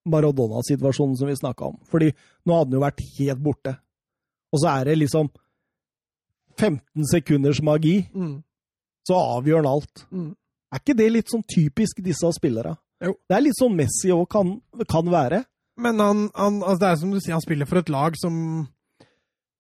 Maradona-situasjonen 0.07 1.17
som 1.19 1.27
vi 1.27 1.35
snakka 1.35 1.65
om. 1.71 1.77
Fordi 1.89 2.11
nå 2.47 2.55
hadde 2.57 2.71
han 2.71 2.77
jo 2.79 2.83
vært 2.85 3.03
helt 3.17 3.43
borte. 3.43 3.73
Og 4.53 4.61
så 4.63 4.71
er 4.79 4.89
det 4.91 4.97
liksom 5.01 5.29
15 6.57 7.05
sekunders 7.11 7.61
magi, 7.61 8.09
Mm. 8.13 8.43
så 9.07 9.13
avgjør 9.13 9.61
han 9.61 9.65
alt. 9.71 10.05
Mm. 10.11 10.35
Er 10.73 10.79
ikke 10.79 10.97
det 10.97 11.11
litt 11.11 11.29
sånn 11.31 11.43
typisk 11.43 12.01
disse 12.03 12.31
spillere? 12.35 12.77
Jo. 13.03 13.13
Det 13.29 13.35
er 13.37 13.41
litt 13.41 13.59
sånn 13.59 13.75
Messi 13.75 14.09
òg 14.11 14.27
kan, 14.29 14.61
kan 14.89 15.05
være. 15.05 15.45
Men 15.77 15.99
han, 15.99 16.29
han, 16.33 16.63
altså 16.63 16.79
det 16.79 16.87
er 16.89 16.95
som 16.95 17.11
du 17.11 17.19
sier, 17.19 17.33
han 17.37 17.41
spiller 17.45 17.65
for 17.69 17.77
et 17.77 17.89
lag 17.89 18.15
som 18.17 18.67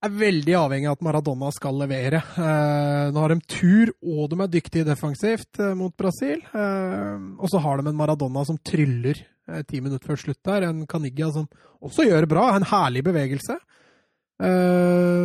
er 0.07 0.17
veldig 0.19 0.55
avhengig 0.57 0.87
av 0.89 0.97
at 0.97 1.05
Maradona 1.05 1.49
skal 1.55 1.77
levere. 1.81 2.19
Eh, 2.19 3.09
nå 3.13 3.23
har 3.23 3.33
de 3.33 3.37
tur, 3.49 3.91
og 4.01 4.31
de 4.31 4.39
er 4.43 4.51
dyktige 4.53 4.87
defensivt 4.87 5.59
eh, 5.63 5.75
mot 5.77 5.93
Brasil. 5.97 6.41
Eh, 6.51 7.13
og 7.37 7.51
så 7.51 7.61
har 7.63 7.79
de 7.79 7.91
en 7.91 7.99
Maradona 7.99 8.45
som 8.47 8.59
tryller 8.59 9.21
ti 9.67 9.79
minutter 9.79 10.03
før 10.03 10.19
slutt 10.19 10.41
der. 10.43 10.65
En 10.67 10.81
Canigia 10.89 11.29
som 11.31 11.45
også 11.83 12.07
gjør 12.07 12.25
det 12.25 12.31
bra. 12.33 12.49
En 12.55 12.67
herlig 12.67 13.05
bevegelse. 13.07 13.55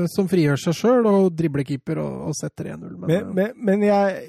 Som 0.09 0.29
frigjør 0.31 0.61
seg 0.63 0.77
sjøl 0.79 1.09
og 1.11 1.33
dribler 1.37 1.67
keeper 1.69 1.99
og, 2.01 2.31
setter 2.39 2.71
1-0. 2.77 2.95
Men, 3.03 3.11
Men, 3.11 3.33
men, 3.35 3.57
men 3.67 3.83
jeg, 3.85 4.23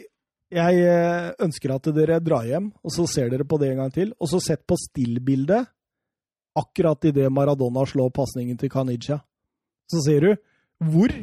jeg 0.51 1.35
ønsker 1.45 1.75
at 1.75 1.91
dere 1.95 2.17
drar 2.25 2.49
hjem, 2.49 2.71
og 2.81 2.95
så 2.95 3.05
ser 3.07 3.29
dere 3.31 3.45
på 3.45 3.61
det 3.61 3.69
en 3.69 3.83
gang 3.83 3.93
til. 3.93 4.15
Og 4.17 4.33
så 4.33 4.41
sett 4.41 4.65
på 4.67 4.79
stillbildet 4.81 5.69
akkurat 6.57 7.05
idet 7.05 7.29
Maradona 7.31 7.85
slår 7.85 8.09
pasningen 8.17 8.57
til 8.57 8.73
Caniggia. 8.73 9.21
Så 9.93 10.01
ser 10.07 10.25
du 10.25 10.33
hvor 10.83 11.13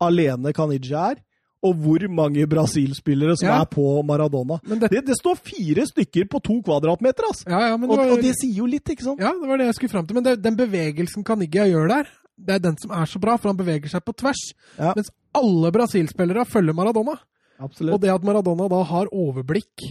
alene 0.00 0.52
Caniggia 0.56 1.10
er, 1.12 1.18
og 1.60 1.74
hvor 1.76 2.00
mange 2.08 2.46
Brasil-spillere 2.48 3.34
som 3.36 3.48
Ja. 3.50 3.58
er 3.60 3.66
på 3.68 3.84
Maradona. 4.06 4.56
men 4.64 4.78
dette, 4.80 4.94
Det, 4.96 5.04
det 5.10 5.16
står 5.18 5.36
fire 5.36 5.84
stykker 5.84 6.24
på 6.32 6.40
to 6.40 6.62
kvadratmeter, 6.64 7.26
altså! 7.28 7.44
ja, 7.50 7.60
ja, 7.68 7.76
men 7.76 7.90
Og, 7.90 7.98
det 7.98 8.06
var, 8.06 8.12
og 8.16 8.22
det 8.24 8.32
sier 8.38 8.56
jo 8.62 8.66
litt, 8.66 8.88
ikke 8.88 9.04
sant? 9.04 9.20
Ja, 9.20 9.32
det 9.36 9.48
var 9.48 9.58
det 9.60 9.66
jeg 9.66 9.74
skulle 9.76 9.92
fram 9.92 10.06
til. 10.06 10.14
Men 10.16 10.24
det, 10.24 10.38
den 10.42 10.56
bevegelsen 10.56 11.24
Caniggia 11.24 11.66
gjør 11.68 11.88
der, 11.92 12.08
det 12.40 12.54
er 12.54 12.62
den 12.64 12.76
som 12.80 12.90
er 12.96 13.04
så 13.04 13.20
bra, 13.20 13.36
for 13.36 13.50
han 13.52 13.58
beveger 13.60 13.88
seg 13.92 14.00
på 14.06 14.14
tvers. 14.16 14.40
Mens 14.80 15.10
alle 15.36 15.70
Brasil-spillere 15.70 16.46
følger 16.48 16.72
Maradona. 16.72 17.18
Absolutt. 17.60 17.92
Og 17.92 18.00
det 18.00 18.08
at 18.14 18.24
Maradona 18.24 18.68
da 18.72 18.82
har 18.88 19.10
overblikk 19.12 19.90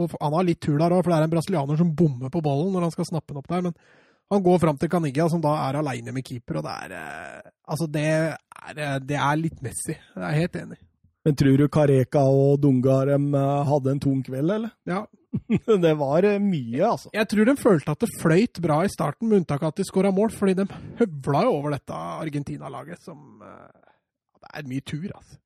og 0.00 0.08
Han 0.22 0.32
har 0.32 0.44
litt 0.48 0.60
tur 0.64 0.78
der 0.78 0.88
òg, 0.88 1.02
for 1.04 1.10
det 1.12 1.18
er 1.18 1.24
en 1.26 1.30
brasilianer 1.34 1.76
som 1.76 1.90
bommer 1.94 2.30
på 2.32 2.40
ballen 2.40 2.72
når 2.72 2.80
han 2.86 2.90
skal 2.94 3.04
snappe 3.04 3.28
den 3.34 3.42
opp 3.42 3.48
der. 3.52 3.60
Men 3.60 3.74
han 4.32 4.44
går 4.44 4.62
fram 4.62 4.78
til 4.80 4.90
Caniggia, 4.92 5.26
som 5.30 5.42
da 5.42 5.52
er 5.66 5.80
aleine 5.80 6.14
med 6.14 6.24
keeper, 6.26 6.60
og 6.60 6.66
det 6.68 6.76
er 6.86 6.94
eh, 6.98 7.50
Altså, 7.72 7.86
det 7.88 8.02
er, 8.10 8.32
eh, 8.74 8.96
det 9.00 9.16
er 9.16 9.38
litt 9.40 9.60
Messi. 9.64 9.94
Jeg 9.94 10.22
er 10.28 10.38
helt 10.40 10.56
enig. 10.60 10.78
Men 11.22 11.36
tror 11.38 11.60
du 11.60 11.68
Kareka 11.70 12.22
og 12.26 12.56
Dungarem 12.60 13.28
eh, 13.38 13.68
hadde 13.68 13.92
en 13.94 14.00
tung 14.02 14.22
kveld, 14.26 14.56
eller? 14.58 14.72
Ja. 14.92 15.04
Det 15.64 15.92
var 15.96 16.26
mye, 16.44 16.80
altså. 16.84 17.08
Jeg 17.14 17.24
tror 17.30 17.46
de 17.48 17.54
følte 17.56 17.94
at 17.94 18.02
det 18.04 18.10
fløyt 18.20 18.58
bra 18.60 18.82
i 18.84 18.90
starten, 18.92 19.30
med 19.30 19.40
unntak 19.40 19.62
av 19.62 19.70
at 19.72 19.78
de 19.80 19.86
skåra 19.88 20.10
mål, 20.12 20.28
fordi 20.36 20.58
de 20.58 20.66
høvla 20.98 21.46
jo 21.46 21.54
over 21.54 21.72
dette 21.72 22.00
Argentina-laget 22.26 23.00
som 23.00 23.40
Det 23.40 24.50
er 24.52 24.68
mye 24.68 24.84
tur, 24.84 25.06
altså. 25.08 25.38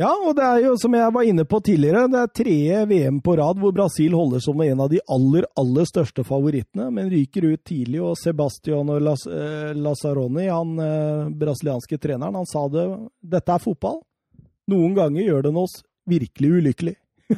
Ja, 0.00 0.08
og 0.08 0.32
det 0.38 0.44
er 0.46 0.62
jo, 0.64 0.76
som 0.80 0.94
jeg 0.96 1.12
var 1.12 1.26
inne 1.28 1.44
på 1.44 1.58
tidligere, 1.60 2.06
det 2.08 2.20
er 2.22 2.30
tredje 2.32 2.78
VM 2.88 3.18
på 3.24 3.34
rad 3.36 3.58
hvor 3.60 3.74
Brasil 3.76 4.14
holder 4.16 4.40
som 4.40 4.60
en 4.64 4.80
av 4.80 4.88
de 4.88 5.02
aller, 5.12 5.44
aller 5.60 5.88
største 5.88 6.24
favorittene, 6.24 6.86
men 6.96 7.10
ryker 7.12 7.44
ut 7.50 7.60
tidlig. 7.68 8.00
Og 8.00 8.16
Sebastiano 8.16 8.96
Las, 9.02 9.26
eh, 9.28 9.74
Lazzaroni, 9.76 10.46
han 10.48 10.72
eh, 10.80 11.28
brasilianske 11.42 12.00
treneren, 12.00 12.38
han 12.40 12.48
sa 12.48 12.64
det 12.72 12.86
Dette 13.34 13.52
er 13.52 13.62
fotball. 13.62 14.00
Noen 14.72 14.96
ganger 14.96 15.26
gjør 15.26 15.44
den 15.50 15.60
oss 15.60 15.82
virkelig 16.08 16.54
ulykkelig. 16.62 16.96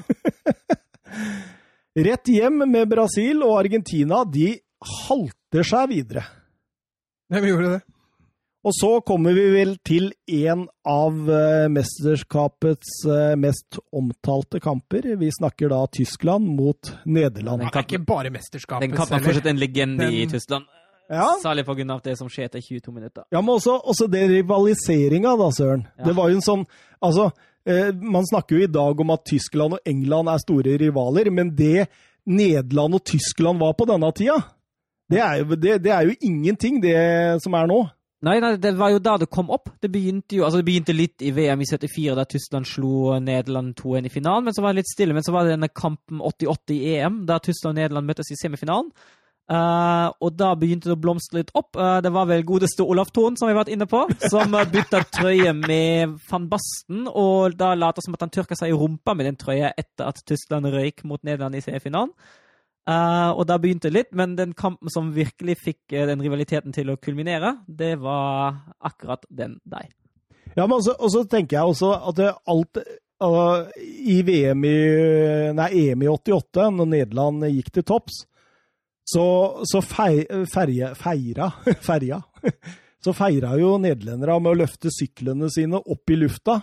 Rett 2.07 2.31
hjem 2.31 2.63
med 2.71 2.91
Brasil 2.91 3.43
og 3.47 3.59
Argentina. 3.65 4.23
De 4.27 4.53
halter 5.09 5.67
seg 5.67 5.91
videre. 5.91 6.23
Ja, 7.33 7.43
vi 7.43 7.51
gjorde 7.51 7.77
det. 7.77 7.83
Og 8.65 8.73
så 8.73 8.91
kommer 9.05 9.35
vi 9.37 9.45
vel 9.53 9.75
til 9.85 10.07
en 10.33 10.63
av 10.89 11.17
eh, 11.29 11.67
mesterskapets 11.69 13.03
eh, 13.13 13.35
mest 13.37 13.77
omtalte 13.93 14.61
kamper. 14.65 15.11
Vi 15.21 15.29
snakker 15.37 15.69
da 15.69 15.83
Tyskland 15.93 16.49
mot 16.49 16.95
Nederland. 17.05 17.61
Den 17.61 17.69
Det 17.69 17.83
er 17.83 17.85
ikke 17.91 18.07
bare 18.09 18.33
mesterskapet 18.33 18.87
Den 18.87 18.97
kampen 18.97 19.19
er 19.19 19.27
fortsatt 19.27 19.51
en 19.53 19.61
legende 19.61 20.09
i 20.09 20.25
Tyskland. 20.31 20.65
Ja, 21.13 21.27
Særlig 21.43 21.67
av 21.69 22.01
det 22.01 22.15
som 22.17 22.31
skjer 22.33 22.49
etter 22.49 22.63
22 22.65 22.93
minutter. 22.93 23.25
ja 23.31 23.41
men 23.43 23.55
også, 23.55 23.77
også 23.85 24.07
det 24.09 24.23
rivaliseringa, 24.31 25.37
da, 25.37 25.51
Søren. 25.53 25.85
Ja. 25.99 26.05
Det 26.07 26.15
var 26.17 26.31
jo 26.31 26.39
en 26.41 26.47
sånn 26.47 26.65
Altså, 27.05 27.31
eh, 27.69 27.93
man 27.93 28.25
snakker 28.25 28.57
jo 28.57 28.65
i 28.65 28.73
dag 28.73 29.01
om 29.01 29.11
at 29.13 29.27
Tyskland 29.29 29.77
og 29.77 29.81
England 29.85 30.31
er 30.33 30.41
store 30.41 30.79
rivaler, 30.81 31.29
men 31.31 31.51
det 31.53 31.91
Nederland 32.25 32.95
og 32.95 33.05
Tyskland 33.05 33.61
var 33.61 33.75
på 33.77 33.85
denne 33.85 34.09
tida, 34.17 34.39
det 35.13 35.21
er 35.21 35.43
jo, 35.43 35.55
det, 35.55 35.83
det 35.85 35.93
er 35.93 36.09
jo 36.09 36.17
ingenting, 36.25 36.81
det 36.81 36.97
som 37.45 37.53
er 37.53 37.69
nå. 37.69 37.83
Nei, 38.25 38.39
nei, 38.41 38.55
det 38.57 38.73
var 38.79 38.95
jo 38.95 39.01
da 39.05 39.17
det 39.21 39.29
kom 39.33 39.51
opp. 39.53 39.69
Det 39.83 39.91
begynte 39.93 40.39
jo, 40.39 40.47
altså 40.47 40.61
det 40.61 40.69
begynte 40.69 40.95
litt 40.97 41.25
i 41.25 41.33
VM 41.35 41.61
i 41.61 41.67
74, 41.69 42.15
da 42.17 42.25
Tyskland 42.29 42.69
slo 42.69 43.19
Nederland 43.21 43.75
2-1 43.81 44.09
i 44.09 44.13
finalen. 44.15 44.47
Men 44.47 44.57
så 44.57 44.65
var 44.65 44.73
det 44.73 44.83
litt 44.83 44.93
stille. 44.95 45.17
Men 45.17 45.27
så 45.27 45.35
var 45.35 45.45
det 45.45 45.57
denne 45.57 45.69
kampen 45.69 46.23
88 46.25 46.77
i 46.77 46.95
EM, 46.95 47.25
da 47.29 47.41
Tyskland 47.43 47.77
og 47.77 47.83
Nederland 47.83 48.09
møttes 48.09 48.33
i 48.33 48.39
semifinalen. 48.41 48.89
Uh, 49.45 50.09
og 50.25 50.39
da 50.41 50.55
begynte 50.57 50.89
det 50.89 50.95
å 50.97 51.03
blomstre 51.03 51.43
litt 51.43 51.51
opp. 51.53 51.75
Uh, 51.77 51.99
det 52.01 52.15
var 52.15 52.31
vel 52.31 52.47
godeste 52.49 52.87
Olaf 52.87 53.11
Thon, 53.13 53.37
som 53.37 53.51
vi 53.51 53.53
har 53.53 53.61
vært 53.61 53.75
inne 53.75 53.89
på, 53.91 54.01
som 54.33 54.57
uh, 54.57 54.63
bytta 54.73 55.03
trøye 55.13 55.53
med 55.59 56.15
van 56.31 56.47
Basten, 56.49 57.05
og 57.11 57.59
da 57.61 57.75
later 57.77 58.07
som 58.07 58.17
at 58.17 58.25
han 58.25 58.33
tørka 58.33 58.57
seg 58.57 58.73
i 58.73 58.79
rumpa 58.79 59.13
med 59.13 59.29
den 59.29 59.37
trøya 59.41 59.75
etter 59.77 60.09
at 60.09 60.25
Tyskland 60.25 60.73
røyk 60.73 61.05
mot 61.05 61.21
Nederland 61.21 61.61
i 61.61 61.63
seriefinalen. 61.65 62.15
Uh, 62.85 63.31
og 63.33 63.47
da 63.49 63.57
begynte 63.57 63.89
det 63.89 63.97
litt, 63.97 64.11
men 64.13 64.35
den 64.37 64.53
kampen 64.53 64.93
som 64.93 65.15
virkelig 65.17 65.57
fikk 65.63 65.95
uh, 65.95 66.05
den 66.11 66.21
rivaliteten 66.21 66.75
til 66.75 66.93
å 66.93 66.99
kulminere, 67.01 67.55
det 67.65 67.95
var 68.03 68.59
akkurat 68.85 69.25
den 69.33 69.57
der. 69.65 69.89
Ja, 70.53 70.67
men 70.67 70.77
også, 70.77 70.93
også 71.01 71.25
tenker 71.33 71.57
jeg 71.57 71.73
også 71.73 71.95
at 72.11 72.21
alt 72.29 72.83
uh, 73.25 73.65
I 73.81 74.19
VM 74.29 74.69
i 74.69 74.77
Nei, 75.57 75.71
EM 75.87 76.05
i 76.05 76.13
88, 76.13 76.69
når 76.77 76.93
Nederland 76.93 77.49
gikk 77.49 77.73
til 77.73 77.89
topps, 77.89 78.21
så, 79.05 79.27
så 79.69 79.81
fei, 79.85 80.25
ferje, 80.53 80.95
feira 80.97 81.51
Ferja. 81.89 82.21
Så 83.05 83.13
feira 83.13 83.51
jo 83.61 83.75
nederlendere 83.81 84.39
med 84.41 84.55
å 84.55 84.61
løfte 84.63 84.93
syklene 84.93 85.51
sine 85.53 85.77
opp 85.77 86.13
i 86.13 86.17
lufta, 86.17 86.63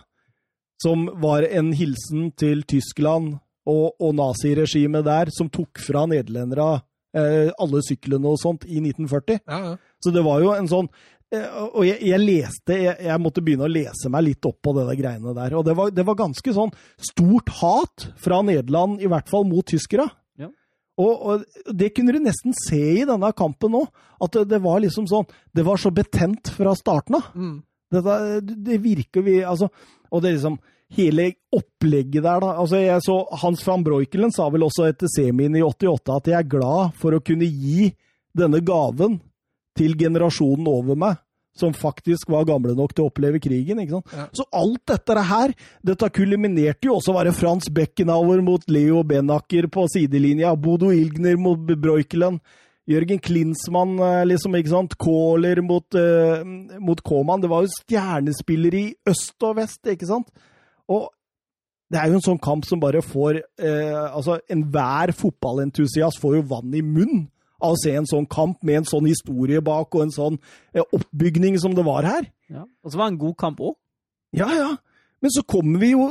som 0.81 1.05
var 1.21 1.45
en 1.45 1.69
hilsen 1.77 2.31
til 2.37 2.63
Tyskland 2.65 3.35
og, 3.69 3.93
og 4.01 4.15
naziregimet 4.17 5.05
der, 5.05 5.31
som 5.33 5.49
tok 5.53 5.81
fra 5.85 6.07
nederlendere 6.09 6.81
eh, 7.17 7.49
alle 7.61 7.81
syklene 7.85 8.31
og 8.31 8.39
sånt 8.41 8.67
i 8.67 8.81
1940. 8.81 9.41
Ja, 9.45 9.59
ja. 9.71 9.73
Så 10.01 10.13
det 10.13 10.23
var 10.25 10.41
jo 10.41 10.53
en 10.55 10.69
sånn 10.69 10.87
eh, 11.33 11.45
Og 11.67 11.83
jeg, 11.85 11.99
jeg 12.09 12.21
leste 12.23 12.77
jeg, 12.79 12.95
jeg, 13.05 13.21
måtte 13.21 13.43
begynne 13.45 13.67
å 13.67 13.71
lese 13.71 14.09
meg 14.13 14.25
litt 14.31 14.49
opp 14.49 14.57
på 14.65 14.73
det 14.77 14.87
der 14.89 14.99
greiene 14.99 15.35
der. 15.37 15.57
Og 15.59 15.67
det 15.67 15.75
var, 15.77 15.93
det 15.93 16.07
var 16.07 16.19
ganske 16.23 16.55
sånn 16.55 16.73
stort 17.11 17.53
hat 17.61 18.09
fra 18.21 18.41
Nederland, 18.45 19.01
i 19.03 19.11
hvert 19.11 19.29
fall 19.31 19.45
mot 19.49 19.67
tyskere. 19.67 20.07
Ja. 20.41 20.49
Og, 21.01 21.13
og 21.13 21.75
det 21.77 21.93
kunne 21.95 22.15
du 22.15 22.21
nesten 22.23 22.55
se 22.57 22.81
i 23.01 23.07
denne 23.07 23.33
kampen 23.37 23.75
nå. 23.77 23.85
At 24.21 24.33
det, 24.37 24.47
det 24.55 24.61
var 24.63 24.81
liksom 24.83 25.07
sånn 25.09 25.29
Det 25.53 25.65
var 25.65 25.79
så 25.81 25.93
betent 25.93 26.53
fra 26.57 26.73
starten 26.77 27.21
av. 27.21 27.31
Mm. 27.35 27.59
Det, 27.91 28.01
det 28.63 28.77
virker 28.79 29.19
vi 29.25 29.41
Altså 29.43 29.67
Og 30.13 30.21
det 30.23 30.29
er 30.29 30.35
liksom 30.37 30.53
hele 30.97 31.31
opplegget 31.55 32.23
der, 32.23 32.43
da. 32.43 32.53
Altså, 32.59 32.79
jeg 32.81 33.03
så 33.05 33.17
Hans 33.41 33.63
van 33.67 33.83
Breukelen 33.85 34.31
sa 34.35 34.49
vel 34.51 34.67
også 34.67 34.89
etter 34.89 35.11
semien 35.11 35.55
i 35.55 35.63
88 35.63 36.15
at 36.17 36.31
jeg 36.31 36.39
er 36.39 36.53
glad 36.53 36.95
for 36.99 37.15
å 37.15 37.23
kunne 37.23 37.47
gi 37.47 37.91
denne 38.37 38.61
gaven 38.63 39.19
til 39.77 39.95
generasjonen 39.99 40.67
over 40.67 40.97
meg, 40.99 41.19
som 41.55 41.75
faktisk 41.75 42.31
var 42.31 42.47
gamle 42.47 42.75
nok 42.75 42.93
til 42.95 43.05
å 43.05 43.11
oppleve 43.11 43.39
krigen. 43.43 43.79
ikke 43.83 43.99
sant? 43.99 44.15
Ja. 44.15 44.27
Så 44.35 44.47
alt 44.55 44.83
dette 44.91 45.27
her, 45.31 45.53
dette 45.83 46.11
kuliminerte 46.15 46.89
jo 46.89 46.97
også 46.97 47.13
å 47.13 47.19
være 47.19 47.35
Frans 47.35 47.71
Beckenauer 47.71 48.43
mot 48.43 48.67
Leo 48.71 49.03
Benacker 49.07 49.67
på 49.71 49.87
sidelinja, 49.91 50.55
Bodo 50.55 50.91
Ilgner 50.95 51.39
mot 51.39 51.59
Breukelen. 51.59 52.39
Jørgen 52.89 53.19
Klinsmann, 53.23 53.99
eh, 54.01 54.23
liksom, 54.25 54.55
ikke 54.57 54.73
sant? 54.73 54.95
Kohler 54.99 55.61
mot, 55.63 55.85
uh, 55.95 56.41
mot 56.81 56.99
Kåman. 57.05 57.39
Det 57.39 57.49
var 57.51 57.63
jo 57.63 57.75
stjernespillere 57.75 58.79
i 58.79 58.95
øst 59.07 59.37
og 59.47 59.59
vest, 59.61 59.85
ikke 59.87 60.09
sant? 60.09 60.31
Og 60.91 61.09
det 61.91 61.99
er 61.99 62.07
jo 62.11 62.19
en 62.19 62.23
sånn 62.29 62.39
kamp 62.43 62.63
som 62.67 62.79
bare 62.79 63.01
får 63.03 63.41
eh, 63.41 64.05
Altså, 64.15 64.37
enhver 64.51 65.11
fotballentusiast 65.17 66.21
får 66.23 66.37
jo 66.37 66.43
vann 66.53 66.73
i 66.77 66.83
munnen 66.85 67.25
av 67.61 67.75
å 67.75 67.79
se 67.81 67.91
en 67.93 68.07
sånn 68.09 68.25
kamp 68.31 68.61
med 68.65 68.79
en 68.79 68.87
sånn 68.89 69.05
historie 69.09 69.59
bak 69.61 69.93
og 69.93 70.05
en 70.07 70.13
sånn 70.15 70.37
eh, 70.73 70.81
oppbygning 70.95 71.59
som 71.61 71.75
det 71.77 71.83
var 71.85 72.07
her. 72.07 72.25
Ja. 72.49 72.63
Og 72.81 72.89
så 72.93 72.97
var 72.97 73.09
det 73.09 73.13
en 73.17 73.23
god 73.25 73.35
kamp 73.43 73.59
òg. 73.61 73.75
Ja, 74.33 74.47
ja. 74.55 74.69
Men 75.21 75.33
så 75.35 75.43
kommer 75.45 75.77
vi 75.83 75.91
jo 75.91 76.07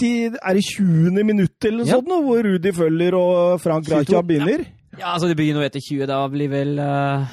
til 0.00 0.34
Er 0.40 0.56
det 0.56 0.64
20. 0.66 1.22
minutt 1.28 1.64
eller 1.68 1.84
Ja. 1.86 1.98
sånt, 2.00 2.08
nå, 2.10 2.22
hvor 2.24 2.42
Rudi 2.42 2.72
følger 2.74 3.14
og 3.14 3.60
Frank 3.62 3.86
Raja 3.92 4.22
begynner? 4.26 4.64
Ja, 4.98 5.12
altså 5.12 5.28
det 5.30 5.36
begynner 5.38 5.62
jo 5.62 5.68
etter 5.68 5.84
20. 5.84 6.06
Da 6.10 6.18
blir 6.32 6.50
vel 6.50 6.72
uh, 6.80 7.28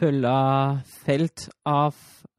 følga 0.00 0.36
felt 1.04 1.48
av 1.66 1.92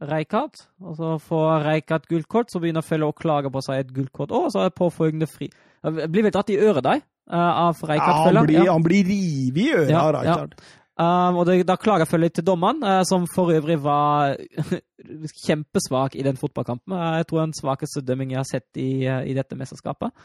Reikard. 0.09 0.61
Og 0.83 0.95
så 0.99 1.15
får 1.21 1.65
Reikard 1.65 2.07
gullkort, 2.09 2.51
så 2.51 2.61
begynner 2.63 2.85
Følge 2.85 3.09
å 3.09 3.15
klage 3.17 3.51
på 3.51 3.61
seg 3.65 3.83
et 3.83 3.91
gullkort. 3.95 4.31
og 4.31 4.51
så 4.53 4.65
er 4.65 4.73
påfølgende 4.75 5.27
fri. 5.29 5.49
Jeg 5.85 6.09
blir 6.11 6.25
vel 6.25 6.33
dratt 6.33 6.49
i 6.49 6.57
øret 6.57 6.83
der 6.83 7.03
uh, 7.03 7.51
av 7.67 7.77
Ja, 7.81 7.89
Reikard 7.91 8.15
han, 8.15 8.25
Følge. 8.29 8.47
blir, 8.47 8.71
han 8.71 8.83
blir 8.83 9.05
revet 9.05 9.61
i 9.61 9.69
øret 9.73 9.93
Ja, 9.93 10.07
av 10.09 10.25
ja. 10.25 10.39
Um, 10.95 11.41
og 11.41 11.45
det, 11.49 11.65
da 11.67 11.75
klager 11.75 12.07
Følge 12.07 12.29
til 12.37 12.45
dommeren, 12.47 12.79
uh, 12.83 13.01
som 13.03 13.27
for 13.27 13.51
øvrig 13.51 13.75
var 13.83 14.37
kjempesvak 15.45 16.15
i 16.15 16.23
den 16.23 16.37
fotballkampen. 16.39 16.93
Uh, 16.93 17.17
jeg 17.19 17.27
tror 17.27 17.41
den 17.43 17.55
svakeste 17.57 18.03
dømming 18.05 18.31
jeg 18.31 18.39
har 18.39 18.47
sett 18.47 18.79
i, 18.79 19.03
uh, 19.03 19.21
i 19.27 19.35
dette 19.35 19.57
mesterskapet. 19.59 20.15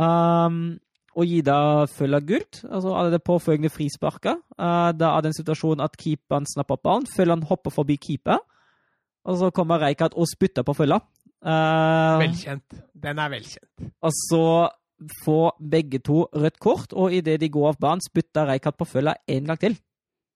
Um, 0.00 0.80
og 1.14 1.26
Gida 1.26 1.86
følger 1.86 2.20
Følge 2.20 2.20
gult. 2.26 2.60
Altså 2.70 2.94
er 2.94 3.10
det 3.10 3.22
påfølgende 3.26 3.70
frisparket. 3.70 4.42
Uh, 4.58 4.90
da 4.94 5.14
er 5.14 5.22
det 5.22 5.30
en 5.30 5.38
situasjon 5.40 5.82
at 5.82 5.96
keeperen 5.98 6.46
snapper 6.46 6.78
opp 6.78 6.82
ballen. 6.86 7.06
Følge 7.16 7.38
hopper 7.46 7.70
forbi 7.74 7.96
keeper. 7.96 8.38
Og 9.28 9.36
så 9.40 9.50
kommer 9.54 9.80
Reikard 9.82 10.14
og 10.16 10.28
spytter 10.30 10.64
på 10.64 10.74
Følge. 10.78 11.00
Uh, 11.44 12.20
Velkjent. 12.20 12.76
Den 13.00 13.18
er 13.18 13.30
velkjent. 13.32 13.90
og 14.04 14.12
så 14.16 14.44
får 15.24 15.56
begge 15.72 15.98
to 16.04 16.26
rødt 16.36 16.58
kort, 16.60 16.92
og 16.92 17.12
idet 17.16 17.38
de 17.40 17.48
går 17.48 17.70
av 17.70 17.78
banen, 17.80 18.02
spytter 18.04 18.48
Reikard 18.50 18.76
på 18.76 18.84
Følge 18.88 19.14
en 19.32 19.46
gang 19.48 19.60
til. 19.60 19.78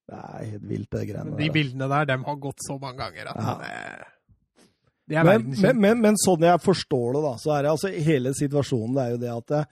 Det 0.09 0.17
er 0.21 0.45
helt 0.51 0.67
vilt, 0.69 0.91
det 0.93 1.03
greiene 1.09 1.37
De 1.39 1.51
bildene 1.53 1.89
der, 1.89 2.05
dem 2.09 2.25
har 2.25 2.37
gått 2.41 2.61
så 2.65 2.77
mange 2.81 2.99
ganger 3.01 3.31
at 3.33 3.37
Ja. 3.41 3.55
det, 3.61 4.65
det 5.09 5.17
er 5.17 5.25
Men, 5.25 5.47
men, 5.61 5.81
men, 5.81 6.01
men 6.01 6.19
sånn 6.21 6.45
jeg 6.45 6.61
forstår 6.61 7.13
det, 7.17 7.23
da, 7.25 7.35
så 7.41 7.55
er 7.57 7.63
det 7.65 7.71
altså 7.71 7.93
hele 8.09 8.33
situasjonen 8.37 8.97
det 8.97 9.05
er 9.05 9.15
jo 9.15 9.21
det 9.23 9.33
at 9.33 9.55
eh, 9.61 9.71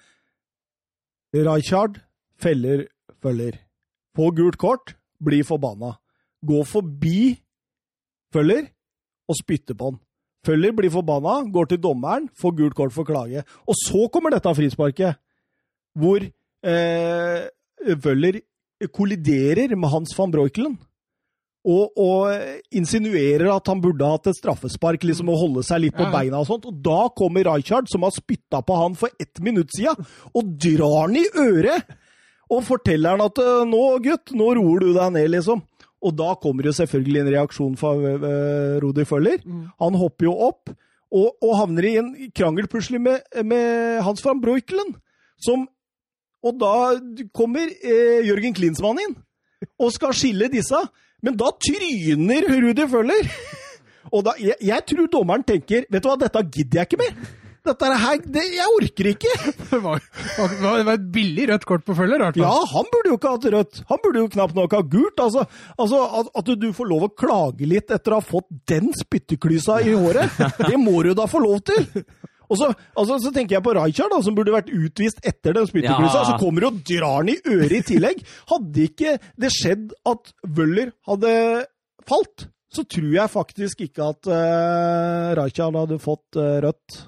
Rijkaard 1.37 2.01
feller 2.41 2.87
følger. 3.23 3.57
På 4.13 4.31
gult 4.37 4.59
kort, 4.61 4.95
blir 5.25 5.45
forbanna. 5.49 5.95
Går 6.45 6.65
forbi 6.69 7.39
følger 8.33 8.67
og 9.29 9.39
spytter 9.39 9.77
på 9.79 9.91
han. 9.93 9.99
Følger 10.47 10.75
blir 10.75 10.91
forbanna, 10.91 11.37
går 11.55 11.69
til 11.71 11.83
dommeren, 11.83 12.29
får 12.35 12.57
gult 12.59 12.75
kort 12.75 12.95
for 12.95 13.07
klage. 13.07 13.45
Og 13.67 13.77
så 13.79 14.09
kommer 14.11 14.35
dette 14.35 14.55
frisparket, 14.59 15.21
hvor 15.95 16.25
eh, 16.25 17.43
Vøller 18.03 18.41
kolliderer 18.95 19.77
med 19.77 19.93
Hans 19.93 20.17
van 20.19 20.33
Breukelen. 20.35 20.75
Og, 21.63 21.93
og 21.95 22.73
insinuerer 22.75 23.47
at 23.55 23.69
han 23.71 23.79
burde 23.85 24.07
hatt 24.09 24.27
et 24.33 24.39
straffespark, 24.41 25.05
liksom 25.07 25.31
å 25.31 25.39
holde 25.39 25.63
seg 25.63 25.85
litt 25.85 25.95
på 25.95 26.03
Ja, 26.03 26.11
ja. 26.11 26.17
beina 26.17 26.41
og 26.43 26.49
sånt. 26.49 26.67
Og 26.67 26.81
da 26.83 27.05
kommer 27.15 27.47
Rijkaard, 27.47 27.87
som 27.91 28.03
har 28.03 28.15
spytta 28.17 28.65
på 28.67 28.79
han 28.81 28.97
for 28.99 29.15
ett 29.23 29.39
minutt 29.39 29.71
siden, 29.77 30.03
og 30.35 30.57
drar 30.59 31.05
han 31.05 31.21
i 31.21 31.27
øret! 31.39 31.99
Og 32.53 32.67
forteller 32.67 33.15
han 33.15 33.23
at 33.25 33.39
«Øh, 33.41 33.63
'nå, 33.65 33.85
gutt, 34.05 34.35
nå 34.37 34.51
roer 34.59 34.83
du 34.83 34.91
deg 34.93 35.15
ned', 35.15 35.31
liksom. 35.39 35.63
Og 36.03 36.15
da 36.19 36.33
kommer 36.43 36.67
jo 36.67 36.75
selvfølgelig 36.75 37.21
en 37.23 37.31
reaksjon 37.37 37.77
fra 37.79 37.93
uh, 37.95 38.79
Rudi 38.83 39.05
Føller. 39.07 39.43
Mm. 39.45 39.69
Han 39.85 39.99
hopper 40.01 40.29
jo 40.29 40.35
opp, 40.49 40.73
og, 41.13 41.37
og 41.45 41.53
havner 41.61 41.87
i 41.87 41.97
en 42.01 42.11
krangel 42.35 42.67
plutselig 42.73 43.03
med, 43.05 43.23
med 43.45 44.01
Hans 44.03 44.25
van 44.25 44.41
Breukelen. 44.43 44.95
Som 45.43 45.69
Og 46.43 46.57
da 46.59 46.99
kommer 47.35 47.69
eh, 47.71 48.25
Jørgen 48.27 48.55
Klinsmann 48.57 48.99
inn 48.99 49.13
og 49.79 49.93
skal 49.95 50.15
skille 50.17 50.49
disse. 50.51 50.79
Men 51.23 51.37
da 51.39 51.53
tryner 51.55 52.49
Rudi 52.51 52.87
Føller! 52.91 53.29
Og 54.13 54.25
da, 54.27 54.35
jeg, 54.43 54.57
jeg 54.67 54.83
tror 54.91 55.07
dommeren 55.07 55.45
tenker 55.47 55.87
Vet 55.87 56.03
du 56.03 56.09
hva, 56.11 56.19
dette 56.19 56.43
gidder 56.51 56.81
jeg 56.83 56.91
ikke 56.91 56.99
mer! 57.05 57.42
Dette 57.63 57.89
her, 58.03 58.23
det, 58.35 58.43
Jeg 58.57 58.73
orker 58.77 59.09
ikke! 59.13 59.35
Det 59.73 59.79
var, 59.81 60.03
det 60.03 60.71
var 60.85 60.91
et 60.93 61.05
billig 61.15 61.47
rødt 61.49 61.65
kort 61.69 61.85
på 61.87 61.95
følger, 61.97 62.19
i 62.21 62.27
hvert 62.27 62.37
fall. 62.37 62.45
Ja, 62.45 62.73
han 62.75 62.89
burde 62.93 63.13
jo 63.13 63.17
ikke 63.17 63.31
hatt 63.33 63.47
rødt. 63.55 63.79
Han 63.89 64.01
burde 64.03 64.21
jo 64.25 64.33
knapt 64.35 64.59
nok 64.59 64.75
ha 64.77 64.81
gult. 64.95 65.23
Altså, 65.23 65.45
altså 65.81 66.01
at, 66.21 66.29
at 66.43 66.51
du 66.61 66.67
får 66.77 66.91
lov 66.91 67.07
å 67.07 67.13
klage 67.23 67.69
litt 67.71 67.95
etter 67.95 68.13
å 68.13 68.19
ha 68.21 68.27
fått 68.27 68.51
den 68.69 68.91
spytteklysa 68.99 69.79
i 69.87 69.95
håret, 69.95 70.37
det 70.69 70.81
må 70.81 70.99
du 71.07 71.13
da 71.17 71.29
få 71.31 71.41
lov 71.45 71.63
til! 71.71 71.87
Og 72.53 72.59
så, 72.61 72.69
altså, 73.01 73.17
så 73.23 73.31
tenker 73.33 73.57
jeg 73.57 73.65
på 73.65 73.73
Rijkaard, 73.79 74.13
da, 74.13 74.19
som 74.25 74.35
burde 74.37 74.53
vært 74.53 74.69
utvist 74.69 75.23
etter 75.25 75.57
den 75.57 75.69
spytteklysa. 75.71 76.19
Ja. 76.19 76.27
Så 76.29 76.41
kommer 76.43 76.65
du 76.65 76.69
og 76.69 76.83
drar 76.85 77.25
den 77.25 77.39
i 77.39 77.55
øret 77.55 77.79
i 77.79 77.87
tillegg. 77.95 78.21
Hadde 78.51 78.89
ikke 78.91 79.15
det 79.41 79.53
skjedd 79.55 79.95
at 80.11 80.35
Wøller 80.59 80.93
hadde 81.09 81.33
falt, 82.09 82.51
så 82.73 82.85
tror 82.89 83.09
jeg 83.15 83.33
faktisk 83.33 83.87
ikke 83.87 84.11
at 84.13 84.29
uh, 84.29 85.33
Rijkaard 85.39 85.81
hadde 85.81 86.01
fått 86.03 86.41
uh, 86.41 86.59
rødt 86.67 87.01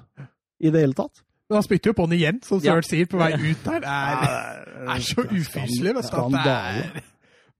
i 0.59 0.71
det 0.71 0.85
hele 0.85 0.97
tatt. 0.97 1.23
Men 1.49 1.59
han 1.59 1.65
spytter 1.67 1.91
jo 1.91 1.97
på 1.97 2.05
den 2.09 2.17
igjen, 2.17 2.39
som 2.43 2.61
Ja. 2.63 2.79
Sier, 2.81 3.05
på 3.05 3.19
vei 3.21 3.33
ut 3.33 3.65
der. 3.65 3.83
Det 3.83 3.91
er, 3.91 4.95
er 4.95 5.03
så 5.05 5.21
ufyselig. 5.29 5.93
det 5.93 7.03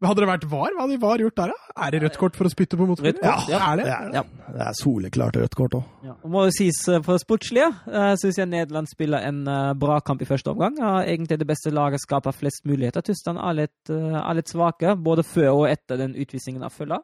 Men 0.02 0.10
Hadde 0.10 0.22
det 0.26 0.28
vært 0.28 0.46
VAR, 0.52 0.74
hva 0.76 0.84
hadde 0.84 0.98
VAR 1.00 1.22
gjort 1.24 1.36
der, 1.40 1.52
da? 1.54 1.84
Er 1.86 1.94
det 1.94 2.00
rødt 2.04 2.18
kort 2.20 2.36
for 2.36 2.50
å 2.50 2.52
spytte 2.52 2.76
på 2.76 2.86
motspiller? 2.90 3.22
Kort, 3.22 3.48
ja. 3.48 3.60
Er 3.72 3.78
det? 3.80 3.86
Det 3.86 3.94
er, 3.94 4.10
Ja. 4.18 4.24
det 4.52 4.66
er 4.66 4.74
soleklart 4.82 5.38
rødt 5.40 5.56
kort 5.56 5.78
òg. 5.78 5.84
Ja. 6.04 6.16
Og 6.22 6.34
må 6.34 6.44
jo 6.46 6.52
sies 6.58 6.82
for 6.84 7.06
for 7.06 7.22
sportslige, 7.22 7.70
uh, 7.88 8.16
syns 8.20 8.38
jeg 8.42 8.50
Nederland 8.52 8.90
spiller 8.92 9.24
en 9.24 9.48
eh, 9.48 9.74
bra 9.74 10.00
kamp 10.02 10.22
i 10.22 10.28
første 10.28 10.52
omgang. 10.52 10.76
Ja, 10.78 10.98
egentlig 11.06 11.40
det 11.40 11.48
beste 11.48 11.72
laget 11.72 12.04
skaper 12.04 12.36
flest 12.36 12.66
muligheter. 12.66 13.02
Tyskland 13.02 13.40
er 13.40 13.54
litt, 13.54 13.90
eh, 13.90 14.20
er 14.20 14.34
litt 14.36 14.52
svake, 14.52 14.98
både 15.00 15.24
før 15.24 15.62
og 15.62 15.70
etter 15.70 15.98
den 15.98 16.14
utvisningen 16.14 16.64
av 16.64 16.74
Følla. 16.76 17.00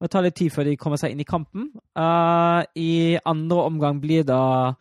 Det 0.00 0.10
tar 0.10 0.22
litt 0.22 0.36
tid 0.36 0.52
før 0.52 0.64
de 0.64 0.76
kommer 0.76 0.96
seg 0.96 1.10
inn 1.10 1.20
i 1.20 1.24
kampen. 1.28 1.72
Eh, 1.98 2.62
I 2.76 3.18
andre 3.26 3.66
omgang 3.66 4.00
blir 4.00 4.22
uh, 4.30 4.72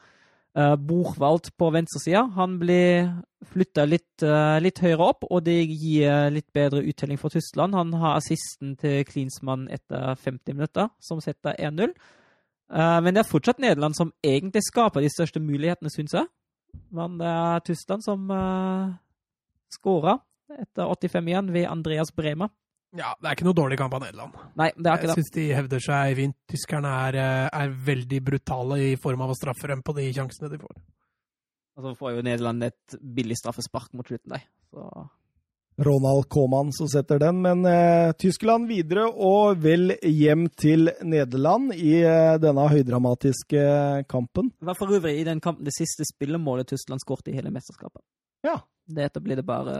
Borvald 0.80 1.52
på 1.58 1.70
venstresida. 1.72 2.24
Han 2.36 2.58
blir 2.62 3.10
flytta 3.50 3.86
litt, 3.88 4.24
uh, 4.26 4.58
litt, 4.62 4.82
høyere 4.84 5.10
opp, 5.12 5.28
og 5.30 5.44
det 5.46 5.58
gir 5.70 6.30
litt 6.34 6.48
bedre 6.56 6.82
uttelling 6.84 7.20
for 7.22 7.34
Tyskland. 7.34 7.78
Han 7.78 7.94
har 8.02 8.18
assisten 8.18 8.76
til 8.80 9.04
Klinsmann 9.08 9.68
etter 9.72 10.16
50 10.20 10.58
minutter, 10.58 10.90
som 11.04 11.22
setter 11.24 11.56
1-0. 11.56 11.94
Uh, 12.70 13.00
men 13.02 13.16
det 13.16 13.24
er 13.24 13.30
fortsatt 13.30 13.62
Nederland 13.64 13.98
som 13.98 14.12
egentlig 14.26 14.66
skaper 14.68 15.06
de 15.06 15.12
største 15.14 15.42
mulighetene, 15.42 15.92
syns 15.94 16.18
jeg. 16.18 16.30
Men 16.94 17.18
det 17.22 17.30
er 17.30 17.64
Tyskland 17.66 18.06
som 18.06 18.30
uh, 18.30 18.92
skåra 19.74 20.20
etter 20.58 20.90
85 20.90 21.30
igjen 21.30 21.54
ved 21.54 21.70
Andreas 21.70 22.12
Brema. 22.16 22.50
Ja, 22.98 23.12
det 23.22 23.30
er 23.30 23.36
ikke 23.38 23.46
noe 23.46 23.58
dårlig 23.58 23.78
kamp 23.78 23.94
av 23.94 24.02
Nederland. 24.02 24.38
Nei, 24.58 24.72
det 24.74 24.90
er 24.90 24.98
ikke 24.98 25.10
det. 25.12 25.16
Jeg 25.16 25.26
syns 25.26 25.36
de 25.36 25.46
hevder 25.54 25.84
seg 25.86 26.16
fint. 26.18 26.36
Tyskerne 26.50 26.94
er, 27.10 27.18
eh, 27.22 27.50
er 27.62 27.76
veldig 27.92 28.22
brutale 28.26 28.80
i 28.88 28.96
form 28.98 29.22
av 29.22 29.34
å 29.34 29.38
straffe 29.38 29.70
dem 29.70 29.84
på 29.86 29.94
de 30.00 30.08
sjansene 30.16 30.50
de 30.50 30.58
får. 30.58 30.82
Og 31.78 31.86
så 31.86 31.94
får 32.00 32.16
jo 32.16 32.26
Nederland 32.26 32.66
et 32.66 32.98
billig 33.00 33.38
straffespark 33.38 33.94
mot 33.94 34.10
slutten, 34.10 34.34
der. 34.34 34.44
Så 34.74 35.10
Ronald 35.80 36.28
Koeman 36.28 36.74
som 36.76 36.90
setter 36.92 37.22
den, 37.22 37.40
men 37.46 37.64
eh, 37.70 38.12
Tyskland 38.20 38.68
videre 38.68 39.06
og 39.08 39.62
vel 39.64 39.94
hjem 40.04 40.50
til 40.60 40.90
Nederland 41.08 41.72
i 41.78 42.02
eh, 42.02 42.36
denne 42.42 42.66
høydramatiske 42.68 43.64
kampen. 44.12 44.52
Hva 44.60 44.76
for 44.76 44.92
øvrig 44.92 45.22
i 45.22 45.28
den 45.30 45.40
kampen 45.40 45.64
det 45.64 45.78
siste 45.78 46.04
spillemålet 46.10 46.68
Tyskland 46.74 47.00
skåret 47.06 47.32
i 47.32 47.38
hele 47.38 47.54
mesterskapet. 47.56 48.04
Ja. 48.44 48.58
Dette 48.90 49.22
blir 49.24 49.40
det 49.40 49.48
bare 49.48 49.78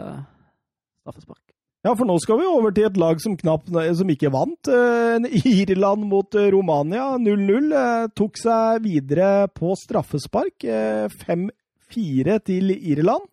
straffespark. 1.02 1.59
Ja, 1.80 1.94
for 1.96 2.04
nå 2.04 2.18
skal 2.20 2.42
vi 2.42 2.48
over 2.50 2.74
til 2.76 2.90
et 2.90 2.98
lag 3.00 3.22
som 3.24 3.38
knapt 3.40 3.70
som 3.72 4.10
ikke 4.12 4.32
vant. 4.34 4.68
Eh, 4.68 5.28
Irland 5.64 6.04
mot 6.12 6.36
eh, 6.36 6.50
Romania 6.52 7.14
0-0. 7.16 7.70
Eh, 7.72 8.08
tok 8.20 8.40
seg 8.40 8.82
videre 8.84 9.48
på 9.56 9.72
straffespark. 9.80 10.66
Eh, 10.68 11.06
5-4 11.22 12.36
til 12.50 12.74
Irland. 12.76 13.24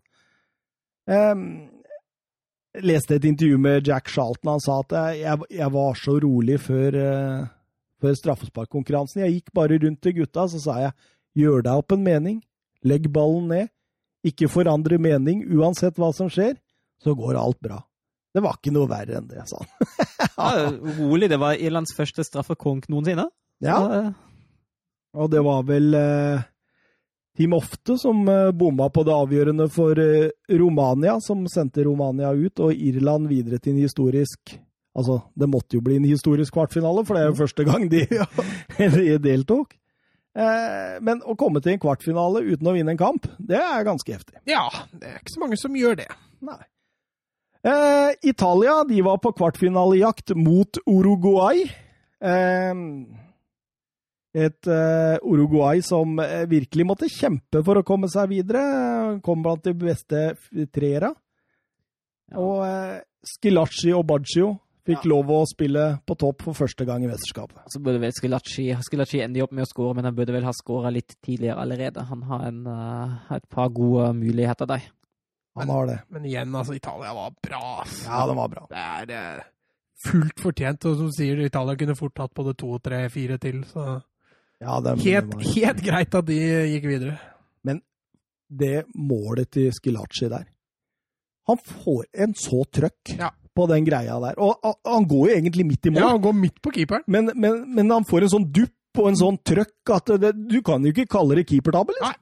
Eh, 1.10 1.42
leste 2.86 3.18
et 3.18 3.26
intervju 3.26 3.58
med 3.58 3.90
Jack 3.90 4.12
Charlton. 4.14 4.52
Han 4.54 4.62
sa 4.62 4.78
at 4.84 4.94
jeg, 5.18 5.50
jeg 5.58 5.70
var 5.74 5.98
så 5.98 6.14
rolig 6.22 6.60
før, 6.62 7.00
før 7.98 8.16
straffesparkkonkurransen. 8.20 9.24
Jeg 9.24 9.40
gikk 9.40 9.52
bare 9.58 9.80
rundt 9.82 10.04
til 10.06 10.20
gutta, 10.20 10.46
så 10.52 10.62
sa 10.62 10.78
jeg 10.84 10.94
gjør 11.42 11.66
deg 11.66 11.82
opp 11.82 11.96
en 11.96 12.06
mening. 12.06 12.38
Legg 12.86 13.10
ballen 13.10 13.50
ned. 13.50 13.74
Ikke 14.26 14.46
forandre 14.52 15.00
mening 15.02 15.42
uansett 15.50 15.98
hva 15.98 16.12
som 16.14 16.30
skjer. 16.30 16.54
Så 17.02 17.16
går 17.18 17.40
alt 17.40 17.58
bra. 17.64 17.82
Det 18.36 18.42
var 18.44 18.58
ikke 18.58 18.74
noe 18.76 18.88
verre 18.90 19.16
enn 19.20 19.30
det, 19.30 19.46
sa 19.48 19.62
han. 19.62 19.70
Ja, 20.36 20.68
rolig. 20.98 21.30
Det 21.32 21.38
var 21.40 21.56
Irlands 21.56 21.94
første 21.96 22.24
straffekonk 22.26 22.90
noensinne. 22.92 23.30
Ja, 23.64 23.78
Så, 23.80 24.00
eh, 24.02 24.12
og 25.16 25.30
det 25.32 25.40
var 25.46 25.62
vel 25.64 25.96
eh, 25.96 26.42
Team 27.36 27.54
Ofte 27.56 27.96
som 28.00 28.20
eh, 28.28 28.50
bomma 28.52 28.90
på 28.92 29.06
det 29.08 29.14
avgjørende 29.16 29.70
for 29.72 29.96
eh, 30.02 30.28
Romania, 30.52 31.16
som 31.24 31.46
sendte 31.48 31.86
Romania 31.88 32.34
ut, 32.36 32.60
og 32.60 32.76
Irland 32.76 33.30
videre 33.32 33.58
til 33.58 33.76
en 33.76 33.84
historisk 33.86 34.58
Altså, 34.96 35.18
det 35.36 35.44
måtte 35.52 35.76
jo 35.76 35.82
bli 35.84 35.98
en 35.98 36.06
historisk 36.08 36.54
kvartfinale, 36.56 37.02
for 37.04 37.12
det 37.12 37.24
er 37.26 37.26
jo 37.28 37.34
første 37.36 37.64
gang 37.68 37.82
de, 37.92 38.06
de 38.78 39.18
deltok. 39.20 39.74
Eh, 40.36 40.94
men 41.04 41.20
å 41.20 41.34
komme 41.36 41.60
til 41.60 41.74
en 41.74 41.82
kvartfinale 41.82 42.40
uten 42.46 42.70
å 42.70 42.72
vinne 42.72 42.94
en 42.94 43.00
kamp, 43.00 43.28
det 43.36 43.60
er 43.60 43.84
ganske 43.84 44.14
heftig. 44.16 44.40
Ja, 44.48 44.64
det 44.96 45.10
er 45.10 45.18
ikke 45.20 45.34
så 45.34 45.42
mange 45.42 45.58
som 45.60 45.76
gjør 45.76 45.98
det. 46.00 46.08
Nei. 46.44 46.62
Eh, 47.66 48.12
Italia 48.30 48.84
de 48.86 49.00
var 49.02 49.18
på 49.18 49.32
kvartfinalejakt 49.34 50.34
mot 50.38 50.78
Uruguay. 50.86 51.64
Eh, 52.22 52.74
et 54.36 54.68
eh, 54.68 55.16
Uruguay 55.24 55.80
som 55.82 56.18
virkelig 56.46 56.86
måtte 56.86 57.08
kjempe 57.10 57.64
for 57.66 57.80
å 57.80 57.86
komme 57.86 58.10
seg 58.12 58.30
videre. 58.36 58.62
Kom 59.24 59.42
blant 59.42 59.64
de 59.66 59.74
beste 59.80 60.28
treera. 60.74 61.10
Ja. 62.30 62.38
Og 62.42 62.62
eh, 62.68 63.00
Skilacci 63.26 63.90
og 63.96 64.06
Baggio 64.06 64.52
fikk 64.86 65.02
Ja. 65.02 65.10
lov 65.10 65.30
å 65.34 65.40
spille 65.50 65.84
på 66.06 66.14
topp 66.14 66.44
for 66.46 66.54
første 66.54 66.84
gang 66.86 67.02
i 67.02 67.08
mesterskapet. 67.10 67.64
Så 67.72 67.80
burde 67.82 67.98
vel 67.98 68.12
Skilacci 68.14 68.68
Skilacci 68.86 69.18
ende 69.24 69.42
opp 69.42 69.50
med 69.56 69.64
å 69.66 69.70
skåre, 69.72 69.96
men 69.98 70.06
han 70.06 70.14
burde 70.14 70.34
vel 70.36 70.46
ha 70.46 70.52
skåra 70.54 70.92
litt 70.94 71.16
tidligere 71.26 71.58
allerede. 71.58 72.04
Han 72.06 72.22
har 72.28 72.44
en, 72.46 72.60
et 73.34 73.48
par 73.50 73.72
gode 73.74 74.12
muligheter 74.14 74.70
der. 74.70 74.84
Han 75.56 75.68
har 75.72 75.86
det. 75.86 75.98
Men 76.10 76.24
igjen, 76.28 76.54
altså, 76.54 76.74
Italia 76.76 77.12
var 77.14 77.30
bra. 77.42 77.84
Ja, 78.04 78.26
det 78.28 78.36
var 78.36 78.48
bra. 78.52 78.66
Det 78.70 78.76
er 78.82 79.06
det 79.06 79.22
fullt 80.06 80.42
fortjent. 80.42 80.84
Og 80.90 80.96
som 80.98 81.10
sier, 81.16 81.40
Italia 81.46 81.76
kunne 81.80 81.96
fort 81.96 82.14
tatt 82.14 82.34
både 82.36 82.52
to, 82.60 82.78
tre, 82.84 83.08
fire 83.12 83.38
til. 83.38 83.62
Så 83.64 84.02
Ja, 84.60 84.80
den, 84.80 84.98
helt, 84.98 85.30
det 85.30 85.34
var- 85.36 85.54
helt 85.54 85.82
greit 85.84 86.14
at 86.14 86.26
de 86.26 86.36
gikk 86.74 86.84
videre. 86.88 87.18
Men 87.64 87.80
det 88.50 88.84
målet 88.94 89.50
til 89.50 89.72
Skilacci 89.72 90.28
der 90.30 90.44
Han 91.48 91.58
får 91.58 92.04
en 92.14 92.32
så 92.34 92.64
trøkk 92.72 93.16
Ja. 93.18 93.30
på 93.56 93.66
den 93.68 93.84
greia 93.86 94.18
der. 94.20 94.34
Og 94.38 94.58
han- 94.84 95.06
går 95.08 95.28
jo 95.28 95.34
egentlig 95.36 95.66
midt 95.66 95.86
i 95.86 95.90
mål, 95.90 96.00
Ja, 96.02 96.08
han 96.08 96.20
går 96.22 96.32
midt 96.34 96.60
på 96.62 96.72
keeperen. 96.72 97.02
men, 97.06 97.30
men, 97.34 97.74
men 97.74 97.90
han 97.90 98.04
får 98.04 98.22
en 98.22 98.28
sånn 98.28 98.52
dupp 98.52 98.72
og 98.98 99.08
en 99.08 99.14
sånn 99.16 99.38
trøkk 99.44 99.94
at 99.94 100.06
det, 100.20 100.48
du 100.48 100.60
kan 100.62 100.82
jo 100.82 100.90
ikke 100.92 101.06
kalle 101.08 101.36
det 101.36 101.46
keepertabbe, 101.46 101.92
liksom. 101.92 102.08
Nei. 102.08 102.14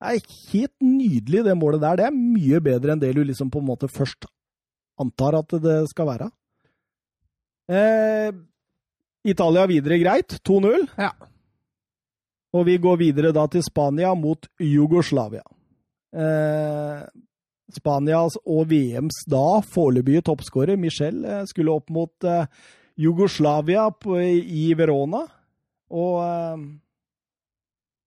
Det 0.00 0.12
er 0.16 0.36
helt 0.52 0.76
nydelig, 0.80 1.42
det 1.44 1.56
målet 1.60 1.82
der. 1.82 1.98
Det 2.00 2.06
er 2.08 2.16
mye 2.16 2.60
bedre 2.64 2.94
enn 2.94 3.02
det 3.02 3.12
du 3.16 3.20
liksom 3.24 3.50
på 3.52 3.60
en 3.60 3.68
måte 3.68 3.90
først 3.92 4.28
antar 5.00 5.36
at 5.38 5.56
det 5.60 5.80
skal 5.92 6.08
være. 6.08 6.30
Eh, 7.70 8.30
Italia 9.28 9.66
videre 9.68 10.00
greit, 10.00 10.40
2-0. 10.46 10.88
Ja. 10.98 11.12
Og 12.56 12.66
vi 12.66 12.78
går 12.82 12.96
videre 12.98 13.32
da 13.36 13.44
til 13.52 13.62
Spania 13.62 14.14
mot 14.18 14.48
Jugoslavia. 14.58 15.44
Eh, 16.10 17.04
Spanias 17.70 18.34
og 18.42 18.66
VMs 18.72 19.22
da 19.30 19.60
foreløpige 19.62 20.24
toppskårer, 20.26 20.80
Michel, 20.80 21.22
eh, 21.24 21.44
skulle 21.46 21.76
opp 21.76 21.92
mot 21.94 22.26
eh, 22.26 22.48
Jugoslavia 22.98 23.90
på, 23.94 24.18
i 24.18 24.72
Verona. 24.76 25.22
Og 25.90 26.16
eh, 26.24 26.64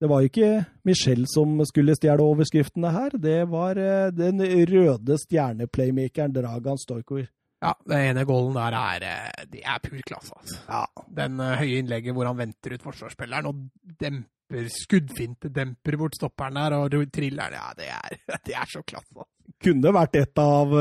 det 0.03 0.09
var 0.11 0.25
ikke 0.27 0.47
Michelle 0.83 1.23
som 1.31 1.61
skulle 1.63 1.93
stjele 1.95 2.25
overskriftene 2.27 2.89
her. 2.91 3.13
Det 3.23 3.37
var 3.47 3.79
eh, 3.79 4.09
den 4.11 4.43
røde 4.67 5.15
stjerneplaymakeren 5.21 6.33
Dragan 6.35 6.81
Stojkovic. 6.81 7.29
Ja, 7.63 7.71
det 7.87 7.99
ene 8.09 8.25
goalen 8.27 8.57
der 8.57 8.75
er, 8.75 9.05
eh, 9.07 9.45
det 9.47 9.61
er 9.63 9.79
pur 9.85 10.01
klasse. 10.03 10.35
Altså. 10.35 10.59
Ja. 10.67 10.83
Den 11.21 11.39
eh, 11.39 11.55
høye 11.61 11.79
innlegget 11.79 12.17
hvor 12.17 12.27
han 12.27 12.41
venter 12.41 12.75
ut 12.75 12.83
forsvarsspilleren 12.83 13.47
og 13.47 13.63
demper 14.03 14.67
skuddfinte, 14.75 15.53
demper 15.55 15.95
bort 16.01 16.19
stopperen 16.19 16.59
der 16.59 16.75
og 16.81 16.99
triller 17.13 17.55
Ja, 17.55 17.71
det 17.79 17.87
er, 17.87 18.19
det 18.49 18.59
er 18.59 18.67
så 18.75 18.83
klasse. 18.83 19.07
altså. 19.15 19.29
Kunne 19.63 19.95
vært 19.95 20.19
et 20.19 20.43
av 20.43 20.75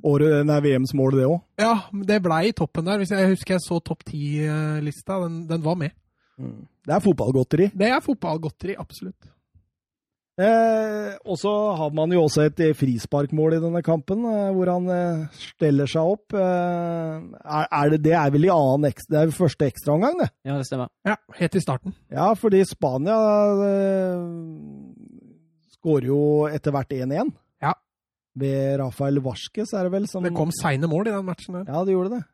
året, 0.00 0.46
nei, 0.48 0.60
VMs 0.64 0.96
mål, 0.96 1.18
det 1.20 1.28
òg. 1.28 1.40
Ja, 1.60 1.74
det 2.08 2.22
blei 2.24 2.46
i 2.48 2.56
toppen 2.56 2.88
der. 2.88 3.02
Hvis 3.02 3.12
jeg 3.12 3.34
husker 3.34 3.58
jeg 3.58 3.66
så 3.68 3.82
topp 3.84 4.06
ti-lista, 4.08 5.20
den, 5.26 5.42
den 5.50 5.60
var 5.60 5.76
med. 5.76 5.92
Det 6.86 6.94
er 6.96 7.04
fotballgodteri. 7.04 7.70
Det 7.76 7.90
er 7.90 8.00
fotballgodteri, 8.04 8.76
absolutt. 8.80 9.28
Eh, 10.40 11.16
og 11.28 11.36
så 11.36 11.50
har 11.76 11.90
man 11.92 12.12
jo 12.14 12.22
også 12.24 12.46
et 12.48 12.60
eh, 12.64 12.76
frisparkmål 12.76 13.58
i 13.58 13.60
denne 13.60 13.82
kampen, 13.84 14.22
eh, 14.24 14.46
hvor 14.56 14.70
han 14.72 14.86
eh, 14.94 15.26
steller 15.36 15.90
seg 15.90 16.12
opp. 16.14 16.32
Eh, 16.32 17.26
er, 17.44 17.66
er 17.66 17.92
det, 17.92 17.98
det 18.06 18.14
er 18.16 18.32
vel 18.32 18.46
i 18.48 18.52
annen 18.54 18.88
ekstra, 18.88 19.10
det 19.18 19.20
er 19.26 19.34
første 19.36 19.68
ekstraomgang, 19.68 20.16
det? 20.22 20.30
Ja, 20.48 20.56
det 20.56 20.68
stemmer. 20.70 20.88
Ja, 21.04 21.18
helt 21.36 21.58
i 21.58 21.62
starten. 21.64 21.96
Ja, 22.14 22.30
fordi 22.40 22.62
Spania 22.70 23.18
eh, 23.66 24.24
skårer 25.76 26.08
jo 26.08 26.22
etter 26.48 26.72
hvert 26.78 26.96
1-1. 26.96 27.34
Ja. 27.66 27.74
Ved 28.40 28.78
Rafael 28.80 29.20
Vasques, 29.26 29.74
er 29.76 29.90
det 29.90 29.92
vel? 29.98 30.08
Som, 30.08 30.24
Det 30.24 30.32
kom 30.38 30.54
seine 30.56 30.88
mål 30.88 31.10
i 31.10 31.16
den 31.18 31.26
matchen 31.28 31.60
der. 31.60 31.68
Ja, 31.68 31.84
det 31.84 31.98
gjorde 31.98 32.14
det. 32.16 32.24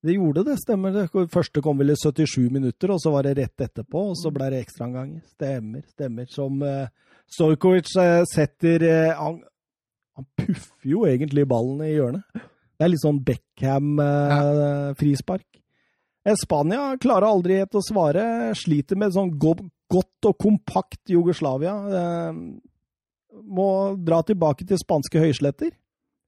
Det 0.00 0.14
gjorde 0.16 0.46
det, 0.48 0.54
stemmer 0.62 0.94
det. 0.94 1.02
Første 1.32 1.60
kom 1.64 1.80
vel 1.80 1.90
i 1.92 1.96
77 1.98 2.50
minutter, 2.52 2.90
og 2.94 3.00
så 3.02 3.08
var 3.12 3.22
det 3.26 3.34
rett 3.36 3.64
etterpå, 3.66 3.98
og 4.12 4.16
så 4.16 4.28
ble 4.32 4.46
det 4.52 4.60
ekstraomganger. 4.64 5.20
Stemmer, 5.34 5.82
stemmer. 5.92 6.26
Som 6.32 6.52
uh, 6.64 6.88
Stojkovic 7.28 7.88
uh, 8.00 8.24
setter 8.28 8.78
uh, 8.88 9.12
han, 9.18 9.34
han 10.16 10.26
puffer 10.40 10.86
jo 10.88 10.98
egentlig 11.08 11.48
ballen 11.50 11.80
i 11.84 11.92
hjørnet. 11.92 12.24
Det 12.32 12.84
er 12.86 12.92
litt 12.94 13.04
sånn 13.04 13.24
Beckham-frispark. 13.26 15.48
Spania 16.40 16.82
klarer 17.00 17.26
aldri 17.28 17.56
helt 17.60 17.76
å 17.76 17.82
svare. 17.84 18.54
Sliter 18.56 18.96
med 18.96 19.12
sånn 19.12 19.38
go 19.40 19.52
godt 19.90 20.26
og 20.30 20.36
kompakt 20.40 21.10
Jugoslavia. 21.12 21.74
Må 23.50 23.96
dra 24.00 24.22
tilbake 24.24 24.64
til 24.68 24.78
spanske 24.80 25.18
høysletter, 25.20 25.70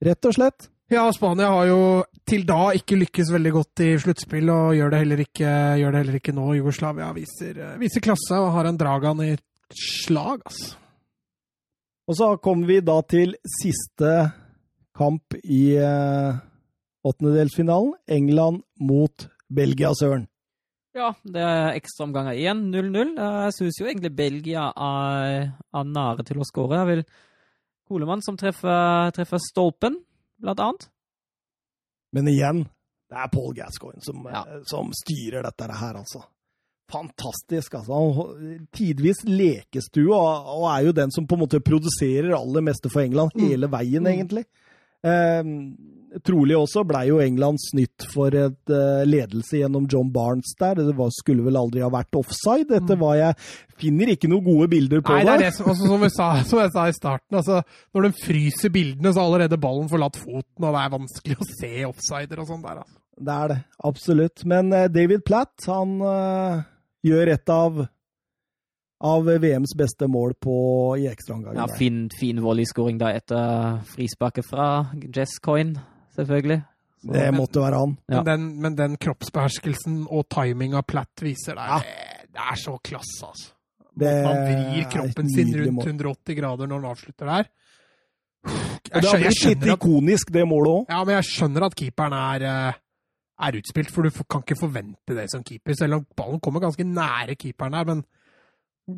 rett 0.04 0.24
og 0.28 0.32
slett. 0.36 0.71
Ja, 0.92 1.06
Spania 1.08 1.46
har 1.48 1.70
jo 1.70 1.84
til 2.28 2.42
da 2.44 2.66
ikke 2.76 2.98
lykkes 3.00 3.30
veldig 3.32 3.50
godt 3.54 3.80
i 3.80 3.94
sluttspill, 4.02 4.50
og 4.52 4.74
gjør 4.76 4.90
det 4.92 4.98
heller 5.00 5.22
ikke, 5.24 5.52
gjør 5.80 5.94
det 5.94 6.02
heller 6.02 6.18
ikke 6.18 6.34
nå. 6.36 6.50
Jugoslavia 6.58 7.06
viser, 7.16 7.56
eh, 7.56 7.78
viser 7.80 8.04
klasse 8.04 8.36
og 8.36 8.50
har 8.52 8.68
en 8.68 8.76
Dragan 8.76 9.22
i 9.24 9.30
slag, 9.72 10.42
altså. 10.44 10.76
Og 12.10 12.18
så 12.18 12.28
kommer 12.44 12.68
vi 12.68 12.82
da 12.84 12.98
til 13.08 13.32
siste 13.48 14.12
kamp 14.92 15.38
i 15.40 15.78
eh, 15.80 16.36
åttendedelsfinalen. 17.08 17.94
England 18.06 18.60
mot 18.84 19.28
Belgia, 19.48 19.94
søren. 19.96 20.28
Ja, 20.92 21.14
det 21.24 21.40
er 21.40 21.72
ekstraomganger 21.78 22.36
igjen. 22.36 22.66
0-0. 22.68 23.16
Jeg 23.16 23.56
syns 23.56 23.80
jo 23.80 23.88
egentlig 23.88 24.12
Belgia 24.12 24.68
er, 24.76 25.52
er 25.72 25.92
nære 25.96 26.28
til 26.28 26.42
å 26.42 26.44
skåre. 26.44 26.82
Er 26.82 26.90
vel 26.90 27.06
Kolemann 27.88 28.20
som 28.20 28.36
treffer, 28.36 29.08
treffer 29.16 29.40
stolpen, 29.40 29.96
blant 30.42 30.60
annet. 30.60 30.88
Men 32.12 32.28
igjen, 32.28 32.64
det 33.12 33.18
er 33.22 33.30
Paul 33.32 33.54
Gascoigne 33.56 34.02
som, 34.04 34.24
Ja. 34.28 34.42
eh, 34.48 34.62
som 34.68 34.90
styrer 34.92 35.42
dette 35.46 35.68
her, 35.72 35.94
altså. 36.02 36.24
Fantastisk, 36.92 37.74
altså. 37.78 37.98
Tidvis 38.76 39.22
lekestue, 39.24 40.12
og, 40.12 40.50
og 40.58 40.66
er 40.74 40.88
jo 40.88 40.92
den 40.92 41.10
som 41.14 41.26
på 41.26 41.38
en 41.38 41.44
måte 41.46 41.60
produserer 41.64 42.34
aller 42.36 42.60
meste 42.66 42.90
for 42.92 43.00
England 43.06 43.32
hele 43.38 43.70
veien, 43.72 44.04
egentlig. 44.10 44.44
Eh, 45.02 45.48
trolig 46.24 46.56
også 46.58 46.82
blei 46.86 47.06
jo 47.08 47.20
England 47.24 47.60
snytt 47.62 48.06
for 48.12 48.34
et 48.36 48.72
eh, 48.72 49.02
ledelse 49.08 49.62
gjennom 49.62 49.86
John 49.90 50.10
Barnes 50.12 50.52
der. 50.60 50.80
Det 50.80 50.96
var, 50.98 51.12
skulle 51.14 51.44
vel 51.46 51.58
aldri 51.58 51.82
ha 51.84 51.90
vært 51.92 52.18
offside, 52.18 52.68
etter 52.78 52.98
hva 53.00 53.14
jeg 53.18 53.36
finner 53.80 54.12
ikke 54.12 54.30
noen 54.30 54.46
gode 54.46 54.68
bilder 54.72 55.02
på 55.02 55.14
Nei, 55.16 55.24
det 55.26 55.34
er 55.34 55.44
det 55.46 55.52
som, 55.56 55.70
også, 55.72 55.88
som, 55.90 56.06
jeg 56.06 56.14
sa, 56.14 56.28
som 56.48 56.62
jeg 56.62 56.74
sa 56.74 56.88
i 56.88 56.96
starten. 56.96 57.38
Altså, 57.40 57.62
når 57.96 58.08
de 58.08 58.12
fryser 58.22 58.74
bildene, 58.74 59.12
så 59.12 59.22
har 59.22 59.30
allerede 59.30 59.60
ballen 59.62 59.88
forlatt 59.90 60.20
foten, 60.20 60.66
og 60.66 60.68
det 60.68 60.82
er 60.82 60.96
vanskelig 60.98 61.38
å 61.38 61.48
se 61.48 61.72
offsider 61.88 62.42
og 62.42 62.50
sånn 62.50 62.66
der. 62.66 62.82
Altså. 62.84 62.98
Det 63.22 63.38
er 63.38 63.50
det, 63.52 63.58
absolutt. 63.88 64.44
Men 64.48 64.70
uh, 64.74 64.86
David 64.92 65.24
Platt, 65.26 65.54
han 65.70 65.98
uh, 66.02 66.62
gjør 67.06 67.34
et 67.34 67.52
av, 67.52 67.82
av 69.02 69.26
VMs 69.26 69.72
beste 69.78 70.06
mål 70.10 70.34
på, 70.40 70.54
i 71.00 71.08
ekstraomgangen. 71.10 71.58
Ja, 71.58 71.66
fin, 71.78 72.04
fin 72.14 72.38
volleyskåring 72.42 72.98
da 73.00 73.08
etter 73.16 73.80
frisparket 73.94 74.46
fra 74.46 74.66
Jess 75.14 75.38
Coyne, 75.42 75.80
selvfølgelig. 76.16 76.60
Så- 77.02 77.12
Det 77.16 77.32
måtte 77.34 77.58
være 77.64 77.78
han. 77.80 77.96
Ja. 78.08 78.22
Men, 78.22 78.24
den, 78.24 78.60
men 78.62 78.76
den 78.78 78.96
kroppsbeherskelsen 78.96 80.04
og 80.10 80.28
timinga 80.30 80.82
Platt 80.86 81.18
viser 81.24 81.58
der, 81.58 81.82
det, 81.82 82.28
det 82.30 82.44
er 82.52 82.60
så 82.62 82.76
klasse, 82.84 83.26
altså. 83.26 83.50
Det 83.98 84.08
Han 84.24 84.36
er 84.38 84.46
vrir 84.72 84.86
kroppen 84.88 85.28
sin 85.28 85.50
rundt 85.52 85.82
180 85.84 86.36
grader 86.38 86.66
når 86.70 86.78
han 86.80 86.90
avslutter 86.94 87.26
der. 87.28 87.50
Jeg, 88.42 88.54
det 88.88 88.94
har 88.94 89.02
skjønner, 89.02 89.26
jeg, 89.26 89.34
blitt 89.34 89.66
litt 89.66 89.72
at, 89.72 89.82
ikonisk, 89.82 90.30
det 90.32 90.46
målet 90.48 90.72
òg. 90.72 90.86
ja, 90.90 91.02
men 91.04 91.14
jeg 91.18 91.26
skjønner 91.28 91.66
at 91.66 91.74
keeperen 91.78 92.14
er, 92.16 92.46
eh, 92.48 92.78
er 93.46 93.58
utspilt, 93.60 93.90
for 93.92 94.02
du 94.08 94.22
kan 94.24 94.42
ikke 94.46 94.56
forvente 94.62 95.14
det 95.18 95.26
som 95.30 95.44
keeper, 95.46 95.74
selv 95.78 95.98
om 95.98 96.06
ballen 96.16 96.40
kommer 96.40 96.60
ganske 96.64 96.86
nære 96.86 97.36
keeperen 97.36 97.74
her. 97.76 97.84
Men 97.84 98.02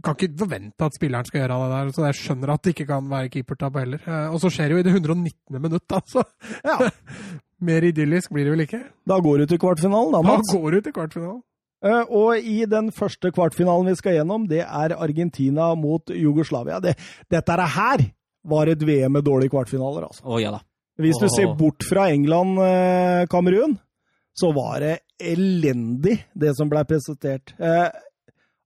kan 0.03 0.15
ikke 0.17 0.39
forvente 0.41 0.87
at 0.87 0.95
spilleren 0.97 1.27
skal 1.29 1.43
gjøre 1.43 1.57
det 1.61 1.71
der, 1.75 1.91
så 1.93 2.05
jeg 2.09 2.19
skjønner 2.21 2.53
at 2.55 2.63
det 2.65 2.73
ikke 2.75 2.87
kan 2.89 3.09
være 3.11 3.29
keepertabbe 3.35 3.83
heller. 3.85 4.01
Eh, 4.07 4.29
Og 4.33 4.41
så 4.41 4.51
skjer 4.51 4.69
det 4.69 4.77
jo 4.77 4.83
i 4.83 4.87
det 4.87 4.95
119. 4.97 5.61
minutt, 5.61 5.85
altså. 5.93 6.25
Ja, 6.65 6.79
mer 7.69 7.85
idyllisk 7.91 8.33
blir 8.33 8.45
det 8.49 8.55
vel 8.57 8.65
ikke. 8.67 8.83
da 9.09 9.19
går 9.21 9.39
du 9.45 9.47
til 9.53 9.59
kvartfinalen, 9.61 10.13
da, 10.17 10.23
Da 10.23 10.41
går 10.53 10.71
du 10.71 10.81
til 10.89 10.93
kvartfinalen. 10.97 11.43
Eh, 11.85 12.05
Og 12.09 12.39
i 12.41 12.65
den 12.65 12.91
første 12.97 13.31
kvartfinalen 13.31 13.87
vi 13.93 13.95
skal 14.01 14.17
gjennom, 14.19 14.49
det 14.49 14.63
er 14.65 14.97
Argentina 14.97 15.75
mot 15.77 16.09
Jugoslavia. 16.09 16.81
Det, 16.81 16.97
dette 17.31 17.53
er 17.53 17.67
her 17.77 18.07
var 18.45 18.69
et 18.73 18.81
VM 18.85 19.13
med 19.13 19.25
dårlige 19.25 19.53
kvartfinaler, 19.53 20.05
altså. 20.09 20.25
Å 20.25 20.41
ja 20.41 20.51
da. 20.57 20.61
Hvis 21.01 21.17
du 21.21 21.27
ser 21.33 21.53
bort 21.59 21.83
fra 21.85 22.09
England-Kamerun, 22.13 23.77
så 24.35 24.51
var 24.55 24.81
det 24.83 24.99
elendig, 25.21 26.17
det 26.35 26.53
som 26.59 26.69
ble 26.71 26.83
presentert. 26.89 27.53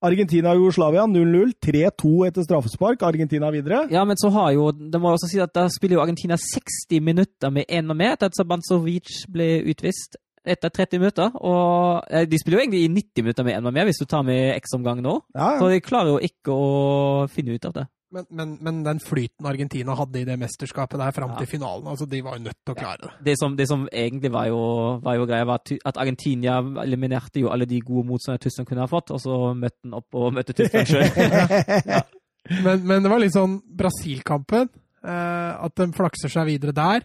Argentina 0.03 0.53
og 0.53 0.61
Jugoslavia 0.62 1.07
0-0. 1.11 1.53
3-2 1.65 2.12
etter 2.29 2.47
straffespark. 2.47 3.03
Argentina 3.03 3.51
videre. 3.51 3.87
Ja, 3.91 4.05
men 4.05 4.16
så 4.20 4.31
har 4.31 4.53
jo 4.55 4.70
Det 4.70 5.01
må 5.01 5.11
også 5.11 5.31
si 5.31 5.41
at 5.43 5.55
da 5.55 5.66
spiller 5.73 5.99
jo 5.99 6.05
Argentina 6.05 6.37
60 6.39 7.01
minutter 7.03 7.51
med 7.51 7.65
én 7.69 7.91
og 7.91 7.97
med 7.99 8.15
etter 8.15 8.31
at 8.31 8.39
Sabanzovic 8.39 9.25
ble 9.33 9.65
utvist 9.69 10.16
etter 10.49 10.70
30 10.70 11.03
minutter. 11.03 11.35
Og 11.35 12.05
eh, 12.11 12.27
de 12.31 12.39
spiller 12.41 12.59
jo 12.59 12.65
egentlig 12.65 12.85
i 12.85 12.93
90 12.95 13.27
minutter 13.27 13.45
med 13.45 13.59
én 13.59 13.66
og 13.66 13.75
med, 13.75 13.85
hvis 13.85 14.01
du 14.01 14.07
tar 14.07 14.23
med 14.23 14.55
X-omgang 14.62 15.03
nå. 15.03 15.20
Ja, 15.35 15.59
Så 15.59 15.69
de 15.73 15.81
klarer 15.85 16.15
jo 16.15 16.19
ikke 16.23 16.55
å 16.55 17.27
finne 17.33 17.59
ut 17.59 17.69
av 17.69 17.75
det. 17.81 17.87
Men, 18.10 18.24
men, 18.32 18.55
men 18.64 18.78
den 18.86 19.01
flyten 19.05 19.44
Argentina 19.44 19.93
hadde 19.98 20.22
i 20.22 20.24
det 20.24 20.39
mesterskapet 20.40 20.97
der 20.97 21.10
fram 21.12 21.35
Ja. 21.35 21.43
til 21.43 21.47
finalen, 21.51 21.86
altså 21.93 22.06
de 22.09 22.22
var 22.24 22.39
jo 22.39 22.44
nødt 22.47 22.56
til 22.64 22.72
å 22.72 22.78
klare 22.78 23.02
det. 23.02 23.10
Det 23.26 23.35
som, 23.36 23.56
det 23.59 23.66
som 23.68 23.82
egentlig 23.93 24.30
var 24.32 24.47
jo, 24.48 24.60
var 25.05 25.18
jo 25.18 25.26
greia, 25.28 25.44
var 25.44 25.60
at 25.85 26.01
Argentina 26.01 26.56
eliminerte 26.85 27.43
jo 27.43 27.51
alle 27.52 27.66
de 27.68 27.80
gode 27.85 28.09
motstanderne 28.09 28.40
Tyskland 28.47 28.68
kunne 28.70 28.86
ha 28.86 28.89
fått, 28.89 29.12
og 29.12 29.20
så 29.20 29.36
møtte 29.55 29.82
den 29.85 29.93
opp 30.01 30.16
og 30.16 30.32
møtte 30.39 30.56
Tyskland 30.56 30.89
sjøl. 30.89 32.02
Men, 32.64 32.80
men 32.89 33.02
det 33.05 33.10
var 33.12 33.20
litt 33.20 33.35
sånn 33.35 33.59
Brasil-kampen. 33.76 34.70
Eh, 35.05 35.52
at 35.66 35.74
de 35.76 35.86
flakser 35.93 36.32
seg 36.32 36.47
videre 36.48 36.72
der. 36.72 37.05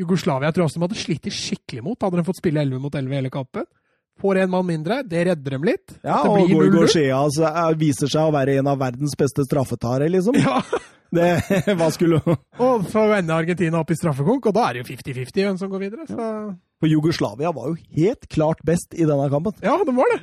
Jugoslavia 0.00 0.48
jeg 0.48 0.56
tror 0.56 0.64
også 0.64 0.78
de 0.80 0.84
hadde 0.86 0.96
slitt 1.02 1.28
skikkelig 1.34 1.82
mot. 1.84 2.00
Hadde 2.00 2.22
de 2.22 2.24
fått 2.24 2.40
spille 2.40 2.62
11 2.64 2.80
mot 2.80 2.96
11 2.96 3.18
hele 3.18 3.32
kampen. 3.34 3.66
Får 4.18 4.42
en 4.42 4.50
mann 4.50 4.66
mindre. 4.66 5.02
Det 5.06 5.24
redder 5.30 5.56
dem 5.56 5.66
litt. 5.68 5.96
Ja, 6.02 6.22
og 6.26 6.50
0-0. 6.50 6.88
Altså, 7.14 7.46
eh, 7.48 7.74
viser 7.78 8.10
seg 8.10 8.28
å 8.28 8.34
være 8.34 8.58
en 8.58 8.70
av 8.70 8.80
verdens 8.80 9.14
beste 9.18 9.46
straffetare, 9.46 10.10
liksom. 10.12 10.38
Ja, 10.42 10.62
Det, 11.08 11.24
hva 11.78 11.86
skulle 11.88 12.18
og 12.20 12.82
så 12.92 13.06
ender 13.16 13.38
Argentina 13.38 13.80
opp 13.80 13.92
i 13.94 13.96
straffekonk, 13.96 14.50
og 14.50 14.52
da 14.52 14.66
er 14.68 14.76
det 14.76 14.82
jo 14.82 14.88
50-50 14.90 15.46
hvem 15.46 15.60
som 15.60 15.70
går 15.72 15.80
videre. 15.86 16.04
Så 16.04 16.26
For 16.82 16.90
Jugoslavia 16.90 17.52
var 17.56 17.70
jo 17.70 17.78
helt 17.96 18.28
klart 18.28 18.60
best 18.66 18.92
i 18.92 19.06
denne 19.08 19.30
kampen. 19.32 19.56
ja, 19.64 19.78
det 19.88 19.94
var 19.96 20.12
det. 20.12 20.18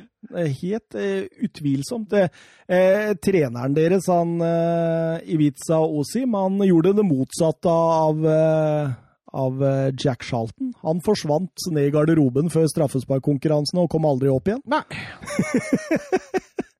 Helt 0.60 0.94
eh, 0.98 1.26
utvilsomt. 1.42 2.06
Det, 2.10 2.28
eh, 2.70 3.10
treneren 3.18 3.74
deres, 3.74 4.06
han 4.10 4.36
eh, 4.42 5.26
Ivica 5.34 5.80
Osim, 5.82 6.38
han 6.38 6.62
gjorde 6.66 6.94
det 7.00 7.06
motsatte 7.06 7.74
av, 7.74 8.22
eh, 8.30 8.94
av 9.36 9.60
eh, 9.62 9.90
Jack 10.00 10.24
Charlton. 10.26 10.72
Han 10.82 11.02
forsvant 11.04 11.66
ned 11.74 11.90
i 11.90 11.94
garderoben 11.94 12.48
før 12.52 12.66
straffesparkkonkurransene 12.72 13.84
og 13.84 13.90
kom 13.92 14.08
aldri 14.08 14.32
opp 14.32 14.48
igjen. 14.50 14.62
Nei. 14.64 14.82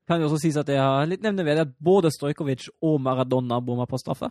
Kan 0.06 0.22
jo 0.22 0.28
også 0.28 0.38
sies 0.44 0.56
at 0.60 0.68
jeg 0.70 0.78
har 0.78 1.06
litt 1.10 1.24
nevne 1.24 1.42
ved 1.46 1.58
at 1.64 1.72
både 1.82 2.12
Stojkovic 2.14 2.68
og 2.86 3.00
Maradona 3.02 3.58
bomma 3.64 3.88
på 3.90 3.98
straffe. 3.98 4.28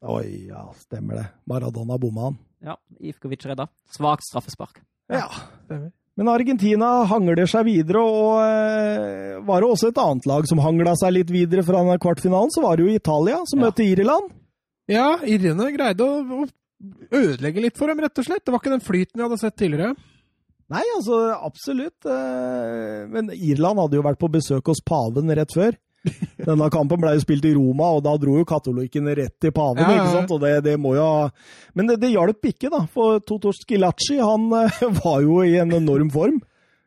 Oi, 0.00 0.48
ja, 0.48 0.66
stemmer 0.80 1.20
det. 1.20 1.24
Maradona 1.48 1.96
bomma 2.00 2.28
han. 2.30 2.36
Ja, 2.64 2.74
Ivkovic 3.00 3.44
redda. 3.48 3.66
Svakt 3.92 4.24
straffespark. 4.28 4.82
Ja. 5.12 5.26
Stemmer. 5.64 5.90
Men 6.20 6.28
Argentina 6.28 6.88
hangler 7.08 7.46
seg 7.48 7.64
videre, 7.64 8.00
og 8.04 8.42
eh, 8.44 9.38
var 9.46 9.62
det 9.64 9.70
også 9.72 9.88
et 9.88 10.00
annet 10.02 10.26
lag 10.28 10.44
som 10.50 10.60
hangla 10.60 10.92
seg 11.00 11.14
litt 11.16 11.30
videre 11.32 11.64
fra 11.64 11.80
kvartfinalen, 12.02 12.52
så 12.52 12.60
var 12.66 12.76
det 12.76 12.84
jo 12.84 12.96
Italia 12.98 13.38
som 13.48 13.62
Ja. 13.62 13.70
møtte 13.70 13.86
Irland. 13.86 14.34
Ja, 14.90 15.06
irene 15.24 15.70
greide 15.72 16.04
å, 16.04 16.18
å 16.42 16.44
ødelegge 17.12 17.62
litt 17.66 17.76
for 17.78 17.90
dem, 17.90 18.00
rett 18.04 18.18
og 18.22 18.26
slett. 18.26 18.44
Det 18.46 18.54
var 18.54 18.62
ikke 18.62 18.72
den 18.76 18.84
flyten 18.86 19.18
vi 19.20 19.26
hadde 19.26 19.38
sett 19.42 19.56
tidligere. 19.60 19.94
Nei, 20.70 20.82
altså, 20.96 21.16
absolutt. 21.42 22.06
eh, 22.06 23.06
Men 23.10 23.30
Irland 23.34 23.80
hadde 23.82 23.98
jo 23.98 24.04
vært 24.06 24.20
på 24.22 24.30
besøk 24.30 24.70
hos 24.70 24.82
paven 24.86 25.32
rett 25.34 25.54
før. 25.56 25.74
Denne 26.46 26.70
kampen 26.72 27.00
ble 27.02 27.10
jo 27.18 27.20
spilt 27.24 27.44
i 27.44 27.52
Roma, 27.56 27.90
og 27.98 28.04
da 28.06 28.14
dro 28.16 28.38
jo 28.38 28.46
katolikkene 28.48 29.12
rett 29.18 29.34
til 29.42 29.52
paven. 29.52 29.82
Ja, 29.82 29.90
ja, 29.90 30.04
ikke 30.04 30.14
sant? 30.14 30.30
Og 30.36 30.40
det, 30.44 30.52
det 30.64 30.76
må 30.80 30.94
jo. 30.96 31.08
Men 31.76 31.90
det, 31.90 31.98
det 32.04 32.12
hjalp 32.14 32.46
ikke, 32.52 32.70
da. 32.72 32.84
For 32.94 33.18
Totor 33.26 33.56
Skilacci 33.58 34.20
han 34.22 34.46
eh, 34.62 34.78
var 35.02 35.18
jo 35.26 35.42
i 35.44 35.58
en 35.60 35.74
enorm 35.76 36.12
form. 36.14 36.38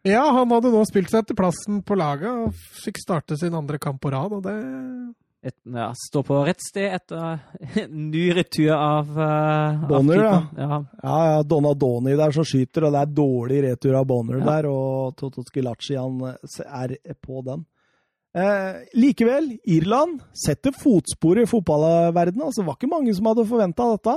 Ja, 0.07 0.23
han 0.35 0.49
hadde 0.51 0.71
nå 0.73 0.81
spilt 0.89 1.11
seg 1.13 1.27
til 1.29 1.37
plassen 1.39 1.77
på 1.87 1.95
laget 1.95 2.27
og 2.27 2.55
fikk 2.83 2.97
starte 2.99 3.37
sin 3.39 3.53
andre 3.55 3.77
kamp 3.79 4.01
på 4.03 4.09
rad, 4.11 4.33
og 4.35 4.41
det 4.43 4.55
Et, 5.43 5.55
ja, 5.75 5.89
Står 5.99 6.23
på 6.23 6.37
rett 6.47 6.61
sted 6.63 6.93
etter 6.95 7.41
en 7.81 8.05
ny 8.13 8.29
retur 8.37 8.69
av, 8.77 9.09
uh, 9.11 9.81
Bonner, 9.89 10.21
ja. 10.23 10.37
ja. 10.55 10.77
Ja, 11.03 11.41
Donna 11.43 11.73
Doni 11.75 12.15
der 12.15 12.31
som 12.31 12.47
skyter, 12.47 12.85
og 12.87 12.95
det 12.95 13.01
er 13.01 13.11
dårlig 13.17 13.59
retur 13.65 13.97
av 13.99 14.07
Bonner 14.07 14.39
Ja. 14.39 14.45
der, 14.47 14.69
og 14.71 15.17
Toto 15.19 15.43
Skilacci 15.43 15.97
eh, 15.99 16.63
er 16.63 16.95
på 17.19 17.43
den. 17.43 17.65
Eh, 18.33 18.79
likevel, 18.97 19.51
Irland 19.69 20.23
setter 20.45 20.71
fotspor 20.73 21.43
i 21.43 21.45
fotballverdenen. 21.49 22.47
Altså, 22.47 22.63
det 22.63 22.69
var 22.71 22.79
ikke 22.79 22.93
mange 22.95 23.13
som 23.13 23.27
hadde 23.29 23.45
forventa 23.51 23.91
dette. 23.91 24.15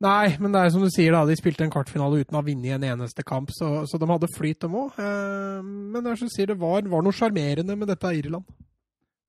Nei, 0.00 0.30
men 0.40 0.54
det 0.54 0.62
er 0.62 0.70
som 0.72 0.86
du 0.86 0.88
sier, 0.88 1.12
da. 1.12 1.26
De 1.28 1.34
spilte 1.36 1.66
en 1.66 1.74
kvartfinale 1.74 2.22
uten 2.22 2.38
å 2.38 2.40
ha 2.40 2.46
vunnet 2.46 2.78
en 2.78 2.86
eneste 2.94 3.26
kamp, 3.26 3.50
så, 3.52 3.82
så 3.90 3.98
de 4.00 4.08
hadde 4.08 4.30
flyt, 4.32 4.62
dem 4.62 4.78
òg. 4.86 4.94
Eh, 4.96 5.60
men 5.66 5.98
det 6.00 6.14
er 6.14 6.22
som 6.22 6.30
du 6.30 6.32
sier, 6.38 6.48
det 6.54 6.60
var, 6.62 6.86
var 6.88 7.04
noe 7.04 7.16
sjarmerende 7.16 7.76
med 7.76 7.90
dette 7.90 8.14
Irland. 8.22 8.46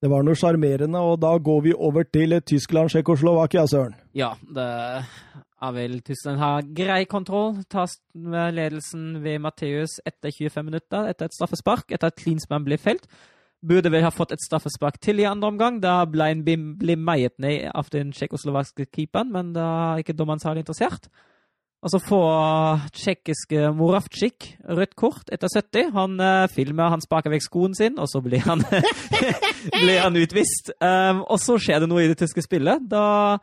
Det 0.02 0.10
var 0.10 0.24
noe 0.26 0.34
sjarmerende, 0.38 0.98
og 0.98 1.20
da 1.22 1.36
går 1.38 1.60
vi 1.68 1.74
over 1.78 2.08
til 2.10 2.34
Tyskland-Tsjekkoslovakia, 2.42 3.68
Søren. 3.70 3.94
ja, 4.18 4.32
det 4.50 4.66
er 5.62 5.74
vel 5.76 6.00
Tyskland 6.02 6.40
har 6.42 6.64
grei 6.74 7.04
kontroll. 7.06 7.60
Tar 7.70 7.86
med 8.18 8.56
ledelsen 8.58 9.20
ved 9.24 9.40
Matheus 9.44 10.00
etter 10.10 10.34
25 10.34 10.66
minutter, 10.66 11.06
etter 11.12 11.26
et 11.30 11.36
straffespark, 11.38 11.92
etter 11.94 12.10
at 12.10 12.18
Klinsmann 12.18 12.66
ble 12.66 12.80
felt. 12.82 13.06
Burde 13.62 13.92
vel 13.94 14.02
ha 14.02 14.10
fått 14.10 14.32
et 14.34 14.42
straffespark 14.42 14.98
til 15.00 15.20
i 15.22 15.28
andre 15.30 15.52
omgang. 15.54 15.78
Da 15.84 16.00
ble 16.10 16.32
bim- 16.42 16.80
meiet 16.98 17.38
ned 17.38 17.70
av 17.76 17.92
den 17.94 18.10
tsjekkoslovakiske 18.12 18.88
keeperen, 18.90 19.30
men 19.32 19.54
da 19.54 19.68
er 19.94 20.02
ikke 20.02 20.18
dommeren 20.18 20.42
særlig 20.42 20.66
interessert. 20.66 21.12
Og 21.82 21.90
så 21.90 21.98
får 21.98 22.84
tsjekkiske 22.94 23.72
Moravcik 23.74 24.52
rødt 24.70 24.94
kort 25.00 25.32
etter 25.34 25.50
70. 25.50 25.88
Han 25.96 26.20
uh, 26.22 26.50
filmer, 26.54 26.92
han 26.94 27.02
sparker 27.02 27.34
vekk 27.34 27.48
skoen 27.48 27.74
sin, 27.78 27.98
og 27.98 28.06
så 28.12 28.22
blir 28.22 28.44
han, 28.46 28.62
blir 29.82 30.04
han 30.04 30.20
utvist. 30.20 30.70
Um, 30.78 31.24
og 31.26 31.42
så 31.42 31.58
skjer 31.58 31.82
det 31.82 31.90
noe 31.90 32.04
i 32.04 32.12
det 32.12 32.20
tyske 32.22 32.44
spillet. 32.46 32.86
Da 32.92 33.40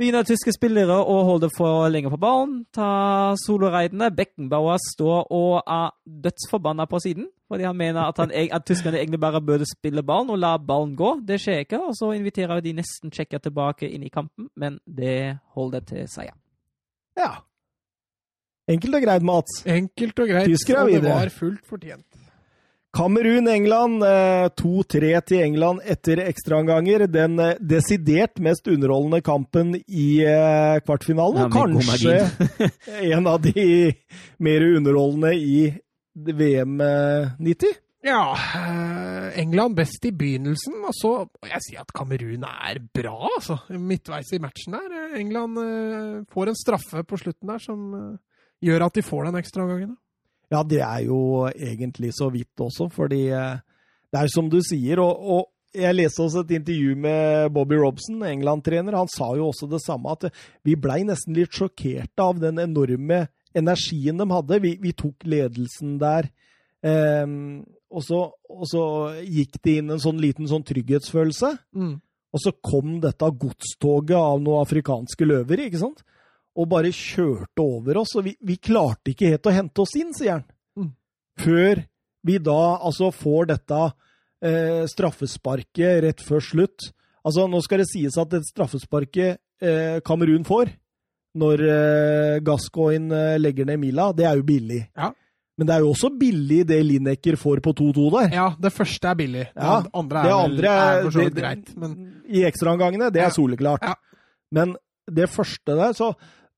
begynner 0.00 0.24
tyske 0.24 0.54
spillere 0.54 0.96
å 0.96 1.16
holde 1.28 1.50
for 1.52 1.90
lenge 1.92 2.08
på 2.12 2.20
ballen, 2.22 2.62
ta 2.72 3.34
soloreidene. 3.42 4.08
Beckenbauer 4.16 4.80
står 4.94 5.26
og 5.34 5.58
er 5.60 5.90
dødsforbanna 6.24 6.86
på 6.88 7.02
siden. 7.04 7.28
Fordi 7.48 7.64
han 7.64 7.76
mener 7.76 8.04
at, 8.04 8.18
han, 8.20 8.32
at 8.32 8.64
tyskerne 8.68 9.00
egentlig 9.00 9.20
bare 9.20 9.40
burde 9.44 9.68
spille 9.68 10.04
ballen 10.04 10.32
og 10.32 10.40
la 10.40 10.54
ballen 10.56 10.94
gå. 10.96 11.14
Det 11.24 11.40
skjer 11.40 11.64
ikke, 11.64 11.80
og 11.90 11.96
så 11.96 12.12
inviterer 12.16 12.64
de 12.64 12.74
nesten 12.76 13.12
tsjekker 13.12 13.44
tilbake 13.44 13.88
inn 13.88 14.04
i 14.04 14.12
kampen, 14.12 14.48
men 14.56 14.80
det 14.84 15.38
holder 15.56 15.84
til 15.88 16.08
seier. 16.12 16.36
Ja. 17.18 17.32
Enkelt 18.68 18.94
og 18.98 19.02
greit, 19.06 19.24
Mats. 19.24 19.62
Enkelt 19.66 20.18
og 20.20 20.28
greit. 20.28 20.50
Tyskere 20.52 20.82
er 20.84 20.90
og 20.98 21.02
det 21.06 21.14
var 21.14 21.30
fullt 21.32 21.64
fortjent. 21.68 22.04
Kamerun-England. 22.98 24.02
eh, 24.02 24.48
2-3 24.56 25.20
til 25.26 25.42
England 25.44 25.80
etter 25.84 26.22
ekstraomganger. 26.24 27.06
Den 27.12 27.38
eh, 27.38 27.56
desidert 27.60 28.38
mest 28.40 28.66
underholdende 28.68 29.20
kampen 29.22 29.74
i 29.86 30.20
eh, 30.24 30.78
kvartfinalen. 30.84 31.38
Ja, 31.38 31.46
Og 31.46 31.52
kanskje 31.52 32.16
en 33.12 33.26
av 33.28 33.42
de 33.44 33.92
mer 34.40 34.64
underholdende 34.76 35.34
i 35.36 35.60
VM 36.16 36.80
eh, 36.80 37.36
90. 37.38 37.76
Ja, 38.08 38.22
eh, 38.34 39.40
England 39.42 39.76
best 39.76 40.04
i 40.06 40.12
begynnelsen, 40.14 40.78
og 40.86 40.94
så 40.96 41.10
må 41.26 41.48
jeg 41.50 41.64
si 41.66 41.76
at 41.76 41.92
Kamerun 41.92 42.44
er 42.46 42.78
bra, 42.94 43.16
altså. 43.36 43.58
Midtveis 43.74 44.30
i 44.32 44.40
matchen 44.42 44.76
der. 44.78 44.88
Eh, 45.12 45.20
England 45.20 45.58
eh, 45.60 46.24
får 46.32 46.52
en 46.54 46.58
straffe 46.64 47.04
på 47.04 47.18
slutten 47.20 47.52
der 47.52 47.62
som 47.62 47.84
eh, 47.94 48.16
gjør 48.64 48.86
at 48.88 48.98
de 48.98 49.04
får 49.06 49.28
den 49.28 49.38
ekstraomgangen. 49.40 49.94
Ja, 50.48 50.62
det 50.64 50.80
er 50.80 51.04
jo 51.04 51.46
egentlig 51.52 52.14
så 52.16 52.30
vidt 52.32 52.60
også, 52.64 52.88
fordi 52.92 53.26
eh, 53.36 53.60
det 54.08 54.20
er 54.20 54.30
som 54.32 54.48
du 54.50 54.60
sier, 54.64 55.00
og, 55.04 55.20
og 55.20 55.42
jeg 55.76 55.96
leste 55.98 56.24
også 56.24 56.42
et 56.46 56.54
intervju 56.56 56.94
med 56.96 57.52
Bobby 57.52 57.76
Robson, 57.76 58.22
England-trener. 58.24 58.96
Han 58.96 59.10
sa 59.12 59.28
jo 59.36 59.50
også 59.50 59.68
det 59.68 59.82
samme, 59.84 60.14
at 60.16 60.30
vi 60.64 60.78
blei 60.80 61.02
nesten 61.06 61.36
litt 61.36 61.52
sjokkerte 61.54 62.24
av 62.24 62.40
den 62.40 62.60
enorme 62.62 63.26
energien 63.56 64.18
de 64.18 64.26
hadde. 64.32 64.60
Vi, 64.64 64.74
vi 64.80 64.94
tok 64.96 65.26
ledelsen 65.28 65.98
der. 66.00 66.30
Um, 66.80 67.66
og, 67.92 68.02
så, 68.06 68.22
og 68.48 68.64
så 68.70 68.82
gikk 69.24 69.60
det 69.64 69.78
inn 69.82 69.92
en 69.92 70.02
sånn 70.02 70.20
liten 70.22 70.48
sånn 70.48 70.64
trygghetsfølelse. 70.66 71.52
Mm. 71.76 71.94
Og 72.32 72.42
så 72.44 72.52
kom 72.64 72.98
dette 73.04 73.28
godstoget 73.44 74.18
av 74.18 74.40
noen 74.40 74.64
afrikanske 74.64 75.28
løver, 75.28 75.66
ikke 75.68 75.84
sant? 75.84 76.04
Og 76.58 76.66
bare 76.72 76.90
kjørte 76.94 77.62
over 77.62 78.00
oss. 78.02 78.16
Og 78.18 78.24
vi, 78.26 78.32
vi 78.42 78.56
klarte 78.58 79.12
ikke 79.12 79.30
helt 79.30 79.46
å 79.46 79.54
hente 79.54 79.84
oss 79.84 79.94
inn, 80.00 80.10
sier 80.16 80.38
han. 80.38 80.44
Mm. 80.78 80.90
Før 81.38 81.84
vi 82.26 82.38
da 82.42 82.58
altså 82.82 83.12
får 83.14 83.46
dette 83.52 83.78
eh, 84.42 84.82
straffesparket 84.90 86.02
rett 86.04 86.24
før 86.26 86.42
slutt. 86.42 86.88
Altså, 87.24 87.46
nå 87.50 87.60
skal 87.64 87.82
det 87.82 87.88
sies 87.92 88.16
at 88.18 88.30
det 88.32 88.42
straffesparket 88.48 89.38
eh, 89.62 89.98
Kamerun 90.06 90.44
får, 90.48 90.70
når 91.38 91.62
eh, 91.68 92.34
Gascoigne 92.46 93.14
eh, 93.34 93.38
legger 93.40 93.68
ned 93.68 93.78
Mila, 93.82 94.10
det 94.16 94.26
er 94.26 94.38
jo 94.40 94.46
billig. 94.48 94.80
Ja. 94.98 95.12
Men 95.58 95.66
det 95.66 95.74
er 95.74 95.82
jo 95.82 95.90
også 95.90 96.10
billig 96.14 96.60
det 96.68 96.76
Lineker 96.86 97.34
får 97.38 97.58
på 97.64 97.72
2-2 97.74 98.04
der. 98.14 98.28
Ja, 98.36 98.48
det 98.62 98.70
første 98.74 99.10
er 99.10 99.16
billig. 99.18 99.46
Det 99.54 99.64
Ja, 99.66 99.78
andre 99.98 100.20
er, 100.20 100.28
det 100.28 100.36
andre 100.38 100.74
er 100.74 101.00
for 101.02 101.10
så 101.16 101.24
det- 101.26 101.34
greit. 101.40 101.72
Men 101.76 101.96
I 102.30 102.44
ekstraomgangene, 102.46 103.08
det 103.14 103.22
er 103.24 103.26
Ja. 103.30 103.34
soleklart. 103.34 103.82
Ja. 103.82 103.94
Men 104.54 104.76
det 105.10 105.26
første 105.30 105.74
der, 105.74 105.92
så, 105.98 106.12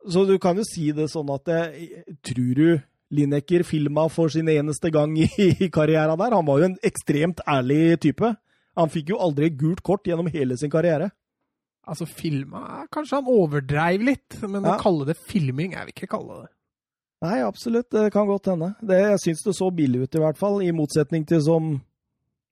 så 0.09 0.23
du 0.29 0.39
kan 0.41 0.57
jo 0.57 0.65
si 0.65 0.91
det 0.97 1.11
sånn 1.13 1.29
at 1.35 1.51
jeg, 1.53 2.05
Tror 2.25 2.55
du 2.57 2.81
Lineker 3.11 3.65
filma 3.67 4.05
for 4.09 4.31
sin 4.31 4.47
eneste 4.49 4.91
gang 4.95 5.17
i, 5.19 5.27
i 5.37 5.69
karrieren 5.69 6.17
der? 6.21 6.37
Han 6.39 6.47
var 6.47 6.61
jo 6.63 6.69
en 6.71 6.77
ekstremt 6.87 7.41
ærlig 7.45 7.99
type. 8.05 8.31
Han 8.79 8.89
fikk 8.93 9.11
jo 9.11 9.19
aldri 9.19 9.49
gult 9.51 9.83
kort 9.83 10.07
gjennom 10.07 10.29
hele 10.31 10.57
sin 10.57 10.71
karriere. 10.71 11.11
altså, 11.85 12.07
filma 12.07 12.87
Kanskje 12.95 13.19
han 13.19 13.27
overdreiv 13.27 14.05
litt, 14.07 14.39
men 14.47 14.63
Ja. 14.63 14.77
å 14.77 14.81
kalle 14.81 15.09
det 15.11 15.17
filming, 15.19 15.73
jeg 15.75 15.87
vil 15.89 15.95
ikke 15.97 16.11
kalle 16.17 16.43
det 16.45 16.51
Nei, 17.21 17.41
absolutt. 17.45 17.91
Det 17.93 18.13
kan 18.15 18.25
godt 18.31 18.47
hende. 18.49 18.71
Det, 18.81 18.97
jeg 19.11 19.19
syns 19.21 19.43
det 19.45 19.53
så 19.59 19.67
billig 19.75 20.07
ut, 20.07 20.15
i 20.17 20.21
hvert 20.23 20.39
fall. 20.41 20.63
I 20.65 20.71
motsetning 20.73 21.27
til 21.29 21.43
som 21.45 21.67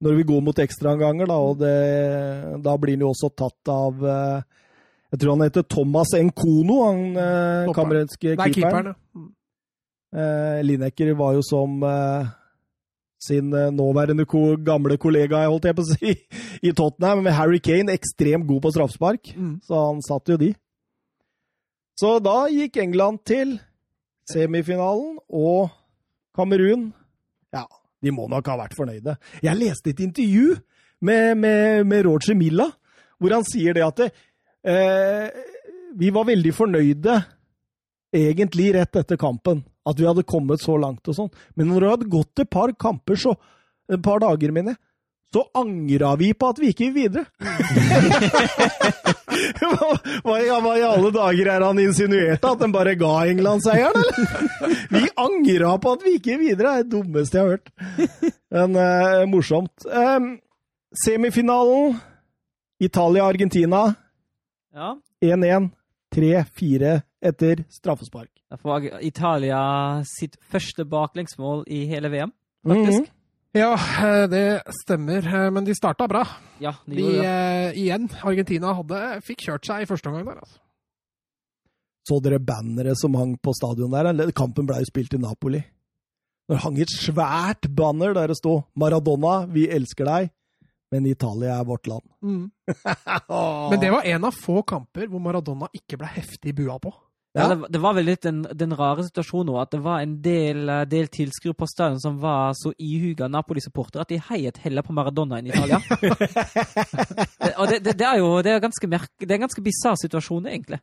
når 0.04 0.16
vi 0.18 0.26
går 0.28 0.42
mot 0.44 0.58
ekstraomganger, 0.60 1.26
da, 1.30 1.38
og 1.40 1.56
det, 1.62 2.60
da 2.62 2.74
blir 2.76 2.98
han 2.98 3.06
jo 3.06 3.14
også 3.14 3.30
tatt 3.32 3.70
av 3.72 4.04
eh, 4.04 4.42
Jeg 5.08 5.20
tror 5.22 5.36
han 5.36 5.46
heter 5.46 5.64
Thomas 5.64 6.12
Nkono, 6.12 6.82
han 6.84 7.04
eh, 7.16 7.70
Topperen. 7.70 8.08
keeperen. 8.12 8.42
Nei, 8.42 8.52
keeperen. 8.52 8.90
ja. 8.92 8.94
Mm. 9.16 9.28
Eh, 10.08 10.58
Lineker 10.64 11.12
var 11.16 11.34
jo 11.36 11.42
som 11.44 11.82
eh, 11.84 12.28
sin 13.20 13.52
eh, 13.52 13.70
nåværende 13.74 14.24
ko 14.28 14.56
gamle 14.64 14.96
kollega, 15.00 15.42
jeg 15.42 15.52
holdt 15.52 15.68
jeg 15.68 15.76
på 15.78 15.84
å 15.84 15.88
si, 15.90 16.14
i 16.68 16.72
Tottenham, 16.76 17.24
med 17.26 17.36
Harry 17.36 17.60
Kane, 17.60 17.92
ekstremt 17.92 18.48
god 18.48 18.62
på 18.64 18.72
straffespark. 18.76 19.32
Mm. 19.36 19.58
Så 19.64 19.82
han 19.82 20.04
satt 20.06 20.32
jo 20.32 20.38
de. 20.40 20.52
Så 21.98 22.14
da 22.22 22.44
gikk 22.52 22.78
England 22.78 23.24
til 23.26 23.56
semifinalen, 24.30 25.18
og 25.28 25.72
Kamerun 26.36 26.92
Ja, 27.54 27.64
de 28.04 28.12
må 28.14 28.28
nok 28.30 28.46
ha 28.46 28.58
vært 28.60 28.76
fornøyde. 28.78 29.16
Jeg 29.42 29.58
leste 29.58 29.90
et 29.90 30.02
intervju 30.04 30.58
med, 31.00 31.34
med, 31.40 31.88
med 31.88 32.04
Roger 32.06 32.36
Milla, 32.38 32.68
hvor 33.18 33.34
han 33.34 33.46
sier 33.48 33.74
det 33.74 33.82
at 33.82 33.98
det, 33.98 34.12
vi 35.98 36.10
var 36.14 36.24
veldig 36.28 36.52
fornøyde 36.54 37.14
egentlig 38.14 38.70
rett 38.74 38.96
etter 38.96 39.16
kampen. 39.20 39.62
At 39.88 39.96
vi 40.00 40.04
hadde 40.08 40.24
kommet 40.28 40.60
så 40.60 40.74
langt 40.80 41.06
og 41.08 41.14
sånn. 41.16 41.30
Men 41.56 41.70
når 41.72 41.80
det 41.84 41.90
hadde 41.94 42.10
gått 42.12 42.42
et 42.44 42.50
par 42.50 42.72
kamper, 42.76 43.16
så 43.16 43.36
Et 43.88 44.02
par 44.04 44.18
dager, 44.20 44.50
mener 44.52 44.74
jeg. 44.74 44.80
Så 45.32 45.42
angra 45.56 46.10
vi 46.20 46.32
på 46.36 46.48
at 46.50 46.58
vi 46.60 46.68
ikke 46.74 46.84
gikk 46.90 46.94
videre. 46.94 47.24
hva, 49.60 50.40
hva, 50.60 50.74
i- 50.76 50.84
alle 50.84 51.10
dager 51.14 51.48
er 51.54 51.64
han 51.64 51.78
insinuerte? 51.80 52.50
At 52.52 52.60
den 52.60 52.72
bare 52.74 52.92
ga 53.00 53.14
England 53.30 53.64
seieren, 53.64 53.96
eller? 53.96 54.76
Vi 54.92 55.08
angra 55.20 55.74
på 55.80 55.92
at 55.96 56.04
vi 56.04 56.14
ikke 56.18 56.30
gikk 56.34 56.40
videre. 56.42 56.68
Det 56.68 56.68
er 56.68 56.84
det 56.84 56.92
dummeste 56.94 57.38
jeg 57.38 57.44
har 57.44 57.54
hørt. 57.56 57.68
Men 58.56 58.76
eh, 58.80 59.24
morsomt. 59.32 59.84
Em, 59.88 60.28
semifinalen. 61.04 61.96
Italia-Argentina. 62.84 63.82
Ja. 64.78 64.94
1-1. 65.24 65.70
3-4 66.14 66.92
etter 67.28 67.64
straffespark. 67.68 68.30
Da 68.48 68.56
var 68.64 68.84
Italia 69.04 69.58
sitt 70.08 70.38
første 70.48 70.86
baklengsmål 70.88 71.66
i 71.68 71.82
hele 71.90 72.08
VM, 72.14 72.30
faktisk. 72.64 73.02
Mhm. 73.02 73.14
Ja, 73.58 73.72
eh, 73.74 74.26
det 74.30 74.62
stemmer, 74.84 75.24
men 75.52 75.64
de 75.66 75.74
starta 75.74 76.06
bra. 76.08 76.22
Ja, 76.62 76.72
de 76.86 76.94
De, 76.94 77.02
gjorde 77.02 77.18
det. 77.18 77.26
eh, 77.26 77.78
igjen, 77.82 78.08
Argentina 78.22 78.72
hadde, 78.76 79.02
fikk 79.26 79.44
kjørt 79.48 79.66
seg 79.68 79.82
i 79.82 79.88
første 79.90 80.08
omgang 80.08 80.26
der. 80.30 80.38
altså. 80.40 80.58
Så 82.08 82.20
dere 82.24 82.38
banneret 82.40 82.96
som 83.00 83.14
hang 83.20 83.34
på 83.42 83.52
stadion 83.56 83.90
der? 83.92 84.08
eller? 84.12 84.32
Kampen 84.32 84.66
ble 84.68 84.78
jo 84.80 84.88
spilt 84.88 85.12
i 85.14 85.18
Napoli. 85.20 85.60
Det 86.48 86.60
hang 86.62 86.78
et 86.80 86.88
svært 86.88 87.68
banner 87.74 88.14
der 88.14 88.28
det 88.28 88.36
sto 88.38 88.64
'Maradona, 88.78 89.44
vi 89.52 89.66
elsker 89.68 90.04
deg', 90.08 90.30
men 90.90 91.06
Italia 91.06 91.58
er 91.60 91.64
vårt 91.68 91.86
land. 91.90 92.06
Men 93.70 93.80
det 93.82 93.90
var 93.92 94.06
en 94.08 94.24
av 94.24 94.32
få 94.36 94.62
kamper 94.62 95.06
hvor 95.10 95.20
Maradona 95.20 95.68
ikke 95.76 95.98
ble 96.00 96.08
heftig 96.14 96.54
bua 96.56 96.78
på. 96.80 96.94
Ja, 97.36 97.42
Ja. 97.44 97.48
det, 97.52 97.68
det 97.74 97.80
var 97.84 97.92
vel 97.94 98.06
litt 98.08 98.22
den, 98.24 98.38
den 98.56 98.72
rare 98.74 99.04
situasjonen 99.04 99.50
òg, 99.52 99.58
at 99.60 99.74
det 99.74 99.80
var 99.84 100.00
en 100.00 100.14
del, 100.24 100.62
eh, 100.72 100.84
del 100.88 101.10
tilskuere 101.12 101.54
på 101.60 101.66
stadion 101.68 102.00
som 102.00 102.16
var 102.22 102.54
så 102.56 102.72
ihuga 102.80 103.28
Napoli-supportere 103.28 104.00
at 104.02 104.08
de 104.14 104.18
heiet 104.30 104.56
heller 104.64 104.82
på 104.82 104.96
Maradona 104.96 105.38
enn 105.38 105.50
Italia. 105.52 105.76
og 107.60 107.68
det, 107.68 107.82
det, 107.84 107.94
det 108.00 108.06
er 108.08 108.22
jo 108.22 108.30
det 108.42 108.54
er 108.56 108.64
ganske, 108.64 108.88
merke, 108.90 109.12
det 109.20 109.28
er 109.30 109.38
en 109.38 109.44
ganske 109.44 109.62
bisarr 109.62 110.00
situasjon, 110.00 110.48
egentlig. 110.50 110.80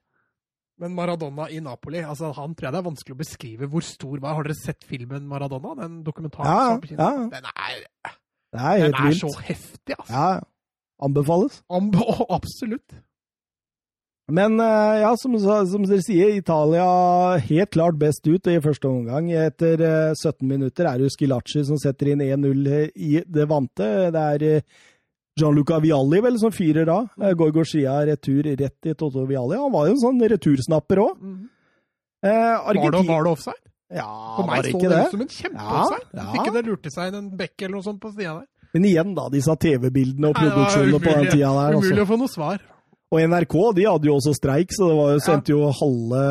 Men 0.79 0.93
Maradona 0.95 1.49
i 1.49 1.59
Napoli, 1.63 2.01
altså 2.03 2.29
han 2.35 2.53
tror 2.53 2.67
jeg 2.69 2.75
det 2.75 2.79
er 2.81 2.87
vanskelig 2.91 3.15
å 3.15 3.19
beskrive 3.23 3.69
hvor 3.71 3.83
stor 3.87 4.19
var. 4.21 4.35
Har 4.37 4.43
dere 4.47 4.57
sett 4.59 4.83
filmen 4.85 5.25
Maradona? 5.27 5.73
Den 5.81 6.01
dokumentaren? 6.05 6.81
Ja, 6.93 7.09
ja. 7.09 7.11
Den 7.31 7.47
er, 7.51 7.85
Det 8.55 8.69
er 8.71 8.85
den 8.85 8.95
er 9.01 9.09
er 9.11 9.17
så 9.19 9.33
heftig, 9.49 9.97
altså. 9.99 10.13
Ja, 10.13 10.29
anbefales. 11.05 11.59
Amb 11.69 11.95
absolutt. 12.37 13.01
Men 14.31 14.57
eh, 14.57 15.01
ja, 15.03 15.11
som, 15.21 15.35
som 15.37 15.83
dere 15.85 16.01
sier, 16.01 16.31
Italia 16.33 16.85
helt 17.45 17.69
klart 17.75 17.99
best 18.01 18.25
ut 18.25 18.47
i 18.49 18.55
første 18.63 18.89
omgang. 18.89 19.27
Etter 19.29 19.83
eh, 19.85 20.15
17 20.17 20.47
minutter 20.49 20.87
er 20.89 21.03
det 21.03 21.11
Skilacci 21.13 21.61
som 21.67 21.77
setter 21.77 22.09
inn 22.15 22.23
1-0 22.25 22.65
i 22.95 23.19
det 23.21 23.45
vante. 23.51 23.89
Det 24.15 24.23
er 24.33 24.45
eh, 24.49 24.65
Gianluca 25.37 25.77
Vialli 25.83 26.23
vel 26.25 26.39
som 26.41 26.53
fyrer 26.55 26.87
da. 26.89 27.03
Eh, 27.21 27.35
Gorgo 27.37 27.61
Scia 27.67 27.99
retur 28.09 28.49
rett 28.49 28.89
i 28.89 28.95
Toto 28.97 29.27
Vialli. 29.29 29.59
Han 29.61 29.73
var 29.75 29.91
jo 29.91 29.93
en 29.93 30.01
sånn 30.07 30.25
retursnapper 30.33 31.03
òg. 31.05 31.21
Eh, 32.25 32.31
Var, 32.31 32.81
det, 32.81 33.05
var 33.05 33.27
det 33.27 33.35
offside? 33.35 33.61
Ja, 33.95 34.07
For 34.35 34.43
meg 34.49 34.57
var 34.59 34.67
det 34.67 34.71
så 34.75 34.81
det 34.81 34.89
det? 34.91 34.99
ut 35.05 35.13
som 35.15 35.21
en 35.25 35.31
kjempeoffside. 35.37 36.09
Ja, 36.11 36.19
ja. 36.25 36.33
Ikke 36.41 36.53
det 36.57 36.63
lurte 36.67 36.91
seg 36.91 37.15
en 37.15 37.29
bekk 37.39 37.61
eller 37.63 37.75
noe 37.77 37.85
sånt 37.87 38.01
på 38.03 38.11
sida 38.11 38.33
der. 38.41 38.47
Men 38.75 38.85
igjen, 38.89 39.13
da, 39.15 39.29
disse 39.31 39.53
TV-bildene 39.55 40.27
og 40.31 40.35
det 40.35 40.49
var 40.49 40.51
produksjonene 40.57 40.99
på 40.99 41.13
den 41.15 41.29
tida 41.31 41.51
der. 41.55 41.77
Umulig 41.77 41.93
også. 41.95 42.03
å 42.03 42.09
få 42.09 42.17
noe 42.19 42.31
svar. 42.33 42.65
Og 43.15 43.21
NRK 43.31 43.55
de 43.77 43.85
hadde 43.87 44.09
jo 44.09 44.15
også 44.17 44.33
streik, 44.35 44.73
så 44.75 44.89
det 44.91 44.97
var 44.99 45.13
jo, 45.15 45.21
sendte 45.23 45.53
jo 45.53 45.69
halve 45.79 46.23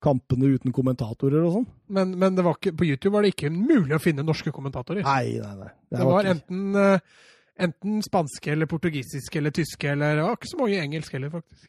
kampene 0.00 0.52
uten 0.54 0.72
kommentatorer 0.72 1.42
og 1.44 1.56
sånn. 1.58 1.66
Men, 1.92 2.14
men 2.20 2.36
det 2.38 2.44
var 2.46 2.54
ikke, 2.60 2.72
på 2.78 2.86
YouTube 2.86 3.12
var 3.16 3.26
det 3.26 3.34
ikke 3.34 3.50
mulig 3.52 3.96
å 3.96 4.00
finne 4.00 4.22
norske 4.24 4.52
kommentatorer. 4.54 5.02
Nei, 5.04 5.40
nei, 5.42 5.54
nei. 5.64 5.72
det 5.90 6.06
var 6.06 6.22
ikke- 6.22 6.36
enten, 6.36 6.76
eh, 6.76 7.26
enten 7.66 7.98
spanske 8.06 8.52
eller 8.54 8.70
portugisiske 8.70 9.36
eller 9.42 9.50
tyske, 9.50 9.90
eller 9.90 10.14
det 10.16 10.24
var 10.28 10.38
ikke 10.38 10.52
så 10.54 10.60
mange 10.62 10.78
engelsk 10.80 11.12
heller, 11.18 11.34
faktisk. 11.34 11.66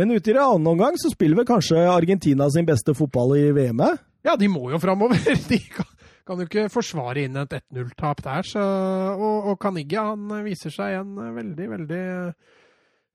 Men 0.00 0.14
ute 0.16 0.32
i 0.32 0.36
det 0.36 0.40
andre 0.40 0.72
omgang 0.72 0.96
så 1.00 1.10
spiller 1.12 1.36
vel 1.42 1.48
kanskje 1.48 1.82
Argentina 1.92 2.46
sin 2.50 2.64
beste 2.68 2.94
fotball 2.96 3.36
i 3.36 3.50
VM? 3.52 3.82
-et? 3.84 3.98
Ja, 4.24 4.36
de 4.36 4.48
må 4.48 4.70
jo 4.72 4.78
framover. 4.80 5.16
De 5.50 5.58
kan, 5.74 5.86
Kan 6.26 6.38
jo 6.40 6.46
ikke 6.46 6.68
forsvare 6.70 7.24
inn 7.24 7.36
et 7.40 7.52
1-0-tap 7.56 8.20
der. 8.22 8.42
Så, 8.46 8.60
og, 8.60 9.48
og 9.50 9.58
Kanigge 9.60 9.98
han 9.98 10.28
viser 10.44 10.70
seg 10.70 10.92
igjen 10.94 11.16
veldig, 11.36 11.68
veldig 11.72 12.02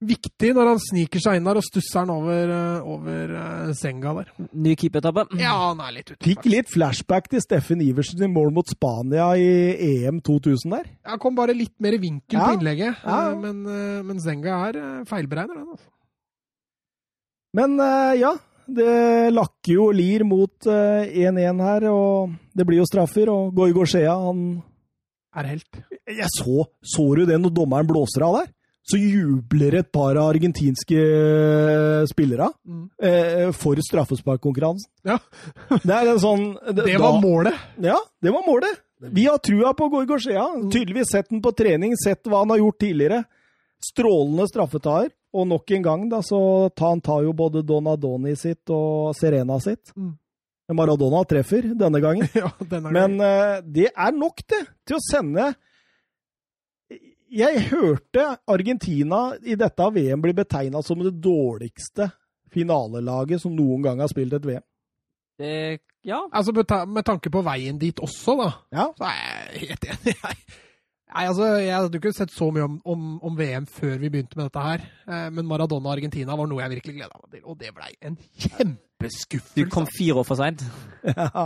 viktig 0.05 0.49
når 0.57 0.67
han 0.73 0.81
sniker 0.83 1.21
seg 1.23 1.37
inn 1.39 1.47
der 1.47 1.57
og 1.61 1.63
stusser 1.65 2.01
han 2.03 2.11
over, 2.11 2.51
eh, 2.51 2.89
over 2.91 3.31
eh, 3.39 3.71
senga 3.79 4.11
der. 4.19 4.33
Ny 4.51 4.75
keepertabbe. 4.81 5.23
Ja, 5.39 5.53
han 5.69 5.79
er 5.85 5.95
litt 5.95 6.11
ute. 6.11 6.19
Fikk 6.25 6.45
litt 6.51 6.69
flashback 6.73 7.29
til 7.31 7.41
Steffen 7.41 7.81
Iversen 7.85 8.25
i 8.27 8.29
mål 8.29 8.51
mot 8.57 8.69
Spania 8.69 9.31
i 9.39 9.47
EM 10.03 10.19
2000 10.25 10.75
der. 10.75 10.91
Han 11.07 11.21
kom 11.23 11.37
bare 11.39 11.55
litt 11.55 11.73
mer 11.79 11.95
i 11.95 12.01
vinkel 12.03 12.37
Ja. 12.37 12.49
på 12.51 12.59
innlegget, 12.59 13.01
Ja. 13.05 13.31
eh, 13.31 13.39
men, 13.39 13.65
eh, 13.65 14.03
men 14.03 14.19
Senga 14.19 14.67
er 14.67 14.75
eh, 14.83 15.03
feilberegner, 15.05 15.55
den. 15.55 15.71
Altså. 15.77 15.87
Men 17.55 17.77
eh, 17.79 18.15
ja, 18.21 18.33
det 18.67 19.31
lakker 19.35 19.75
jo 19.77 19.89
lir 19.95 20.23
mot 20.27 20.67
eh, 20.67 21.07
1-1 21.25 21.61
her, 21.63 21.87
og 21.91 22.33
det 22.57 22.65
blir 22.67 22.81
jo 22.81 22.87
straffer. 22.89 23.29
Og 23.31 23.53
Goigo 23.55 23.85
Shea, 23.87 24.11
han 24.27 24.61
Er 25.35 25.49
helt. 25.55 25.81
Jeg 26.07 26.29
så 26.31 26.65
Så 26.83 27.07
du 27.17 27.25
det 27.27 27.39
når 27.41 27.53
dommeren 27.55 27.87
blåser 27.89 28.23
av 28.27 28.39
der? 28.41 28.51
Så 28.85 28.99
jubler 29.01 29.79
et 29.79 29.87
par 29.91 30.13
av 30.21 30.27
argentinske 30.35 30.93
eh, 31.01 32.03
spillere 32.05 32.51
Mm. 32.67 32.83
eh, 33.01 33.51
for 33.51 33.79
straffesparkkonkurransen. 33.81 34.91
Ja. 35.05 35.17
det 35.81 35.95
er 35.95 36.11
en 36.11 36.19
sånn 36.21 36.43
Det 36.85 36.97
var 37.01 37.17
målet! 37.21 37.55
Ja, 37.81 37.97
det 38.21 38.33
var 38.35 38.45
målet. 38.45 38.81
Vi 39.11 39.25
har 39.25 39.37
trua 39.43 39.73
på 39.77 39.89
Goigo 39.91 40.19
Shea. 40.21 40.45
Tydeligvis 40.71 41.11
sett 41.11 41.29
den 41.33 41.41
på 41.41 41.51
trening, 41.57 41.95
sett 41.97 42.23
hva 42.29 42.43
han 42.43 42.53
har 42.53 42.61
gjort 42.61 42.77
tidligere. 42.85 43.23
Strålende 43.83 44.45
straffetaer. 44.49 45.09
Og 45.35 45.47
nok 45.49 45.71
en 45.75 45.83
gang, 45.83 46.05
da, 46.11 46.21
så 46.23 46.39
tar 46.75 46.93
han 46.93 47.01
tar 47.03 47.25
jo 47.25 47.33
både 47.35 47.63
Donadoni 47.67 48.35
sitt 48.39 48.71
og 48.71 49.11
Serena 49.17 49.57
sitt. 49.63 49.91
Mm. 49.97 50.13
Maradona 50.73 51.21
treffer 51.29 51.67
denne 51.77 52.01
gangen. 52.01 52.29
ja, 52.41 52.49
denne 52.63 52.89
er 52.89 52.95
Men 52.95 53.17
uh, 53.21 53.59
det 53.61 53.91
er 53.91 54.15
nok, 54.15 54.41
det, 54.49 54.61
til 54.87 54.97
å 54.97 55.03
sende 55.03 55.49
Jeg 57.35 57.65
hørte 57.69 58.29
Argentina 58.47 59.27
i 59.43 59.57
dette 59.59 59.89
VM 59.97 60.23
bli 60.23 60.33
betegna 60.37 60.81
som 60.85 61.03
det 61.03 61.13
dårligste 61.21 62.09
finalelaget 62.55 63.43
som 63.43 63.53
noen 63.53 63.83
gang 63.83 63.99
har 63.99 64.07
spilt 64.07 64.33
et 64.37 64.45
VM. 64.47 64.63
Det, 65.35 65.81
ja. 66.07 66.21
Altså, 66.31 66.53
med, 66.55 66.67
ta 66.69 66.85
med 66.87 67.03
tanke 67.03 67.29
på 67.33 67.41
veien 67.43 67.79
dit 67.81 67.99
også, 67.99 68.37
da, 68.39 68.51
Ja. 68.71 68.85
så 68.95 69.09
er 69.09 69.17
jeg 69.19 69.67
helt 69.67 69.89
enig. 69.91 70.15
Nei, 71.15 71.25
altså, 71.29 71.45
Jeg 71.63 71.71
hadde 71.71 71.99
ikke 72.01 72.11
sett 72.11 72.33
så 72.35 72.49
mye 72.51 72.65
om, 72.67 72.73
om, 72.91 73.03
om 73.23 73.35
VM 73.39 73.65
før 73.71 73.93
vi 74.01 74.09
begynte 74.11 74.35
med 74.35 74.49
dette 74.49 74.63
her, 74.65 74.81
eh, 75.07 75.27
men 75.31 75.47
Maradona 75.47 75.87
og 75.87 75.93
Argentina 75.95 76.35
var 76.35 76.49
noe 76.51 76.59
jeg 76.59 76.73
virkelig 76.73 76.95
gleda 76.97 77.21
meg 77.21 77.37
til, 77.37 77.43
og 77.47 77.59
det 77.61 77.71
blei 77.77 77.93
en 78.03 78.17
kjempeskuffelse. 78.43 79.55
Du 79.55 79.71
kom 79.71 79.87
fire 79.95 80.19
år 80.21 80.27
for 80.27 80.41
seint. 80.41 80.65
Ja, 81.15 81.45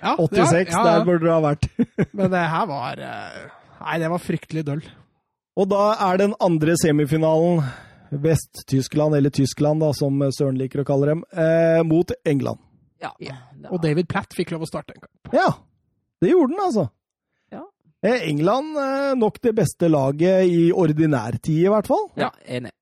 Ja, 0.00 0.14
86, 0.16 0.70
ja, 0.72 0.78
ja, 0.78 0.82
der 0.86 1.02
burde 1.04 1.26
du 1.26 1.28
ha 1.28 1.42
vært. 1.44 1.66
Men 2.16 2.30
det 2.32 2.40
her 2.48 2.64
var 2.70 3.02
eh, 3.04 3.42
Nei, 3.82 3.98
det 4.00 4.08
var 4.08 4.22
fryktelig 4.24 4.62
døll. 4.64 4.80
Og 5.60 5.68
da 5.68 5.82
er 6.06 6.20
den 6.22 6.32
andre 6.40 6.72
semifinalen, 6.80 7.60
Vest-Tyskland, 8.24 9.18
eller 9.18 9.32
Tyskland, 9.36 9.82
da, 9.84 9.90
som 9.92 10.16
Søren 10.32 10.56
liker 10.56 10.80
å 10.80 10.86
kalle 10.88 11.10
dem, 11.12 11.20
eh, 11.36 11.82
mot 11.84 12.08
England. 12.24 12.62
Ja. 13.04 13.12
Ja. 13.20 13.36
Og 13.68 13.82
David 13.84 14.08
Platt 14.08 14.32
fikk 14.36 14.54
lov 14.54 14.64
å 14.64 14.70
starte 14.70 14.96
en 14.96 15.04
kamp. 15.04 15.34
Ja, 15.36 15.50
det 16.24 16.32
gjorde 16.32 16.54
den, 16.54 16.64
altså. 16.64 16.86
Ja. 18.00 18.10
Eh, 18.14 18.28
England 18.30 18.76
nok 19.20 19.40
det 19.44 19.54
beste 19.58 19.88
laget 19.92 20.48
i 20.48 20.70
ordinær 20.72 21.36
tid, 21.36 21.66
i 21.66 21.72
hvert 21.72 21.88
fall. 21.90 22.06
Ja, 22.16 22.30
enig. 22.48 22.72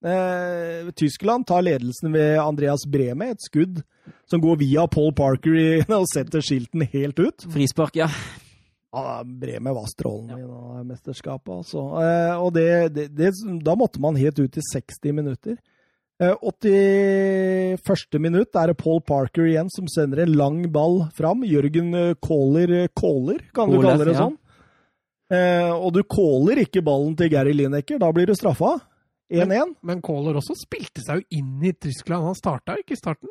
Eh, 0.00 0.90
Tyskland 0.96 1.46
tar 1.46 1.62
ledelsen 1.62 2.12
ved 2.12 2.38
Andreas 2.40 2.86
Breme, 2.88 3.34
et 3.34 3.42
skudd 3.44 3.82
som 4.30 4.40
går 4.40 4.56
via 4.62 4.86
Paul 4.88 5.12
Parker 5.16 5.56
i, 5.56 5.66
og 5.98 6.06
setter 6.12 6.44
skilten 6.44 6.86
helt 6.92 7.20
ut. 7.20 7.44
Frispark, 7.52 7.98
ja. 8.00 8.08
Ja, 8.90 9.20
Bremer 9.22 9.76
var 9.76 9.86
strålende 9.86 10.40
i 10.40 10.46
det 10.46 10.86
mesterskapet, 10.88 11.52
altså. 11.60 11.84
Eh, 12.00 12.40
og 12.40 12.54
det, 12.56 12.70
det, 12.96 13.10
det, 13.14 13.34
da 13.62 13.76
måtte 13.78 14.00
man 14.02 14.18
helt 14.18 14.40
ut 14.40 14.56
i 14.56 14.64
60 14.72 15.14
minutter. 15.20 15.60
Eh, 16.20 16.32
81. 16.42 18.18
minutt 18.18 18.56
er 18.56 18.72
det 18.72 18.80
Paul 18.80 18.98
Parker 19.04 19.46
igjen 19.46 19.70
som 19.72 19.86
sender 19.88 20.24
en 20.24 20.34
lang 20.34 20.64
ball 20.72 21.04
fram. 21.16 21.44
Jørgen 21.46 21.92
Kohler, 22.24 22.88
Kåler 22.96 23.44
kan 23.52 23.68
Kåler, 23.68 23.76
du 23.76 23.86
kalle 23.86 24.08
det 24.08 24.16
ja. 24.16 24.30
Eh, 25.30 25.70
og 25.72 25.92
du 25.94 26.02
kåler 26.10 26.58
ikke 26.64 26.82
ballen 26.82 27.14
til 27.16 27.30
Gary 27.30 27.52
Lineker, 27.54 27.98
da 28.02 28.10
blir 28.12 28.26
du 28.26 28.34
straffa. 28.34 28.80
1-1. 29.30 29.76
Men 29.86 30.00
kåler 30.02 30.34
også 30.40 30.54
spilte 30.58 31.00
seg 31.06 31.20
jo 31.20 31.24
inn 31.38 31.62
i 31.62 31.70
Tyskland. 31.72 32.24
Han 32.26 32.34
starta 32.34 32.74
ikke 32.80 32.92
i 32.96 32.98
starten. 32.98 33.28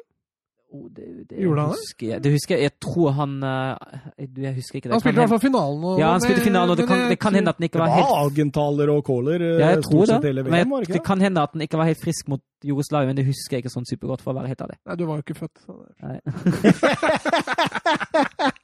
Oh, 0.71 0.85
det, 0.93 1.25
det 1.31 1.39
Gjorde 1.41 1.61
han 1.65 1.71
det? 1.73 1.77
husker 1.81 2.07
jeg. 2.11 2.21
Det 2.21 2.31
husker 2.35 2.53
jeg. 2.55 2.61
Jeg 2.69 2.73
tror 2.85 3.09
han 3.17 3.31
eh, 3.41 3.73
Jeg, 4.21 4.53
husker 4.59 4.75
ikke 4.77 4.85
det. 4.85 4.93
Han 4.93 5.01
spilte 5.01 5.17
i 5.17 5.21
hvert 5.23 5.29
fall 5.33 5.41
finalen. 5.41 5.81
og- 5.89 5.97
Ja, 5.99 6.11
han 6.13 6.21
spilte 6.21 6.43
finalen, 6.45 6.69
og 6.69 6.77
det 6.77 6.85
kan, 6.87 7.09
det 7.09 7.17
kan 7.19 7.33
hende 7.33 7.49
at 7.49 7.57
den 7.57 7.65
ikke 7.67 7.79
var 7.81 7.87
var 7.89 7.95
helt 7.97 8.13
Agenthaler 8.29 8.89
og 8.93 9.01
Kåler 9.07 9.41
eh, 9.41 9.57
ja, 9.59 9.67
jeg 9.73 9.81
tror 9.81 9.89
stort 9.89 10.05
det. 10.05 10.09
sett 10.13 10.23
hele 10.29 10.43
Men 10.45 10.53
VM, 10.53 10.69
var 10.69 10.77
jeg, 10.85 10.87
det 10.87 10.93
det 10.99 11.03
kan 11.09 11.19
hende 11.25 11.41
at 11.41 11.51
den 11.57 11.61
ikke 11.65 11.77
var 11.81 11.85
helt 11.89 11.97
frisk 12.03 12.27
mot 12.29 12.41
Jugoslavia, 12.63 13.07
men 13.09 13.15
det 13.17 13.25
husker 13.25 13.57
jeg 13.57 13.63
ikke 13.65 13.73
sånn 13.73 13.89
supergodt, 13.89 14.21
for 14.21 14.29
å 14.31 14.35
være 14.43 14.47
helt 14.53 14.61
ærlig. 14.61 14.77
Nei, 14.85 14.95
du 15.01 15.05
var 15.09 15.15
jo 15.17 15.23
ikke 15.25 15.39
født. 15.41 15.57
så 15.65 15.73
det- 15.81 15.97
Nei. 16.05 16.21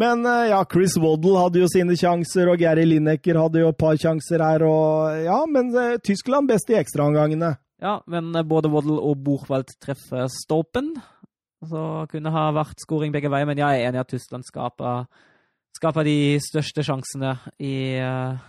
Men 0.00 0.24
eh, 0.26 0.48
ja, 0.48 0.64
Chris 0.72 0.96
Waddle 0.96 1.36
hadde 1.42 1.60
jo 1.60 1.68
sine 1.68 1.96
sjanser, 1.98 2.48
og 2.48 2.60
Gary 2.62 2.86
Lineker 2.88 3.36
hadde 3.36 3.60
jo 3.60 3.72
et 3.72 3.80
par 3.80 3.98
sjanser 4.00 4.40
her, 4.40 4.64
og 4.64 5.24
ja, 5.26 5.40
men 5.50 5.72
eh, 5.76 5.98
Tyskland 6.04 6.48
best 6.48 6.72
i 6.72 6.78
ekstraomgangene. 6.80 7.54
Ja, 7.84 7.98
men 8.08 8.30
eh, 8.36 8.46
både 8.46 8.70
Waddle 8.72 8.96
og 8.96 9.18
Buchwald 9.24 9.72
treffer 9.82 10.30
stolpen. 10.32 10.94
Så 11.68 12.06
kunne 12.08 12.32
ha 12.32 12.46
vært 12.56 12.80
scoring 12.80 13.12
begge 13.12 13.28
veier, 13.32 13.48
men 13.48 13.60
jeg 13.60 13.68
er 13.82 13.90
enig 13.90 14.00
i 14.00 14.04
at 14.06 14.12
Tyskland 14.14 14.46
skaper, 14.48 15.04
skaper 15.76 16.08
de 16.08 16.16
største 16.40 16.84
sjansene 16.86 17.34
i 17.60 17.74
eh, 18.00 18.40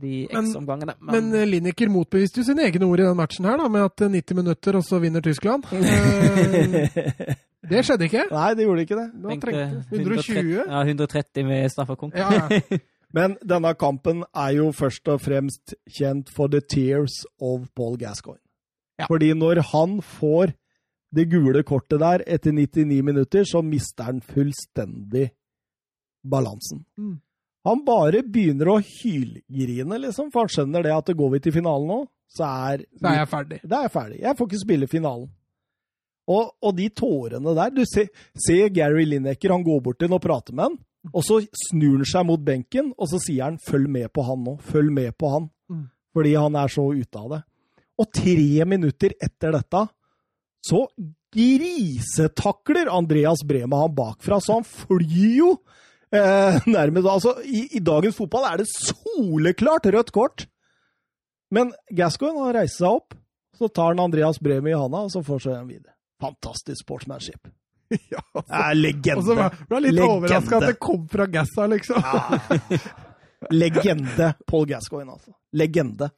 de 0.00 0.24
X-omgangene. 0.30 0.96
Men 1.04 1.28
men 1.28 1.50
Lineker 1.50 1.92
motbeviste 1.92 2.40
jo 2.40 2.48
sine 2.48 2.64
egne 2.68 2.88
ord 2.88 3.02
i 3.02 3.08
den 3.08 3.18
matchen 3.18 3.48
her, 3.48 3.60
da, 3.60 3.68
med 3.68 3.90
at 3.90 4.06
eh, 4.06 4.14
90 4.16 4.40
minutter, 4.40 4.80
og 4.80 4.88
så 4.88 5.00
vinner 5.04 5.24
Tyskland. 5.24 5.68
Det 7.70 7.84
skjedde 7.86 8.08
ikke. 8.08 8.24
Nei, 8.30 8.48
det 8.58 8.66
gjorde 8.66 8.84
ikke 8.86 8.98
det. 8.98 9.06
Da 9.12 9.28
trengte 9.28 9.46
trengtes 9.46 9.92
130 9.92 10.34
120. 10.34 10.56
Ja, 10.58 10.82
130 10.82 11.46
med 11.48 11.70
straffekonk. 11.72 12.18
Ja, 12.18 12.32
ja. 12.34 12.78
Men 13.16 13.36
denne 13.46 13.70
kampen 13.78 14.24
er 14.34 14.56
jo 14.56 14.72
først 14.74 15.06
og 15.12 15.20
fremst 15.22 15.76
kjent 15.86 16.32
for 16.34 16.50
the 16.50 16.60
tears 16.60 17.20
of 17.38 17.68
Paul 17.78 17.94
Gascoigne. 18.00 18.42
Ja. 18.98 19.06
Fordi 19.10 19.32
når 19.38 19.60
han 19.70 20.00
får 20.02 20.54
det 21.14 21.28
gule 21.30 21.62
kortet 21.66 22.02
der 22.02 22.24
etter 22.26 22.50
99 22.54 23.04
minutter, 23.06 23.46
så 23.46 23.62
mister 23.62 24.08
han 24.08 24.18
fullstendig 24.20 25.28
balansen. 26.26 26.82
Mm. 26.98 27.20
Han 27.64 27.84
bare 27.86 28.24
begynner 28.26 28.72
å 28.74 28.80
hylgrine, 28.82 29.98
liksom, 30.02 30.28
for 30.32 30.44
han 30.44 30.52
skjønner 30.52 30.84
det 30.84 30.92
at 30.92 31.14
går 31.16 31.30
vi 31.36 31.40
til 31.46 31.54
finalen 31.54 31.88
nå, 31.88 32.00
så 32.34 32.48
er 32.72 32.84
Da 33.00 33.14
er 33.14 33.22
jeg 33.22 33.30
ferdig. 33.30 33.60
da 33.62 33.78
er 33.78 33.86
jeg 33.86 33.94
ferdig. 33.94 34.18
Jeg 34.20 34.36
får 34.36 34.50
ikke 34.50 34.64
spille 34.64 34.90
finalen. 34.90 35.28
Og, 36.30 36.54
og 36.64 36.76
de 36.78 36.88
tårene 36.88 37.52
der 37.56 37.72
Du 37.74 37.82
ser, 37.84 38.08
ser 38.32 38.70
Gary 38.72 39.04
Lineker, 39.04 39.52
han 39.52 39.64
går 39.64 39.82
bort 39.84 39.98
til 40.00 40.08
den 40.08 40.16
og 40.16 40.22
prater 40.24 40.56
med 40.56 40.70
han. 40.70 40.78
Og 41.12 41.24
så 41.26 41.42
snur 41.68 41.98
han 42.00 42.08
seg 42.08 42.24
mot 42.24 42.40
benken, 42.40 42.94
og 42.96 43.10
så 43.10 43.20
sier 43.20 43.44
han 43.44 43.58
'følg 43.60 43.88
med 43.88 44.08
på 44.12 44.24
han 44.24 44.40
nå'. 44.40 44.60
Følg 44.60 44.92
med 44.92 45.12
på 45.18 45.28
han. 45.28 45.50
Mm. 45.68 45.90
Fordi 46.16 46.34
han 46.34 46.56
er 46.56 46.68
så 46.68 46.86
ute 46.94 47.18
av 47.18 47.28
det. 47.30 47.42
Og 48.00 48.10
tre 48.10 48.64
minutter 48.64 49.12
etter 49.20 49.52
dette 49.52 49.82
så 50.64 50.86
grisetakler 51.34 52.88
Andreas 52.88 53.44
Brema 53.44 53.82
han 53.82 53.94
bakfra, 53.94 54.40
så 54.40 54.60
han 54.60 54.64
flyr 54.64 55.36
jo 55.36 55.50
eh, 56.14 56.60
nærmest 56.76 57.10
Altså, 57.10 57.34
i, 57.44 57.68
i 57.76 57.82
dagens 57.84 58.16
fotball 58.16 58.46
er 58.48 58.62
det 58.62 58.70
soleklart 58.72 59.86
rødt 59.92 60.12
kort. 60.14 60.46
Men 61.54 61.74
Gascoigne 61.92 62.52
reist 62.56 62.80
seg 62.80 62.96
opp, 62.96 63.14
så 63.54 63.68
tar 63.68 63.92
han 63.92 64.06
Andreas 64.06 64.40
Brema 64.42 64.72
i 64.72 64.78
handa, 64.78 65.04
og 65.04 65.12
så 65.12 65.22
fortsetter 65.22 65.60
han 65.60 65.68
videre. 65.70 65.93
Fantastisk 66.20 66.84
sportsmanship. 66.84 67.48
Ja, 68.10 68.22
Det 68.34 68.44
er 68.58 68.74
legende. 68.74 69.20
Og 69.20 69.26
så 69.28 69.66
ble 69.68 69.78
jeg 69.78 69.92
litt 69.94 70.04
overraska 70.06 70.56
at 70.56 70.64
det 70.72 70.78
kom 70.82 71.02
fra 71.12 71.26
Gassa, 71.30 71.66
liksom. 71.70 72.00
Legende 73.54 74.30
Paul 74.48 74.64
Gascoigne, 74.66 75.12
altså. 75.12 75.34
Legende. 75.52 76.08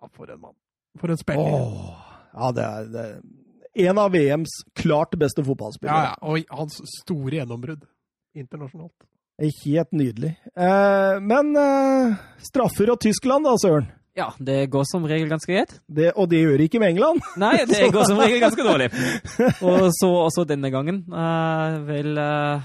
Ja, 0.00 0.08
for 0.14 0.30
en 0.30 0.40
mann. 0.40 0.54
For 1.00 1.12
en 1.12 1.18
spiller. 1.18 1.50
Åh, 1.58 1.90
ja, 2.36 2.52
det 2.56 2.64
er, 2.68 2.86
det 2.94 3.04
er 3.10 3.90
en 3.90 3.98
av 4.00 4.14
VMs 4.14 4.54
klart 4.78 5.12
beste 5.20 5.42
Ja, 5.42 5.48
fotballspillere. 5.50 6.04
ja. 6.06 6.14
Og 6.22 6.46
hans 6.56 6.78
store 7.02 7.40
gjennombrudd 7.42 7.82
internasjonalt. 8.38 8.94
Helt 9.42 9.92
nydelig. 9.92 10.30
Eh, 10.56 11.18
men 11.20 11.50
eh, 11.60 12.14
straffer 12.40 12.94
og 12.94 13.00
Tyskland, 13.04 13.44
da, 13.44 13.56
Søren? 13.60 13.90
Ja, 14.16 14.30
det 14.40 14.70
går 14.72 14.84
som 14.88 15.04
regel 15.04 15.28
ganske 15.28 15.52
greit. 15.52 15.74
Det, 15.92 16.10
og 16.16 16.30
det 16.32 16.38
gjør 16.40 16.62
ikke 16.64 16.80
med 16.80 16.94
England. 16.94 17.20
Nei, 17.42 17.54
det 17.68 17.90
går 17.92 18.06
som 18.08 18.18
regel 18.22 18.40
ganske 18.40 18.64
dårlig. 18.70 18.90
Og 19.60 19.90
så 19.98 20.08
også 20.24 20.46
denne 20.48 20.70
gangen. 20.72 21.02
Uh, 21.12 21.76
vel 21.84 22.16
uh, 22.16 22.62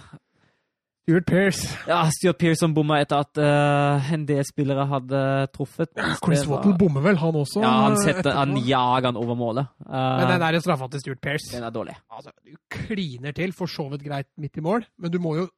Stuart 1.01 1.25
Pearce. 1.27 1.65
Ja, 1.89 2.05
Stuart 2.13 2.37
Pearce 2.39 2.61
som 2.61 2.71
bomma 2.77 3.01
etter 3.03 3.19
at 3.25 3.39
uh, 3.41 4.11
en 4.15 4.23
del 4.29 4.45
spillere 4.47 4.85
hadde 4.87 5.21
truffet. 5.51 5.91
Chris 6.23 6.45
Det 6.45 6.47
var- 6.47 6.61
Wattle 6.61 6.77
bommer 6.79 7.03
vel, 7.09 7.17
han 7.19 7.35
også? 7.41 7.59
Ja, 7.65 7.71
han, 7.89 7.97
setter, 7.99 8.31
han 8.37 8.55
jager 8.63 9.09
han 9.09 9.19
over 9.19 9.35
målet. 9.35 9.67
Eh, 9.81 9.91
Men 10.21 10.29
den 10.35 10.43
der 10.45 10.59
straffa 10.63 10.87
til 10.93 11.03
Stuart 11.03 11.21
Pearce 11.25 11.51
den 11.55 11.65
er 11.67 11.73
dårlig. 11.75 11.97
altså, 12.15 12.31
Du 12.45 12.55
kliner 12.71 13.35
til, 13.35 13.51
for 13.57 13.67
så 13.67 13.89
vidt 13.91 14.05
greit 14.07 14.29
midt 14.39 14.55
i 14.61 14.63
mål, 14.63 14.85
men 15.01 15.11
du 15.11 15.19
må 15.19 15.35
jo 15.41 15.49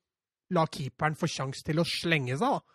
la 0.54 0.66
keeperen 0.66 1.16
få 1.20 1.28
sjanse 1.30 1.62
til 1.66 1.80
å 1.82 1.86
slenge 1.86 2.38
seg. 2.40 2.48
da. 2.48 2.73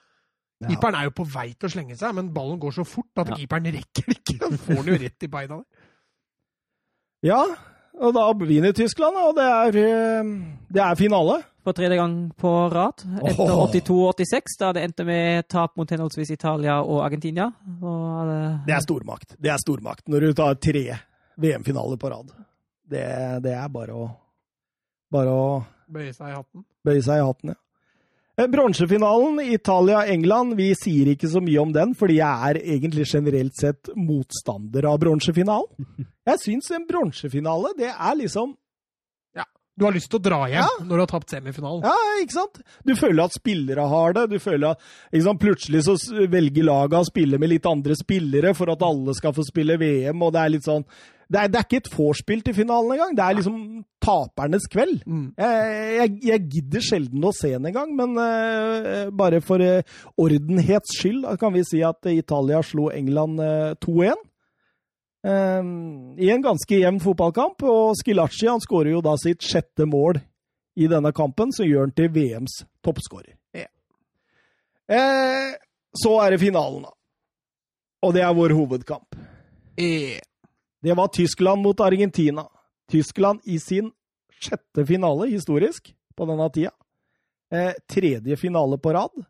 Ja. 0.61 0.69
Keeperen 0.73 0.95
er 0.99 1.05
jo 1.07 1.13
på 1.15 1.25
vei 1.31 1.53
til 1.55 1.69
å 1.69 1.73
slenge 1.73 1.95
seg, 1.99 2.15
men 2.19 2.33
ballen 2.35 2.59
går 2.59 2.73
så 2.81 2.85
fort 2.87 3.21
at 3.23 3.29
Ja. 3.31 3.37
keeperen 3.39 3.69
rekker 3.77 4.09
ikke. 4.17 4.39
Den 4.43 4.59
får 4.59 4.81
den 4.85 4.95
jo 4.95 4.99
rett 5.05 5.23
i 5.23 5.29
beina. 5.31 5.59
der. 5.61 5.85
Ja, 7.29 7.43
og 7.99 8.13
da 8.15 8.25
vinner 8.47 8.73
Tyskland, 8.75 9.17
og 9.19 9.35
det 9.39 9.45
er, 9.47 9.79
eh, 9.83 10.33
det 10.71 10.83
er 10.83 10.95
finale. 10.99 11.41
For 11.67 11.75
tredje 11.77 11.97
gang 11.99 12.13
på 12.39 12.51
rad. 12.73 13.03
Etter 13.27 13.51
82-86, 13.51 14.55
da 14.61 14.73
det 14.73 14.85
endte 14.87 15.05
med 15.05 15.49
tap 15.51 15.75
mot 15.77 15.91
henholdsvis 15.91 16.31
Italia 16.33 16.79
og 16.83 17.03
Argentina. 17.05 17.49
Og 17.83 18.31
det, 18.31 18.39
Det 18.71 18.75
er 18.77 18.85
stormakt. 18.87 19.35
Det 19.39 19.51
er 19.53 19.59
stormakt 19.63 20.07
når 20.09 20.21
du 20.29 20.33
tar 20.39 20.55
tre 20.63 20.85
VM-finaler 21.39 21.99
på 22.01 22.11
rad. 22.15 22.31
Det, 22.89 23.05
det 23.45 23.53
er 23.53 23.69
bare 23.69 23.93
å, 23.95 24.07
bare 25.13 25.29
å 25.35 25.49
Bøye 25.89 26.13
seg 26.15 26.31
i 26.31 26.37
hatten. 26.39 26.65
bøye 26.85 27.03
seg 27.05 27.21
i 27.21 27.27
hatten, 27.27 27.51
ja. 27.55 27.59
Eh, 28.39 28.47
Bronsefinalen, 28.47 29.41
Italia-England, 29.41 30.55
vi 30.55 30.71
sier 30.79 31.11
ikke 31.11 31.27
så 31.31 31.41
mye 31.43 31.59
om 31.59 31.73
den, 31.75 31.95
fordi 31.99 32.21
jeg 32.21 32.51
er 32.51 32.61
egentlig 32.77 33.09
generelt 33.11 33.57
sett 33.59 33.91
motstander 33.99 34.87
av 34.87 35.01
bronsefinalen. 35.03 36.07
Jeg 36.29 36.43
syns 36.45 36.71
en 36.77 36.87
bronsefinale, 36.87 37.75
det 37.79 37.91
er 37.91 38.19
liksom 38.23 38.55
Du 39.79 39.85
har 39.87 39.95
lyst 39.95 40.09
til 40.11 40.19
å 40.19 40.23
dra 40.27 40.39
hjem 40.51 40.87
når 40.89 40.91
du 40.91 41.03
har 41.05 41.11
tapt 41.13 41.31
semifinalen. 41.31 41.85
Ja, 41.87 42.15
ikke 42.19 42.35
sant? 42.35 42.57
Du 42.83 42.97
føler 42.99 43.29
at 43.29 43.37
spillere 43.37 43.85
har 43.87 44.17
det. 44.17 44.25
Du 44.33 44.41
føler 44.43 44.73
at 44.73 44.81
sant? 45.23 45.39
Plutselig 45.39 45.85
så 45.87 45.95
velger 46.27 46.67
laget 46.67 46.99
å 46.99 47.07
spille 47.07 47.39
med 47.39 47.53
litt 47.53 47.69
andre 47.71 47.95
spillere 47.95 48.57
for 48.59 48.73
at 48.75 48.83
alle 48.83 49.15
skal 49.15 49.37
få 49.37 49.47
spille 49.47 49.79
VM, 49.79 50.19
og 50.19 50.35
det 50.35 50.43
er 50.43 50.55
litt 50.57 50.67
sånn 50.67 50.83
Det 51.29 51.41
er, 51.41 51.51
det 51.53 51.59
er 51.61 51.67
ikke 51.67 51.81
et 51.83 51.91
vorspiel 51.93 52.41
til 52.41 52.55
finalen 52.57 52.95
engang. 52.95 53.11
Det 53.17 53.25
er 53.25 53.37
liksom 53.37 53.59
tapernes 54.01 54.65
kveld. 54.73 55.03
Mm. 55.05 55.27
Jeg, 55.37 55.75
jeg, 55.99 56.15
jeg 56.31 56.45
gidder 56.55 56.87
sjelden 56.87 57.27
å 57.29 57.35
se 57.37 57.51
den 57.53 57.69
engang, 57.69 57.93
men 57.99 58.17
uh, 58.17 59.11
bare 59.13 59.43
for 59.45 59.61
uh, 59.61 59.99
ordenhets 60.17 60.97
skyld 60.97 61.29
kan 61.43 61.53
vi 61.53 61.67
si 61.69 61.83
at 61.85 62.09
Italia 62.09 62.63
slo 62.65 62.89
England 62.95 63.45
uh, 63.45 63.77
2-1. 63.85 64.25
Eh, 65.27 65.63
I 66.25 66.31
en 66.31 66.43
ganske 66.45 66.79
jevn 66.79 67.01
fotballkamp, 67.03 67.65
og 67.67 67.97
Skilacci 67.99 68.49
han 68.49 68.63
skårer 68.63 68.95
jo 68.95 69.05
da 69.05 69.17
sitt 69.21 69.45
sjette 69.45 69.87
mål 69.89 70.21
i 70.79 70.87
denne 70.91 71.13
kampen, 71.17 71.53
som 71.55 71.67
gjør 71.67 71.89
han 71.89 71.97
til 71.97 72.13
VMs 72.15 72.61
toppskårer. 72.87 73.35
Yeah. 73.57 73.71
Eh, 74.89 75.59
så 75.99 76.15
er 76.23 76.35
det 76.35 76.43
finalen, 76.45 76.87
da. 76.87 76.95
Og 78.07 78.15
det 78.15 78.23
er 78.23 78.37
vår 78.37 78.55
hovedkamp. 78.55 79.19
Eh, 79.79 80.21
Det 80.83 80.95
var 80.95 81.09
Tyskland 81.09 81.63
mot 81.63 81.81
Argentina. 81.81 82.47
Tyskland 82.91 83.41
i 83.45 83.59
sin 83.59 83.91
sjette 84.41 84.85
finale 84.87 85.27
historisk 85.33 85.91
på 86.17 86.27
denne 86.29 86.47
tida. 86.55 86.73
Eh, 87.51 87.75
tredje 87.91 88.37
finale 88.37 88.79
på 88.79 88.93
rad. 88.93 89.25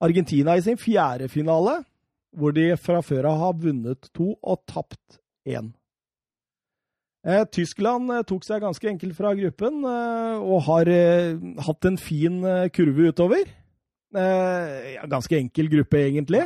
Argentina 0.00 0.56
i 0.56 0.62
sin 0.62 0.76
fjerde 0.76 1.28
finale, 1.28 1.78
hvor 2.36 2.52
de 2.52 2.74
fra 2.76 3.00
før 3.02 3.30
av 3.30 3.40
har 3.40 3.58
vunnet 3.62 4.10
to 4.12 4.34
og 4.42 4.64
tapt 4.68 5.20
én. 5.48 5.72
Eh, 7.26 7.44
Tyskland 7.50 8.12
eh, 8.12 8.24
tok 8.26 8.44
seg 8.46 8.62
ganske 8.62 8.90
enkelt 8.90 9.16
fra 9.16 9.32
gruppen 9.38 9.80
eh, 9.88 10.42
og 10.42 10.66
har 10.68 10.90
eh, 10.92 11.38
hatt 11.66 11.88
en 11.88 11.96
fin 11.98 12.42
eh, 12.44 12.68
kurve 12.74 13.10
utover. 13.10 13.48
Ganske 14.16 15.36
enkel 15.36 15.66
gruppe, 15.68 15.98
egentlig. 15.98 16.44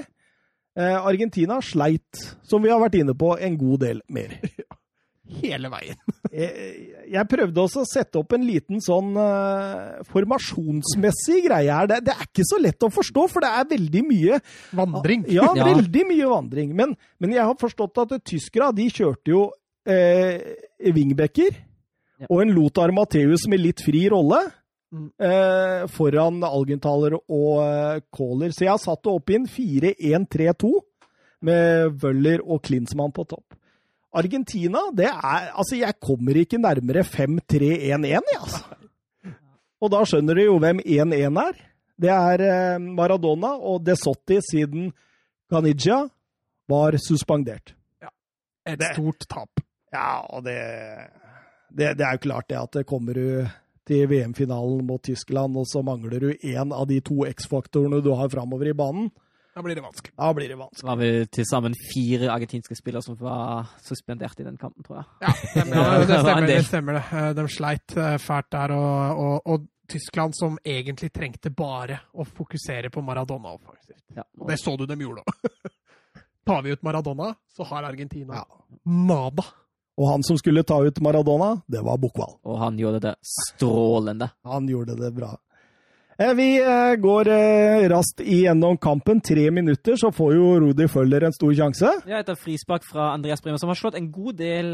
Eh, 0.79 0.97
Argentina 1.07 1.59
sleit, 1.65 2.21
som 2.47 2.63
vi 2.63 2.71
har 2.71 2.79
vært 2.83 3.01
inne 3.01 3.15
på, 3.19 3.33
en 3.43 3.57
god 3.59 3.81
del 3.83 4.03
mer. 4.13 4.37
hele 5.41 5.69
veien. 5.71 5.99
Jeg, 6.35 6.75
jeg 7.15 7.29
prøvde 7.31 7.63
også 7.63 7.83
å 7.85 7.89
sette 7.91 8.19
opp 8.19 8.33
en 8.35 8.47
liten 8.47 8.81
sånn 8.83 9.13
eh, 9.19 10.01
formasjonsmessig 10.11 11.45
greie 11.49 11.71
her. 11.75 11.89
Det, 11.91 12.01
det 12.09 12.15
er 12.17 12.27
ikke 12.29 12.47
så 12.49 12.59
lett 12.63 12.87
å 12.87 12.91
forstå, 12.93 13.27
for 13.31 13.45
det 13.45 13.51
er 13.61 13.69
veldig 13.75 14.03
mye 14.09 14.41
Vandring. 14.79 15.27
Ja, 15.31 15.51
Ja. 15.59 15.67
veldig 15.73 16.05
mye 16.11 16.31
vandring. 16.31 16.75
Men, 16.79 16.95
men 17.23 17.35
jeg 17.37 17.47
har 17.47 17.59
forstått 17.61 17.99
at 18.05 18.17
tyskere 18.27 18.71
de 18.77 18.87
kjørte 18.91 19.35
jo 19.35 19.49
eh, 19.91 20.39
wingbacker 20.95 21.51
Ja. 22.21 22.29
og 22.29 22.43
en 22.45 22.51
Lothar 22.55 22.93
Matheus 22.95 23.47
med 23.49 23.63
litt 23.63 23.81
fri 23.87 24.05
rolle. 24.13 24.43
Mm. 24.91 25.07
Eh, 25.23 25.85
foran 25.95 26.41
Algenthaler 26.43 27.15
og 27.15 27.61
eh, 27.62 28.51
Så 28.51 28.65
jeg 28.65 28.71
har 28.73 28.79
satt 28.83 29.03
det 29.05 29.12
opp 29.12 29.31
i 29.31 29.37
en 29.39 29.47
4-1-3-2 29.47 30.71
med 31.47 32.03
Wøller 32.03 32.43
og 32.43 32.62
Klinsmann 32.62 33.12
på 33.15 33.25
topp. 33.25 33.55
Argentina, 34.12 34.81
det 34.93 35.07
er 35.07 35.53
Altså, 35.55 35.77
jeg 35.79 35.95
kommer 36.03 36.35
ikke 36.37 36.59
nærmere 36.59 37.05
5-3-1-1, 37.07 38.05
jeg, 38.09 38.21
altså. 38.41 38.65
Og 39.81 39.91
da 39.95 40.03
skjønner 40.05 40.35
du 40.35 40.43
jo 40.43 40.59
hvem 40.59 40.81
1-1 40.83 41.39
er. 41.41 41.61
Det 42.01 42.11
er 42.11 42.43
eh, 42.49 42.79
Maradona 42.83 43.55
og 43.57 43.85
De 43.87 43.95
Sotti 43.97 44.41
siden 44.43 44.91
Caniggia 45.51 46.03
var 46.69 46.99
suspendert. 46.99 47.75
Et 48.67 48.79
Det- 48.79 48.93
stort 48.95 49.25
tap. 49.29 49.61
Ja, 49.93 50.21
og 50.31 50.45
det, 50.45 50.59
det, 51.71 51.97
det 51.99 52.05
er 52.07 52.12
jo 52.19 52.25
klart 52.27 52.49
det 52.49 52.59
at 52.59 52.73
det 52.73 52.87
kommer 52.87 53.15
du 53.15 53.47
til 53.91 54.07
VM-finalen 54.11 54.85
mot 54.87 55.03
Tyskland, 55.03 55.57
og 55.59 55.67
så 55.67 55.83
mangler 55.87 56.23
du 56.23 56.31
én 56.47 56.71
av 56.73 56.87
de 56.91 57.01
to 57.03 57.25
X-faktorene 57.27 57.99
du 58.05 58.12
har 58.15 58.31
framover 58.33 58.71
i 58.71 58.77
banen. 58.79 59.11
Da 59.51 59.65
blir 59.67 59.75
det 59.75 59.83
vanskelig. 59.83 60.12
Da 60.15 60.29
blir 60.33 60.47
det 60.47 60.55
Det 60.55 60.61
vanskelig. 60.61 60.87
var 60.87 60.97
vel 61.01 61.27
til 61.27 61.45
sammen 61.51 61.75
fire 61.75 62.29
argentinske 62.31 62.77
spillere 62.79 63.03
som 63.03 63.17
var 63.19 63.67
suspendert 63.83 64.39
i 64.41 64.47
den 64.47 64.57
kampen, 64.57 64.85
tror 64.87 65.01
jeg. 65.03 65.07
Ja, 65.27 65.33
det, 65.55 65.65
Ja, 65.75 65.99
det, 65.99 66.07
det 66.07 66.21
stemmer, 66.23 66.47
det 66.47 66.61
stemmer 66.69 66.93
det. 67.01 67.03
Eh, 67.19 67.33
De 67.35 67.47
sleit 67.51 67.97
eh, 67.99 68.17
fælt 68.23 68.51
der, 68.55 68.73
og, 68.79 69.19
og, 69.19 69.43
og 69.51 69.67
Tyskland 69.91 70.37
som 70.39 70.55
egentlig 70.65 71.11
trengte 71.12 71.51
bare 71.51 71.99
å 72.15 72.23
fokusere 72.25 72.93
på 72.95 73.03
Maradona 73.03 73.51
offensivt. 73.59 74.05
Ja, 74.15 74.23
Og 74.39 74.47
det 74.49 74.61
så 74.62 74.77
du 74.79 74.87
dem 74.87 75.03
gjorde 75.03 75.27
òg. 75.27 75.51
Tar 76.47 76.62
vi 76.62 76.71
ut 76.73 76.83
Maradona, 76.87 77.35
så 77.57 77.67
har 77.67 77.85
Argentina 77.91 78.35
Ja. 78.39 78.47
nada. 78.87 79.45
Og 80.01 80.09
han 80.09 80.22
som 80.24 80.39
skulle 80.40 80.64
ta 80.64 80.78
ut 80.81 81.01
Maradona, 81.05 81.52
det 81.68 81.82
var 81.85 82.01
Buchwald. 82.01 82.39
og 82.48 82.59
han 82.62 82.78
gjorde 82.81 83.02
det 83.05 83.14
strålende. 83.20 84.31
Han 84.48 84.68
gjorde 84.70 84.97
det 84.97 85.12
bra. 85.12 85.35
Eh, 86.20 86.35
Vi 86.36 86.47
eh, 86.60 86.94
går 87.01 87.28
eh, 87.32 87.89
raskt 87.89 88.20
igjennom 88.20 88.77
kampen. 88.81 89.20
Tre 89.24 89.51
minutter, 89.51 89.97
så 89.97 90.10
får 90.12 90.35
jo 90.36 90.48
Rudi 90.60 90.89
Føller 90.89 91.24
en 91.24 91.32
stor 91.36 91.52
sjanse. 91.56 91.93
Ja, 92.09 92.20
etter 92.20 92.36
frispark 92.36 92.85
fra 92.85 93.10
Andreas 93.14 93.40
Bremer, 93.44 93.60
som 93.60 93.72
har 93.72 93.78
slått 93.81 93.97
en 93.97 94.10
god 94.12 94.36
del 94.40 94.72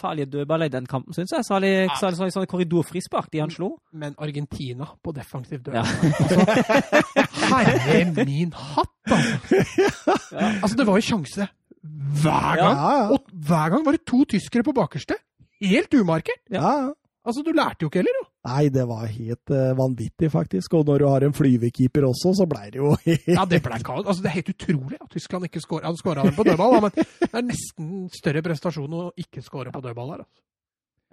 farlige 0.00 0.30
dødballer 0.32 0.68
i 0.70 0.74
den 0.76 0.86
kampen, 0.88 1.12
syns 1.16 1.32
jeg. 1.36 1.44
Særlig, 1.44 1.72
særlig 2.00 2.20
sånne, 2.20 2.36
sånne 2.36 2.50
korridorfrispark 2.52 3.28
de 3.32 3.42
han 3.44 3.52
slo. 3.52 3.74
Men 3.92 4.16
Argentina 4.18 4.88
på 5.04 5.12
defensiv 5.16 5.64
død. 5.64 5.76
Ja. 5.76 5.84
Herre 7.44 8.24
min 8.24 8.52
hatt, 8.56 8.92
altså! 9.08 10.12
Altså, 10.64 10.76
det 10.76 10.86
var 10.88 10.96
jo 10.98 11.04
sjanse 11.06 11.46
hver 11.84 12.58
gang. 12.60 12.74
Ja, 12.74 12.90
ja. 12.98 13.06
Og 13.14 13.30
hver 13.46 13.72
gang 13.74 13.86
var 13.86 13.96
det 13.96 14.04
to 14.08 14.24
tyskere 14.28 14.66
på 14.66 14.74
bakerste. 14.76 15.18
Helt 15.62 15.94
umarkert. 15.94 16.44
ja. 16.50 16.76
ja. 16.88 16.92
Altså, 17.24 17.40
du 17.40 17.54
lærte 17.56 17.80
jo 17.80 17.88
ikke 17.88 18.02
heller, 18.02 18.16
jo. 18.18 18.24
Nei, 18.44 18.66
det 18.68 18.82
var 18.84 19.06
helt 19.08 19.52
uh, 19.56 19.70
vanvittig, 19.78 20.28
faktisk. 20.28 20.74
Og 20.76 20.82
når 20.84 21.00
du 21.00 21.04
har 21.08 21.24
en 21.24 21.32
flyvekeeper 21.32 22.04
også, 22.04 22.34
så 22.36 22.44
blei 22.48 22.66
det 22.74 22.82
jo 22.82 22.90
helt 23.06 23.30
Ja, 23.32 23.46
det 23.48 23.62
blei 23.64 23.78
kaos. 23.80 24.04
Altså, 24.04 24.20
det 24.20 24.28
er 24.28 24.34
helt 24.34 24.50
utrolig 24.52 24.98
at 25.00 25.08
Tyskland 25.14 25.48
ikke 25.48 25.62
skåra. 25.64 25.86
Han 25.88 25.96
skåra 25.96 26.26
på 26.36 26.44
dødball. 26.44 26.76
da, 26.76 26.80
Men 26.84 26.92
det 26.98 27.30
er 27.30 27.46
nesten 27.48 27.94
større 28.12 28.44
prestasjon 28.44 28.98
å 29.00 29.06
ikke 29.24 29.40
skåre 29.46 29.72
på 29.72 29.80
dødball 29.86 30.12
her. 30.12 30.26
Altså. 30.26 30.44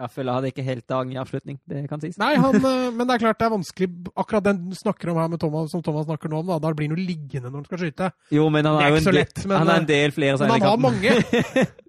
Jeg 0.02 0.10
føler 0.16 0.32
han 0.34 0.40
hadde 0.42 0.50
ikke 0.52 0.64
helt 0.66 0.86
dagen 0.90 1.12
i 1.14 1.20
avslutning, 1.22 1.60
det 1.70 1.84
kan 1.92 2.02
sies. 2.02 2.18
Nei, 2.18 2.32
han, 2.42 2.56
eh, 2.58 2.88
men 2.98 3.06
det 3.06 3.14
er 3.16 3.22
klart 3.22 3.38
det 3.40 3.46
er 3.48 3.54
vanskelig 3.54 3.90
Akkurat 4.18 4.44
den 4.50 4.64
du 4.72 4.76
snakker 4.80 5.12
om 5.14 5.20
her 5.22 5.28
med 5.30 5.40
Thomas, 5.44 5.70
som 5.72 5.84
Thomas 5.86 6.08
snakker 6.10 6.32
nå 6.34 6.40
om, 6.42 6.48
da, 6.50 6.58
da 6.64 6.74
blir 6.74 6.90
han 6.90 6.98
jo 6.98 7.06
liggende 7.06 7.52
når 7.52 7.62
han 7.62 7.70
skal 7.70 7.84
skyte. 7.86 8.12
Jo, 8.34 8.50
men 8.50 8.66
han 8.66 8.80
er 8.82 8.88
er 8.88 8.96
jo 8.96 9.00
en, 9.04 9.08
del- 9.12 9.20
lett, 9.22 9.46
men, 9.46 9.58
han 9.62 9.70
er 9.70 9.78
eh, 9.78 9.84
en 9.86 9.90
del 9.94 10.12
flere 10.18 10.40
Men 10.42 10.56
han 10.58 10.68
har 10.72 10.82
mange. 10.90 11.16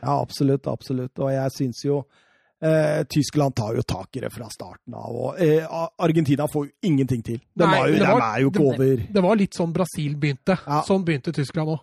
Ja, 0.00 0.20
absolutt, 0.22 0.66
absolutt. 0.70 1.18
Og 1.18 1.32
jeg 1.34 1.50
syns 1.56 1.80
jo 1.82 1.96
eh, 2.62 3.00
Tyskland 3.10 3.56
tar 3.58 3.74
jo 3.74 3.82
tak 3.82 4.14
i 4.16 4.20
det 4.22 4.30
fra 4.30 4.46
starten 4.52 4.94
av. 4.94 5.10
Og 5.10 5.40
eh, 5.42 5.66
Argentina 5.98 6.46
får 6.50 6.68
jo 6.68 6.72
ingenting 6.86 7.24
til. 7.26 7.40
De, 7.50 7.64
Nei, 7.66 7.72
var 7.80 7.88
jo, 7.90 7.96
det 7.96 8.04
de 8.04 8.12
var- 8.12 8.22
er 8.28 8.44
jo 8.44 8.52
ikke 8.52 8.62
det- 8.62 8.74
over. 8.76 9.02
Det 9.18 9.24
var 9.26 9.40
litt 9.42 9.58
sånn 9.58 9.72
Brasil 9.74 10.14
begynte. 10.16 10.58
Ja. 10.62 10.82
Sånn 10.86 11.02
begynte 11.04 11.34
Tyskland 11.34 11.74
òg. 11.74 11.80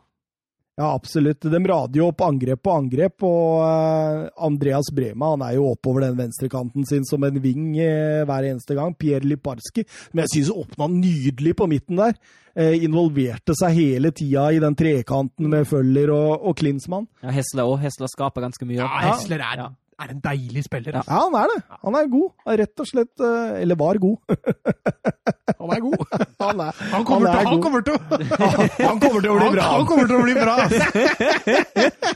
Ja, 0.76 0.90
absolutt. 0.92 1.40
De 1.48 1.60
rader 1.72 2.02
jo 2.02 2.10
opp 2.12 2.22
angrep 2.26 2.60
på 2.68 2.74
angrep, 2.76 3.24
og 3.24 3.62
eh, 3.64 4.26
Andreas 4.44 4.90
Brema 4.92 5.30
han 5.32 5.46
er 5.48 5.54
jo 5.56 5.70
oppover 5.72 6.04
den 6.04 6.18
venstrekanten 6.20 6.84
sin 6.90 7.06
som 7.08 7.24
en 7.24 7.40
wing 7.40 7.78
eh, 7.80 8.26
hver 8.28 8.50
eneste 8.50 8.76
gang. 8.76 8.92
Pierre 9.00 9.24
Liparski, 9.24 9.86
som 9.88 10.20
jeg 10.20 10.34
syns 10.34 10.52
åpna 10.52 10.90
nydelig 10.92 11.56
på 11.56 11.70
midten 11.72 12.04
der. 12.04 12.20
Eh, 12.56 12.76
involverte 12.84 13.56
seg 13.56 13.72
hele 13.76 14.12
tida 14.16 14.50
i 14.52 14.60
den 14.64 14.76
trekanten 14.80 15.48
med 15.52 15.64
Føller 15.68 16.12
og, 16.12 16.44
og 16.52 16.60
Klinsmann. 16.60 17.08
Ja, 17.24 17.32
Hesler 17.36 17.72
òg. 17.72 17.80
Hesler 17.84 18.12
skaper 18.12 18.44
ganske 18.44 18.68
mye. 18.68 18.82
Ja, 18.84 18.92
Hesler 19.08 19.44
er, 19.48 19.64
Ja. 19.64 19.72
Er 20.04 20.10
en 20.12 20.20
deilig 20.24 20.64
spiller. 20.66 20.92
Ja. 20.92 21.00
altså. 21.00 21.12
Ja, 21.14 21.20
han 21.24 21.36
er 21.40 21.48
det. 21.54 21.60
Han 21.86 21.94
er 22.00 22.08
god. 22.12 22.30
Rett 22.62 22.80
og 22.84 22.88
slett 22.90 23.16
eh, 23.24 23.62
Eller 23.62 23.76
var 23.80 23.96
god. 24.04 24.18
Han 25.60 25.70
er 25.72 25.80
god. 25.86 26.00
Han 26.44 26.60
er, 26.60 26.72
Han 26.92 27.06
kommer, 27.06 27.28
Han 27.28 27.36
er 27.36 27.40
til, 27.40 27.48
han 27.48 27.56
god. 27.56 27.64
kommer 27.64 27.82
til 27.82 27.94
han 28.88 29.00
kommer 29.00 29.22
til 29.22 29.30
å 29.32 29.38
bli 29.40 29.50
bra! 29.56 29.64
han 29.72 29.86
kommer 29.90 30.06
til 30.10 30.16
å 30.16 30.24
bli 30.26 30.36
bra! 30.36 30.56
altså. 30.66 30.84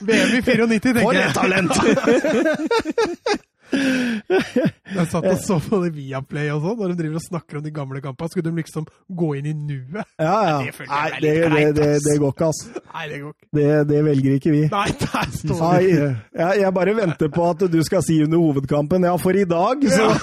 VM 0.05 0.29
i 0.35 0.41
94, 0.41 0.79
tenker 0.81 1.03
For 1.03 1.13
et 1.15 1.33
talent! 1.37 1.71
Jeg 3.71 5.05
satt 5.11 5.25
og 5.29 5.39
så 5.43 5.59
på 5.61 5.79
det 5.83 5.91
Viaplay 5.95 6.49
og 6.53 6.63
sånn, 6.63 6.77
når 6.79 6.93
de 6.93 6.97
driver 7.03 7.19
og 7.19 7.25
snakker 7.25 7.59
om 7.59 7.65
de 7.65 7.73
gamle 7.73 8.01
kampene. 8.03 8.31
Skulle 8.31 8.49
de 8.49 8.61
liksom 8.61 8.87
gå 9.21 9.29
inn 9.39 9.49
i 9.51 9.53
nuet? 9.53 10.05
Ja, 10.19 10.37
ja. 10.49 10.57
Det 10.65 10.87
Nei, 10.89 11.09
det, 11.19 11.33
litt 11.53 11.53
det, 11.55 11.73
det, 11.77 11.89
det 12.07 12.15
går 12.21 12.33
ikke, 12.33 12.49
altså. 12.49 12.83
Nei, 12.93 13.05
det 13.11 13.19
går 13.23 13.33
ikke. 13.35 13.49
Det, 13.59 13.67
det 13.91 13.99
velger 14.09 14.37
ikke 14.39 14.55
vi. 14.55 14.63
Nei, 14.73 14.87
der 15.03 15.35
står 15.35 15.61
Nei, 15.63 15.83
jeg, 15.89 16.61
jeg 16.63 16.73
bare 16.79 16.95
venter 17.01 17.33
på 17.35 17.49
at 17.49 17.67
du 17.71 17.79
skal 17.85 18.05
si 18.05 18.19
under 18.25 18.45
hovedkampen. 18.45 19.07
Ja, 19.09 19.15
for 19.21 19.37
i 19.37 19.45
dag, 19.49 19.85
så 19.89 20.05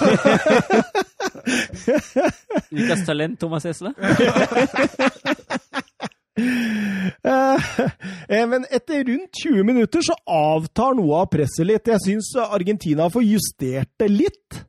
Ukas 2.77 3.05
talent, 3.07 3.39
Thomas 3.39 3.65
Esle. 3.65 3.93
Eh, 6.37 7.69
Men 8.47 8.65
etter 8.69 9.03
rundt 9.07 9.39
20 9.43 9.63
minutter 9.65 10.03
så 10.05 10.13
avtar 10.29 10.93
noe 10.97 11.23
av 11.23 11.29
presset 11.33 11.65
litt. 11.65 11.89
Jeg 11.89 12.03
syns 12.03 12.29
Argentina 12.45 13.07
får 13.13 13.25
justert 13.25 13.89
det 14.01 14.09
litt. 14.11 14.59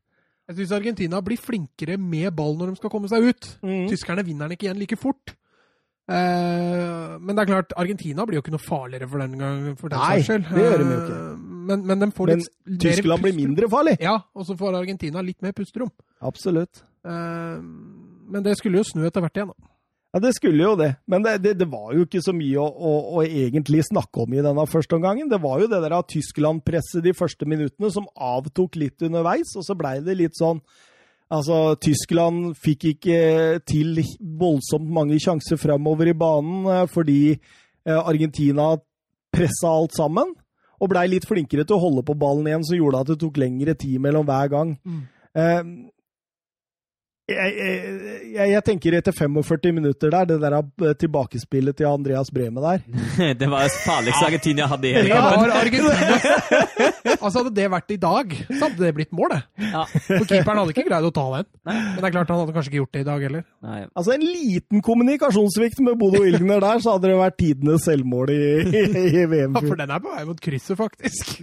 Jeg 0.49 0.57
syns 0.62 0.73
Argentina 0.78 1.20
blir 1.24 1.36
flinkere 1.40 1.99
med 2.01 2.32
ball 2.36 2.57
når 2.57 2.73
de 2.73 2.81
skal 2.81 2.93
komme 2.95 3.11
seg 3.12 3.27
ut. 3.28 3.51
Mm. 3.61 3.85
Tyskerne 3.90 4.24
vinner 4.24 4.49
den 4.49 4.57
ikke 4.57 4.70
igjen 4.70 4.81
like 4.81 4.97
fort. 4.97 5.35
Eh, 6.09 7.19
men 7.20 7.36
det 7.36 7.43
er 7.43 7.51
klart, 7.51 7.74
Argentina 7.77 8.24
blir 8.24 8.39
jo 8.39 8.43
ikke 8.47 8.55
noe 8.55 8.65
farligere 8.65 9.11
for 9.11 9.20
den 9.20 9.35
gang. 9.43 9.59
For 9.77 9.93
den 9.93 10.01
Nei, 10.01 10.23
selv. 10.24 10.49
det 10.57 10.65
gjør 10.65 10.81
de 10.81 10.86
jo 10.89 11.01
ikke. 11.05 11.19
Eh, 11.20 11.47
Men, 11.69 11.82
men 11.85 12.01
de 12.01 12.07
får 12.16 12.31
Men 12.31 12.39
litt 12.40 12.55
mer 12.65 12.78
Tyskland 12.81 13.20
blir 13.27 13.35
mindre 13.36 13.66
farlig. 13.69 13.99
Ja, 14.01 14.15
og 14.32 14.47
så 14.49 14.55
får 14.57 14.78
Argentina 14.78 15.20
litt 15.20 15.43
mer 15.45 15.53
pusterom. 15.53 15.90
Absolutt. 16.24 16.81
Eh, 17.05 17.59
men 18.32 18.47
det 18.47 18.55
skulle 18.57 18.81
jo 18.81 18.86
snu 18.89 19.05
etter 19.05 19.20
hvert 19.20 19.36
igjen, 19.36 19.51
da. 19.53 19.69
Ja, 20.14 20.20
det 20.24 20.32
skulle 20.39 20.64
jo 20.64 20.72
det. 20.80 20.94
Men 21.10 21.24
det, 21.24 21.35
det, 21.44 21.55
det 21.60 21.68
var 21.68 21.93
jo 21.93 22.06
ikke 22.06 22.22
så 22.24 22.32
mye 22.32 22.56
å, 22.62 22.66
å, 22.66 22.93
å 23.18 23.24
egentlig 23.26 23.82
snakke 23.90 24.24
om 24.24 24.32
i 24.32 24.44
denne 24.44 24.64
første 24.70 24.97
omgangen. 24.97 25.28
Det 25.28 25.40
var 25.43 25.60
jo 25.60 25.68
det 25.68 25.82
der 25.85 25.98
av 25.98 26.06
Tyskland-presset 26.09 27.05
de 27.05 27.12
første 27.16 27.48
minuttene 27.48 27.90
som 27.93 28.09
avtok 28.14 28.78
litt 28.80 29.05
underveis, 29.05 29.52
og 29.59 29.66
så 29.66 29.76
blei 29.78 29.98
det 30.05 30.16
litt 30.20 30.39
sånn 30.39 30.62
Altså, 31.28 31.76
Tyskland 31.76 32.55
fikk 32.56 32.86
ikke 32.94 33.16
til 33.68 33.98
voldsomt 34.40 34.89
mange 34.97 35.18
sjanser 35.20 35.59
framover 35.60 36.09
i 36.09 36.14
banen 36.16 36.64
eh, 36.72 36.86
fordi 36.89 37.35
eh, 37.35 37.98
Argentina 37.98 38.70
pressa 39.36 39.68
alt 39.68 39.93
sammen. 39.93 40.32
Og 40.80 40.89
blei 40.89 41.05
litt 41.10 41.26
flinkere 41.28 41.66
til 41.68 41.76
å 41.76 41.82
holde 41.82 42.06
på 42.06 42.16
ballen 42.16 42.48
igjen, 42.48 42.64
som 42.64 42.78
gjorde 42.78 43.02
at 43.02 43.10
det 43.12 43.18
tok 43.20 43.40
lengre 43.43 43.74
tid 43.76 44.01
mellom 44.01 44.24
hver 44.24 44.48
gang. 44.55 44.72
Mm. 44.89 45.05
Jeg, 47.28 47.56
jeg, 48.32 48.50
jeg 48.55 48.62
tenker 48.64 48.94
etter 48.96 49.12
45 49.12 49.72
minutter 49.76 50.09
der, 50.14 50.28
det 50.30 50.38
der 50.40 50.55
eh, 50.56 50.94
tilbakespillet 50.96 51.76
til 51.76 51.84
Andreas 51.90 52.30
Breme 52.32 52.62
der 52.64 52.80
Det 53.42 53.48
var 53.52 53.68
farligste 53.84 54.24
Argentina 54.30 54.64
hadde 54.70 54.88
i 54.88 54.94
hele 54.96 55.12
kampen. 55.12 55.52
altså 57.24 57.42
Hadde 57.42 57.52
det 57.59 57.66
vært 57.74 57.92
i 57.92 57.98
dag, 58.00 58.32
så 58.48 58.62
hadde 58.62 58.80
det 58.80 58.94
blitt 58.96 59.12
mål, 59.12 59.34
det. 59.34 59.42
Ja. 59.74 59.84
For 60.06 60.24
keeperen 60.24 60.62
hadde 60.62 60.72
ikke 60.72 60.86
greid 60.88 61.10
å 61.10 61.12
ta 61.14 61.26
den. 61.36 61.50
Men 61.68 62.00
det 62.00 62.09
er 62.09 62.16
klart 62.16 62.32
han 62.32 62.42
hadde 62.42 62.56
kanskje 62.56 62.72
ikke 62.72 62.80
gjort 62.80 62.96
det 62.96 63.05
i 63.05 63.09
dag 63.10 63.28
heller. 63.28 63.44
Nei. 63.68 63.78
Altså 63.92 64.16
En 64.16 64.24
liten 64.24 64.84
kommunikasjonssvikt 64.88 65.84
med 65.84 66.00
Bodo 66.00 66.24
Ilgner 66.24 66.64
der, 66.64 66.80
så 66.80 66.96
hadde 66.96 67.12
det 67.12 67.20
vært 67.20 67.38
tidenes 67.44 67.84
selvmål 67.84 68.32
i, 68.32 68.42
i, 68.72 68.84
i 69.05 69.24
VM. 69.28 69.52
Ja, 69.59 69.66
For 69.68 69.76
den 69.80 69.92
er 69.92 70.00
på 70.05 70.16
vei 70.16 70.24
mot 70.28 70.40
krysset, 70.48 70.78
faktisk. 70.80 71.36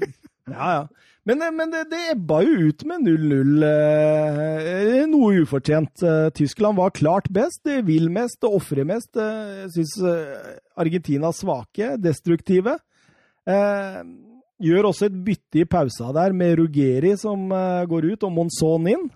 Ja, 0.50 0.80
ja. 0.80 0.86
Men, 1.26 1.42
eh, 1.42 1.52
men 1.58 1.72
det, 1.74 1.84
det 1.90 2.02
ebba 2.14 2.42
jo 2.46 2.70
ut 2.70 2.84
med 2.86 3.02
0-0. 3.08 3.66
Eh, 3.66 5.02
noe 5.10 5.42
ufortjent. 5.42 6.04
Eh, 6.06 6.30
Tyskland 6.38 6.78
var 6.78 6.94
klart 6.94 7.30
best. 7.34 7.64
De 7.66 7.80
vil 7.88 8.12
mest 8.14 8.46
og 8.46 8.60
ofrer 8.62 8.86
mest. 8.86 9.12
Eh, 9.18 9.66
Jeg 9.66 9.74
syns 9.80 9.96
eh, 10.06 10.54
Argentina 10.78 11.32
er 11.32 11.38
svake, 11.40 11.92
destruktive. 12.02 12.78
Eh, 13.50 14.00
gjør 14.66 14.92
også 14.92 15.10
et 15.10 15.18
bytte 15.26 15.64
i 15.64 15.68
pausa 15.70 16.14
der 16.16 16.34
med 16.38 16.58
Ruggeri 16.62 17.16
som 17.20 17.50
eh, 17.52 17.86
går 17.90 18.12
ut, 18.14 18.24
og 18.24 18.36
Monzon 18.38 18.88
inn. 18.94 19.08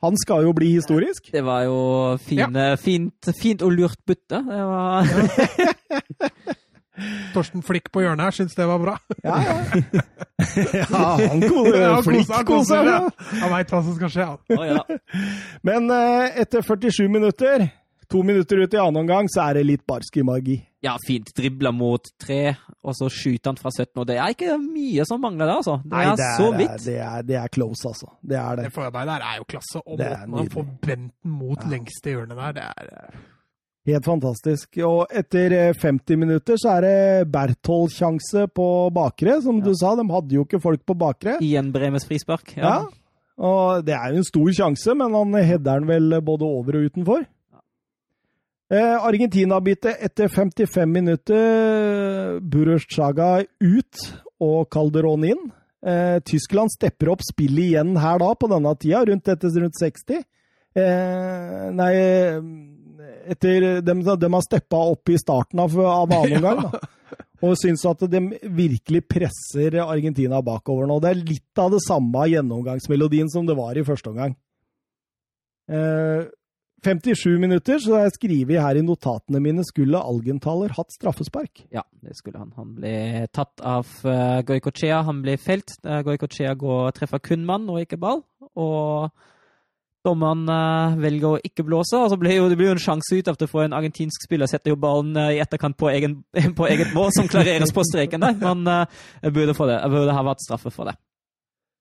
Han 0.00 0.16
skal 0.16 0.46
jo 0.46 0.54
bli 0.56 0.70
historisk. 0.78 1.26
Det 1.28 1.42
var 1.44 1.66
jo 1.68 1.76
fine, 2.24 2.70
fint, 2.80 3.28
fint 3.36 3.60
og 3.66 3.74
lurt 3.76 4.00
bytte. 4.08 4.40
Det 4.48 4.62
var 4.64 5.04
Torsten 7.34 7.64
Flikk 7.66 7.90
på 7.94 8.04
hjørnet 8.04 8.28
her 8.28 8.36
syns 8.36 8.56
det 8.58 8.66
var 8.68 8.80
bra. 8.82 8.96
Ja, 9.24 9.36
ja. 9.46 9.56
ja 10.80 11.10
han 11.26 11.44
flink 12.06 12.32
koser- 12.48 12.88
ja. 12.88 13.02
Han 13.42 13.52
veit 13.52 13.72
hva 13.72 13.82
som 13.84 13.96
skal 13.98 14.14
skje. 14.14 14.26
han. 14.32 14.40
Oh, 14.56 14.64
ja. 14.66 14.82
Men 15.66 15.90
eh, 15.94 16.40
etter 16.42 16.64
47 16.66 17.08
minutter, 17.12 17.68
to 18.10 18.24
minutter 18.26 18.64
ut 18.64 18.74
i 18.74 18.80
annen 18.80 19.04
omgang, 19.04 19.28
så 19.30 19.48
er 19.48 19.60
det 19.60 19.66
litt 19.68 19.86
barsk 19.88 20.16
i 20.20 20.24
magi. 20.26 20.58
ja, 20.82 20.96
fint. 21.06 21.28
Dribla 21.36 21.70
mot 21.76 22.08
tre, 22.20 22.56
og 22.82 22.96
så 22.96 23.10
skyter 23.12 23.52
han 23.52 23.58
fra 23.60 23.70
17. 23.70 23.92
Og 24.00 24.06
det 24.08 24.16
er 24.16 24.32
ikke 24.32 24.56
mye 24.58 25.04
som 25.08 25.20
mangler 25.22 25.46
der, 25.46 25.60
altså. 25.60 25.76
Det 25.84 26.04
er, 26.06 26.36
så 26.40 26.48
vidt. 26.56 26.78
Det 26.86 26.96
er, 26.98 27.26
det 27.28 27.36
er 27.36 27.52
close, 27.52 27.84
altså. 27.88 28.08
Det 28.22 28.38
er 28.40 28.56
det. 28.56 28.70
Det 28.70 28.76
forarbeidet 28.78 29.12
der 29.12 29.26
er 29.28 29.42
jo 29.42 29.50
klasse. 29.52 29.82
Og 29.84 29.98
Det 30.00 30.08
er 30.08 30.24
måten 30.24 30.40
han 30.40 30.54
får 30.56 30.70
Benten 30.86 31.36
mot 31.36 31.60
ja. 31.60 31.68
lengste 31.74 32.16
hjørnet 32.16 32.40
der, 32.40 32.56
det 32.56 32.64
er 32.70 32.96
eh, 32.96 33.20
Helt 33.88 34.04
fantastisk. 34.04 34.76
Og 34.84 35.08
etter 35.16 35.54
eh, 35.56 35.74
50 35.76 36.20
minutter 36.20 36.58
så 36.60 36.76
er 36.76 36.84
det 36.84 37.28
Berthold-sjanse 37.32 38.46
på 38.52 38.68
bakre. 38.94 39.38
Som 39.44 39.62
du 39.64 39.72
sa, 39.78 39.94
de 39.96 40.04
hadde 40.10 40.36
jo 40.36 40.44
ikke 40.44 40.60
folk 40.62 40.84
på 40.86 40.96
bakre. 41.00 41.38
Igjen 41.40 41.72
Bremes 41.72 42.04
frispark. 42.08 42.52
Ja. 42.58 42.82
Og 43.40 43.86
det 43.86 43.96
er 43.96 44.12
jo 44.12 44.20
en 44.20 44.28
stor 44.28 44.50
sjanse, 44.52 44.96
men 45.00 45.16
han 45.16 45.36
header 45.40 45.80
den 45.80 45.88
vel 45.88 46.18
både 46.24 46.44
over 46.44 46.76
og 46.76 46.90
utenfor. 46.90 47.24
Eh, 48.70 48.96
Argentina-bytte 49.02 49.96
etter 49.98 50.28
55 50.30 50.92
minutter. 50.92 52.36
Burushaga 52.38 53.40
ut 53.64 54.04
og 54.44 54.68
Calderón 54.70 55.24
inn. 55.26 55.48
Eh, 55.80 56.20
Tyskland 56.28 56.70
stepper 56.76 57.10
opp 57.14 57.24
spillet 57.24 57.72
igjen 57.72 57.96
her 57.98 58.20
da, 58.20 58.28
på 58.36 58.50
denne 58.52 58.74
tida, 58.76 59.00
rundt 59.08 59.32
etter 59.32 59.56
rundt 59.56 59.80
60. 59.80 60.20
Eh, 60.76 61.64
nei, 61.74 61.94
etter 63.34 63.80
dem, 63.84 64.02
dem 64.04 64.36
har 64.36 64.44
steppa 64.46 64.80
opp 64.92 65.12
i 65.12 65.18
starten 65.20 65.62
av, 65.62 65.76
av 65.78 66.12
annen 66.18 66.40
omgang. 66.40 66.64
da. 66.66 67.20
Og 67.40 67.56
syns 67.56 67.86
at 67.88 68.02
de 68.12 68.20
virkelig 68.44 69.00
presser 69.08 69.78
Argentina 69.80 70.42
bakover 70.44 70.88
nå. 70.88 70.98
Det 71.00 71.10
er 71.10 71.22
litt 71.22 71.62
av 71.62 71.72
det 71.72 71.80
samme 71.86 72.26
gjennomgangsmelodien 72.28 73.30
som 73.32 73.48
det 73.48 73.56
var 73.58 73.78
i 73.78 73.86
første 73.86 74.12
omgang. 74.12 74.36
Eh, 75.70 76.28
57 76.80 77.36
minutter, 77.40 77.76
så 77.80 77.98
jeg 78.00 78.12
skriver 78.14 78.62
her 78.64 78.78
i 78.80 78.84
notatene 78.84 79.40
mine 79.42 79.64
skulle 79.68 80.00
Algenthaler 80.00 80.72
hatt 80.78 80.94
straffespark. 80.94 81.66
Ja, 81.74 81.82
det 82.00 82.16
skulle 82.16 82.40
han. 82.40 82.54
Han 82.56 82.72
ble 82.78 83.26
tatt 83.36 83.60
av 83.60 83.88
uh, 84.06 84.40
Goycochea. 84.48 85.02
Han 85.04 85.20
ble 85.24 85.36
felt. 85.40 85.74
Uh, 85.84 86.00
Goycochea 86.06 86.54
går 86.56 86.86
og 86.88 86.94
treffer 86.96 87.20
kun 87.20 87.44
mann 87.48 87.68
og 87.68 87.82
ikke 87.82 88.00
ball. 88.00 88.24
Og 88.56 89.12
dommeren 90.06 90.46
uh, 90.48 90.96
velger 91.00 91.34
å 91.36 91.40
ikke 91.44 91.64
blåse. 91.66 91.98
og 91.98 92.08
så 92.12 92.18
blir 92.20 92.38
jo, 92.38 92.48
Det 92.50 92.56
blir 92.58 92.70
jo 92.70 92.76
en 92.76 92.82
sjanse 92.82 93.18
ut 93.18 93.28
av 93.28 93.38
det 93.40 93.50
for 93.50 93.64
en 93.64 93.76
argentinsk 93.76 94.26
spiller. 94.26 94.50
Setter 94.50 94.74
jo 94.74 94.80
ballen 94.80 95.12
uh, 95.18 95.28
i 95.34 95.40
etterkant 95.42 95.76
på, 95.80 95.90
egen, 95.92 96.20
på 96.58 96.68
eget 96.70 96.94
mål, 96.96 97.12
som 97.16 97.28
klareres 97.30 97.74
på 97.74 97.84
streken 97.88 98.24
der. 98.24 98.36
Men 98.40 98.66
uh, 98.68 99.06
jeg 99.22 99.36
burde, 99.36 99.56
få 99.56 99.68
det. 99.70 99.78
jeg 99.82 99.94
burde 99.94 100.16
ha 100.16 100.26
vært 100.30 100.44
straffe 100.46 100.74
for 100.74 100.90
det. 100.90 100.96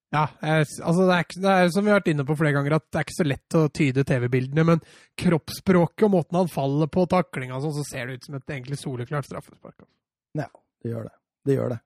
Ja, 0.09 0.23
jeg, 0.41 0.65
altså 0.81 1.03
det 1.05 1.15
er, 1.15 1.27
det 1.43 1.51
er 1.53 1.67
som 1.73 1.85
vi 1.85 1.91
har 1.91 1.99
vært 1.99 2.07
inne 2.09 2.25
på 2.25 2.37
flere 2.37 2.55
ganger, 2.55 2.79
at 2.79 2.87
det 2.89 2.97
er 2.97 3.05
ikke 3.05 3.17
så 3.19 3.27
lett 3.29 3.57
å 3.59 3.67
tyde 3.69 4.05
TV-bildene, 4.09 4.63
men 4.65 4.79
kroppsspråket 5.21 6.07
og 6.07 6.15
måten 6.15 6.39
han 6.39 6.49
faller 6.49 6.89
på 6.89 7.03
taklinga 7.11 7.59
og 7.59 7.67
sånn, 7.67 7.75
så 7.77 7.85
ser 7.85 8.09
det 8.09 8.17
ut 8.17 8.25
som 8.25 8.39
et 8.39 8.55
egentlig 8.55 8.79
soleklart 8.81 9.29
straffespark. 9.29 9.75
altså. 9.77 9.93
Ja, 10.39 10.49
det 10.81 10.95
gjør 10.95 11.05
det. 11.11 11.15
Det 11.45 11.59
gjør 11.59 11.75
det. 11.75 11.79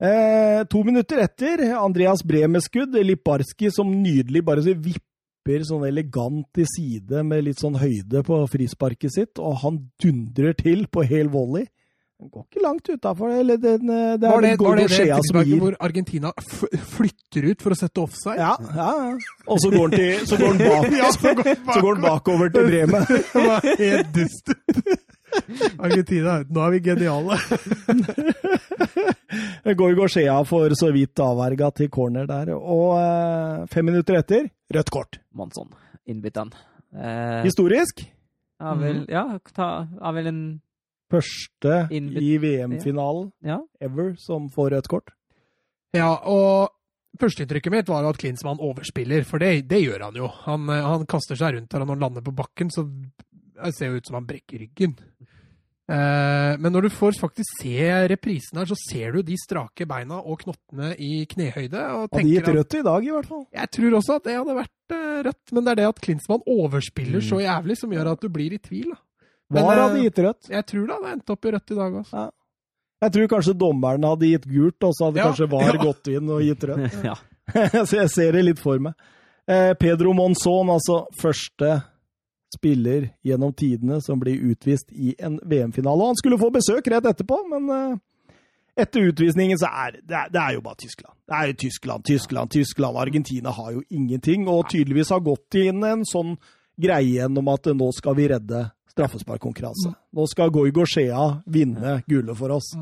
Eh, 0.00 0.62
to 0.72 0.80
minutter 0.86 1.20
etter, 1.26 1.60
Andreas 1.76 2.22
Bremes-skudd, 2.24 2.94
Liparski 3.04 3.68
som 3.74 3.90
nydelig 3.90 4.40
bare 4.46 4.62
så 4.64 4.72
vipper 4.72 5.09
sånn 5.48 5.86
elegant 5.88 6.46
til 6.54 6.66
side 6.66 7.22
med 7.24 7.44
litt 7.44 7.58
sånn 7.58 7.78
høyde 7.80 8.22
på 8.22 8.46
frisparket 8.52 9.12
sitt, 9.12 9.38
og 9.38 9.56
han 9.64 9.90
dundrer 9.98 10.52
til 10.54 10.86
på 10.86 11.02
hel 11.02 11.28
volley. 11.28 11.66
Den 12.20 12.28
går 12.28 12.44
ikke 12.44 12.62
langt 12.62 12.88
utafor, 12.88 13.30
eller 13.32 13.56
den, 13.56 13.88
eh, 13.88 14.16
det 14.20 14.28
er 14.28 14.30
Var 14.30 14.42
det 14.42 14.58
var 14.60 14.76
det, 14.76 14.88
det 14.88 14.98
Goicoechea 14.98 15.20
som 15.24 15.42
gir. 15.42 15.58
hvor 15.58 15.76
Argentina 15.80 16.32
f 16.36 16.64
flytter 16.96 17.50
ut 17.50 17.62
for 17.62 17.70
å 17.72 17.78
sette 17.78 17.98
offside? 18.02 18.36
Ja, 18.36 18.56
ja, 18.60 18.90
ja. 19.08 19.16
Og 19.48 19.58
så 19.58 19.70
går 19.70 19.88
han, 19.88 19.90
til, 19.90 20.26
så 20.26 20.36
går 20.36 20.46
han, 20.46 20.58
bak, 20.68 20.92
Ja, 20.92 21.10
så 21.10 21.80
går 21.80 22.02
bakover 22.04 22.52
til 22.52 22.68
Bremen. 22.68 23.06
Det 23.32 23.46
var 23.46 23.60
helt 23.78 24.12
dust. 24.14 24.52
Argentina, 25.84 26.40
nå 26.48 26.64
er 26.66 26.70
vi 26.76 26.80
geniale. 26.84 27.36
Goicoechea 29.76 30.44
får 30.44 30.74
så 30.78 30.90
vidt 30.94 31.20
avverga 31.22 31.70
til 31.76 31.90
corner 31.92 32.26
der. 32.28 32.52
Og 32.56 32.96
eh, 32.98 33.66
fem 33.72 33.86
minutter 33.90 34.18
etter, 34.20 34.48
rødt 34.74 34.90
kort. 34.94 35.20
Monsson, 35.36 35.70
innbytteren. 36.08 36.52
Eh, 36.96 37.42
Historisk. 37.46 38.02
har 38.60 38.76
vel, 38.80 39.04
ja, 39.08 39.24
ta, 39.54 39.70
har 40.00 40.16
vel 40.16 40.32
en 40.32 40.42
Første 41.10 41.88
i 41.90 42.36
VM-finalen 42.38 43.32
Ja. 43.42 43.56
ever 43.82 44.12
som 44.22 44.44
får 44.54 44.68
rødt 44.76 44.88
kort. 44.92 45.08
Ja, 45.96 46.12
og 46.22 46.70
førsteinntrykket 47.18 47.72
mitt 47.74 47.88
var 47.90 48.04
jo 48.06 48.12
at 48.12 48.20
Klinsmann 48.22 48.60
overspiller, 48.62 49.24
for 49.26 49.42
det, 49.42 49.64
det 49.66 49.80
gjør 49.82 50.04
han 50.06 50.20
jo. 50.20 50.28
Han, 50.46 50.68
eh, 50.70 50.84
han 50.86 51.02
kaster 51.10 51.34
seg 51.38 51.56
rundt 51.56 51.74
her, 51.74 51.82
og 51.82 51.90
når 51.90 51.98
han 51.98 52.04
lander 52.06 52.26
på 52.28 52.36
bakken, 52.38 52.70
så 52.70 52.86
det 53.64 53.76
ser 53.76 53.90
jo 53.92 54.00
ut 54.00 54.06
som 54.08 54.18
han 54.18 54.26
brekker 54.28 54.62
ryggen. 54.64 54.96
Eh, 55.90 56.52
men 56.62 56.70
når 56.70 56.86
du 56.86 56.90
får 56.94 57.16
faktisk 57.18 57.62
se 57.64 57.74
reprisen 58.12 58.60
her, 58.60 58.68
så 58.70 58.76
ser 58.78 59.16
du 59.16 59.24
de 59.26 59.34
strake 59.40 59.86
beina 59.90 60.20
og 60.22 60.44
knottene 60.44 60.92
i 61.02 61.24
knehøyde. 61.30 61.82
Og 61.96 62.14
Hadde 62.14 62.26
gitt 62.28 62.50
rødt 62.54 62.76
i 62.78 62.82
dag, 62.86 63.06
i 63.08 63.14
hvert 63.16 63.30
fall. 63.30 63.46
jeg 63.58 63.72
tror 63.76 63.96
også 63.98 64.18
at 64.20 64.28
det 64.28 64.36
hadde 64.38 64.58
vært 64.60 64.94
eh, 64.94 65.22
rødt, 65.26 65.54
men 65.56 65.64
det 65.66 65.72
er 65.72 65.80
det 65.80 65.88
at 65.90 66.02
Klinsmann 66.04 66.44
overspiller 66.46 67.24
så 67.26 67.40
jævlig 67.42 67.78
som 67.80 67.96
gjør 67.96 68.12
at 68.12 68.22
du 68.22 68.28
blir 68.30 68.54
i 68.54 68.60
tvil. 68.62 68.92
Da. 68.94 69.00
Men, 69.50 69.64
Var 69.66 69.72
eh, 69.74 69.82
hadde 69.82 70.04
gitt 70.04 70.20
rødt. 70.28 70.52
Jeg 70.54 70.68
tror 70.70 70.86
det 70.86 70.98
hadde 70.98 71.14
endt 71.16 71.34
opp 71.34 71.48
i 71.48 71.54
rødt 71.56 71.74
i 71.74 71.80
dag 71.80 71.98
også. 72.04 72.26
Jeg 73.00 73.12
tror 73.16 73.30
kanskje 73.34 73.56
dommeren 73.56 74.04
hadde 74.12 74.28
gitt 74.30 74.46
gult, 74.46 74.84
og 74.86 74.94
så 74.94 75.08
hadde 75.08 75.22
Ja, 75.22 75.30
kanskje 75.30 75.50
VAR 75.50 75.74
ja. 75.74 75.82
gått 75.82 76.10
inn 76.12 76.30
og 76.30 76.44
gitt 76.44 76.68
rødt. 76.70 77.00
så 77.88 77.96
jeg 78.04 78.10
ser 78.14 78.36
det 78.38 78.44
litt 78.46 78.62
for 78.62 78.78
meg. 78.78 78.94
Eh, 79.50 79.72
Pedro 79.80 80.12
Monzon, 80.14 80.70
altså 80.70 81.02
første 81.18 81.80
spiller 82.54 83.10
gjennom 83.22 83.52
tidene 83.52 84.00
som 84.02 84.20
blir 84.20 84.40
utvist 84.52 84.92
i 84.92 85.14
en 85.18 85.38
VM-finale. 85.42 86.02
Og 86.02 86.12
Han 86.12 86.20
skulle 86.20 86.40
få 86.40 86.50
besøk 86.54 86.88
rett 86.90 87.06
etterpå, 87.06 87.38
men 87.50 87.70
eh, 87.74 87.98
etter 88.82 89.10
utvisningen 89.10 89.58
så 89.60 89.70
er 89.70 90.00
det, 90.00 90.14
er 90.14 90.32
det 90.32 90.42
er 90.42 90.56
jo 90.56 90.64
bare 90.64 90.80
Tyskland. 90.82 91.14
Det 91.28 91.36
er 91.36 91.50
jo 91.50 91.58
Tyskland, 91.64 92.04
Tyskland, 92.04 92.50
Tyskland. 92.50 92.98
Argentina 92.98 93.54
har 93.54 93.72
jo 93.76 93.82
ingenting, 93.88 94.48
og 94.48 94.68
tydeligvis 94.70 95.12
har 95.14 95.24
gått 95.24 95.60
inn 95.60 95.84
en 95.86 96.04
sånn 96.08 96.36
greie 96.80 97.26
om 97.26 97.50
at 97.52 97.70
nå 97.76 97.90
skal 97.96 98.16
vi 98.18 98.28
redde 98.32 98.64
straffesparkkonkurranse. 98.90 99.92
Nå 100.16 100.26
skal 100.30 100.50
Goigo 100.54 100.86
Shea 100.88 101.26
vinne 101.46 102.00
gullet 102.08 102.38
for 102.38 102.56
oss. 102.56 102.72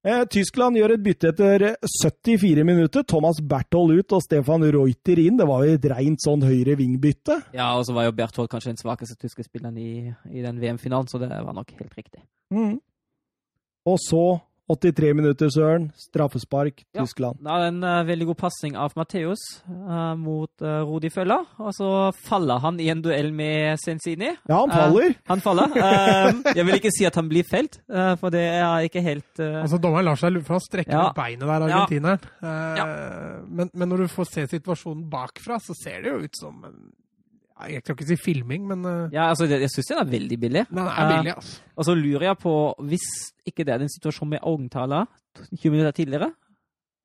Eh, 0.00 0.22
Tyskland 0.32 0.78
gjør 0.80 0.94
et 0.94 1.02
bytte 1.04 1.28
etter 1.28 1.64
74 1.84 2.64
minutter. 2.64 3.04
Thomas 3.04 3.40
Berthold 3.44 3.98
ut 3.98 4.14
og 4.16 4.22
Stefan 4.24 4.64
Reuter 4.64 5.20
inn. 5.20 5.36
Det 5.36 5.46
var 5.48 5.66
jo 5.66 5.74
et 5.76 5.88
rent 5.92 6.24
sånn 6.24 6.44
høyre 6.46 6.76
vingbytte. 6.80 7.36
ja, 7.52 7.68
og 7.76 7.84
så 7.84 7.96
var 7.96 8.08
jo 8.08 8.14
Berthold 8.16 8.48
kanskje 8.52 8.72
den 8.72 8.80
svakeste 8.80 9.18
tyske 9.20 9.44
spilleren 9.44 9.76
i, 9.76 10.08
i 10.32 10.44
den 10.44 10.60
VM-finalen, 10.62 11.10
så 11.10 11.20
det 11.20 11.28
var 11.28 11.52
nok 11.56 11.74
helt 11.76 11.98
riktig. 11.98 12.24
Mm. 12.54 12.78
Og 13.90 14.00
så 14.00 14.24
83 14.70 15.14
minutter, 15.18 15.48
Søren. 15.50 15.88
Straffespark, 15.98 16.84
Ja. 16.94 17.02
Tyskland. 17.04 17.38
Er 17.46 17.58
det 17.64 17.68
en 17.74 17.82
uh, 17.84 18.04
veldig 18.06 18.26
god 18.30 18.38
pasning 18.38 18.76
av 18.78 18.92
Matheus 18.96 19.42
uh, 19.66 20.14
mot 20.18 20.50
uh, 20.62 20.80
Rudi 20.86 21.10
Føller, 21.10 21.44
og 21.58 21.72
så 21.74 21.88
faller 22.26 22.60
han 22.62 22.78
i 22.80 22.88
en 22.92 23.02
duell 23.02 23.32
med 23.34 23.78
Sensini. 23.82 24.30
Ja, 24.48 24.60
han 24.62 24.70
faller. 24.74 25.14
Han 25.30 25.40
faller. 25.44 25.74
Eh, 25.80 26.40
jeg 26.56 26.66
vil 26.66 26.76
ikke 26.78 26.90
si 26.94 27.06
at 27.08 27.16
han 27.18 27.28
blir 27.30 27.44
felt, 27.48 27.80
eh, 27.90 28.14
for 28.20 28.30
det 28.34 28.42
er 28.46 28.86
ikke 28.86 29.02
helt 29.04 29.40
eh, 29.42 29.60
Altså, 29.62 29.78
Dommeren 29.82 30.06
lar 30.06 30.18
seg 30.20 30.32
lure, 30.34 30.44
for 30.46 30.58
han 30.58 30.64
strekker 30.66 30.94
Ja. 30.94 31.08
beinet 31.16 31.46
der, 31.46 31.66
Ja. 31.68 31.80
argentineren. 31.82 32.20
Ja. 32.42 32.86
men, 33.48 33.70
men 33.74 33.88
når 33.90 34.04
du 34.04 34.08
får 34.12 34.28
se 34.30 34.46
situasjonen 34.54 35.08
bakfra, 35.10 35.58
så 35.62 35.74
ser 35.82 36.02
det 36.04 36.12
jo 36.12 36.18
ut 36.24 36.36
som 36.38 36.62
en 36.64 36.76
ja, 36.76 36.99
Jeg 37.68 37.82
kan 37.84 37.94
ikke 37.96 38.06
si 38.08 38.16
filming, 38.16 38.66
men 38.68 38.84
uh, 38.86 39.08
Ja, 39.12 39.28
altså, 39.30 39.44
jeg 39.50 39.68
syns 39.70 39.86
den 39.92 39.98
er 39.98 40.04
veldig 40.10 40.38
billig. 40.40 40.66
den 40.70 40.78
er 40.86 41.08
billig, 41.16 41.34
altså. 41.36 41.60
Og 41.76 41.84
så 41.84 41.94
lurer 41.94 42.28
jeg 42.30 42.38
på, 42.38 42.54
hvis 42.88 43.08
ikke 43.46 43.64
det 43.66 43.74
er 43.74 43.78
den 43.78 43.88
situasjonen 43.92 44.30
med 44.36 44.40
Augenthaler 44.42 45.06
20 45.56 45.70
minutter 45.70 45.90
tidligere, 45.92 46.30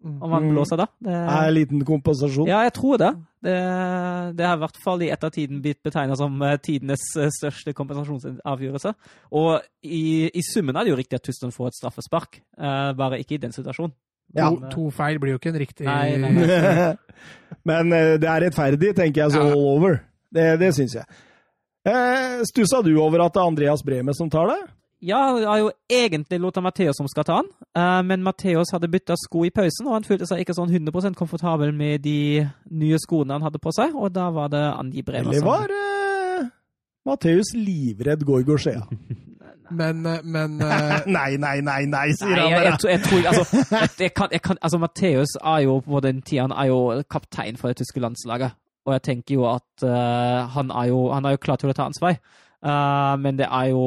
om 0.06 0.32
han 0.32 0.44
Mm. 0.44 0.52
blåser 0.53 0.77
da 0.77 0.86
det, 1.02 1.14
Er 1.14 1.48
en 1.48 1.53
liten 1.53 1.80
kompensasjon. 1.86 2.48
Ja, 2.48 2.60
jeg 2.61 2.73
tror 2.73 2.98
det. 2.98 3.10
Det, 3.41 3.53
det 4.38 4.45
har 4.45 4.56
i 4.57 4.60
hvert 4.60 4.77
fall 4.84 5.02
i 5.02 5.10
ettertiden 5.10 5.61
blitt 5.64 5.82
betegnet 5.84 6.18
som 6.19 6.36
eh, 6.45 6.57
tidenes 6.61 7.02
eh, 7.18 7.30
største 7.34 7.73
kompensasjonsavgjørelse. 7.73 8.94
Og 9.34 9.61
i, 9.84 10.30
i 10.30 10.41
summen 10.53 10.76
er 10.77 10.84
det 10.86 10.91
jo 10.94 10.98
riktig 10.99 11.15
at 11.18 11.23
Tyskland 11.26 11.53
får 11.56 11.68
et 11.72 11.80
straffespark, 11.80 12.40
uh, 12.60 12.91
bare 12.98 13.19
ikke 13.23 13.36
i 13.40 13.41
den 13.48 13.52
situasjonen. 13.56 13.94
Ja. 14.36 14.49
To, 14.49 14.69
to 14.73 14.90
feil 14.91 15.18
blir 15.22 15.36
jo 15.36 15.38
ikke 15.40 15.52
en 15.53 15.60
riktig 15.61 15.86
Nei, 15.86 16.18
nei, 16.18 16.32
nei. 16.34 16.95
Men 17.69 17.94
eh, 17.94 18.15
det 18.22 18.30
er 18.30 18.41
rettferdig, 18.48 18.94
tenker 18.98 19.23
jeg, 19.26 19.32
så 19.32 19.41
Ja. 19.45 19.52
all 19.53 19.65
over. 19.77 19.99
Det, 20.36 20.48
det 20.62 20.72
syns 20.76 20.98
jeg. 20.99 21.06
Eh, 21.88 22.41
Stussa 22.49 22.82
du 22.84 22.95
over 22.99 23.24
at 23.26 23.36
det 23.36 23.41
er 23.44 23.52
Andreas 23.52 23.84
Bremer 23.86 24.16
som 24.18 24.30
tar 24.34 24.49
det? 24.52 24.62
Ja, 25.06 25.20
det 25.38 25.45
er 25.45 25.60
jo 25.62 25.70
egentlig 25.91 26.40
Lothar 26.41 26.64
Matheos 26.66 26.98
som 26.98 27.07
skal 27.12 27.26
ta 27.28 27.36
han, 27.41 27.49
eh, 27.78 28.02
men 28.07 28.24
Matheos 28.26 28.72
hadde 28.74 28.90
bytta 28.90 29.18
sko 29.22 29.44
i 29.45 29.52
pausen, 29.53 29.86
og 29.86 29.99
han 29.99 30.07
følte 30.07 30.26
seg 30.26 30.41
ikke 30.41 30.56
sånn 30.57 30.72
100% 30.72 31.20
komfortabel 31.20 31.76
med 31.76 32.02
de 32.07 32.45
nye 32.74 32.99
skoene 33.03 33.36
han 33.38 33.45
hadde 33.45 33.62
på 33.62 33.74
seg, 33.76 33.94
og 33.94 34.16
da 34.16 34.32
var 34.34 34.49
det 34.53 34.64
Andi 34.72 35.03
Bremer 35.06 35.30
Eller 35.30 35.44
som 35.44 35.52
var 35.52 35.76
eh, 35.76 36.49
Matheus 37.06 37.53
livredd 37.53 38.26
Goigo 38.26 38.57
Skjea? 38.57 38.82
Men, 39.70 40.06
eh, 40.06 40.20
men 40.24 40.60
eh, 40.62 40.99
nei, 41.18 41.38
nei, 41.41 41.56
nei, 41.66 41.80
nei, 41.90 42.10
sier 42.14 42.36
Nei, 42.36 42.41
han 42.41 42.52
jeg, 42.52 42.60
jeg, 42.62 42.72
bare. 42.72 42.91
jeg 42.91 43.02
tror 43.06 43.30
altså, 43.32 43.62
jeg, 43.82 43.90
jeg 43.99 44.14
kan, 44.14 44.28
jeg 44.32 44.41
kan, 44.45 44.60
altså 44.62 44.78
Matheus 44.82 45.38
er 45.41 45.64
jo 45.66 45.80
på 45.86 46.02
den 46.06 46.22
tida 46.22 46.45
han 46.45 46.53
er 46.53 46.70
jo 46.70 46.82
kaptein 47.10 47.57
for 47.57 47.74
det 47.74 47.80
tyske 47.82 48.02
landslaget. 48.03 48.53
Og 48.86 48.95
jeg 48.95 49.06
tenker 49.07 49.40
jo 49.40 49.45
at 49.49 49.86
uh, 49.86 50.45
han, 50.56 50.72
er 50.72 50.91
jo, 50.91 51.06
han 51.14 51.26
er 51.26 51.36
jo 51.36 51.41
klar 51.41 51.62
til 51.62 51.72
å 51.72 51.78
ta 51.78 51.88
ansvar. 51.90 52.20
Uh, 52.66 53.14
men 53.22 53.38
det 53.38 53.48
er 53.49 53.72
jo 53.74 53.84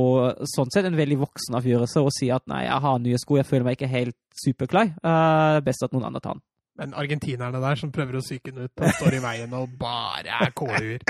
sånn 0.46 0.70
sett 0.74 0.86
en 0.86 0.98
veldig 0.98 1.20
voksen 1.22 1.56
avgjørelse 1.58 2.02
å 2.02 2.12
si 2.14 2.28
at 2.34 2.44
nei, 2.50 2.64
jeg 2.66 2.84
har 2.84 3.00
nye 3.02 3.18
sko, 3.18 3.38
jeg 3.40 3.48
føler 3.48 3.66
meg 3.66 3.78
ikke 3.78 3.90
helt 3.90 4.18
superklar. 4.38 4.92
Uh, 5.02 5.58
best 5.66 5.86
at 5.86 5.94
noen 5.94 6.10
andre 6.10 6.22
tar 6.22 6.38
den. 6.38 6.44
Men 6.78 6.94
argentinerne 6.94 7.62
der 7.62 7.78
som 7.78 7.90
prøver 7.94 8.20
å 8.20 8.22
psyke 8.22 8.52
den 8.52 8.68
ut, 8.68 8.74
han 8.78 8.94
står 8.94 9.18
i 9.18 9.22
veien 9.24 9.56
og 9.58 9.72
bare 9.80 10.42
er 10.46 10.54
kåluer. 10.54 11.02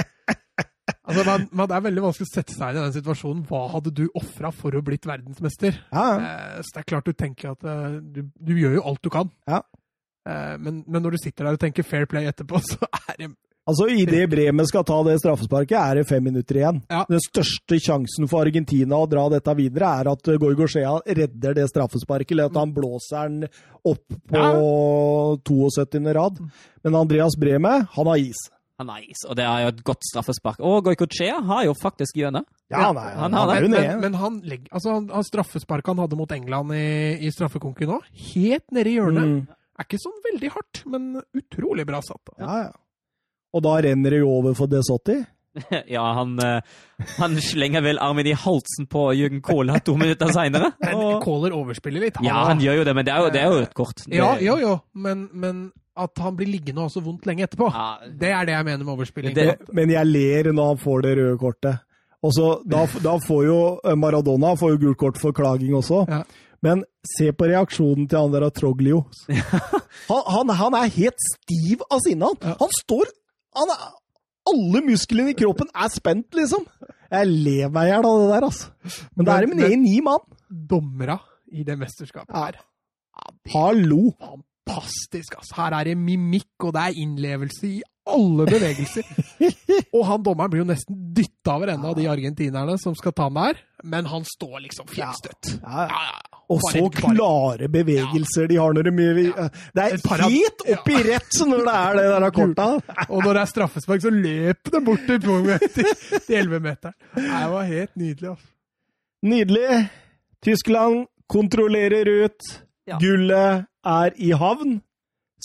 Altså, 1.08 1.24
man, 1.24 1.48
man, 1.52 1.68
det 1.68 1.76
er 1.76 1.84
veldig 1.86 2.04
vanskelig 2.04 2.26
å 2.28 2.30
sette 2.30 2.54
seg 2.54 2.70
inn 2.72 2.78
i 2.78 2.84
den 2.84 2.94
situasjonen. 2.96 3.42
Hva 3.48 3.62
hadde 3.72 3.92
du 3.96 4.06
ofra 4.18 4.50
for 4.52 4.76
å 4.76 4.82
blitt 4.84 5.08
verdensmester? 5.08 5.76
Ja, 5.92 6.04
ja. 6.04 6.16
Eh, 6.20 6.62
så 6.64 6.76
det 6.76 6.82
er 6.82 6.88
klart 6.92 7.08
du 7.08 7.16
tenker 7.16 7.54
at 7.54 7.64
eh, 7.64 7.98
du, 8.00 8.22
du 8.28 8.54
gjør 8.56 8.78
jo 8.78 8.86
alt 8.90 9.02
du 9.04 9.10
kan. 9.12 9.30
Ja. 9.48 9.62
Eh, 10.28 10.56
men, 10.60 10.82
men 10.86 11.04
når 11.04 11.16
du 11.16 11.22
sitter 11.22 11.48
der 11.48 11.56
og 11.56 11.62
tenker 11.62 11.86
fair 11.86 12.08
play 12.10 12.28
etterpå, 12.28 12.60
så 12.70 12.90
er 13.00 13.20
det 13.22 13.30
Altså, 13.68 13.88
Idet 13.92 14.30
Bremen 14.32 14.66
skal 14.68 14.84
ta 14.88 14.96
det 15.04 15.18
straffesparket, 15.20 15.76
er 15.76 15.98
det 16.00 16.08
fem 16.08 16.24
minutter 16.24 16.56
igjen. 16.56 16.78
Ja. 16.88 17.02
Den 17.10 17.20
største 17.20 17.76
sjansen 17.84 18.28
for 18.30 18.46
Argentina 18.46 18.96
å 19.02 19.08
dra 19.10 19.26
dette 19.34 19.52
videre, 19.58 19.90
er 20.00 20.08
at 20.14 20.30
Goigo 20.40 20.68
Skjea 20.70 20.94
redder 21.04 21.58
det 21.58 21.66
straffesparket, 21.68 22.32
eller 22.32 22.48
at 22.48 22.56
han 22.56 22.72
blåser 22.72 23.28
den 23.28 23.50
opp 23.84 24.06
på 24.32 24.44
72. 25.44 26.00
rad. 26.16 26.40
Men 26.86 26.96
Andreas 26.96 27.36
Breme, 27.36 27.82
han 27.92 28.10
har 28.14 28.22
is. 28.22 28.40
Han 28.78 28.88
har 28.94 29.04
is, 29.04 29.24
og 29.26 29.34
det 29.36 29.44
er 29.44 29.64
jo 29.66 29.70
et 29.74 29.84
godt 29.90 30.06
straffespark. 30.06 30.60
Og 30.64 30.84
Goikochea 30.86 31.40
har 31.50 31.64
jo 31.66 31.76
faktisk 31.76 32.20
hjørne. 32.20 32.44
Ja, 32.70 32.86
han 32.86 33.00
er, 33.00 33.14
han 33.18 33.34
han 33.34 33.38
har 33.40 33.54
er 33.56 33.64
jo 33.64 33.68
men, 33.68 33.74
nede. 33.74 34.00
men 34.04 34.18
han 34.20 34.36
Altså, 34.70 34.92
han, 34.94 35.08
han 35.12 35.26
straffesparket 35.26 35.90
han 35.92 36.02
hadde 36.04 36.18
mot 36.20 36.32
England 36.32 36.76
i, 36.76 36.90
i 37.26 37.32
straffekonken 37.34 37.90
nå, 37.90 38.00
helt 38.32 38.70
nede 38.72 38.92
i 38.92 38.98
hjørnet. 39.00 39.32
Mm. 39.32 39.56
Er 39.78 39.86
ikke 39.86 40.00
sånn 40.02 40.20
veldig 40.24 40.52
hardt, 40.54 40.84
men 40.90 41.10
utrolig 41.36 41.84
bra 41.90 42.00
satt. 42.06 42.22
da. 42.30 42.38
Ja, 42.38 42.60
ja. 42.68 42.76
Og 43.54 43.62
da 43.64 43.78
renner 43.84 44.10
det 44.14 44.18
jo 44.22 44.28
over 44.38 44.54
for 44.58 44.66
Desotti. 44.70 45.16
ja, 45.96 46.02
han, 46.14 46.36
eh, 46.44 46.60
han 47.16 47.34
slenger 47.42 47.82
vel 47.82 47.98
armen 48.04 48.26
i 48.28 48.34
halsen 48.36 48.86
på 48.92 49.08
Jürgen 49.16 49.40
Kohler 49.42 49.80
to 49.82 49.96
minutter 49.98 50.30
seinere. 50.34 50.68
Men 50.84 51.18
Kohler 51.24 51.56
overspiller 51.56 52.04
litt. 52.04 52.20
Ja, 52.22 52.44
han 52.50 52.60
gjør 52.62 52.82
jo 52.82 52.86
det, 52.86 52.94
men 52.94 53.06
det 53.08 53.14
er 53.14 53.24
jo, 53.24 53.30
det 53.34 53.40
er 53.42 53.52
jo 53.56 53.62
et 53.64 53.74
kort. 53.74 54.04
Det, 54.04 54.18
Ja, 54.20 54.34
jo, 54.44 54.56
jo, 54.60 54.74
men, 54.94 55.24
men 55.32 55.62
at 55.98 56.20
han 56.22 56.36
blir 56.38 56.46
liggende 56.52 56.84
og 56.84 56.90
har 56.90 56.92
så 56.94 57.02
vondt 57.02 57.26
lenge 57.26 57.42
etterpå, 57.48 57.70
Ja, 57.74 57.88
det 58.20 58.30
er 58.30 58.46
det 58.46 58.54
jeg 58.54 58.66
mener 58.68 58.84
med 58.84 58.92
overspilling. 58.94 59.34
Det- 59.34 59.72
Men 59.74 59.90
jeg 59.90 60.06
ler 60.06 60.52
når 60.52 60.68
han 60.74 60.82
får 60.84 61.02
det 61.08 61.14
røde 61.18 61.38
kortet. 61.40 61.80
Og 62.22 62.32
så, 62.34 62.46
da, 62.66 62.84
da 63.02 63.16
får 63.22 63.42
jo 63.48 63.58
eh, 63.82 63.96
Maradona 63.98 64.52
får 64.58 64.76
jo 64.76 64.78
gult 64.84 64.98
kort 65.00 65.18
for 65.18 65.34
klaging 65.34 65.74
også. 65.78 66.04
Ja. 66.10 66.20
Men 66.62 66.84
se 67.06 67.30
på 67.32 67.46
reaksjonen 67.50 68.06
til 68.10 68.18
han 68.18 68.32
der 68.34 68.48
Troglio. 68.50 69.04
Han, 70.08 70.22
han, 70.26 70.48
han 70.58 70.74
er 70.78 70.88
helt 70.94 71.22
stiv 71.34 71.82
av 71.90 72.00
sinne. 72.04 72.26
Han, 72.30 72.38
Ja. 72.42 72.54
han 72.62 72.72
står 72.80 73.10
han 73.58 73.72
er, 73.74 73.88
Alle 74.48 74.80
musklene 74.86 75.34
i 75.34 75.36
kroppen 75.36 75.68
er 75.76 75.90
spent, 75.92 76.30
liksom. 76.36 76.62
Jeg 77.12 77.28
ler 77.28 77.68
meg 77.72 77.88
i 77.88 77.92
hjel 77.92 78.06
av 78.08 78.18
det 78.22 78.28
der, 78.32 78.46
altså. 78.48 78.70
Men 79.16 79.26
da 79.28 79.34
er 79.36 79.44
det 79.46 79.50
Men- 79.54 79.60
med 79.64 79.78
ni 79.84 80.00
mann. 80.04 80.24
Dommera 80.48 81.18
i 81.52 81.64
det 81.64 81.76
mesterskapet 81.80 82.34
her. 82.36 82.56
Ja, 83.18 83.34
Hallo! 83.52 84.12
fantastisk, 84.68 85.36
altså. 85.36 85.54
Her 85.56 85.76
er 85.80 85.84
det 85.90 85.96
mimikk, 85.98 86.50
og 86.64 86.72
det 86.76 86.82
er 86.86 87.00
innlevelse 87.02 87.66
i 87.68 87.82
alle 88.08 88.46
bevegelser. 88.48 89.04
og 89.96 90.02
han 90.08 90.22
dommeren 90.24 90.50
blir 90.52 90.62
jo 90.62 90.68
nesten 90.70 90.96
dytta 91.16 91.56
over 91.58 91.72
ende 91.74 91.88
av 91.90 91.96
de 91.98 92.06
argentinerne 92.08 92.78
som 92.80 92.94
skal 92.96 93.12
ta 93.16 93.28
den 93.28 93.40
der, 93.40 93.60
men 93.84 94.08
han 94.08 94.24
står 94.24 94.62
liksom 94.64 94.88
fjellstøtt. 94.88 95.58
Ja, 95.60 95.88
ja. 95.88 96.10
Ja, 96.48 96.54
ja, 96.54 96.54
ja. 96.54 96.54
Og 96.54 96.60
Bare- 96.62 96.72
så 96.72 96.88
bare- 96.88 97.14
klare 97.14 97.68
bevegelser 97.68 98.48
de 98.48 98.56
har 98.56 98.72
når 98.72 98.82
de 98.82 98.90
Det 98.90 99.82
er 99.84 100.22
helt 100.28 100.62
oppi 100.72 100.94
rett 101.04 101.40
når 101.46 101.64
det 101.66 101.74
er 101.74 101.94
det 101.98 102.06
der 102.22 102.30
korta. 102.30 102.68
Og 103.12 103.22
når 103.24 103.32
det 103.34 103.42
er 103.42 103.50
straffespark, 103.52 104.00
så 104.00 104.10
løper 104.10 104.70
det 104.70 104.84
bort 104.84 105.04
til, 105.06 105.20
til, 105.20 105.84
til 106.26 106.34
11-meteren. 106.48 106.94
Det 107.14 107.50
var 107.52 107.62
helt 107.68 107.96
nydelig. 107.96 108.30
Altså. 108.30 108.46
Nydelig. 109.22 109.88
Tyskland 110.42 111.06
kontrollerer 111.28 112.08
ut. 112.24 112.40
Ja. 112.88 112.96
Gullet 112.98 113.66
er 113.84 114.10
i 114.16 114.30
havn. 114.30 114.80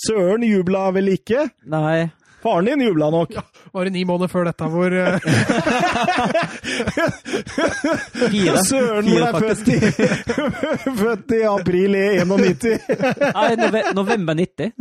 Søren 0.07 0.43
jubla 0.43 0.89
vel 0.95 1.07
ikke? 1.17 1.49
Nei. 1.69 2.07
Faren 2.43 2.65
din 2.67 2.81
jubla 2.85 3.07
nok. 3.13 3.31
Var 3.73 3.81
det 3.87 3.91
ni 3.95 4.01
måneder 4.05 4.29
før 4.31 4.43
dette 4.49 4.65
hvor 4.73 4.91
uh... 4.91 5.17
Fire. 8.33 8.57
Søren 8.67 9.05
Fire, 9.07 9.27
er 9.29 9.33
født 9.39 9.67
i, 9.71 9.73
født 11.01 11.29
i 11.37 11.39
april 11.47 11.91
i 11.97 11.99
91. 12.19 12.79
Nei, 13.37 13.49
nove 13.61 13.79
november 13.97 14.33
90. 14.37 14.71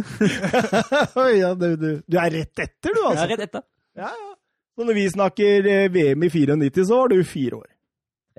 Ja, 1.38 1.50
du, 1.58 1.68
du, 1.78 1.88
du 2.06 2.16
er 2.18 2.30
rett 2.40 2.56
etter, 2.66 2.90
du, 2.96 3.00
altså. 3.06 3.22
Jeg 3.22 3.26
er 3.26 3.30
rett 3.36 3.44
etter. 3.48 3.62
Ja, 3.98 4.08
ja. 4.10 4.28
Så 4.72 4.80
når 4.88 4.94
vi 4.96 5.02
snakker 5.12 5.66
eh, 5.68 5.90
VM 5.92 6.22
i 6.24 6.28
94, 6.32 6.86
så 6.88 6.94
var 7.02 7.08
du 7.12 7.18
fire 7.28 7.54
år. 7.62 7.68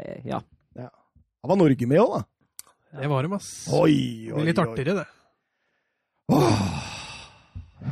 Eh, 0.02 0.20
Ja. 0.26 0.40
Da 0.74 0.90
var 1.52 1.58
Norge 1.60 1.86
med 1.92 2.00
òg, 2.00 2.12
da. 2.16 2.22
Det 3.04 3.08
var 3.12 3.20
dem, 3.26 3.34
ass. 3.36 3.50
Oi, 3.74 3.78
oi, 3.84 4.32
oi, 4.32 4.36
blir 4.38 4.48
litt 4.54 4.62
artigere, 4.64 4.94
det. 5.02 5.08
Åh. 6.32 6.93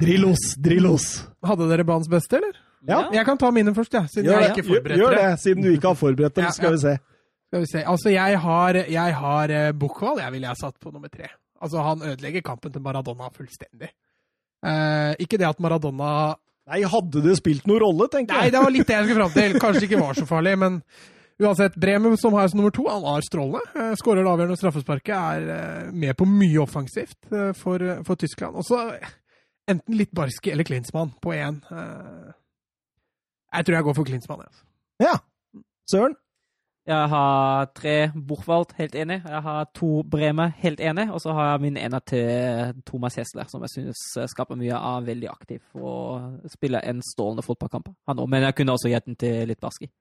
Drillos, 0.01 0.43
Drillos. 0.57 1.05
Hadde 1.45 1.67
dere 1.71 1.85
banens 1.87 2.09
beste, 2.11 2.39
eller? 2.41 2.57
Ja. 2.89 3.03
Jeg 3.13 3.25
kan 3.27 3.37
ta 3.37 3.51
mine 3.53 3.73
først, 3.77 3.93
ja, 3.93 4.07
Siden 4.09 4.25
Gjør 4.31 4.39
jeg 4.39 4.41
det, 4.41 4.51
ikke 4.55 4.63
gjør, 4.67 4.75
forberedte 4.81 5.01
gjør 5.03 5.15
det. 5.15 5.23
det, 5.29 5.39
siden 5.43 5.65
du 5.65 5.69
ikke 5.69 5.91
har 5.91 5.97
forberedt 5.99 6.35
dem. 6.39 6.47
Ja, 6.47 6.53
Skal 6.55 6.73
vi 6.73 6.79
se. 6.81 6.93
Skal 7.51 7.61
vi 7.65 7.69
se. 7.69 7.83
Altså, 7.93 8.09
jeg 8.13 8.39
har, 8.45 8.79
jeg 8.95 9.15
har 9.21 9.53
eh, 9.57 9.71
Buchwald, 9.77 10.21
jeg 10.23 10.33
ville 10.33 10.47
jeg 10.49 10.61
satt 10.63 10.79
på 10.81 10.93
nummer 10.93 11.11
tre. 11.13 11.29
Altså, 11.61 11.83
han 11.85 12.01
ødelegger 12.01 12.41
kampen 12.47 12.73
til 12.73 12.81
Maradona 12.81 13.29
fullstendig. 13.35 13.91
Eh, 14.65 15.13
ikke 15.21 15.37
det 15.41 15.49
at 15.49 15.61
Maradona 15.61 16.11
Nei, 16.71 16.83
hadde 16.87 17.21
det 17.25 17.33
spilt 17.39 17.65
noen 17.67 17.81
rolle, 17.83 18.05
tenker 18.13 18.37
jeg. 18.37 18.47
Nei, 18.47 18.51
det 18.53 18.59
var 18.63 18.71
litt 18.71 18.87
det 18.87 18.95
jeg 18.95 19.07
skulle 19.07 19.23
fram 19.25 19.33
til. 19.35 19.55
Kanskje 19.61 19.87
ikke 19.87 19.99
var 20.01 20.17
så 20.17 20.25
farlig, 20.29 20.53
men 20.61 20.75
uansett. 21.41 21.73
Bremer, 21.81 22.13
som 22.21 22.35
har 22.37 22.49
som 22.51 22.61
nummer 22.61 22.73
to, 22.73 22.85
han 22.87 23.01
var 23.03 23.25
strålende. 23.25 23.61
Eh, 23.75 23.93
Skårer 23.99 24.23
det 24.25 24.31
avgjørende 24.33 24.57
straffesparket, 24.61 25.15
er 25.17 25.49
eh, 25.55 25.89
med 25.93 26.17
på 26.17 26.25
mye 26.29 26.61
offensivt 26.65 27.17
for, 27.61 27.83
for 28.07 28.21
Tyskland. 28.21 28.57
Og 28.61 28.65
så 28.65 28.83
eh, 28.95 29.17
enten 29.71 29.97
litt 29.97 30.11
barske 30.15 30.51
eller 30.53 30.67
Klinsmann 30.67 31.13
på 31.23 31.33
én. 31.35 31.61
Eh, 31.71 32.33
jeg 33.51 33.67
tror 33.67 33.77
jeg 33.77 33.87
går 33.87 33.97
for 33.97 34.07
Klinsmann. 34.07 34.43
Altså. 34.47 34.67
Ja. 35.01 35.15
Søren? 35.91 36.15
Jeg 36.87 37.09
har 37.11 37.67
tre 37.77 37.95
Buchwald, 38.15 38.71
helt 38.77 38.95
enig. 38.97 39.19
Jeg 39.21 39.41
har 39.45 39.67
to 39.77 40.01
Bremer, 40.03 40.49
helt 40.63 40.79
enig. 40.81 41.05
Og 41.13 41.21
så 41.21 41.33
har 41.37 41.51
jeg 41.51 41.61
min 41.61 41.77
ene 41.77 41.99
til 42.09 42.73
Thomas 42.87 43.15
Hesler, 43.19 43.45
som 43.51 43.61
jeg 43.61 43.73
synes 43.75 44.31
skaper 44.33 44.57
mye 44.57 44.77
av 44.77 45.05
veldig 45.05 45.29
aktiv 45.29 45.61
og 45.77 46.49
spiller 46.49 46.81
en 46.89 47.03
stålende 47.05 47.45
fotballkamp. 47.45 47.91
Men 48.25 48.47
jeg 48.47 48.55
kunne 48.57 48.73
også 48.73 48.89
gitt 48.89 49.05
den 49.05 49.19
til 49.19 49.45
litt 49.51 49.61
Barski. 49.61 49.91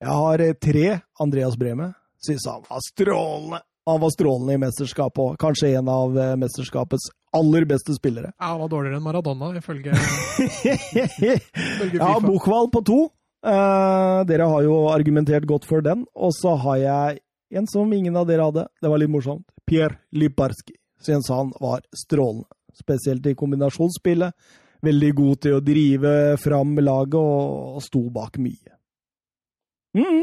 Jeg 0.00 0.08
har 0.22 0.44
tre 0.56 0.86
Andreas 1.20 1.58
Breme. 1.60 1.92
Syns 2.24 2.48
han 2.48 2.64
var 2.68 2.80
strålende. 2.86 3.60
Han 3.88 4.00
var 4.02 4.12
strålende 4.12 4.54
i 4.54 4.60
mesterskapet 4.60 5.22
òg. 5.24 5.38
Kanskje 5.40 5.72
en 5.78 5.88
av 5.88 6.18
eh, 6.18 6.34
mesterskapets 6.38 7.08
aller 7.36 7.64
beste 7.64 7.94
spillere. 7.96 8.32
Ja, 8.36 8.52
han 8.52 8.60
var 8.60 8.68
dårligere 8.72 8.98
enn 8.98 9.06
Maradona, 9.06 9.50
ifølge, 9.56 9.94
ifølge 10.44 11.98
Ja, 12.02 12.12
Buchwald 12.20 12.72
på 12.74 12.84
to. 12.86 13.00
Eh, 13.46 14.20
dere 14.28 14.48
har 14.52 14.66
jo 14.66 14.76
argumentert 14.92 15.48
godt 15.48 15.66
for 15.68 15.84
den. 15.84 16.04
Og 16.14 16.34
så 16.36 16.54
har 16.60 16.80
jeg 16.82 17.20
en 17.56 17.68
som 17.70 17.92
ingen 17.92 18.16
av 18.16 18.28
dere 18.28 18.48
hadde. 18.50 18.66
Det 18.82 18.90
var 18.92 19.00
litt 19.00 19.12
morsomt. 19.12 19.46
Pierre 19.66 20.00
Liparski. 20.12 20.76
Syns 21.00 21.30
han 21.32 21.54
var 21.60 21.84
strålende. 21.96 22.48
Spesielt 22.76 23.26
i 23.26 23.34
kombinasjonsspillet. 23.34 24.36
Veldig 24.84 25.10
god 25.16 25.40
til 25.44 25.56
å 25.56 25.64
drive 25.64 26.12
fram 26.40 26.76
laget 26.80 27.18
og 27.20 27.80
sto 27.84 28.04
bak 28.12 28.38
mye. 28.40 28.76
Mm. 29.98 30.22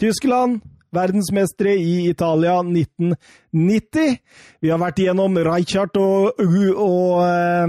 Tyskland, 0.00 0.62
verdensmestere 0.94 1.74
i 1.80 2.08
Italia 2.10 2.56
1990. 2.62 4.16
Vi 4.64 4.70
har 4.72 4.80
vært 4.82 5.02
igjennom 5.02 5.36
Reichardt 5.46 5.98
og, 6.00 6.40
og 6.40 7.20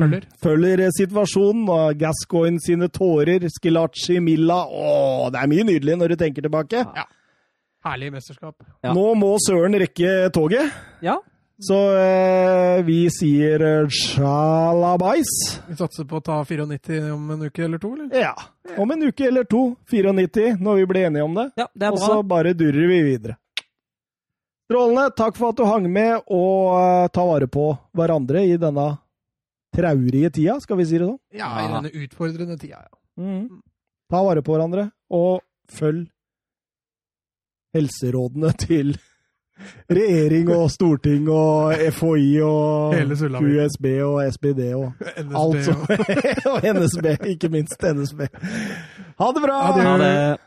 Føller. 0.06 0.26
Føller-situasjonen. 0.46 1.68
og 1.70 2.00
Gascoigne 2.00 2.62
sine 2.64 2.90
tårer, 2.94 3.46
Skilacci, 3.52 4.20
Milla 4.24 4.62
Å, 4.66 5.30
det 5.34 5.42
er 5.42 5.52
mye 5.52 5.68
nydelig 5.68 6.00
når 6.00 6.14
du 6.14 6.20
tenker 6.24 6.46
tilbake. 6.46 6.86
Herlig 7.86 8.12
mesterskap. 8.16 8.56
Ja. 8.82 8.94
Nå 8.98 9.12
må 9.20 9.36
Søren 9.46 9.78
rekke 9.78 10.32
toget, 10.34 10.72
Ja, 11.06 11.20
så 11.62 11.78
eh, 11.98 12.82
vi 12.84 13.06
sier 13.14 13.62
eh, 13.64 13.88
sjalabais. 13.88 15.30
Vi 15.70 15.76
satser 15.80 16.04
på 16.10 16.20
å 16.20 16.24
ta 16.26 16.42
94 16.46 17.14
om 17.14 17.30
en 17.32 17.46
uke 17.48 17.64
eller 17.64 17.80
to, 17.80 17.94
eller? 17.96 18.12
Ja. 18.20 18.34
Om 18.78 18.92
en 18.92 19.04
uke 19.08 19.28
eller 19.30 19.48
to, 19.48 19.76
94, 19.88 20.58
når 20.60 20.76
vi 20.82 20.86
blir 20.92 21.08
enige 21.08 21.24
om 21.24 21.36
det. 21.38 21.50
ja 21.56 21.68
det 21.74 21.88
er 21.88 21.96
Og 21.96 22.00
bra. 22.02 22.08
så 22.12 22.24
bare 22.24 22.54
durrer 22.54 22.88
vi 22.92 23.02
videre. 23.08 23.38
Strålende. 24.66 25.12
Takk 25.16 25.36
for 25.38 25.54
at 25.54 25.60
du 25.60 25.64
hang 25.70 25.86
med 25.94 26.24
og 26.26 26.74
uh, 26.74 27.08
ta 27.14 27.24
vare 27.28 27.48
på 27.48 27.70
hverandre 27.96 28.42
i 28.50 28.56
denne 28.58 28.88
traurige 29.76 30.32
tida, 30.34 30.56
skal 30.64 30.80
vi 30.80 30.86
si 30.90 30.98
det 30.98 31.06
sånn? 31.06 31.20
Ja, 31.36 31.52
i 31.62 31.68
denne 31.70 31.92
utfordrende 32.04 32.58
tida, 32.58 32.80
ja. 32.82 32.98
Mm. 33.22 33.62
Ta 34.12 34.22
vare 34.26 34.42
på 34.44 34.56
hverandre, 34.56 34.88
og 35.14 35.44
følg 35.72 36.08
helserådene 37.76 38.52
til 38.60 38.96
regjering 39.92 40.50
og 40.56 40.72
storting 40.72 41.30
og 41.30 41.74
FHI 41.92 42.42
og 42.44 42.96
USB. 43.42 43.86
Og 44.06 44.20
SBD 44.34 44.74
og 44.76 44.92
NSB 45.00 45.36
alt 45.42 45.64
som 45.66 45.86
og- 46.52 46.68
NSB, 46.76 47.06
ikke 47.36 47.50
minst 47.50 47.84
NSB. 47.84 48.20
Ha 49.20 49.32
det 49.36 49.42
bra! 49.46 49.60
Ha 49.72 49.98
det. 50.02 50.38